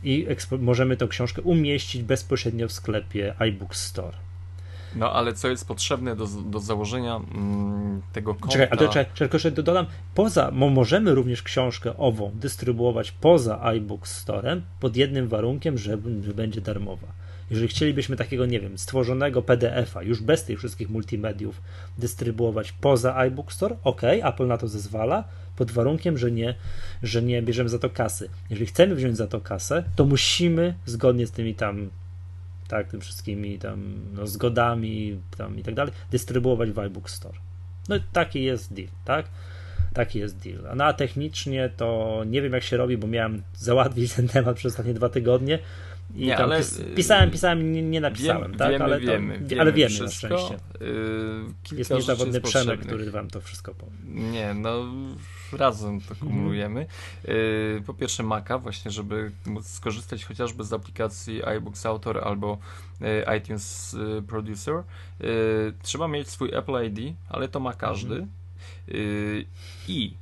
i 0.03 0.27
możemy 0.59 0.97
tę 0.97 1.07
książkę 1.07 1.41
umieścić 1.41 2.03
bezpośrednio 2.03 2.67
w 2.67 2.71
sklepie 2.71 3.33
iBook 3.39 3.75
Store. 3.75 4.17
No 4.95 5.13
ale 5.13 5.33
co 5.33 5.47
jest 5.47 5.67
potrzebne 5.67 6.15
do, 6.15 6.27
do 6.27 6.59
założenia 6.59 7.15
mm, 7.15 8.01
tego 8.13 8.35
konta? 8.35 8.57
Czekaj, 8.57 8.67
ale 8.71 8.87
czekaj, 8.89 9.05
czekaj, 9.13 9.35
jeszcze 9.35 9.51
dodam, 9.51 9.85
poza, 10.15 10.51
możemy 10.51 11.15
również 11.15 11.43
książkę 11.43 11.97
ową 11.97 12.31
dystrybuować 12.33 13.11
poza 13.11 13.59
iBook 13.73 14.07
Storem 14.07 14.61
pod 14.79 14.95
jednym 14.95 15.27
warunkiem, 15.27 15.77
że, 15.77 15.97
że 16.21 16.33
będzie 16.33 16.61
darmowa. 16.61 17.07
Jeżeli 17.49 17.67
chcielibyśmy 17.67 18.15
takiego, 18.15 18.45
nie 18.45 18.59
wiem, 18.59 18.77
stworzonego 18.77 19.41
PDF-a, 19.41 20.03
już 20.03 20.21
bez 20.21 20.43
tych 20.43 20.59
wszystkich 20.59 20.89
multimediów, 20.89 21.61
dystrybuować 21.97 22.71
poza 22.71 23.15
iBook 23.15 23.53
Store, 23.53 23.75
ok, 23.83 24.01
Apple 24.03 24.47
na 24.47 24.57
to 24.57 24.67
zezwala, 24.67 25.23
pod 25.55 25.71
warunkiem, 25.71 26.17
że 26.17 26.31
nie, 26.31 26.55
że 27.03 27.21
nie 27.21 27.41
bierzemy 27.41 27.69
za 27.69 27.79
to 27.79 27.89
kasy. 27.89 28.29
Jeżeli 28.49 28.65
chcemy 28.65 28.95
wziąć 28.95 29.17
za 29.17 29.27
to 29.27 29.41
kasę, 29.41 29.83
to 29.95 30.05
musimy 30.05 30.73
zgodnie 30.85 31.27
z 31.27 31.31
tymi 31.31 31.55
tam 31.55 31.89
tak, 32.67 32.87
tym 32.87 33.01
wszystkimi 33.01 33.59
tam 33.59 34.01
no, 34.13 34.27
zgodami 34.27 35.19
tam 35.37 35.59
i 35.59 35.63
tak 35.63 35.75
dalej, 35.75 35.93
dystrybuować 36.11 36.71
w 36.71 36.79
iBook 36.79 37.09
Store. 37.09 37.37
No 37.89 37.95
taki 38.13 38.43
jest 38.43 38.73
deal, 38.73 38.87
tak? 39.05 39.25
Taki 39.93 40.19
jest 40.19 40.37
deal. 40.37 40.75
No 40.75 40.85
a 40.85 40.93
technicznie 40.93 41.69
to 41.77 42.21
nie 42.27 42.41
wiem 42.41 42.53
jak 42.53 42.63
się 42.63 42.77
robi, 42.77 42.97
bo 42.97 43.07
miałem 43.07 43.43
załatwić 43.55 44.13
ten 44.13 44.27
temat 44.27 44.57
przez 44.57 44.71
ostatnie 44.71 44.93
dwa 44.93 45.09
tygodnie, 45.09 45.59
i 46.15 46.25
nie, 46.25 46.37
ale, 46.37 46.57
pis 46.57 46.81
pisałem, 46.95 47.31
pisałem, 47.31 47.73
nie, 47.73 47.81
nie 47.81 48.01
napisałem, 48.01 48.51
wiem, 48.51 48.57
tak? 48.57 48.71
Wiemy, 48.71 48.83
ale, 48.83 48.99
to, 48.99 49.05
wiemy, 49.05 49.39
wiemy, 49.39 49.61
ale 49.61 49.73
wiemy 49.73 49.89
wszystko. 49.89 50.27
na 50.27 50.37
szczęście. 50.37 50.57
Yy, 51.71 51.77
jest 51.77 51.91
niezawodny 51.91 52.41
Przemek, 52.41 52.79
który 52.79 53.11
wam 53.11 53.29
to 53.29 53.41
wszystko 53.41 53.73
powie. 53.73 53.91
Nie, 54.05 54.53
no 54.53 54.85
razem 55.53 56.01
to 56.01 56.15
kumulujemy. 56.15 56.85
Yy, 57.27 57.83
po 57.85 57.93
pierwsze 57.93 58.23
Maca, 58.23 58.57
właśnie, 58.57 58.91
żeby 58.91 59.31
móc 59.45 59.67
skorzystać 59.67 60.25
chociażby 60.25 60.63
z 60.63 60.73
aplikacji 60.73 61.43
iBooks 61.43 61.85
Author 61.85 62.21
albo 62.23 62.57
yy, 63.01 63.25
iTunes 63.37 63.93
yy, 63.93 64.21
Producer. 64.21 64.83
Trzeba 65.81 66.07
mieć 66.07 66.29
swój 66.29 66.53
Apple 66.53 66.85
ID, 66.85 67.15
ale 67.29 67.47
to 67.47 67.59
ma 67.59 67.73
każdy. 67.73 68.15
Mhm. 68.15 68.31
I 69.87 70.13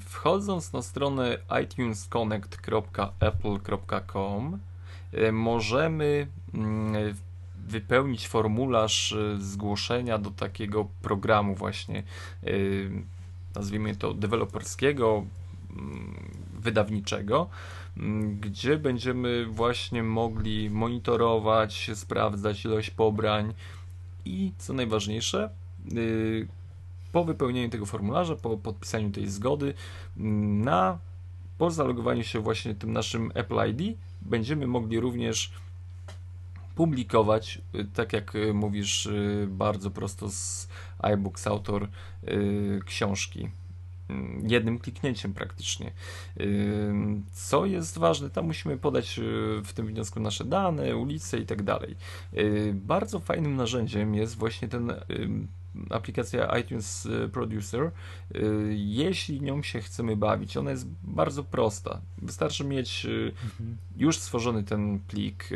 wchodząc 0.00 0.72
na 0.72 0.82
stronę 0.82 1.38
itunesconnect.apple.com 1.62 4.58
możemy 5.32 6.26
mm, 6.54 7.14
wypełnić 7.66 8.28
formularz 8.28 9.16
zgłoszenia 9.38 10.18
do 10.18 10.30
takiego 10.30 10.88
programu 11.02 11.54
właśnie 11.54 12.02
nazwijmy 13.54 13.96
to 13.96 14.14
deweloperskiego, 14.14 15.24
mm, 15.70 16.14
wydawniczego, 16.60 17.48
mm, 17.96 18.40
gdzie 18.40 18.76
będziemy 18.76 19.46
właśnie 19.46 20.02
mogli 20.02 20.70
monitorować, 20.70 21.90
sprawdzać 21.94 22.64
ilość 22.64 22.90
pobrań 22.90 23.54
i 24.24 24.52
co 24.58 24.72
najważniejsze, 24.72 25.50
po 27.12 27.24
wypełnieniu 27.24 27.68
tego 27.70 27.86
formularza, 27.86 28.36
po 28.36 28.56
podpisaniu 28.56 29.10
tej 29.10 29.28
zgody, 29.28 29.74
na 30.16 30.98
po 31.58 31.70
zalogowaniu 31.70 32.24
się 32.24 32.40
właśnie 32.40 32.74
tym 32.74 32.92
naszym 32.92 33.32
Apple 33.34 33.70
ID 33.70 33.98
będziemy 34.22 34.66
mogli 34.66 35.00
również 35.00 35.52
publikować, 36.74 37.60
y, 37.74 37.84
tak 37.84 38.12
jak 38.12 38.34
y, 38.34 38.54
mówisz, 38.54 39.06
y, 39.06 39.46
bardzo 39.50 39.90
prosto 39.90 40.30
z 40.30 40.68
iBooks 40.98 41.46
Autor 41.46 41.88
książki. 42.86 43.50
Mm, 44.08 44.48
jednym 44.48 44.78
kliknięciem 44.78 45.34
praktycznie. 45.34 45.92
Co 47.32 47.66
jest 47.66 47.98
ważne, 47.98 48.30
tam 48.30 48.46
musimy 48.46 48.76
podać 48.76 49.20
w 49.64 49.72
tym 49.74 49.86
wniosku 49.86 50.20
nasze 50.20 50.44
dane, 50.44 50.96
ulice 50.96 51.38
i 51.38 51.46
tak 51.46 51.62
dalej. 51.62 51.96
Bardzo 52.74 53.20
fajnym 53.20 53.56
narzędziem 53.56 54.14
jest 54.14 54.36
właśnie 54.36 54.68
ten 54.68 54.92
aplikacja 55.90 56.58
iTunes 56.58 57.08
Producer, 57.32 57.90
jeśli 58.76 59.40
nią 59.40 59.62
się 59.62 59.80
chcemy 59.80 60.16
bawić, 60.16 60.56
ona 60.56 60.70
jest 60.70 60.86
bardzo 61.02 61.44
prosta. 61.44 62.00
Wystarczy 62.18 62.64
mieć 62.64 63.06
mhm. 63.06 63.76
już 63.96 64.18
stworzony 64.18 64.64
ten 64.64 65.00
plik 65.08 65.48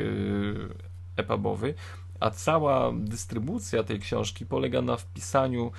EPUBowy, 1.16 1.74
a 2.20 2.30
cała 2.30 2.92
dystrybucja 2.92 3.82
tej 3.82 4.00
książki 4.00 4.46
polega 4.46 4.82
na 4.82 4.96
wpisaniu 4.96 5.72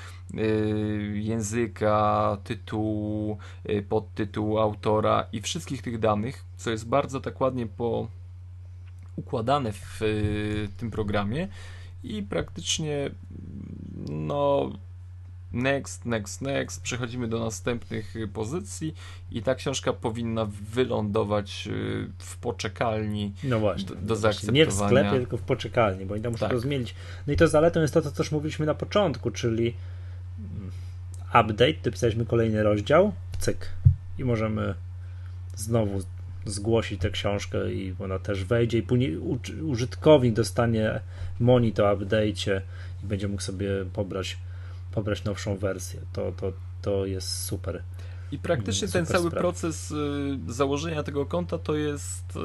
języka, 1.14 2.38
tytułu, 2.44 3.38
podtytułu 3.90 4.60
autora 4.60 5.28
i 5.32 5.42
wszystkich 5.42 5.82
tych 5.82 6.00
danych, 6.00 6.46
co 6.58 6.72
jest 6.72 6.88
bardzo 6.88 7.22
tak 7.22 7.42
ładnie 7.42 7.68
po 7.68 8.08
układane 9.16 9.72
w 9.74 10.00
tym 10.78 10.92
programie 10.92 11.48
i 12.04 12.24
praktycznie 12.24 13.10
no 14.10 14.72
next, 15.54 16.06
next, 16.06 16.42
next, 16.42 16.82
przechodzimy 16.82 17.28
do 17.28 17.40
następnych 17.40 18.14
pozycji. 18.34 18.96
I 19.32 19.42
ta 19.42 19.56
książka 19.56 19.94
powinna 19.94 20.48
wylądować 20.74 21.68
y, 21.68 22.08
w 22.18 22.38
poczekalni 22.38 23.34
no 23.44 23.60
właśnie, 23.60 23.90
do, 23.90 23.96
do 23.96 24.16
zaakceptowania. 24.16 24.66
Nie 24.66 24.72
w 24.72 24.74
sklepie, 24.74 25.12
tylko 25.12 25.38
w 25.38 25.42
poczekalni, 25.42 26.06
bo 26.06 26.14
oni 26.14 26.24
tam 26.24 26.32
muszą 26.32 26.48
tak. 26.48 26.58
No 27.28 27.34
i 27.34 27.36
to 27.36 27.48
zaletą 27.48 27.82
jest 27.82 27.94
to, 27.94 28.02
co 28.02 28.12
też 28.12 28.32
mówiliśmy 28.32 28.66
na 28.66 28.74
początku, 28.74 29.32
czyli 29.32 29.74
mm, 30.40 30.72
update, 31.30 31.84
dopisaliśmy 31.84 32.26
kolejny 32.26 32.64
rozdział, 32.64 33.14
cyk. 33.40 33.70
I 34.20 34.24
możemy 34.24 34.74
znowu 35.56 36.02
zgłosić 36.46 37.02
tę 37.02 37.10
książkę 37.10 37.74
i 37.74 37.96
ona 38.00 38.20
też 38.20 38.44
wejdzie. 38.44 38.78
I 38.78 38.82
później 38.82 39.18
użytkownik 39.62 40.34
dostanie 40.34 41.00
monitor 41.40 41.86
o 41.86 41.98
update'cie 41.98 42.62
i 43.04 43.08
będzie 43.08 43.28
mógł 43.28 43.42
sobie 43.42 43.70
pobrać, 43.94 44.38
pobrać 44.92 45.24
nowszą 45.24 45.58
wersję. 45.58 46.02
To, 46.14 46.32
to, 46.32 46.54
to 46.82 47.06
jest 47.06 47.44
super. 47.44 47.84
I 48.32 48.40
praktycznie 48.40 48.88
super 48.88 49.06
ten 49.06 49.14
cały 49.16 49.28
sprawa. 49.30 49.42
proces 49.42 49.92
y, 49.92 49.96
założenia 50.48 51.04
tego 51.04 51.26
konta 51.26 51.58
to 51.58 51.76
jest 51.76 52.36
y, 52.36 52.40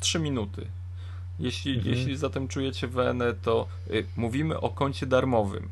3 0.00 0.18
minuty. 0.18 0.66
Jeśli, 1.38 1.76
mhm. 1.76 1.94
jeśli 1.94 2.16
zatem 2.16 2.48
czujecie 2.48 2.88
wenę, 2.88 3.34
to 3.34 3.68
y, 3.90 4.06
mówimy 4.16 4.60
o 4.60 4.70
koncie 4.70 5.06
darmowym, 5.06 5.68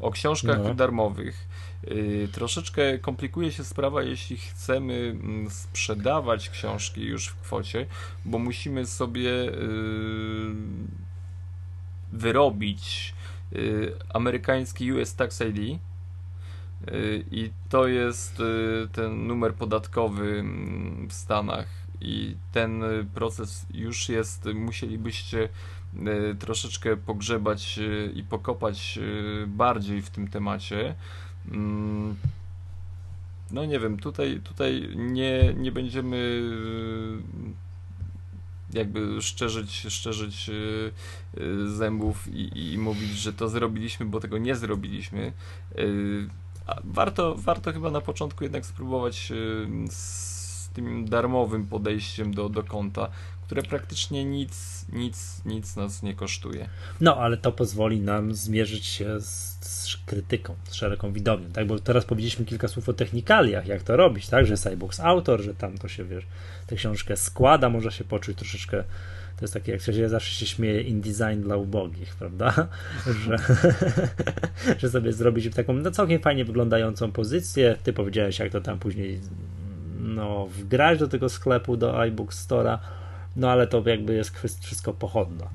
o 0.00 0.10
książkach 0.10 0.58
no. 0.64 0.74
darmowych. 0.74 1.48
Y, 1.88 2.28
troszeczkę 2.32 2.98
komplikuje 2.98 3.52
się 3.52 3.64
sprawa, 3.64 4.02
jeśli 4.02 4.36
chcemy 4.36 4.94
mm, 4.94 5.50
sprzedawać 5.50 6.50
książki 6.50 7.02
już 7.02 7.26
w 7.26 7.40
kwocie, 7.40 7.86
bo 8.24 8.38
musimy 8.38 8.86
sobie 8.86 9.30
y, 9.30 9.52
wyrobić 12.12 13.14
y, 13.18 13.21
amerykański 14.14 14.92
US 14.92 15.14
Tax 15.14 15.40
ID 15.40 15.78
i 17.30 17.50
to 17.68 17.86
jest 17.86 18.42
ten 18.92 19.26
numer 19.26 19.54
podatkowy 19.54 20.38
mm, 20.38 21.08
w 21.08 21.12
Stanach. 21.12 21.66
I 22.00 22.36
ten 22.52 22.82
proces 23.14 23.66
już 23.74 24.08
jest, 24.08 24.48
musielibyście 24.54 25.48
troszeczkę 26.38 26.96
pogrzebać 26.96 27.80
i 28.14 28.22
pokopać 28.22 28.98
bardziej 29.46 30.02
w 30.02 30.10
tym 30.10 30.28
temacie. 30.28 30.94
Mm, 31.50 32.16
no 33.52 33.64
nie 33.64 33.80
wiem, 33.80 33.98
tutaj, 33.98 34.40
tutaj 34.44 34.88
nie, 34.96 35.54
nie 35.56 35.72
będziemy 35.72 36.16
y, 36.16 37.71
jakby 38.72 39.22
szczerzyć, 39.22 39.86
szczerzyć 39.88 40.48
y, 40.48 40.92
y, 41.38 41.68
zębów 41.68 42.28
i, 42.28 42.72
i 42.72 42.78
mówić, 42.78 43.10
że 43.10 43.32
to 43.32 43.48
zrobiliśmy, 43.48 44.06
bo 44.06 44.20
tego 44.20 44.38
nie 44.38 44.56
zrobiliśmy. 44.56 45.32
Warto, 46.84 47.34
warto 47.34 47.72
chyba 47.72 47.90
na 47.90 48.00
początku 48.00 48.44
jednak 48.44 48.66
spróbować 48.66 49.32
z 49.90 50.68
tym 50.72 51.08
darmowym 51.08 51.66
podejściem 51.66 52.34
do, 52.34 52.48
do 52.48 52.62
konta, 52.62 53.08
które 53.42 53.62
praktycznie 53.62 54.24
nic, 54.24 54.84
nic, 54.92 55.42
nic 55.44 55.76
nas 55.76 56.02
nie 56.02 56.14
kosztuje. 56.14 56.68
No, 57.00 57.16
ale 57.16 57.36
to 57.36 57.52
pozwoli 57.52 58.00
nam 58.00 58.34
zmierzyć 58.34 58.86
się 58.86 59.20
z, 59.20 59.58
z 59.60 59.96
krytyką, 60.06 60.54
z 60.68 60.74
szeroką 60.74 61.12
widownią, 61.12 61.50
tak? 61.50 61.66
Bo 61.66 61.78
teraz 61.78 62.04
powiedzieliśmy 62.04 62.44
kilka 62.44 62.68
słów 62.68 62.88
o 62.88 62.92
technikaliach, 62.92 63.66
jak 63.66 63.82
to 63.82 63.96
robić, 63.96 64.28
tak? 64.28 64.46
Że 64.46 64.56
Cybox 64.56 65.00
autor, 65.00 65.40
że 65.40 65.54
tam 65.54 65.78
to 65.78 65.88
się, 65.88 66.04
wiesz, 66.04 66.24
tę 66.66 66.76
książkę 66.76 67.16
składa, 67.16 67.68
może 67.68 67.92
się 67.92 68.04
poczuć 68.04 68.38
troszeczkę 68.38 68.84
to 69.42 69.44
jest 69.44 69.54
takie, 69.54 69.72
jak 69.72 69.80
się 69.80 70.08
zawsze 70.08 70.34
się 70.34 70.46
śmieje, 70.46 70.80
InDesign 70.80 71.42
dla 71.42 71.56
ubogich, 71.56 72.14
prawda? 72.14 72.68
Że, 73.24 73.36
że 74.80 74.90
sobie 74.90 75.12
zrobić 75.12 75.54
taką 75.54 75.72
no, 75.72 75.90
całkiem 75.90 76.20
fajnie 76.20 76.44
wyglądającą 76.44 77.12
pozycję. 77.12 77.76
Ty 77.82 77.92
powiedziałeś, 77.92 78.38
jak 78.38 78.52
to 78.52 78.60
tam 78.60 78.78
później 78.78 79.20
no, 80.00 80.46
wgrać 80.46 80.98
do 80.98 81.08
tego 81.08 81.28
sklepu, 81.28 81.76
do 81.76 82.00
iBook 82.00 82.32
Store'a 82.32 82.78
no 83.36 83.50
ale 83.50 83.66
to 83.66 83.82
jakby 83.86 84.14
jest 84.14 84.60
wszystko 84.60 84.92
pochodna. 84.92 85.48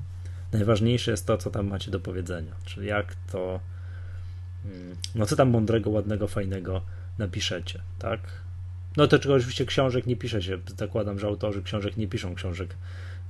Najważniejsze 0.52 1.10
jest 1.10 1.26
to, 1.26 1.38
co 1.38 1.50
tam 1.50 1.66
macie 1.66 1.90
do 1.90 2.00
powiedzenia, 2.00 2.52
czyli 2.64 2.86
jak 2.86 3.14
to, 3.32 3.60
mm, 4.64 4.96
no 5.14 5.26
co 5.26 5.36
tam 5.36 5.50
mądrego, 5.50 5.90
ładnego, 5.90 6.28
fajnego 6.28 6.82
napiszecie, 7.18 7.80
tak? 7.98 8.20
No 8.96 9.06
to 9.06 9.18
czego 9.18 9.34
oczywiście 9.34 9.66
książek 9.66 10.06
nie 10.06 10.16
pisze 10.16 10.42
się, 10.42 10.58
zakładam, 10.76 11.18
że 11.18 11.26
autorzy 11.26 11.62
książek 11.62 11.96
nie 11.96 12.08
piszą 12.08 12.34
książek 12.34 12.74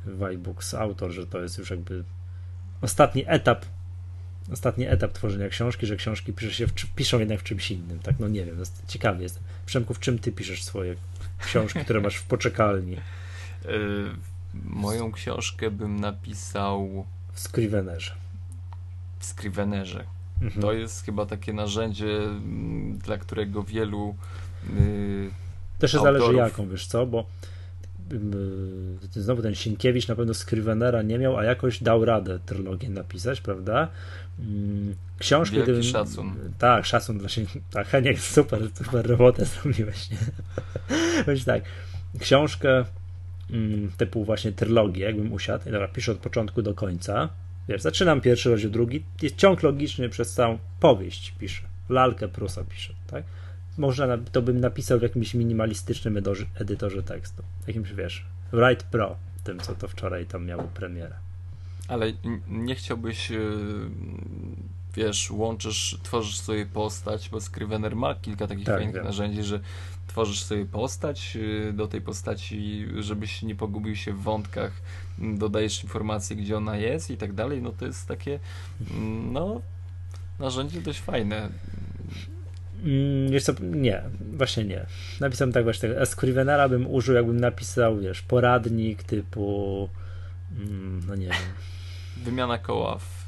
w 0.06 0.22
iBooks, 0.22 0.74
autor, 0.74 1.10
że 1.10 1.26
to 1.26 1.40
jest 1.40 1.58
już 1.58 1.70
jakby 1.70 2.04
ostatni 2.82 3.24
etap 3.26 3.66
ostatni 4.52 4.86
etap 4.86 5.12
tworzenia 5.12 5.48
książki, 5.48 5.86
że 5.86 5.96
książki 5.96 6.32
pisze 6.32 6.54
się 6.54 6.66
w, 6.66 6.72
piszą 6.96 7.18
jednak 7.18 7.40
w 7.40 7.42
czymś 7.42 7.70
innym, 7.70 7.98
tak? 7.98 8.18
No 8.18 8.28
nie 8.28 8.44
wiem, 8.44 8.56
ciekawy 8.88 9.22
jest. 9.22 9.40
Przemku, 9.66 9.94
w 9.94 10.00
czym 10.00 10.18
ty 10.18 10.32
piszesz 10.32 10.62
swoje 10.62 10.94
książki, 11.40 11.80
które 11.80 12.00
masz 12.00 12.16
w 12.16 12.24
poczekalni? 12.24 12.96
Moją 14.54 15.12
książkę 15.12 15.70
bym 15.70 16.00
napisał 16.00 17.06
w 17.32 17.40
Scrivenerze. 17.40 18.14
W 19.18 19.24
Scrivenerze. 19.24 20.04
Mhm. 20.42 20.62
To 20.62 20.72
jest 20.72 21.04
chyba 21.04 21.26
takie 21.26 21.52
narzędzie, 21.52 22.18
mm, 22.18 22.98
dla 22.98 23.18
którego 23.18 23.62
wielu 23.62 24.14
yy, 24.64 25.30
Też 25.78 25.94
autorów... 25.94 26.20
zależy 26.20 26.38
jaką, 26.38 26.68
wiesz 26.68 26.86
co, 26.86 27.06
bo 27.06 27.26
yy, 28.10 29.22
znowu 29.22 29.42
ten 29.42 29.54
Sienkiewicz 29.54 30.08
na 30.08 30.16
pewno 30.16 30.34
Scrivenera 30.34 31.02
nie 31.02 31.18
miał, 31.18 31.36
a 31.36 31.44
jakoś 31.44 31.82
dał 31.82 32.04
radę 32.04 32.38
trylogię 32.46 32.88
napisać, 32.88 33.40
prawda? 33.40 33.88
Mm, 34.38 34.94
książki. 35.18 35.56
Wielki 35.56 35.72
gdybym, 35.72 35.90
szacun. 35.90 36.34
Tak, 36.58 36.86
szacun 36.86 37.18
dla 37.18 37.28
siebie. 37.28 37.48
Tak, 37.70 37.86
Heniek, 37.92 38.20
super, 38.20 38.60
super 38.74 39.06
robotę 39.06 39.44
zrobiłeś, 39.44 40.10
nie? 40.10 40.18
Więc 41.26 41.44
tak, 41.44 41.62
książkę 42.18 42.84
typu 43.96 44.24
właśnie 44.24 44.52
trylogię, 44.52 45.04
jakbym 45.04 45.32
usiadł, 45.32 45.68
i 45.68 45.72
dobra, 45.72 45.88
piszę 45.88 46.12
od 46.12 46.18
początku 46.18 46.62
do 46.62 46.74
końca, 46.74 47.28
wiesz, 47.68 47.82
zaczynam 47.82 48.20
pierwszy 48.20 48.50
rozdział, 48.50 48.70
drugi, 48.70 49.04
jest 49.22 49.36
ciąg 49.36 49.62
logiczny 49.62 50.08
przez 50.08 50.32
całą 50.32 50.58
powieść 50.80 51.34
piszę, 51.38 51.62
lalkę 51.88 52.28
Prusa 52.28 52.64
piszę, 52.64 52.94
tak? 53.06 53.24
Można, 53.78 54.18
to 54.32 54.42
bym 54.42 54.60
napisał 54.60 54.98
w 54.98 55.02
jakimś 55.02 55.34
minimalistycznym 55.34 56.16
edytorze 56.60 57.02
tekstu, 57.02 57.42
jakimś, 57.66 57.92
wiesz, 57.92 58.24
Write 58.52 58.84
Pro, 58.90 59.16
tym, 59.44 59.58
co 59.60 59.74
to 59.74 59.88
wczoraj 59.88 60.26
tam 60.26 60.46
miało 60.46 60.62
premierę. 60.62 61.14
Ale 61.88 62.12
nie 62.48 62.74
chciałbyś, 62.74 63.32
e, 63.32 63.40
wiesz, 64.94 65.30
łączysz, 65.30 65.98
tworzysz 66.02 66.40
sobie 66.40 66.66
postać, 66.66 67.28
bo 67.28 67.40
Scrivener 67.40 67.96
ma 67.96 68.14
kilka 68.14 68.46
takich 68.46 68.66
tak, 68.66 68.76
fajnych 68.76 68.94
wiem. 68.94 69.04
narzędzi, 69.04 69.42
że 69.42 69.60
tworzysz 70.18 70.42
sobie 70.42 70.66
postać, 70.66 71.38
e, 71.68 71.72
do 71.72 71.88
tej 71.88 72.00
postaci, 72.00 72.86
żebyś 72.98 73.42
nie 73.42 73.54
pogubił 73.54 73.96
się 73.96 74.12
w 74.12 74.22
wątkach, 74.22 74.72
dodajesz 75.18 75.82
informacje, 75.82 76.36
gdzie 76.36 76.56
ona 76.56 76.76
jest 76.76 77.10
i 77.10 77.16
tak 77.16 77.32
dalej, 77.32 77.62
no 77.62 77.72
to 77.72 77.86
jest 77.86 78.08
takie, 78.08 78.38
no, 79.32 79.60
narzędzie 80.38 80.80
dość 80.80 81.00
fajne. 81.00 81.48
Mm, 82.84 83.30
wiesz 83.30 83.42
co, 83.42 83.52
nie, 83.60 84.02
właśnie 84.36 84.64
nie. 84.64 84.86
Napisałem 85.20 85.52
tak 85.52 85.64
właśnie, 85.64 86.06
Scrivenera 86.06 86.68
bym 86.68 86.86
użył, 86.86 87.14
jakbym 87.14 87.40
napisał, 87.40 87.98
wiesz, 87.98 88.22
poradnik 88.22 89.02
typu, 89.02 89.88
mm, 90.56 91.02
no 91.06 91.14
nie 91.14 91.26
wiem, 91.26 92.24
wymiana 92.24 92.58
koła 92.58 92.98
w 92.98 93.24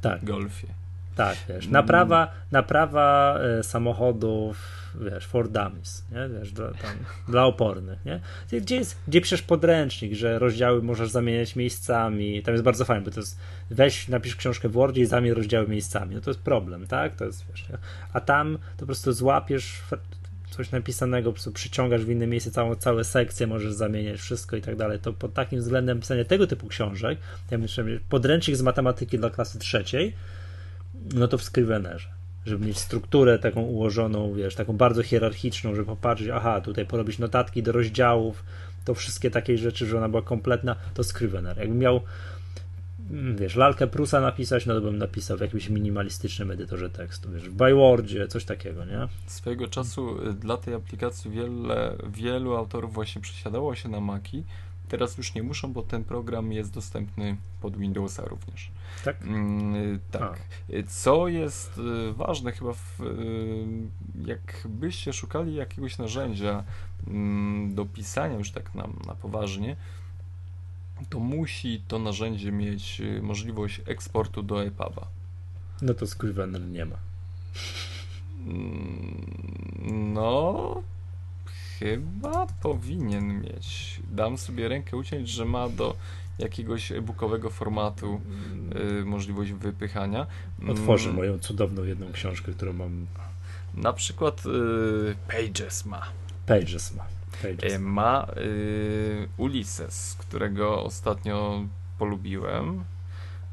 tak. 0.00 0.24
golfie. 0.24 0.68
Tak, 1.16 1.36
wiesz, 1.48 1.68
naprawa, 1.68 2.30
naprawa 2.50 3.38
e, 3.38 3.62
samochodów, 3.62 4.81
wiesz, 5.00 5.26
for 5.26 5.48
dummies, 5.48 6.04
nie? 6.12 6.38
Wiesz, 6.38 6.52
dla, 6.52 6.66
tam, 6.66 6.96
dla 7.28 7.44
opornych, 7.44 8.04
nie? 8.04 8.20
Gdzie, 8.60 8.76
jest, 8.76 8.96
gdzie 9.08 9.20
piszesz 9.20 9.42
podręcznik, 9.42 10.14
że 10.14 10.38
rozdziały 10.38 10.82
możesz 10.82 11.10
zamieniać 11.10 11.56
miejscami, 11.56 12.42
tam 12.42 12.54
jest 12.54 12.64
bardzo 12.64 12.84
fajne, 12.84 13.04
bo 13.04 13.10
to 13.10 13.20
jest, 13.20 13.38
weź, 13.70 14.08
napisz 14.08 14.36
książkę 14.36 14.68
w 14.68 14.72
Wordzie 14.72 15.02
i 15.02 15.06
zamień 15.06 15.34
rozdziały 15.34 15.68
miejscami, 15.68 16.14
no 16.14 16.20
to 16.20 16.30
jest 16.30 16.40
problem, 16.40 16.86
tak? 16.86 17.16
To 17.16 17.24
jest, 17.24 17.44
wiesz, 17.50 17.66
a 18.12 18.20
tam 18.20 18.58
to 18.76 18.80
po 18.80 18.86
prostu 18.86 19.12
złapiesz 19.12 19.82
coś 20.50 20.70
napisanego, 20.70 21.30
po 21.30 21.34
prostu 21.34 21.52
przyciągasz 21.52 22.04
w 22.04 22.10
inne 22.10 22.26
miejsce 22.26 22.50
całą, 22.50 22.74
całe 22.74 23.04
sekcje, 23.04 23.46
możesz 23.46 23.72
zamieniać 23.72 24.20
wszystko 24.20 24.56
i 24.56 24.62
tak 24.62 24.76
dalej, 24.76 24.98
to 24.98 25.12
pod 25.12 25.34
takim 25.34 25.60
względem 25.60 26.00
pisania 26.00 26.24
tego 26.24 26.46
typu 26.46 26.66
książek, 26.66 27.18
ja 27.50 27.58
myślę, 27.58 27.84
podręcznik 28.08 28.56
z 28.56 28.62
matematyki 28.62 29.18
dla 29.18 29.30
klasy 29.30 29.58
trzeciej, 29.58 30.12
no 31.14 31.28
to 31.28 31.38
w 31.38 31.42
Scrivenerze 31.42 32.21
żeby 32.46 32.66
mieć 32.66 32.78
strukturę 32.78 33.38
taką 33.38 33.60
ułożoną, 33.60 34.34
wiesz, 34.34 34.54
taką 34.54 34.76
bardzo 34.76 35.02
hierarchiczną, 35.02 35.74
żeby 35.74 35.86
popatrzeć, 35.86 36.28
aha, 36.28 36.60
tutaj 36.60 36.86
porobić 36.86 37.18
notatki 37.18 37.62
do 37.62 37.72
rozdziałów, 37.72 38.44
to 38.84 38.94
wszystkie 38.94 39.30
takie 39.30 39.58
rzeczy, 39.58 39.86
że 39.86 39.98
ona 39.98 40.08
była 40.08 40.22
kompletna, 40.22 40.76
to 40.94 41.04
Scrivener. 41.04 41.58
Jakbym 41.58 41.78
miał 41.78 42.00
Mm, 43.10 43.36
wiesz, 43.36 43.56
lalkę 43.56 43.86
Prusa 43.86 44.20
napisać, 44.20 44.66
no 44.66 44.74
to 44.74 44.80
bym 44.80 44.98
napisał 44.98 45.38
w 45.38 45.40
jakimś 45.40 45.68
minimalistycznym 45.68 46.50
edytorze 46.50 46.90
tekstu, 46.90 47.30
wiesz, 47.30 47.48
w 47.48 47.54
Bywordzie, 47.54 48.28
coś 48.28 48.44
takiego, 48.44 48.84
nie? 48.84 49.08
Swojego 49.26 49.68
czasu 49.68 50.28
y, 50.28 50.34
dla 50.34 50.56
tej 50.56 50.74
aplikacji 50.74 51.30
wiele, 51.30 51.96
wielu 52.12 52.56
autorów 52.56 52.94
właśnie 52.94 53.22
przesiadało 53.22 53.74
się 53.74 53.88
na 53.88 54.00
Maki, 54.00 54.42
teraz 54.92 55.18
już 55.18 55.34
nie 55.34 55.42
muszą, 55.42 55.72
bo 55.72 55.82
ten 55.82 56.04
program 56.04 56.52
jest 56.52 56.72
dostępny 56.72 57.36
pod 57.60 57.76
Windowsa 57.76 58.24
również. 58.24 58.70
Tak? 59.04 59.22
Mm, 59.22 60.00
tak. 60.10 60.40
A. 60.68 60.72
Y, 60.72 60.84
co 60.84 61.28
jest 61.28 61.78
y, 61.78 62.12
ważne 62.12 62.52
chyba, 62.52 62.72
w, 62.72 62.98
jakbyście 64.26 65.12
szukali 65.12 65.54
jakiegoś 65.54 65.98
narzędzia 65.98 66.64
mm, 67.06 67.74
do 67.74 67.84
pisania 67.86 68.38
już 68.38 68.50
tak 68.50 68.74
na, 68.74 68.88
na 69.06 69.14
poważnie, 69.14 69.76
to 71.10 71.20
musi 71.20 71.82
to 71.88 71.98
narzędzie 71.98 72.52
mieć 72.52 73.00
y, 73.00 73.22
możliwość 73.22 73.80
eksportu 73.86 74.42
do 74.42 74.64
EPUBa. 74.64 75.06
No 75.82 75.94
to 75.94 76.06
Scrivener 76.06 76.62
nie 76.62 76.84
ma. 76.84 76.96
Mm, 78.46 80.12
no, 80.12 80.82
chyba 81.82 82.46
powinien 82.62 83.42
mieć. 83.42 84.00
Dam 84.10 84.38
sobie 84.38 84.68
rękę 84.68 84.96
uciąć, 84.96 85.28
że 85.28 85.44
ma 85.44 85.68
do 85.68 85.96
jakiegoś 86.38 86.92
e-bookowego 86.92 87.50
formatu 87.50 88.20
y, 89.00 89.04
możliwość 89.04 89.52
wypychania. 89.52 90.26
Otworzę 90.68 91.04
mm. 91.04 91.16
moją 91.16 91.38
cudowną 91.38 91.84
jedną 91.84 92.12
książkę, 92.12 92.52
którą 92.52 92.72
mam. 92.72 93.06
Na 93.74 93.92
przykład 93.92 94.42
y, 94.46 95.16
Pages 95.28 95.86
ma. 95.86 96.02
Pages 96.46 96.94
ma. 96.94 97.04
Pages. 97.42 97.80
Ma 97.80 98.26
y, 98.36 99.28
Ulysses, 99.36 100.16
którego 100.18 100.84
ostatnio 100.84 101.64
polubiłem. 101.98 102.84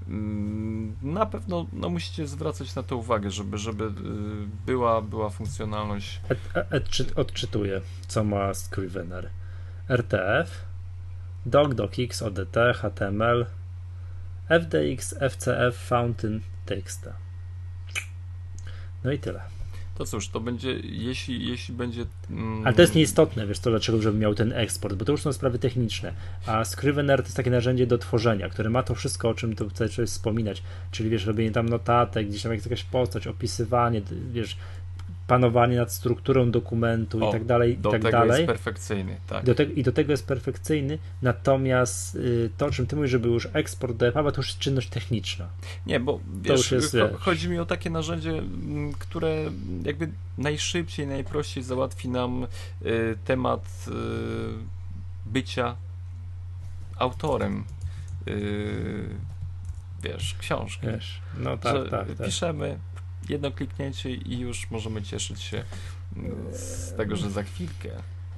Mm, 0.10 0.95
na 1.02 1.26
pewno 1.26 1.65
no, 1.73 1.90
musicie 1.90 2.27
zwracać 2.27 2.76
na 2.76 2.84
to 2.84 2.98
uwagę, 2.98 3.31
żeby, 3.31 3.57
żeby 3.57 3.84
y, 3.84 3.90
była, 4.65 5.02
była 5.02 5.30
funkcjonalność. 5.30 6.22
odczytuję, 7.15 7.81
co 8.07 8.23
ma 8.23 8.53
Scrivener. 8.53 9.30
RTF, 9.90 10.65
doc, 11.45 11.76
docx, 11.76 12.22
ODT, 12.22 12.57
HTML, 12.76 13.45
FDX, 14.49 15.15
FCF, 15.19 15.76
Fountain, 15.76 16.41
TXT. 16.65 17.10
No 19.03 19.11
i 19.11 19.19
tyle. 19.19 19.59
To 20.00 20.06
cóż, 20.06 20.30
to 20.30 20.40
będzie, 20.40 20.80
jeśli, 20.84 21.48
jeśli 21.48 21.74
będzie. 21.74 22.06
Mm... 22.30 22.68
Ale 22.68 22.76
to 22.76 22.82
jest 22.82 22.96
nieistotne, 22.96 23.48
wiesz, 23.48 23.60
to 23.60 23.70
dlaczego, 23.70 24.02
żeby 24.02 24.18
miał 24.18 24.36
ten 24.36 24.54
eksport, 24.54 24.96
bo 24.96 25.06
to 25.06 25.12
już 25.12 25.22
są 25.22 25.34
sprawy 25.34 25.60
techniczne. 25.60 26.14
A 26.46 26.66
Scrivener 26.66 27.20
to 27.20 27.26
jest 27.26 27.38
takie 27.38 27.52
narzędzie 27.52 27.88
do 27.88 27.98
tworzenia, 27.98 28.50
które 28.50 28.70
ma 28.70 28.84
to 28.84 28.96
wszystko, 28.96 29.30
o 29.30 29.34
czym 29.34 29.56
tu 29.56 29.70
chcę 29.70 30.06
wspominać. 30.06 30.64
Czyli 30.92 31.10
wiesz, 31.10 31.26
robienie 31.26 31.52
tam 31.52 31.70
notatek, 31.70 32.28
gdzieś 32.28 32.44
tam 32.44 32.54
jakaś 32.54 32.84
postać, 32.84 33.28
opisywanie, 33.28 34.02
wiesz, 34.32 34.58
panowanie 35.30 35.77
nad 35.77 35.93
strukturą 35.93 36.51
dokumentu 36.51 37.26
o, 37.26 37.30
i 37.30 37.31
tak 37.31 37.45
dalej. 37.45 37.77
Do 37.77 37.89
i 37.89 37.91
tak 37.91 38.01
tego 38.01 38.11
dalej. 38.11 38.41
jest 38.41 38.47
perfekcyjny, 38.47 39.18
tak. 39.27 39.45
Do 39.45 39.56
te, 39.56 39.64
I 39.64 39.84
do 39.84 39.91
tego 39.91 40.11
jest 40.11 40.27
perfekcyjny, 40.27 40.97
natomiast 41.22 42.15
y, 42.15 42.49
to, 42.57 42.65
o 42.65 42.72
czym 42.72 42.88
ty 42.88 42.95
mówisz, 42.95 43.11
żeby 43.11 43.27
już 43.27 43.47
eksport 43.53 43.97
do 43.97 44.07
EPUBa, 44.07 44.31
to 44.31 44.38
już 44.38 44.47
jest 44.47 44.60
czynność 44.60 44.89
techniczna. 44.89 45.47
Nie, 45.85 45.99
bo 45.99 46.19
wiesz, 46.41 46.72
jest, 46.72 46.91
cho 46.91 47.18
chodzi 47.18 47.49
mi 47.49 47.60
o 47.60 47.65
takie 47.65 47.89
narzędzie, 47.89 48.41
które 48.99 49.45
jakby 49.84 50.10
najszybciej, 50.38 51.07
najprościej 51.07 51.64
załatwi 51.64 52.10
nam 52.10 52.47
y, 52.85 53.18
temat 53.26 53.85
y, 53.88 53.91
bycia 55.26 55.76
autorem 56.97 57.64
y, 58.27 59.10
wiesz, 60.03 60.35
książki. 60.39 60.88
Wiesz, 60.88 61.22
no 61.38 61.57
tak, 61.57 61.89
tak, 61.89 62.07
tak. 62.18 62.26
Piszemy, 62.26 62.77
jedno 63.30 63.51
kliknięcie 63.51 64.11
i 64.11 64.39
już 64.39 64.72
możemy 64.72 65.01
cieszyć 65.01 65.41
się 65.41 65.64
mm, 66.15 66.31
z 66.51 66.93
tego, 66.97 67.15
że 67.15 67.30
za 67.30 67.43
chwilkę. 67.43 67.89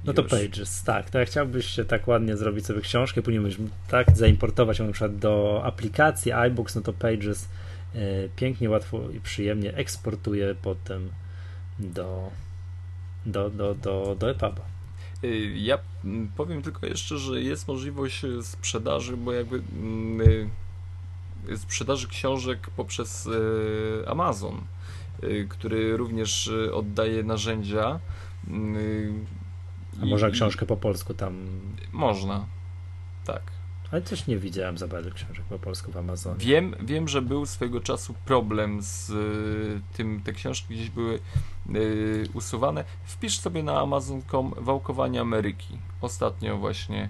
No 0.04 0.12
to 0.12 0.22
już... 0.22 0.30
Pages, 0.30 0.82
tak. 0.82 1.10
To 1.10 1.18
jak 1.18 1.28
chciałbyś 1.28 1.66
się 1.66 1.84
tak 1.84 2.08
ładnie 2.08 2.36
zrobić 2.36 2.66
sobie 2.66 2.80
książkę, 2.80 3.22
później 3.22 3.40
możesz 3.40 3.58
tak 3.88 4.16
zaimportować 4.16 4.78
ją 4.78 4.86
na 4.86 4.92
przykład 4.92 5.18
do 5.18 5.62
aplikacji 5.64 6.32
iBooks, 6.32 6.74
no 6.74 6.82
to 6.82 6.92
Pages 6.92 7.48
e, 7.94 7.98
pięknie, 8.36 8.70
łatwo 8.70 9.10
i 9.10 9.20
przyjemnie 9.20 9.74
eksportuje 9.74 10.54
potem 10.62 11.10
do, 11.78 12.30
do, 13.26 13.50
do, 13.50 13.74
do, 13.74 14.16
do 14.18 14.30
EPUBa. 14.30 14.62
Y, 15.24 15.52
ja 15.56 15.78
powiem 16.36 16.62
tylko 16.62 16.86
jeszcze, 16.86 17.18
że 17.18 17.40
jest 17.40 17.68
możliwość 17.68 18.22
sprzedaży, 18.42 19.16
bo 19.16 19.32
jakby 19.32 19.56
mm, 19.56 20.20
y, 21.48 21.58
sprzedaży 21.58 22.08
książek 22.08 22.70
poprzez 22.76 23.28
Amazon, 24.06 24.60
który 25.48 25.96
również 25.96 26.50
oddaje 26.72 27.22
narzędzia. 27.22 28.00
A 30.02 30.06
można 30.06 30.30
książkę 30.30 30.66
po 30.66 30.76
polsku 30.76 31.14
tam? 31.14 31.46
Można, 31.92 32.46
tak. 33.24 33.42
Ale 33.92 34.02
też 34.02 34.26
nie 34.26 34.38
widziałem 34.38 34.78
za 34.78 34.88
bardzo 34.88 35.10
książek 35.10 35.44
po 35.48 35.58
polsku 35.58 35.92
w 35.92 35.96
Amazonie. 35.96 36.36
Wiem, 36.38 36.74
wiem, 36.82 37.08
że 37.08 37.22
był 37.22 37.46
swego 37.46 37.80
czasu 37.80 38.14
problem 38.24 38.82
z 38.82 39.10
y, 39.10 39.80
tym, 39.96 40.20
te 40.24 40.32
książki 40.32 40.74
gdzieś 40.74 40.90
były 40.90 41.18
y, 41.74 42.28
usuwane. 42.34 42.84
Wpisz 43.04 43.38
sobie 43.38 43.62
na 43.62 43.80
Amazon.com 43.80 44.54
Wałkowanie 44.56 45.20
Ameryki. 45.20 45.78
Ostatnio 46.00 46.58
właśnie 46.58 47.08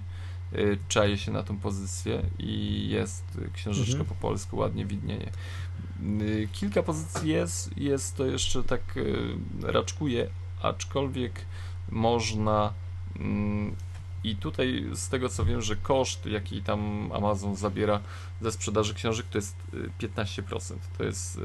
y, 0.53 0.77
czaję 0.87 1.17
się 1.17 1.31
na 1.31 1.43
tą 1.43 1.57
pozycję 1.57 2.23
i 2.39 2.85
jest 2.89 3.23
książeczka 3.53 3.99
mhm. 3.99 4.09
po 4.09 4.15
polsku, 4.15 4.57
ładnie 4.57 4.85
widnieje. 4.85 5.31
Y, 6.21 6.47
kilka 6.51 6.83
pozycji 6.83 7.29
jest, 7.29 7.77
jest 7.77 8.15
to 8.15 8.25
jeszcze 8.25 8.63
tak 8.63 8.97
y, 8.97 9.35
raczkuje, 9.61 10.29
aczkolwiek 10.61 11.41
można 11.91 12.73
mm, 13.19 13.75
i 14.23 14.35
tutaj 14.35 14.85
z 14.93 15.09
tego 15.09 15.29
co 15.29 15.45
wiem, 15.45 15.61
że 15.61 15.75
koszt, 15.75 16.25
jaki 16.25 16.61
tam 16.61 17.11
Amazon 17.11 17.55
zabiera 17.55 17.99
ze 18.41 18.51
sprzedaży 18.51 18.93
książek, 18.93 19.25
to 19.31 19.37
jest 19.37 19.55
15%. 19.99 20.73
Y, 20.73 20.77
to 20.97 21.03
jest 21.03 21.39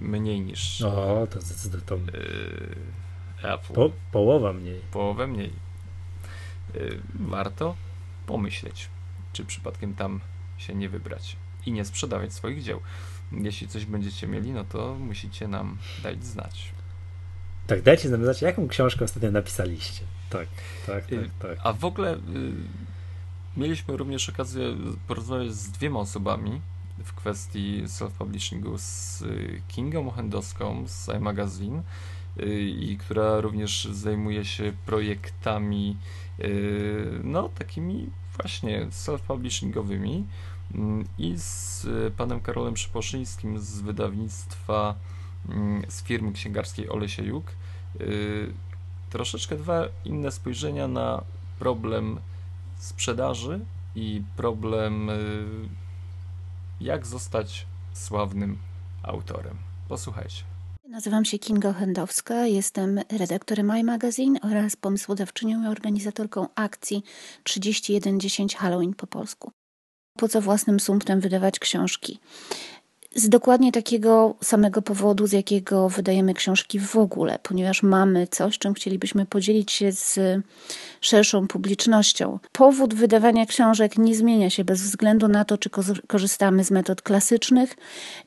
mniej 0.00 0.40
niż. 0.40 0.82
O, 0.82 1.26
to 1.30 1.40
zdecydowanie. 1.40 2.12
Apple. 3.42 3.74
Po, 3.74 3.90
połowa 4.12 4.52
mniej. 4.52 4.80
Połowę 4.92 5.26
mniej. 5.26 5.52
Warto 7.14 7.76
pomyśleć, 8.26 8.88
czy 9.32 9.44
przypadkiem 9.44 9.94
tam 9.94 10.20
się 10.58 10.74
nie 10.74 10.88
wybrać 10.88 11.36
i 11.66 11.72
nie 11.72 11.84
sprzedawać 11.84 12.32
swoich 12.32 12.62
dzieł. 12.62 12.80
Jeśli 13.40 13.68
coś 13.68 13.86
będziecie 13.86 14.26
mieli, 14.26 14.52
no 14.52 14.64
to 14.64 14.94
musicie 14.94 15.48
nam 15.48 15.78
dać 16.02 16.24
znać. 16.24 16.72
Tak, 17.66 17.82
dajcie 17.82 18.08
nam 18.08 18.24
znać, 18.24 18.42
jaką 18.42 18.68
książkę 18.68 19.04
ostatnio 19.04 19.30
napisaliście. 19.30 20.02
Tak, 20.30 20.48
tak, 20.86 21.06
tak. 21.06 21.18
tak. 21.40 21.58
A 21.64 21.72
w 21.72 21.84
ogóle 21.84 22.14
y, 22.14 22.18
mieliśmy 23.56 23.96
również 23.96 24.28
okazję 24.28 24.76
porozmawiać 25.08 25.54
z 25.54 25.70
dwiema 25.70 26.00
osobami 26.00 26.60
w 27.04 27.12
kwestii 27.14 27.82
self-publishingu 27.86 28.78
z 28.78 29.24
Kingą 29.68 30.08
Ochendowską 30.08 30.84
z 30.86 31.08
iMagazine 31.08 31.82
y, 32.40 32.60
i 32.60 32.96
która 32.96 33.40
również 33.40 33.84
zajmuje 33.84 34.44
się 34.44 34.72
projektami 34.86 35.96
y, 36.40 37.20
no 37.24 37.48
takimi 37.48 38.10
właśnie 38.40 38.86
self-publishingowymi 38.86 40.22
i 41.18 41.34
z 41.36 41.86
panem 42.16 42.40
Karolem 42.40 42.76
Szyposzyńskim 42.76 43.58
z 43.58 43.80
wydawnictwa 43.80 44.94
mm, 45.48 45.82
z 45.88 46.02
firmy 46.02 46.32
księgarskiej 46.32 46.90
Olesiejuk 46.90 47.44
troszeczkę 49.10 49.56
dwa 49.56 49.84
inne 50.04 50.32
spojrzenia 50.32 50.88
na 50.88 51.22
problem 51.58 52.20
sprzedaży 52.78 53.60
i 53.94 54.22
problem, 54.36 55.10
y, 55.10 55.44
jak 56.80 57.06
zostać 57.06 57.66
sławnym 57.92 58.58
autorem. 59.02 59.56
Posłuchajcie. 59.88 60.42
Nazywam 60.88 61.24
się 61.24 61.38
Kinga 61.38 61.72
Hendowska, 61.72 62.46
jestem 62.46 63.00
redaktorem 63.18 63.72
iMagazine 63.80 64.40
oraz 64.40 64.76
pomysłodawczynią 64.76 65.64
i 65.64 65.66
organizatorką 65.66 66.46
akcji 66.54 67.02
3110 67.42 68.56
Halloween 68.56 68.94
po 68.94 69.06
polsku. 69.06 69.52
Po 70.18 70.28
co 70.28 70.40
własnym 70.40 70.80
sumptem 70.80 71.20
wydawać 71.20 71.58
książki? 71.58 72.18
z 73.14 73.28
dokładnie 73.28 73.72
takiego 73.72 74.34
samego 74.42 74.82
powodu, 74.82 75.26
z 75.26 75.32
jakiego 75.32 75.88
wydajemy 75.88 76.34
książki 76.34 76.80
w 76.80 76.96
ogóle, 76.96 77.38
ponieważ 77.42 77.82
mamy 77.82 78.26
coś, 78.26 78.58
czym 78.58 78.74
chcielibyśmy 78.74 79.26
podzielić 79.26 79.72
się 79.72 79.92
z 79.92 80.18
szerszą 81.00 81.48
publicznością. 81.48 82.38
Powód 82.52 82.94
wydawania 82.94 83.46
książek 83.46 83.98
nie 83.98 84.14
zmienia 84.14 84.50
się 84.50 84.64
bez 84.64 84.82
względu 84.82 85.28
na 85.28 85.44
to, 85.44 85.58
czy 85.58 85.70
korzystamy 86.06 86.64
z 86.64 86.70
metod 86.70 87.02
klasycznych, 87.02 87.76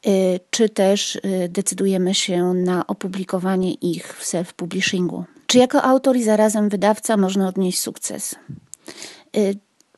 y, 0.08 0.40
czy 0.50 0.70
też 0.70 1.16
y, 1.16 1.22
decydujemy 1.50 2.14
się 2.14 2.44
na 2.44 2.88
opublikowanie 2.88 3.74
ich 3.74 4.18
w 4.18 4.26
self-publishingu. 4.26 5.24
Czy 5.48 5.58
jako 5.58 5.84
autor 5.84 6.18
i 6.18 6.24
zarazem 6.24 6.70
wydawca 6.70 7.18
można 7.18 7.48
odnieść 7.48 7.80
sukces? 7.80 8.36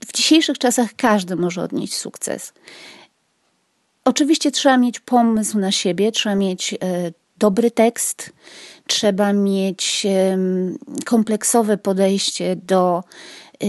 W 0.07 0.13
dzisiejszych 0.13 0.57
czasach 0.57 0.89
każdy 0.97 1.35
może 1.35 1.63
odnieść 1.63 1.95
sukces. 1.95 2.53
Oczywiście 4.05 4.51
trzeba 4.51 4.77
mieć 4.77 4.99
pomysł 4.99 5.59
na 5.59 5.71
siebie, 5.71 6.11
trzeba 6.11 6.35
mieć 6.35 6.73
e, 6.73 6.77
dobry 7.37 7.71
tekst, 7.71 8.33
trzeba 8.87 9.33
mieć 9.33 10.07
kompleksowe 11.05 11.77
podejście 11.77 12.55
do 12.55 13.03
e, 13.63 13.67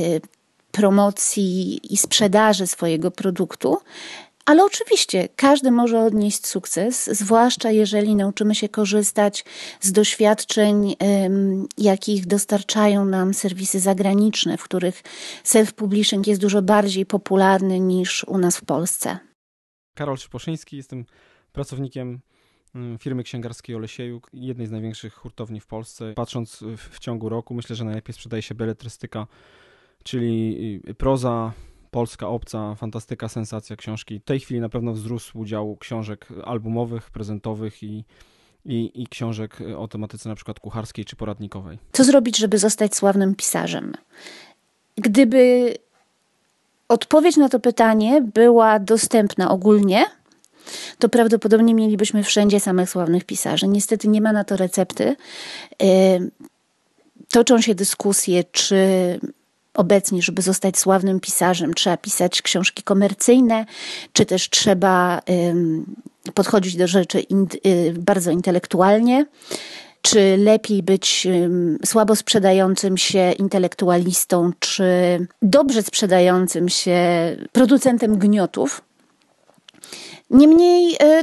promocji 0.73 1.81
i 1.93 1.97
sprzedaży 1.97 2.67
swojego 2.67 3.11
produktu. 3.11 3.79
Ale 4.49 4.65
oczywiście 4.65 5.29
każdy 5.37 5.71
może 5.71 6.01
odnieść 6.01 6.47
sukces, 6.47 7.11
zwłaszcza 7.13 7.71
jeżeli 7.71 8.17
nauczymy 8.17 8.55
się 8.55 8.69
korzystać 8.69 9.45
z 9.81 9.93
doświadczeń, 9.93 10.97
jakich 11.79 12.27
dostarczają 12.27 13.05
nam 13.05 13.35
serwisy 13.35 13.81
zagraniczne, 13.81 14.57
w 14.57 14.65
których 14.65 15.03
self-publishing 15.45 16.29
jest 16.29 16.41
dużo 16.41 16.63
bardziej 16.63 17.07
popularny 17.07 17.81
niż 17.81 18.25
u 18.25 18.39
nas 18.39 18.57
w 18.57 18.65
Polsce. 18.65 19.19
Karol 19.95 20.17
Szposzyński, 20.17 20.77
jestem 20.77 21.05
pracownikiem 21.53 22.21
mm, 22.75 22.99
firmy 22.99 23.23
księgarskiej 23.23 23.77
Olesiejuk, 23.77 24.31
jednej 24.33 24.67
z 24.67 24.71
największych 24.71 25.15
hurtowni 25.15 25.61
w 25.61 25.67
Polsce. 25.67 26.13
Patrząc 26.15 26.65
w 26.77 26.99
ciągu 26.99 27.29
roku, 27.29 27.55
myślę, 27.55 27.77
że 27.77 27.85
najlepiej 27.85 28.15
sprzedaje 28.15 28.43
się 28.43 28.55
beletrystyka, 28.55 29.27
czyli 30.05 30.81
y, 30.89 30.95
proza, 30.95 31.53
polska 31.91 32.29
obca, 32.29 32.75
fantastyka, 32.75 33.29
sensacja 33.29 33.77
książki. 33.77 34.19
W 34.21 34.25
tej 34.25 34.41
chwili 34.41 34.61
na 34.61 34.69
pewno 34.69 34.93
wzrósł 34.93 35.39
udział 35.39 35.77
książek 35.77 36.27
albumowych, 36.45 37.11
prezentowych 37.11 37.83
i, 37.83 38.05
i, 38.65 39.03
i 39.03 39.07
książek 39.07 39.59
o 39.79 39.89
tematyce 39.89 40.29
na 40.29 40.35
przykład 40.35 40.61
kucharskiej 40.61 41.05
czy 41.05 41.17
poradnikowej. 41.17 41.79
Co 41.93 42.05
zrobić, 42.05 42.37
żeby 42.39 42.59
zostać 42.59 42.97
sławnym 42.97 43.35
pisarzem? 43.35 43.95
Gdyby 44.97 45.75
odpowiedź 46.89 47.37
na 47.37 47.49
to 47.49 47.61
pytanie 47.61 48.23
była 48.35 48.79
dostępna 48.79 49.51
ogólnie, 49.51 50.05
to 50.99 51.09
prawdopodobnie 51.09 51.75
mielibyśmy 51.75 52.25
wszędzie 52.25 52.61
samych 52.61 52.91
sławnych 52.91 53.25
pisarzy. 53.25 53.69
Niestety 53.69 54.09
nie 54.09 54.21
ma 54.21 54.33
na 54.33 54.45
to 54.45 54.57
recepty. 54.57 55.17
Toczą 57.31 57.61
się 57.61 57.75
dyskusje, 57.75 58.45
czy 58.45 58.77
obecnie, 59.79 60.23
żeby 60.23 60.43
zostać 60.43 60.79
sławnym 60.79 61.21
pisarzem, 61.21 61.75
trzeba 61.75 61.97
pisać 61.97 62.43
książki 62.43 62.83
komercyjne, 62.83 63.67
czy 64.13 64.27
też 64.27 64.51
trzeba 64.51 65.23
podchodzić 66.35 66.77
do 66.77 66.87
rzeczy 66.87 67.19
y, 67.67 67.95
bardzo 67.99 68.31
intelektualnie 68.31 69.27
czy 70.03 70.37
lepiej 70.37 70.83
być 70.83 71.27
słabo 71.85 72.17
sprzedającym 72.17 72.97
się 72.97 73.33
intelektualistą, 73.33 74.51
czy 74.59 74.85
dobrze 75.43 75.83
sprzedającym 75.83 76.69
się 76.69 77.01
producentem 77.53 78.19
gniotów. 78.19 78.83
Niemniej, 80.31 80.97
e, 81.01 81.23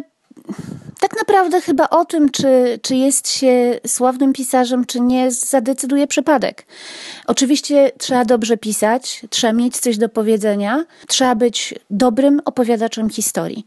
tak 1.00 1.16
naprawdę 1.18 1.62
chyba 1.62 1.90
o 1.90 2.06
tym, 2.06 2.30
czy, 2.30 2.80
czy 2.82 2.96
jest 2.96 3.30
się 3.30 3.80
sławnym 3.88 4.34
pisarzem, 4.34 4.86
czy 4.86 5.00
nie, 5.00 5.32
zadecyduje 5.32 6.08
przypadek. 6.08 6.66
Oczywiście 7.28 7.92
trzeba 7.98 8.26
dobrze 8.26 8.58
pisać, 8.58 9.26
trzeba 9.30 9.54
mieć 9.54 9.78
coś 9.78 9.98
do 9.98 10.10
powiedzenia, 10.10 10.86
trzeba 11.08 11.36
być 11.36 11.74
dobrym 11.90 12.42
opowiadaczem 12.46 13.10
historii. 13.10 13.66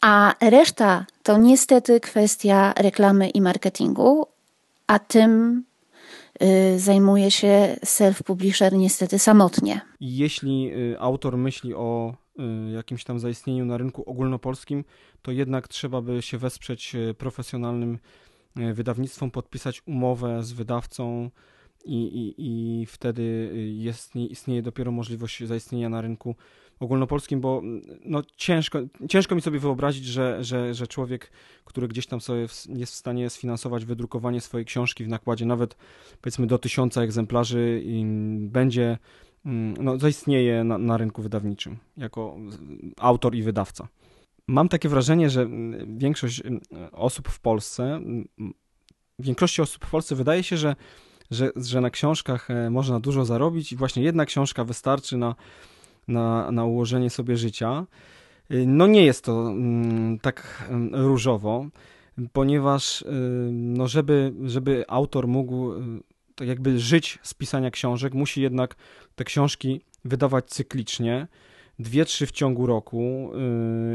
A 0.00 0.34
reszta 0.40 1.06
to 1.22 1.38
niestety 1.38 2.00
kwestia 2.00 2.72
reklamy 2.76 3.28
i 3.28 3.40
marketingu, 3.40 4.26
a 4.86 4.98
tym 4.98 5.64
zajmuje 6.76 7.30
się 7.30 7.76
self-publisher 7.84 8.72
niestety 8.72 9.18
samotnie. 9.18 9.80
Jeśli 10.00 10.72
y, 10.72 11.00
autor 11.00 11.36
myśli 11.36 11.74
o 11.74 12.14
y, 12.68 12.70
jakimś 12.70 13.04
tam 13.04 13.18
zaistnieniu 13.18 13.64
na 13.64 13.76
rynku 13.76 14.10
ogólnopolskim, 14.10 14.84
to 15.22 15.32
jednak 15.32 15.68
trzeba 15.68 16.02
by 16.02 16.22
się 16.22 16.38
wesprzeć 16.38 16.96
profesjonalnym 17.18 17.98
wydawnictwom, 18.56 19.30
podpisać 19.30 19.82
umowę 19.86 20.42
z 20.42 20.52
wydawcą 20.52 21.30
i, 21.84 21.94
i, 21.94 22.34
i 22.38 22.86
wtedy 22.86 23.52
jest, 23.76 24.16
istnieje 24.16 24.62
dopiero 24.62 24.92
możliwość 24.92 25.44
zaistnienia 25.44 25.88
na 25.88 26.00
rynku 26.00 26.36
ogólnopolskim, 26.80 27.40
bo 27.40 27.58
mm, 27.58 27.82
no, 28.04 28.22
ciężko, 28.36 28.78
ciężko 29.08 29.34
mi 29.34 29.40
sobie 29.40 29.58
wyobrazić, 29.58 30.04
że, 30.04 30.44
że, 30.44 30.74
że 30.74 30.86
człowiek, 30.86 31.30
który 31.64 31.88
gdzieś 31.88 32.06
tam 32.06 32.20
sobie 32.20 32.46
jest 32.68 32.92
w 32.92 32.96
stanie 32.96 33.30
sfinansować 33.30 33.84
wydrukowanie 33.84 34.40
swojej 34.40 34.64
książki 34.64 35.04
w 35.04 35.08
nakładzie 35.08 35.46
nawet 35.46 35.76
powiedzmy 36.20 36.46
do 36.46 36.58
tysiąca 36.58 37.02
egzemplarzy 37.02 37.82
będzie, 38.38 38.98
mm, 39.44 39.74
no, 39.84 39.98
zaistnieje 39.98 40.64
na, 40.64 40.78
na 40.78 40.96
rynku 40.96 41.22
wydawniczym 41.22 41.76
jako 41.96 42.36
autor 42.96 43.34
i 43.34 43.42
wydawca. 43.42 43.88
mam 44.48 44.68
takie 44.68 44.88
wrażenie, 44.88 45.30
że 45.30 45.48
większość 45.86 46.42
osób 46.92 47.28
w 47.28 47.40
Polsce, 47.40 48.00
większości 49.18 49.62
osób 49.62 49.84
w 49.84 49.90
Polsce 49.90 50.14
wydaje 50.14 50.42
się, 50.42 50.56
że, 50.56 50.76
że, 51.30 51.50
że 51.56 51.80
na 51.80 51.90
książkach 51.90 52.50
e, 52.50 52.70
można 52.70 53.00
dużo 53.00 53.24
zarobić 53.24 53.72
i 53.72 53.76
właśnie 53.76 54.02
jedna 54.02 54.24
książka 54.24 54.64
wystarczy 54.64 55.16
na, 55.16 55.34
na, 56.08 56.50
na 56.52 56.64
ułożenie 56.64 57.10
sobie 57.10 57.36
życia. 57.36 57.86
Y, 58.52 58.66
no 58.66 58.86
nie 58.86 59.04
jest 59.04 59.24
to 59.24 59.54
tak 60.22 60.68
różowo, 60.92 61.66
ponieważ 62.32 63.02
y, 63.02 63.06
no 63.52 63.88
żeby, 63.88 64.32
żeby 64.44 64.84
autor 64.88 65.28
mógł 65.28 65.72
y, 65.72 65.76
tak 66.34 66.48
jakby 66.48 66.78
żyć 66.78 67.18
z 67.22 67.34
pisania 67.34 67.70
książek, 67.70 68.14
musi 68.14 68.42
jednak 68.42 68.76
te 69.14 69.24
książki 69.24 69.80
wydawać 70.04 70.46
cyklicznie 70.46 71.26
dwie, 71.78 72.04
trzy 72.04 72.26
w 72.26 72.32
ciągu 72.32 72.66
roku 72.66 73.30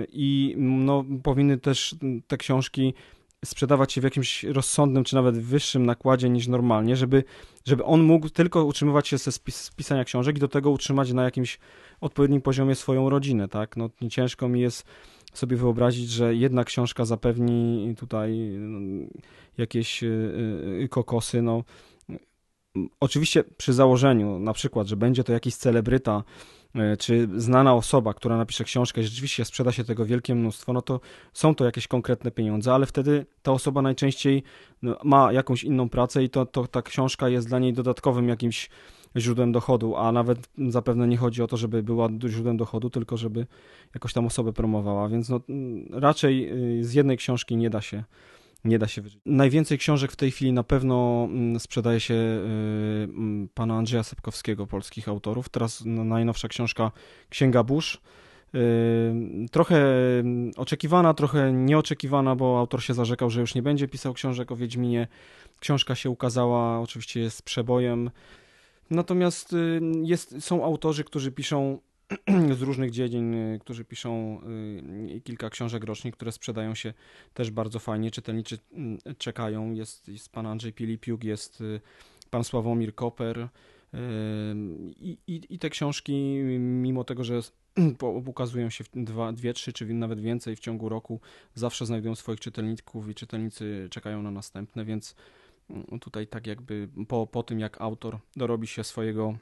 i 0.09 0.55
no, 0.57 1.05
powinny 1.23 1.57
też 1.57 1.95
te 2.27 2.37
książki 2.37 2.93
sprzedawać 3.43 3.93
się 3.93 4.01
w 4.01 4.03
jakimś 4.03 4.43
rozsądnym, 4.43 5.03
czy 5.03 5.15
nawet 5.15 5.37
wyższym 5.37 5.85
nakładzie 5.85 6.29
niż 6.29 6.47
normalnie, 6.47 6.95
żeby, 6.95 7.23
żeby 7.65 7.83
on 7.83 8.03
mógł 8.03 8.29
tylko 8.29 8.65
utrzymywać 8.65 9.07
się 9.07 9.17
ze 9.17 9.31
spis 9.31 9.71
pisania 9.75 10.03
książek 10.03 10.37
i 10.37 10.39
do 10.39 10.47
tego 10.47 10.71
utrzymać 10.71 11.13
na 11.13 11.23
jakimś 11.23 11.59
odpowiednim 12.01 12.41
poziomie 12.41 12.75
swoją 12.75 13.09
rodzinę, 13.09 13.47
tak? 13.47 13.77
No, 13.77 13.89
ciężko 14.09 14.49
mi 14.49 14.61
jest 14.61 14.85
sobie 15.33 15.57
wyobrazić, 15.57 16.09
że 16.09 16.35
jedna 16.35 16.63
książka 16.63 17.05
zapewni 17.05 17.95
tutaj 17.97 18.37
no, 18.59 19.07
jakieś 19.57 20.01
yy, 20.01 20.87
kokosy, 20.89 21.41
no. 21.41 21.63
Oczywiście 22.99 23.43
przy 23.57 23.73
założeniu, 23.73 24.39
na 24.39 24.53
przykład, 24.53 24.87
że 24.87 24.97
będzie 24.97 25.23
to 25.23 25.33
jakiś 25.33 25.55
celebryta, 25.55 26.23
czy 26.99 27.27
znana 27.35 27.75
osoba, 27.75 28.13
która 28.13 28.37
napisze 28.37 28.63
książkę 28.63 29.01
i 29.01 29.03
rzeczywiście 29.03 29.45
sprzeda 29.45 29.71
się 29.71 29.83
tego 29.83 30.05
wielkie 30.05 30.35
mnóstwo, 30.35 30.73
no 30.73 30.81
to 30.81 30.99
są 31.33 31.55
to 31.55 31.65
jakieś 31.65 31.87
konkretne 31.87 32.31
pieniądze, 32.31 32.73
ale 32.73 32.85
wtedy 32.85 33.25
ta 33.43 33.51
osoba 33.51 33.81
najczęściej 33.81 34.43
no, 34.81 34.97
ma 35.03 35.33
jakąś 35.33 35.63
inną 35.63 35.89
pracę 35.89 36.23
i 36.23 36.29
to, 36.29 36.45
to 36.45 36.67
ta 36.67 36.81
książka 36.81 37.29
jest 37.29 37.47
dla 37.47 37.59
niej 37.59 37.73
dodatkowym 37.73 38.29
jakimś 38.29 38.69
źródłem 39.17 39.51
dochodu, 39.51 39.95
a 39.95 40.11
nawet 40.11 40.49
zapewne 40.67 41.07
nie 41.07 41.17
chodzi 41.17 41.43
o 41.43 41.47
to, 41.47 41.57
żeby 41.57 41.83
była 41.83 42.09
źródłem 42.27 42.57
dochodu, 42.57 42.89
tylko 42.89 43.17
żeby 43.17 43.45
jakoś 43.93 44.13
tam 44.13 44.25
osobę 44.25 44.53
promowała, 44.53 45.09
więc 45.09 45.29
no, 45.29 45.39
raczej 45.91 46.51
y, 46.79 46.83
z 46.83 46.93
jednej 46.93 47.17
książki 47.17 47.57
nie 47.57 47.69
da 47.69 47.81
się 47.81 48.03
nie 48.63 48.79
da 48.79 48.87
się 48.87 49.01
wyżyć. 49.01 49.19
Najwięcej 49.25 49.77
książek 49.77 50.11
w 50.11 50.15
tej 50.15 50.31
chwili 50.31 50.53
na 50.53 50.63
pewno 50.63 51.27
mm, 51.29 51.59
sprzedaje 51.59 51.99
się 51.99 52.13
y, 52.13 52.17
mm, 53.03 53.49
pana 53.53 53.75
Andrzeja 53.75 54.03
Sepkowskiego, 54.03 54.67
polskich 54.67 55.09
autorów. 55.09 55.49
Teraz 55.49 55.83
najnowsza 55.85 56.47
książka 56.47 56.91
Księga 57.29 57.63
Burz. 57.63 58.01
Y, 58.55 59.49
trochę 59.51 59.85
mm, 60.19 60.51
oczekiwana, 60.57 61.13
trochę 61.13 61.53
nieoczekiwana, 61.53 62.35
bo 62.35 62.59
autor 62.59 62.83
się 62.83 62.93
zarzekał, 62.93 63.29
że 63.29 63.41
już 63.41 63.55
nie 63.55 63.61
będzie 63.61 63.87
pisał 63.87 64.13
książek 64.13 64.51
o 64.51 64.55
Wiedźminie. 64.55 65.07
Książka 65.59 65.95
się 65.95 66.09
ukazała, 66.09 66.79
oczywiście 66.79 67.19
jest 67.19 67.41
przebojem. 67.41 68.11
Natomiast 68.89 69.53
y, 69.53 69.81
jest, 70.03 70.43
są 70.43 70.65
autorzy, 70.65 71.03
którzy 71.03 71.31
piszą 71.31 71.79
z 72.57 72.61
różnych 72.61 72.91
dziedzin, 72.91 73.33
y, 73.33 73.59
którzy 73.61 73.85
piszą 73.85 74.41
y, 75.15 75.21
kilka 75.21 75.49
książek 75.49 75.83
rocznie, 75.83 76.11
które 76.11 76.31
sprzedają 76.31 76.75
się 76.75 76.93
też 77.33 77.51
bardzo 77.51 77.79
fajnie. 77.79 78.11
Czytelnicy 78.11 78.57
mm, 78.73 78.97
czekają. 79.17 79.71
Jest, 79.71 80.07
jest 80.07 80.29
pan 80.29 80.45
Andrzej 80.45 80.73
Pilipiuk, 80.73 81.23
jest 81.23 81.61
y, 81.61 81.81
pan 82.29 82.43
Sławomir 82.43 82.95
Koper. 82.95 83.49
I, 84.95 85.17
i, 85.27 85.41
I, 85.49 85.59
te 85.59 85.69
książki, 85.69 86.13
mimo 86.59 87.03
tego, 87.03 87.23
że 87.23 87.39
ukazują 88.25 88.69
się 88.69 88.83
dwa, 88.93 89.31
dwie, 89.31 89.53
trzy, 89.53 89.73
czy 89.73 89.85
nawet 89.85 90.19
więcej 90.19 90.55
w 90.55 90.59
ciągu 90.59 90.89
roku, 90.89 91.19
zawsze 91.55 91.85
znajdują 91.85 92.15
swoich 92.15 92.39
czytelników 92.39 93.09
i 93.09 93.15
czytelnicy 93.15 93.87
czekają 93.91 94.21
na 94.21 94.31
następne, 94.31 94.85
więc 94.85 95.15
mm, 95.69 95.99
tutaj 95.99 96.27
tak 96.27 96.47
jakby 96.47 96.89
po, 97.07 97.27
po 97.27 97.43
tym, 97.43 97.59
jak 97.59 97.81
autor 97.81 98.19
dorobi 98.35 98.67
się 98.67 98.83
swojego, 98.83 99.37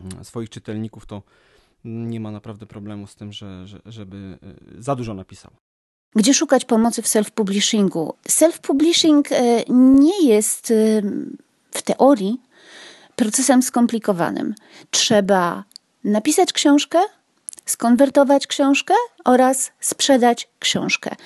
mm, 0.00 0.24
swoich 0.24 0.50
czytelników, 0.50 1.06
to 1.06 1.22
nie 1.84 2.20
ma 2.20 2.30
naprawdę 2.30 2.66
problemu 2.66 3.06
z 3.06 3.16
tym, 3.16 3.32
że, 3.32 3.66
że, 3.66 3.80
żeby 3.86 4.38
e, 4.78 4.82
za 4.82 4.96
dużo 4.96 5.14
napisał. 5.14 5.50
Gdzie 6.14 6.34
szukać 6.34 6.64
pomocy 6.64 7.02
w 7.02 7.06
self-publishingu? 7.06 8.12
Self-publishing 8.28 9.22
e, 9.30 9.64
nie 9.72 10.28
jest 10.28 10.70
e, 10.70 10.74
w 11.70 11.82
teorii 11.82 12.40
procesem 13.16 13.62
skomplikowanym. 13.62 14.54
Trzeba 14.90 15.64
napisać 16.04 16.52
książkę, 16.52 16.98
skonwertować 17.66 18.46
książkę 18.46 18.94
oraz 19.24 19.72
sprzedać 19.80 20.48
książkę. 20.58 21.16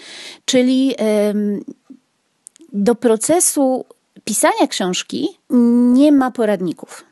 Czyli 0.45 0.95
do 2.73 2.95
procesu 2.95 3.85
pisania 4.25 4.67
książki 4.69 5.29
nie 5.93 6.13
ma 6.13 6.31
poradników. 6.31 7.05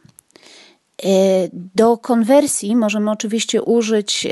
E, 1.05 1.48
do 1.74 1.98
konwersji 1.98 2.77
możemy 2.77 3.10
oczywiście 3.10 3.62
użyć 3.62 4.27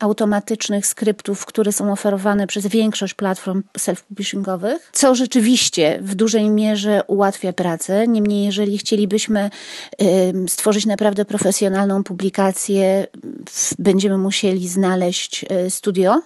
automatycznych 0.00 0.86
skryptów, 0.86 1.46
które 1.46 1.72
są 1.72 1.92
oferowane 1.92 2.46
przez 2.46 2.66
większość 2.66 3.14
platform 3.14 3.62
self-publishingowych, 3.78 4.78
co 4.92 5.14
rzeczywiście 5.14 5.98
w 6.02 6.14
dużej 6.14 6.50
mierze 6.50 7.02
ułatwia 7.06 7.52
pracę. 7.52 8.08
Niemniej, 8.08 8.44
jeżeli 8.44 8.78
chcielibyśmy 8.78 9.50
stworzyć 10.48 10.86
naprawdę 10.86 11.24
profesjonalną 11.24 12.04
publikację, 12.04 13.06
będziemy 13.78 14.18
musieli 14.18 14.68
znaleźć 14.68 15.44
studio, 15.68 16.20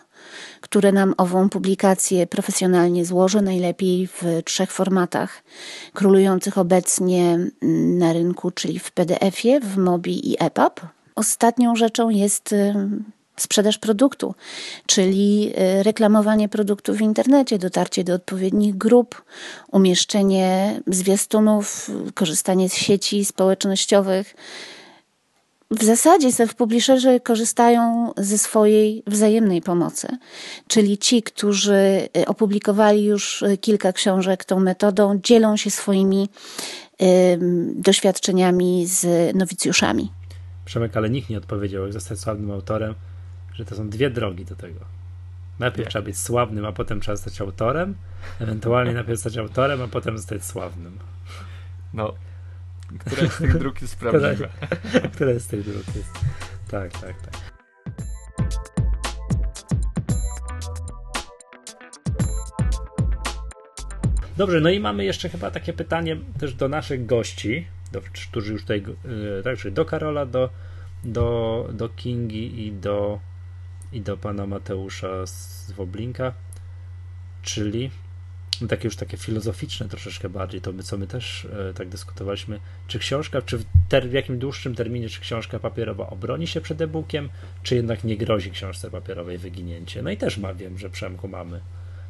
które 0.60 0.92
nam 0.92 1.14
ową 1.16 1.48
publikację 1.48 2.26
profesjonalnie 2.26 3.05
złoży, 3.05 3.42
najlepiej 3.42 4.06
w 4.06 4.22
trzech 4.44 4.72
formatach 4.72 5.42
królujących 5.94 6.59
obecnie 6.59 7.38
na 7.98 8.12
rynku, 8.12 8.51
czyli 8.51 8.78
w 8.78 8.92
PDF-ie, 8.92 9.60
w 9.60 9.76
MOBI 9.76 10.30
i 10.30 10.36
EPUB. 10.44 10.80
Ostatnią 11.14 11.76
rzeczą 11.76 12.10
jest 12.10 12.52
y, 12.52 12.74
sprzedaż 13.36 13.78
produktu, 13.78 14.34
czyli 14.86 15.52
y, 15.78 15.82
reklamowanie 15.82 16.48
produktu 16.48 16.94
w 16.94 17.01
internecie, 17.01 17.59
dotarcie 17.59 18.05
do 18.05 18.14
odpowiednich 18.14 18.76
grup, 18.76 19.22
umieszczenie 19.72 20.80
zwiastunów, 20.86 21.90
korzystanie 22.14 22.68
z 22.68 22.74
sieci 22.74 23.24
społecznościowych, 23.24 24.34
w 25.70 25.85
zasadzie 25.85 26.28
self-publisherzy 26.28 27.20
korzystają 27.20 28.12
ze 28.16 28.39
swojej 28.39 29.03
wzajemnej 29.07 29.62
pomocy, 29.62 30.09
czyli 30.69 30.99
ci, 30.99 31.23
którzy 31.23 32.09
y, 32.16 32.27
opublikowali 32.27 33.05
już 33.05 33.43
y, 33.43 33.59
kilka 33.59 33.93
książek 33.93 34.45
tą 34.45 34.61
metodą, 34.61 35.20
dzielą 35.23 35.57
się 35.57 35.70
swoimi 35.70 36.28
y, 37.03 37.39
doświadczeniami 37.74 38.86
z 38.86 39.35
nowicjuszami. 39.36 40.12
Przemek, 40.65 40.97
ale 40.97 41.11
nikt 41.11 41.31
nie 41.31 41.39
odpowiedział, 41.39 41.82
jak 41.82 41.93
zostać 41.93 42.19
sławnym 42.19 42.51
autorem, 42.51 42.95
że 43.55 43.65
to 43.65 43.77
są 43.77 43.89
dwie 43.89 44.11
drogi 44.11 44.45
do 44.45 44.57
tego. 44.57 44.81
Najpierw 45.59 45.89
trzeba 45.89 46.05
być 46.05 46.19
sławnym, 46.19 46.66
a 46.66 46.73
potem 46.73 47.01
trzeba 47.01 47.16
zostać 47.16 47.41
autorem, 47.41 47.95
ewentualnie 48.41 48.93
najpierw 48.93 49.19
zostać 49.19 49.39
autorem, 49.39 49.82
a 49.82 49.89
potem 49.89 50.19
zostać 50.19 50.45
sławnym. 50.45 50.99
No, 51.95 52.15
która 52.98 53.28
z 53.28 53.39
tych 53.39 53.59
dróg 53.59 53.82
jest 53.82 53.97
prawdziwa? 53.97 54.48
Która 55.15 55.39
z 55.39 55.47
tych 55.47 55.65
dróg 55.65 55.86
jest? 55.86 56.12
Tak, 56.70 56.93
tak, 56.93 57.20
tak. 57.23 57.55
Dobrze, 64.36 64.61
no 64.61 64.70
i 64.70 64.81
mamy 64.81 65.05
jeszcze 65.05 65.28
chyba 65.28 65.51
takie 65.51 65.73
pytanie 65.73 66.16
też 66.39 66.55
do 66.55 66.69
naszych 66.69 67.06
gości, 67.06 67.66
do, 67.93 68.01
którzy 68.31 68.52
już 68.52 68.62
tutaj, 68.62 68.85
e, 69.39 69.43
tak, 69.43 69.59
czyli 69.59 69.74
do 69.74 69.85
Karola, 69.85 70.27
do, 70.27 70.51
do, 71.05 71.69
do 71.73 71.89
Kingi 71.89 72.66
i 72.66 72.73
do, 72.73 73.20
i 73.93 74.01
do 74.01 74.16
pana 74.16 74.47
Mateusza 74.47 75.27
z 75.27 75.73
Woblinka, 75.73 76.32
czyli 77.43 77.90
no 78.60 78.68
takie 78.68 78.85
już 78.85 78.97
takie 78.97 79.16
filozoficzne 79.16 79.89
troszeczkę 79.89 80.28
bardziej, 80.28 80.60
to 80.60 80.72
my, 80.72 80.82
co 80.82 80.98
my 80.98 81.06
też 81.06 81.44
e, 81.70 81.74
tak 81.74 81.89
dyskutowaliśmy, 81.89 82.60
czy 82.86 82.98
książka, 82.98 83.43
czy 83.43 83.59
w, 83.59 83.64
ter, 83.89 84.09
w 84.09 84.12
jakim 84.12 84.39
dłuższym 84.39 84.74
terminie, 84.74 85.09
czy 85.09 85.20
książka 85.20 85.59
papierowa 85.59 86.10
obroni 86.10 86.47
się 86.47 86.60
przed 86.60 86.81
e-bookiem, 86.81 87.28
czy 87.62 87.74
jednak 87.74 88.05
nie 88.05 88.16
grozi 88.16 88.51
książce 88.51 88.90
papierowej 88.90 89.39
wyginięcie. 89.39 90.02
No 90.02 90.10
i 90.10 90.16
też 90.16 90.39
ma, 90.39 90.55
wiem, 90.55 90.78
że 90.78 90.90
Przemku 90.90 91.28
mamy 91.28 91.60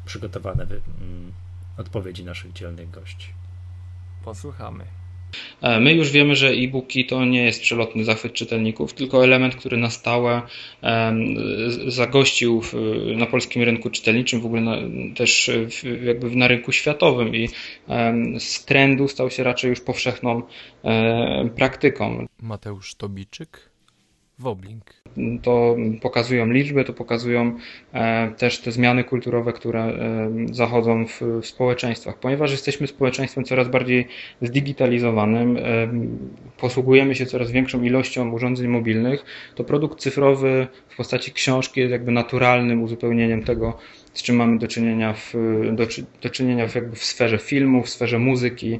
przygotowane 0.05 0.65
wy, 0.65 0.81
mm, 1.01 1.33
odpowiedzi 1.77 2.25
naszych 2.25 2.53
dzielnych 2.53 2.91
gości. 2.91 3.29
Posłuchamy. 4.23 4.85
E, 5.61 5.79
my 5.79 5.93
już 5.93 6.11
wiemy, 6.11 6.35
że 6.35 6.49
e-booki 6.49 7.05
to 7.05 7.25
nie 7.25 7.45
jest 7.45 7.61
przelotny 7.61 8.03
zachwyt 8.03 8.33
czytelników, 8.33 8.93
tylko 8.93 9.23
element, 9.23 9.55
który 9.55 9.77
na 9.77 9.89
stałe 9.89 10.41
zagościł 11.87 12.61
na 13.15 13.25
polskim 13.25 13.61
rynku 13.63 13.89
czytelniczym, 13.89 14.41
w 14.41 14.45
ogóle 14.45 14.61
na, 14.61 14.77
też 15.15 15.51
jakby 16.05 16.35
na 16.35 16.47
rynku 16.47 16.71
światowym 16.71 17.35
i 17.35 17.49
z 18.39 18.65
trendu 18.65 19.07
stał 19.07 19.29
się 19.29 19.43
raczej 19.43 19.69
już 19.69 19.81
powszechną 19.81 20.41
praktyką. 21.55 22.25
Mateusz 22.41 22.95
Tobiczyk? 22.95 23.74
Woblink. 24.39 24.83
To 25.41 25.75
pokazują 26.01 26.45
liczby, 26.51 26.83
to 26.83 26.93
pokazują 26.93 27.55
e, 27.93 28.31
też 28.37 28.59
te 28.59 28.71
zmiany 28.71 29.03
kulturowe, 29.03 29.53
które 29.53 29.83
e, 29.83 30.29
zachodzą 30.51 31.05
w, 31.05 31.21
w 31.41 31.45
społeczeństwach. 31.45 32.19
Ponieważ 32.19 32.51
jesteśmy 32.51 32.87
społeczeństwem 32.87 33.43
coraz 33.43 33.67
bardziej 33.67 34.07
zdigitalizowanym, 34.41 35.57
e, 35.57 35.61
posługujemy 36.57 37.15
się 37.15 37.25
coraz 37.25 37.51
większą 37.51 37.83
ilością 37.83 38.31
urządzeń 38.31 38.67
mobilnych, 38.67 39.25
to 39.55 39.63
produkt 39.63 39.99
cyfrowy 39.99 40.67
w 40.89 40.97
postaci 40.97 41.31
książki 41.31 41.79
jest 41.79 41.91
jakby 41.91 42.11
naturalnym 42.11 42.83
uzupełnieniem 42.83 43.43
tego, 43.43 43.77
z 44.13 44.23
czym 44.23 44.35
mamy 44.35 44.59
do 44.59 44.67
czynienia 44.67 45.13
w, 45.13 45.33
do, 45.71 45.87
do 46.21 46.29
czynienia 46.29 46.67
w, 46.67 46.75
jakby 46.75 46.95
w 46.95 47.03
sferze 47.03 47.37
filmu, 47.37 47.83
w 47.83 47.89
sferze 47.89 48.19
muzyki. 48.19 48.79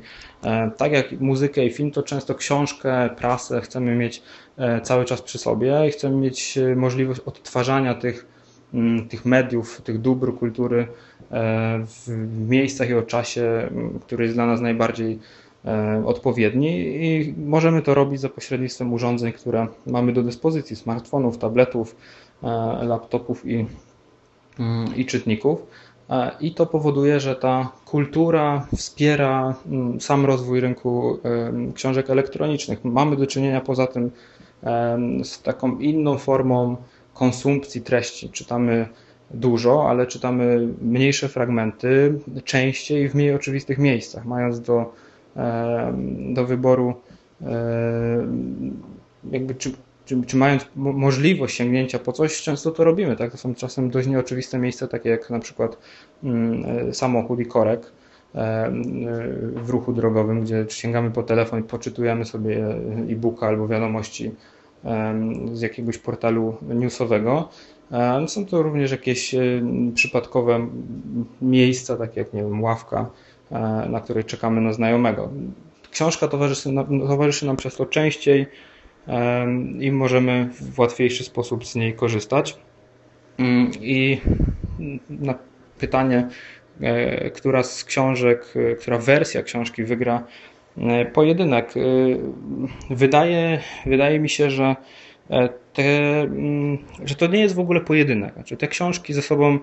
Tak 0.78 0.92
jak 0.92 1.12
muzykę 1.20 1.66
i 1.66 1.72
film, 1.72 1.92
to 1.92 2.04
często 2.04 2.36
książkę, 2.36 3.10
prasę 3.18 3.62
chcemy 3.62 3.96
mieć 3.96 4.22
E, 4.58 4.82
cały 4.82 5.06
czas 5.06 5.22
przy 5.22 5.38
sobie 5.38 5.88
i 5.88 5.92
chcemy 5.92 6.16
mieć 6.16 6.58
e, 6.58 6.76
możliwość 6.76 7.20
odtwarzania 7.20 7.94
tych, 7.96 8.26
mm, 8.74 9.08
tych 9.08 9.26
mediów, 9.26 9.82
tych 9.82 10.02
dóbr 10.02 10.36
kultury 10.36 10.88
e, 11.32 11.86
w 11.86 12.08
miejscach 12.50 12.90
i 12.90 12.94
o 12.94 13.02
czasie, 13.02 13.70
który 14.02 14.24
jest 14.24 14.36
dla 14.36 14.46
nas 14.46 14.62
najbardziej 14.62 15.20
odpowiedni 16.06 16.78
i 17.06 17.34
możemy 17.38 17.82
to 17.82 17.94
robić 17.94 18.22
za 18.22 18.30
pośrednictwem 18.30 18.94
urządzeń, 18.94 19.34
które 19.34 19.68
mamy 19.88 20.14
do 20.14 20.24
dyspozycji, 20.24 20.76
smartfonów, 20.76 21.38
tabletów, 21.38 21.96
laptopów 22.82 23.46
i, 23.46 23.66
mm, 24.60 24.96
i 24.96 25.06
czytników. 25.06 25.60
I 26.40 26.53
to 26.53 26.65
powoduje, 26.65 27.19
że 27.19 27.36
ta 27.36 27.72
kultura 27.86 28.68
wspiera 28.76 29.56
mm, 29.65 30.02
sam 30.02 30.26
rozwój 30.26 30.60
rynku 30.60 31.19
książek 31.73 32.10
elektronicznych. 32.10 32.86
Mamy 32.86 33.15
do 33.15 33.27
czynienia 33.27 33.61
poza 33.61 33.88
tym 33.88 34.11
z 35.23 35.41
taką 35.41 35.80
inną 35.80 36.18
formą 36.18 36.77
konsumpcji 37.14 37.82
treści. 37.82 38.30
Czytamy 38.30 38.88
dużo, 39.32 39.90
ale 39.90 40.07
czytamy 40.07 40.68
mniejsze 40.82 41.30
fragmenty, 41.30 42.19
częściej 42.44 43.10
w 43.10 43.15
mniej 43.15 43.36
oczywistych 43.36 43.77
miejscach, 43.77 44.26
mając 44.26 44.61
do, 44.61 44.94
do 46.34 46.45
wyboru 46.45 46.94
jakby 49.32 49.56
czy, 49.56 49.72
czy, 50.06 50.22
czy, 50.27 50.38
mając 50.38 50.65
możliwość 50.76 51.56
sięgnięcia 51.56 51.99
po 51.99 52.11
coś, 52.11 52.41
często 52.41 52.72
to 52.72 52.84
robimy. 52.84 53.15
Tak? 53.15 53.32
To 53.32 53.38
są 53.38 53.56
czasem 53.56 53.90
dość 53.90 54.07
nieoczywiste 54.07 54.57
miejsca, 54.57 54.88
takie 54.88 55.10
jak 55.10 55.30
na 55.30 55.40
przykład 55.40 55.77
mm, 56.23 56.94
samochód 56.94 57.40
i 57.40 57.45
korek 57.45 57.91
w 59.56 59.69
ruchu 59.69 59.94
drogowym, 59.94 60.41
gdzie 60.41 60.65
sięgamy 60.69 61.11
po 61.11 61.23
telefon 61.23 61.60
i 61.60 61.64
poczytujemy 61.64 62.26
sobie 62.26 62.68
e-booka 63.10 63.48
albo 63.48 63.68
wiadomości 63.68 64.32
z 65.53 65.61
jakiegoś 65.61 65.98
portalu 65.98 66.56
newsowego. 66.61 67.49
Są 68.27 68.45
to 68.45 68.64
również 68.64 68.91
jakieś 68.91 69.36
e, 69.36 69.41
przypadkowe 69.95 70.68
miejsca, 71.41 71.98
takie 71.98 72.19
jak 72.19 72.34
nie 72.34 72.41
wiem, 72.41 72.64
ławka, 72.64 73.10
e, 73.52 73.60
na 73.90 74.02
której 74.02 74.23
czekamy 74.23 74.61
na 74.61 74.73
znajomego. 74.73 75.30
Książka 75.91 76.27
towarzyszy 76.27 76.72
nam, 76.72 76.99
towarzyszy 76.99 77.45
nam 77.45 77.57
przez 77.57 77.76
to 77.76 77.86
częściej 77.86 78.48
i 79.80 79.91
możemy 79.91 80.49
w 80.61 80.80
łatwiejszy 80.80 81.23
sposób 81.23 81.65
z 81.65 81.76
niej 81.76 81.94
korzystać. 81.94 82.57
Mm, 83.38 83.72
I 83.82 84.22
na 85.10 85.36
pytanie, 85.80 86.27
e, 86.82 87.32
która 87.32 87.64
z 87.64 87.84
książek, 87.84 88.53
która 88.80 88.98
wersja 88.98 89.44
książki 89.44 89.84
wygra 89.84 90.23
E, 90.77 91.06
pojedynek. 91.06 91.73
E, 91.77 91.82
wydaje, 92.90 93.60
wydaje 93.86 94.19
mi 94.19 94.30
się, 94.30 94.49
że 94.49 94.64
e, 94.64 94.76
te, 95.74 96.22
mm, 96.22 96.78
że 97.06 97.16
to 97.16 97.28
nie 97.28 97.40
jest 97.40 97.56
w 97.56 97.60
ogóle 97.60 97.82
pojedynek. 97.82 98.34
Znaczy, 98.34 98.58
te 98.58 98.68
książki 98.68 99.14
ze 99.14 99.22
sobą 99.22 99.60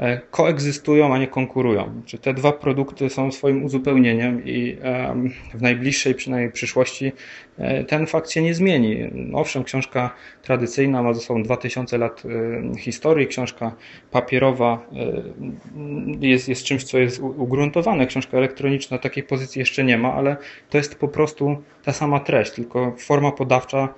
E, 0.00 0.20
koegzystują, 0.30 1.14
a 1.14 1.18
nie 1.18 1.26
konkurują. 1.26 2.02
Czy 2.06 2.18
te 2.18 2.34
dwa 2.34 2.52
produkty 2.52 3.10
są 3.10 3.32
swoim 3.32 3.64
uzupełnieniem 3.64 4.44
i 4.44 4.76
w 5.54 5.62
najbliższej 5.62 6.14
przynajmniej 6.14 6.52
przyszłości 6.52 7.12
e, 7.58 7.84
ten 7.84 8.06
fakt 8.06 8.30
się 8.30 8.42
nie 8.42 8.54
zmieni. 8.54 8.98
Owszem, 9.32 9.64
książka 9.64 10.14
tradycyjna 10.42 11.02
ma 11.02 11.14
ze 11.14 11.20
sobą 11.20 11.42
2000 11.42 11.98
lat 11.98 12.22
e, 12.24 12.78
historii, 12.78 13.26
książka 13.26 13.72
papierowa 14.10 14.86
jest, 16.20 16.48
jest 16.48 16.64
czymś, 16.64 16.84
co 16.84 16.98
jest 16.98 17.20
ugruntowane. 17.20 18.06
Książka 18.06 18.38
elektroniczna 18.38 18.98
takiej 18.98 19.22
pozycji 19.22 19.58
jeszcze 19.58 19.84
nie 19.84 19.98
ma, 19.98 20.12
ale 20.12 20.36
to 20.70 20.78
jest 20.78 20.98
po 20.98 21.08
prostu 21.08 21.62
ta 21.84 21.92
sama 21.92 22.20
treść, 22.20 22.52
tylko 22.52 22.94
forma 22.98 23.32
podawcza 23.32 23.94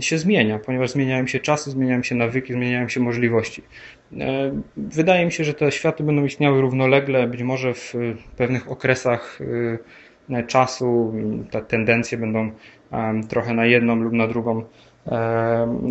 się 0.00 0.18
zmienia, 0.18 0.58
ponieważ 0.58 0.90
zmieniają 0.90 1.26
się 1.26 1.40
czasy, 1.40 1.70
zmieniają 1.70 2.02
się 2.02 2.14
nawyki, 2.14 2.52
zmieniają 2.52 2.88
się 2.88 3.00
możliwości. 3.00 3.62
E, 4.20 4.62
wydaje 4.76 5.26
mi 5.26 5.32
się, 5.32 5.44
że 5.44 5.54
te 5.54 5.72
światy 5.72 6.04
będą 6.04 6.24
istniały 6.24 6.60
równolegle, 6.60 7.26
być 7.26 7.42
może 7.42 7.74
w 7.74 7.94
pewnych 8.36 8.70
okresach 8.70 9.38
e, 10.30 10.42
czasu 10.42 11.14
te 11.50 11.62
tendencje 11.62 12.18
będą 12.18 12.50
trochę 13.28 13.54
na 13.54 13.66
jedną 13.66 13.96
lub 13.96 14.12
na 14.12 14.28
drugą 14.28 14.64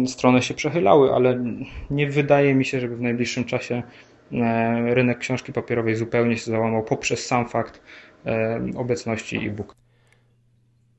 stronę 0.08 0.42
się 0.42 0.54
przechylały, 0.54 1.14
ale 1.14 1.44
nie 1.90 2.10
wydaje 2.10 2.56
mi 2.56 2.66
się, 2.66 2.80
żeby 2.80 2.96
w 2.96 3.02
najbliższym 3.02 3.44
czasie 3.44 3.84
e, 4.32 4.96
rynek 4.96 5.18
książki 5.18 5.54
papierowej 5.54 5.96
zupełnie 5.96 6.38
się 6.38 6.52
załamał 6.52 6.84
poprzez 6.84 7.26
sam 7.26 7.50
fakt 7.50 7.82
obecności 8.76 9.48
e-book. 9.48 9.76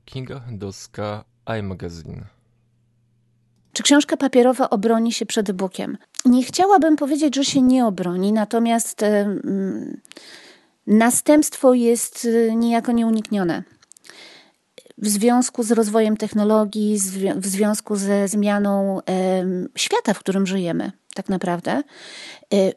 Kinga 0.05 0.40
Hendowska, 0.40 1.24
iMagazine. 1.59 2.38
Czy 3.78 3.82
książka 3.82 4.16
papierowa 4.16 4.70
obroni 4.70 5.12
się 5.12 5.26
przed 5.26 5.50
e-bookiem? 5.50 5.98
Nie 6.24 6.42
chciałabym 6.42 6.96
powiedzieć, 6.96 7.36
że 7.36 7.44
się 7.44 7.62
nie 7.62 7.86
obroni, 7.86 8.32
natomiast 8.32 9.05
następstwo 10.86 11.74
jest 11.74 12.24
y, 12.24 12.52
niejako 12.56 12.92
nieuniknione. 12.92 13.62
W 14.98 15.09
związku 15.09 15.62
z 15.62 15.70
rozwojem 15.70 16.16
technologii, 16.16 16.98
w 17.36 17.46
związku 17.46 17.96
ze 17.96 18.28
zmianą 18.28 19.00
świata, 19.76 20.14
w 20.14 20.18
którym 20.18 20.46
żyjemy, 20.46 20.92
tak 21.14 21.28
naprawdę, 21.28 21.82
y, 22.55 22.72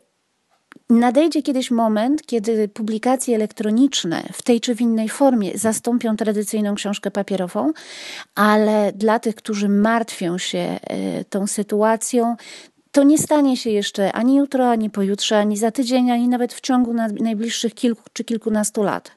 Nadejdzie 0.92 1.42
kiedyś 1.42 1.72
moment, 1.72 2.26
kiedy 2.26 2.68
publikacje 2.68 3.36
elektroniczne 3.36 4.24
w 4.34 4.42
tej 4.42 4.62
czy 4.62 4.76
w 4.76 4.82
innej 4.82 5.10
formie 5.10 5.58
zastąpią 5.58 6.18
tradycyjną 6.18 6.76
książkę 6.76 7.12
papierową, 7.12 7.72
ale 8.36 8.92
dla 8.96 9.20
tych, 9.20 9.36
którzy 9.36 9.70
martwią 9.70 10.38
się 10.38 10.60
e, 10.60 10.80
tą 11.26 11.48
sytuacją, 11.48 12.36
to 12.92 13.04
nie 13.04 13.18
stanie 13.18 13.58
się 13.58 13.70
jeszcze 13.70 14.12
ani 14.12 14.36
jutro, 14.36 14.70
ani 14.70 14.90
pojutrze, 14.90 15.38
ani 15.38 15.58
za 15.58 15.72
tydzień, 15.72 16.12
ani 16.12 16.28
nawet 16.28 16.54
w 16.54 16.62
ciągu 16.62 16.94
najbliższych 17.20 17.74
kilku 17.74 18.04
czy 18.14 18.24
kilkunastu 18.24 18.84
lat 18.84 19.12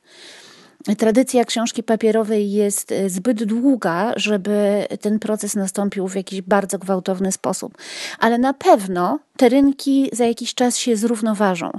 tradycja 0.99 1.45
książki 1.45 1.83
papierowej 1.83 2.53
jest 2.53 2.93
e, 2.93 3.11
zbyt 3.11 3.45
długa, 3.45 4.13
żeby 4.17 4.87
ten 5.01 5.19
proces 5.19 5.55
nastąpił 5.55 6.09
w 6.09 6.15
jakiś 6.15 6.43
bardzo 6.43 6.79
gwałtowny 6.79 7.33
sposób. 7.33 7.79
Ale 8.19 8.39
na 8.39 8.55
pewno 8.55 9.19
te 9.37 9.49
rynki 9.49 10.09
za 10.13 10.25
jakiś 10.25 10.55
czas 10.55 10.77
się 10.79 10.97
zrównoważą. 10.97 11.71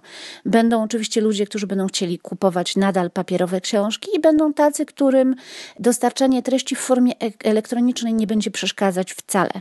Będą 0.46 0.84
oczywiście 0.84 1.22
ludzie, 1.22 1.46
którzy 1.46 1.68
będą 1.68 1.88
chcieli 1.88 2.20
kupować 2.20 2.76
nadal 2.76 3.12
papierowe 3.12 3.62
książki 3.62 4.10
i 4.16 4.20
będą 4.20 4.54
tacy, 4.54 4.86
którym 4.86 5.36
dostarczanie 5.80 6.44
treści 6.44 6.76
w 6.76 6.80
formie 6.80 7.14
elektronicznej 7.44 8.14
nie 8.14 8.28
będzie 8.28 8.52
przeszkadzać 8.52 9.14
wcale. 9.14 9.52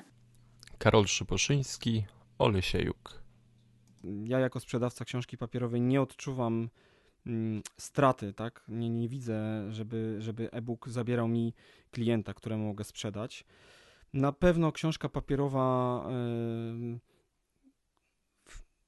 Karol 0.78 1.06
Szyposzyński, 1.06 2.04
Olesiejuk. 2.38 3.22
Ja 4.24 4.38
jako 4.38 4.60
sprzedawca 4.60 5.04
książki 5.04 5.38
papierowej 5.38 5.80
nie 5.80 6.00
odczuwam 6.00 6.68
straty, 7.78 8.32
tak? 8.32 8.64
Nie, 8.68 8.90
nie 8.90 9.08
widzę, 9.08 9.66
żeby, 9.72 10.16
żeby 10.18 10.50
e-book 10.50 10.88
zabierał 10.88 11.28
mi 11.28 11.54
klienta, 11.90 12.34
któremu 12.34 12.66
mogę 12.66 12.84
sprzedać. 12.84 13.44
Na 14.12 14.32
pewno 14.32 14.72
książka 14.72 15.08
papierowa 15.08 16.04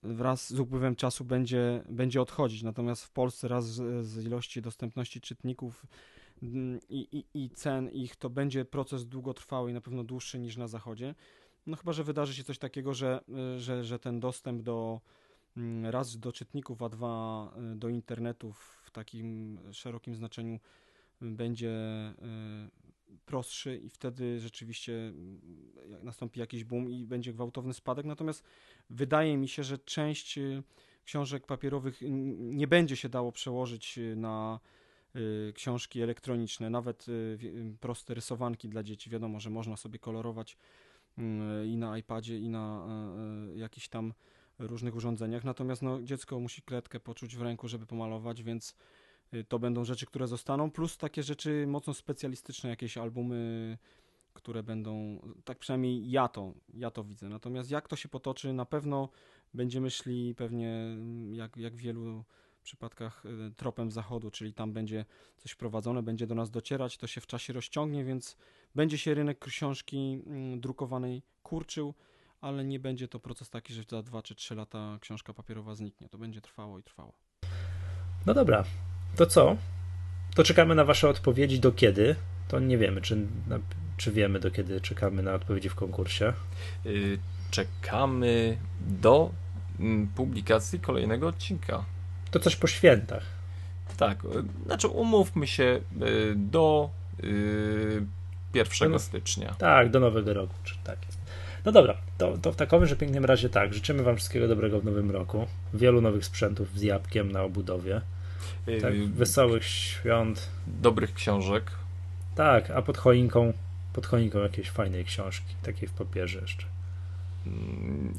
wraz 0.03 0.53
z 0.53 0.61
upływem 0.61 0.97
czasu 0.97 1.25
będzie, 1.25 1.85
będzie 1.89 2.23
odchodzić, 2.23 2.63
natomiast 2.63 3.05
w 3.05 3.11
Polsce 3.11 3.49
raz 3.49 3.65
z, 3.65 4.25
ilości 4.25 4.63
dostępności 4.63 5.21
czytników 5.21 5.87
mm, 6.43 6.81
i, 6.89 7.27
i, 7.35 7.45
i 7.45 7.51
cen 7.51 7.91
ich 7.91 8.17
to 8.17 8.31
będzie 8.31 8.65
proces 8.65 9.07
długotrwały 9.07 9.71
i 9.71 9.75
na 9.75 9.81
pewno 9.81 10.05
dłuższy 10.05 10.39
niż 10.39 10.57
na 10.57 10.69
zachodzie. 10.69 11.15
No 11.67 11.77
chyba, 11.77 11.93
że 11.93 12.05
wydarzy 12.05 12.35
się 12.35 12.45
coś 12.45 12.59
takiego, 12.59 12.95
że, 12.95 13.21
że, 13.57 13.85
że 13.85 13.99
ten 13.99 14.21
dostęp 14.21 14.63
do, 14.63 15.01
Mm, 15.01 15.26
raz 15.83 16.19
do 16.19 16.33
czytników, 16.33 16.83
a 16.83 16.89
dwa 16.89 17.55
y, 17.73 17.77
do 17.77 17.89
internetu 17.89 18.53
w 18.53 18.91
takim 18.93 19.59
szerokim 19.73 20.15
znaczeniu 20.15 20.59
będzie 21.20 21.70
y, 22.11 23.20
prostszy 23.27 23.77
i 23.77 23.91
wtedy 23.91 24.41
rzeczywiście 24.41 24.93
y, 24.93 25.12
nastąpi 26.03 26.41
jakiś 26.41 26.65
boom 26.65 26.91
i 26.91 27.07
będzie 27.07 27.33
gwałtowny 27.33 27.74
spadek. 27.74 28.07
Natomiast 28.07 28.45
wydaje 28.91 29.37
mi 29.37 29.49
się, 29.49 29.62
że 29.62 29.78
część 29.78 30.39
książek 31.05 31.47
papierowych 31.47 32.01
nie 32.39 32.66
będzie 32.66 32.97
się 32.97 33.09
dało 33.09 33.33
przełożyć 33.33 33.99
na 34.16 34.61
książki 35.55 36.03
elektroniczne, 36.03 36.70
nawet 36.70 37.07
proste 37.81 38.15
rysowanki 38.15 38.69
dla 38.69 38.83
dzieci. 38.83 39.11
Wiadomo, 39.11 39.41
że 39.41 39.51
można 39.51 39.77
sobie 39.77 39.99
kolorować 39.99 40.57
mm, 41.19 41.66
i 41.66 41.77
na 41.77 41.99
iPadzie, 41.99 42.39
i 42.39 42.49
na 42.49 42.87
y, 43.55 43.59
jakichś 43.59 43.89
tam 43.89 44.12
różnych 44.59 44.97
urządzeniach. 44.97 45.45
Natomiast 45.45 45.83
no, 45.83 46.03
dziecko 46.03 46.41
musi 46.41 46.62
kredkę 46.62 47.01
poczuć 47.01 47.37
w 47.37 47.43
ręku, 47.43 47.69
żeby 47.69 47.87
pomalować, 47.87 48.43
więc 48.43 48.74
to 49.49 49.59
będą 49.59 49.85
rzeczy, 49.85 50.07
które 50.07 50.27
zostaną, 50.27 50.70
plus 50.70 50.97
takie 50.97 51.23
rzeczy 51.23 51.66
mocno 51.66 51.95
specjalistyczne, 51.95 52.70
jakieś 52.70 52.99
albumy 52.99 53.78
które 54.37 54.62
będą, 54.62 55.19
tak 55.45 55.59
przynajmniej 55.59 56.11
ja 56.11 56.28
to, 56.28 56.53
ja 56.74 56.91
to 56.91 57.05
widzę. 57.05 57.28
Natomiast 57.28 57.70
jak 57.70 57.89
to 57.89 57.97
się 57.97 58.09
potoczy, 58.09 58.53
na 58.53 58.65
pewno 58.65 59.09
będziemy 59.55 59.91
szli 59.91 60.35
pewnie, 60.35 60.70
mm, 60.70 61.35
jak, 61.35 61.57
jak 61.57 61.74
w 61.74 61.78
wielu 61.78 62.24
przypadkach, 62.62 63.27
y, 63.27 63.55
tropem 63.57 63.91
zachodu, 63.91 64.31
czyli 64.31 64.55
tam 64.55 64.73
będzie 64.73 65.05
coś 65.37 65.55
prowadzone, 65.55 66.03
będzie 66.03 66.27
do 66.27 66.35
nas 66.35 66.51
docierać, 66.51 66.97
to 66.97 67.07
się 67.07 67.20
w 67.20 67.27
czasie 67.27 67.53
rozciągnie, 67.53 68.05
więc 68.05 68.37
będzie 68.74 68.99
się 68.99 69.15
rynek 69.15 69.39
książki 69.39 70.23
mm, 70.27 70.61
drukowanej 70.61 71.23
kurczył, 71.43 71.95
ale 72.41 72.65
nie 72.65 72.81
będzie 72.81 73.09
to 73.09 73.21
proces 73.21 73.51
taki, 73.51 73.75
że 73.75 73.83
za 73.91 74.03
2 74.03 74.23
czy 74.23 74.35
3 74.35 74.55
lata 74.55 74.99
książka 75.01 75.33
papierowa 75.33 75.75
zniknie. 75.75 76.09
To 76.09 76.19
będzie 76.19 76.41
trwało 76.41 76.79
i 76.79 76.83
trwało. 76.83 77.13
No 78.27 78.35
dobra, 78.35 78.65
to 79.17 79.27
co? 79.27 79.57
To 80.35 80.45
czekamy 80.45 80.75
na 80.75 80.85
Wasze 80.85 81.09
odpowiedzi 81.09 81.61
do 81.61 81.73
kiedy? 81.73 82.17
To 82.49 82.61
nie 82.61 82.79
wiemy, 82.79 83.01
czy 83.01 83.27
czy 83.97 84.13
wiemy, 84.13 84.41
do 84.41 84.51
kiedy 84.51 84.81
czekamy 84.81 85.23
na 85.23 85.35
odpowiedzi 85.35 85.69
w 85.69 85.75
konkursie? 85.75 86.33
Y, 86.87 87.19
czekamy 87.51 88.59
do 88.81 89.31
mm, 89.81 90.07
publikacji 90.07 90.81
kolejnego 90.81 91.29
odcinka. 91.29 91.85
To 92.31 92.41
coś 92.41 92.57
po 92.57 92.67
świętach. 92.67 93.23
Tak, 93.97 94.25
y, 94.25 94.29
znaczy 94.67 94.89
umówmy 94.89 95.47
się 95.47 95.81
y, 96.03 96.35
do 96.37 96.91
1 98.55 98.93
no, 98.93 98.99
stycznia. 98.99 99.55
Tak, 99.55 99.91
do 99.91 100.01
nowego 100.01 100.35
roku, 100.35 100.55
czy 100.65 100.75
tak 100.85 101.07
jest. 101.07 101.16
No 101.67 101.73
dobra, 101.73 101.97
to, 102.19 102.39
to 102.39 102.53
w 102.53 102.57
takim, 102.57 102.87
że 102.87 102.97
pięknym 102.97 103.25
razie 103.25 103.49
tak, 103.49 103.75
życzymy 103.75 104.03
Wam 104.03 104.17
wszystkiego 104.17 104.49
dobrego 104.49 104.81
w 104.81 104.85
nowym 104.85 105.11
roku. 105.11 105.47
Wielu 105.75 106.01
nowych 106.01 106.25
sprzętów 106.25 106.79
z 106.79 106.83
jabłkiem 106.83 107.33
na 107.33 107.43
obudowie. 107.43 108.01
Tak, 108.83 108.95
wesołych 109.09 109.65
świąt. 109.65 110.49
Dobrych 110.67 111.15
książek. 111.15 111.71
Tak, 112.35 112.71
a 112.71 112.83
pod 112.83 112.99
choinką 112.99 113.53
pod 113.93 114.07
choinką 114.07 114.39
jakiejś 114.39 114.71
fajnej 114.71 115.05
książki, 115.05 115.55
takiej 115.63 115.89
w 115.89 115.93
papierze 115.93 116.39
jeszcze. 116.41 116.67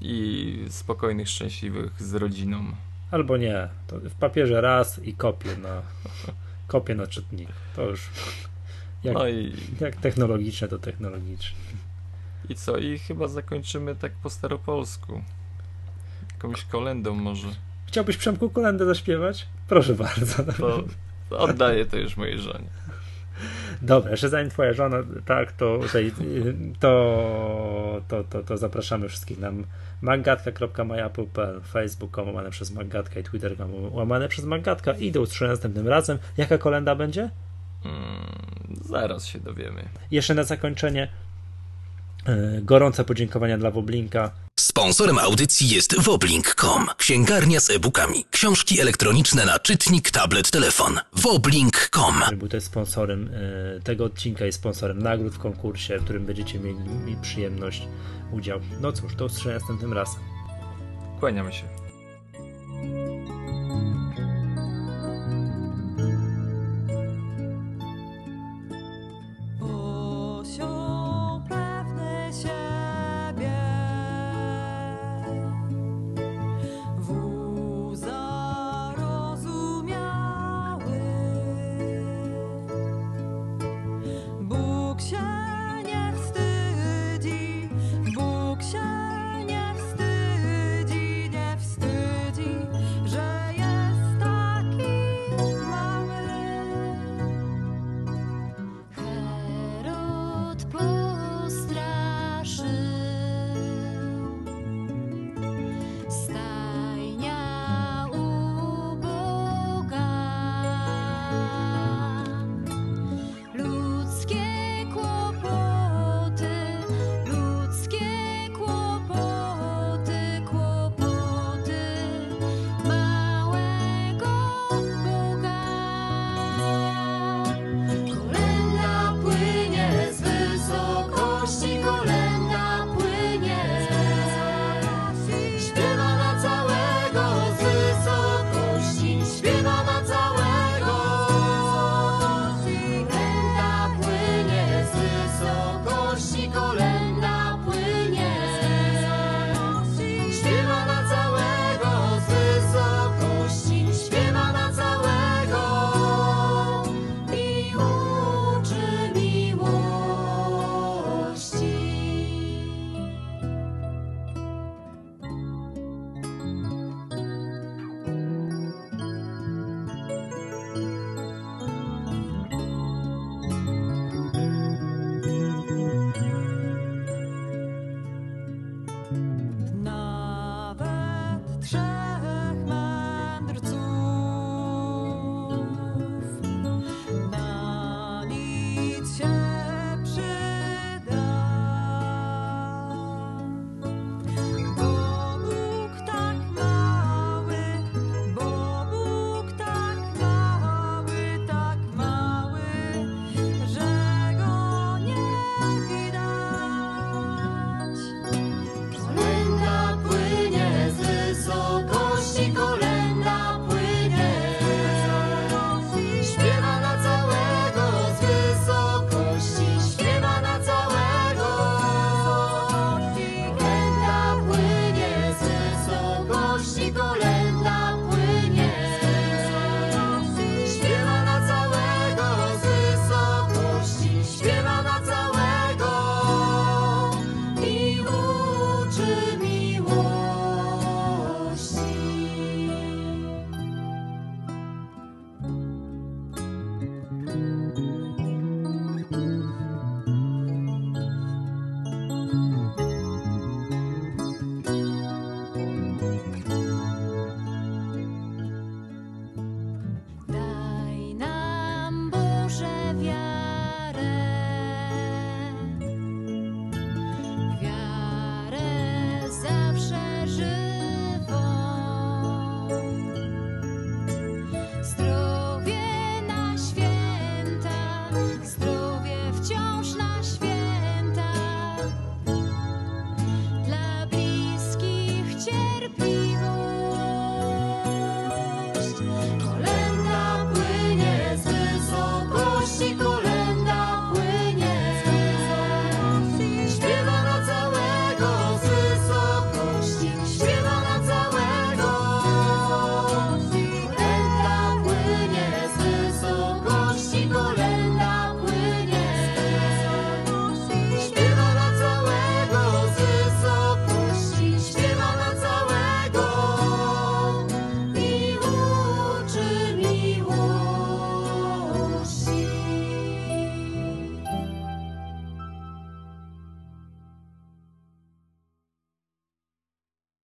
I 0.02 0.66
spokojnych, 0.70 1.30
szczęśliwych 1.30 2.04
z 2.04 2.14
rodziną. 2.14 2.64
Albo 3.12 3.38
nie, 3.38 3.70
to 3.88 4.00
w 4.00 4.16
papierze 4.16 4.62
raz 4.62 5.04
i 5.04 5.14
kopię 5.14 5.58
na 5.58 5.82
kopię 6.68 6.96
na 6.96 7.08
czytnik. 7.08 7.50
To 7.76 7.90
już 7.90 8.10
jak, 9.04 9.14
no 9.14 9.28
i... 9.28 9.54
jak 9.80 9.96
technologiczne 9.96 10.68
to 10.68 10.80
technologiczne. 10.80 11.58
I 12.50 12.56
co? 12.56 12.78
I 12.78 13.00
chyba 13.00 13.28
zakończymy 13.28 13.96
tak 13.96 14.12
po 14.12 14.30
staropolsku. 14.30 15.22
Jakąś 16.34 16.66
kolendą 16.66 17.16
może. 17.16 17.48
Chciałbyś 17.86 18.18
Przemku 18.18 18.50
kolendę 18.50 18.86
zaśpiewać? 18.86 19.48
Proszę 19.68 19.94
bardzo. 19.94 20.44
To 21.30 21.40
oddaję 21.40 21.86
to 21.86 21.98
już 21.98 22.18
mojej 22.18 22.40
żonie. 22.40 22.68
Dobra, 23.82 24.12
jeszcze 24.12 24.30
zanim 24.30 24.50
twoja 24.50 24.74
żona, 24.74 24.98
tak, 25.26 25.52
to, 25.52 25.80
to, 26.80 26.94
to, 28.08 28.24
to, 28.24 28.44
to 28.44 28.58
zapraszamy 28.58 29.10
wszystkich 29.10 29.40
na 29.40 29.52
magatka.myapple.pl, 30.02 31.62
facebook 31.62 32.18
łamane 32.18 32.50
przez 32.50 32.72
magatka 32.72 33.20
i 33.20 33.24
twitter 33.24 33.56
łamane 33.92 34.28
przez 34.28 34.46
magatka 34.46 34.94
i 34.94 35.12
do 35.12 35.22
usłyszenia 35.22 35.52
następnym 35.52 35.88
razem. 35.88 36.18
Jaka 36.38 36.58
kolenda 36.58 36.96
będzie? 36.96 37.30
Hmm, 37.84 38.82
zaraz 38.82 39.26
się 39.26 39.40
dowiemy. 39.40 39.90
Jeszcze 40.12 40.34
na 40.34 40.44
zakończenie 40.44 41.08
gorące 42.62 43.04
podziękowania 43.04 43.58
dla 43.58 43.72
Woblinka 43.72 44.32
Sponsorem 44.78 45.20
audycji 45.20 45.70
jest 45.70 46.02
woblink.com, 46.02 46.88
księgarnia 46.98 47.60
z 47.60 47.70
e-bookami, 47.70 48.26
książki 48.32 48.82
elektroniczne 48.82 49.46
na 49.46 49.60
czytnik, 49.60 50.12
tablet, 50.12 50.52
telefon. 50.52 51.00
woblink.com. 51.14 52.16
Był 52.38 52.48
też 52.48 52.64
sponsorem 52.64 53.30
e, 53.78 53.82
tego 53.82 54.06
odcinka 54.06 54.46
i 54.46 54.52
sponsorem 54.52 55.02
nagród 55.02 55.34
w 55.34 55.40
konkursie, 55.40 56.00
w 56.00 56.04
którym 56.04 56.26
będziecie 56.26 56.60
mieli 56.60 57.16
przyjemność 57.22 57.88
udział. 58.32 58.60
No 58.82 58.92
cóż, 58.92 59.16
do 59.16 59.26
usłyszenia 59.26 59.60
następnym 59.60 59.94
razem. 59.94 60.20
Kłaniamy 61.20 61.54
się. 61.54 61.64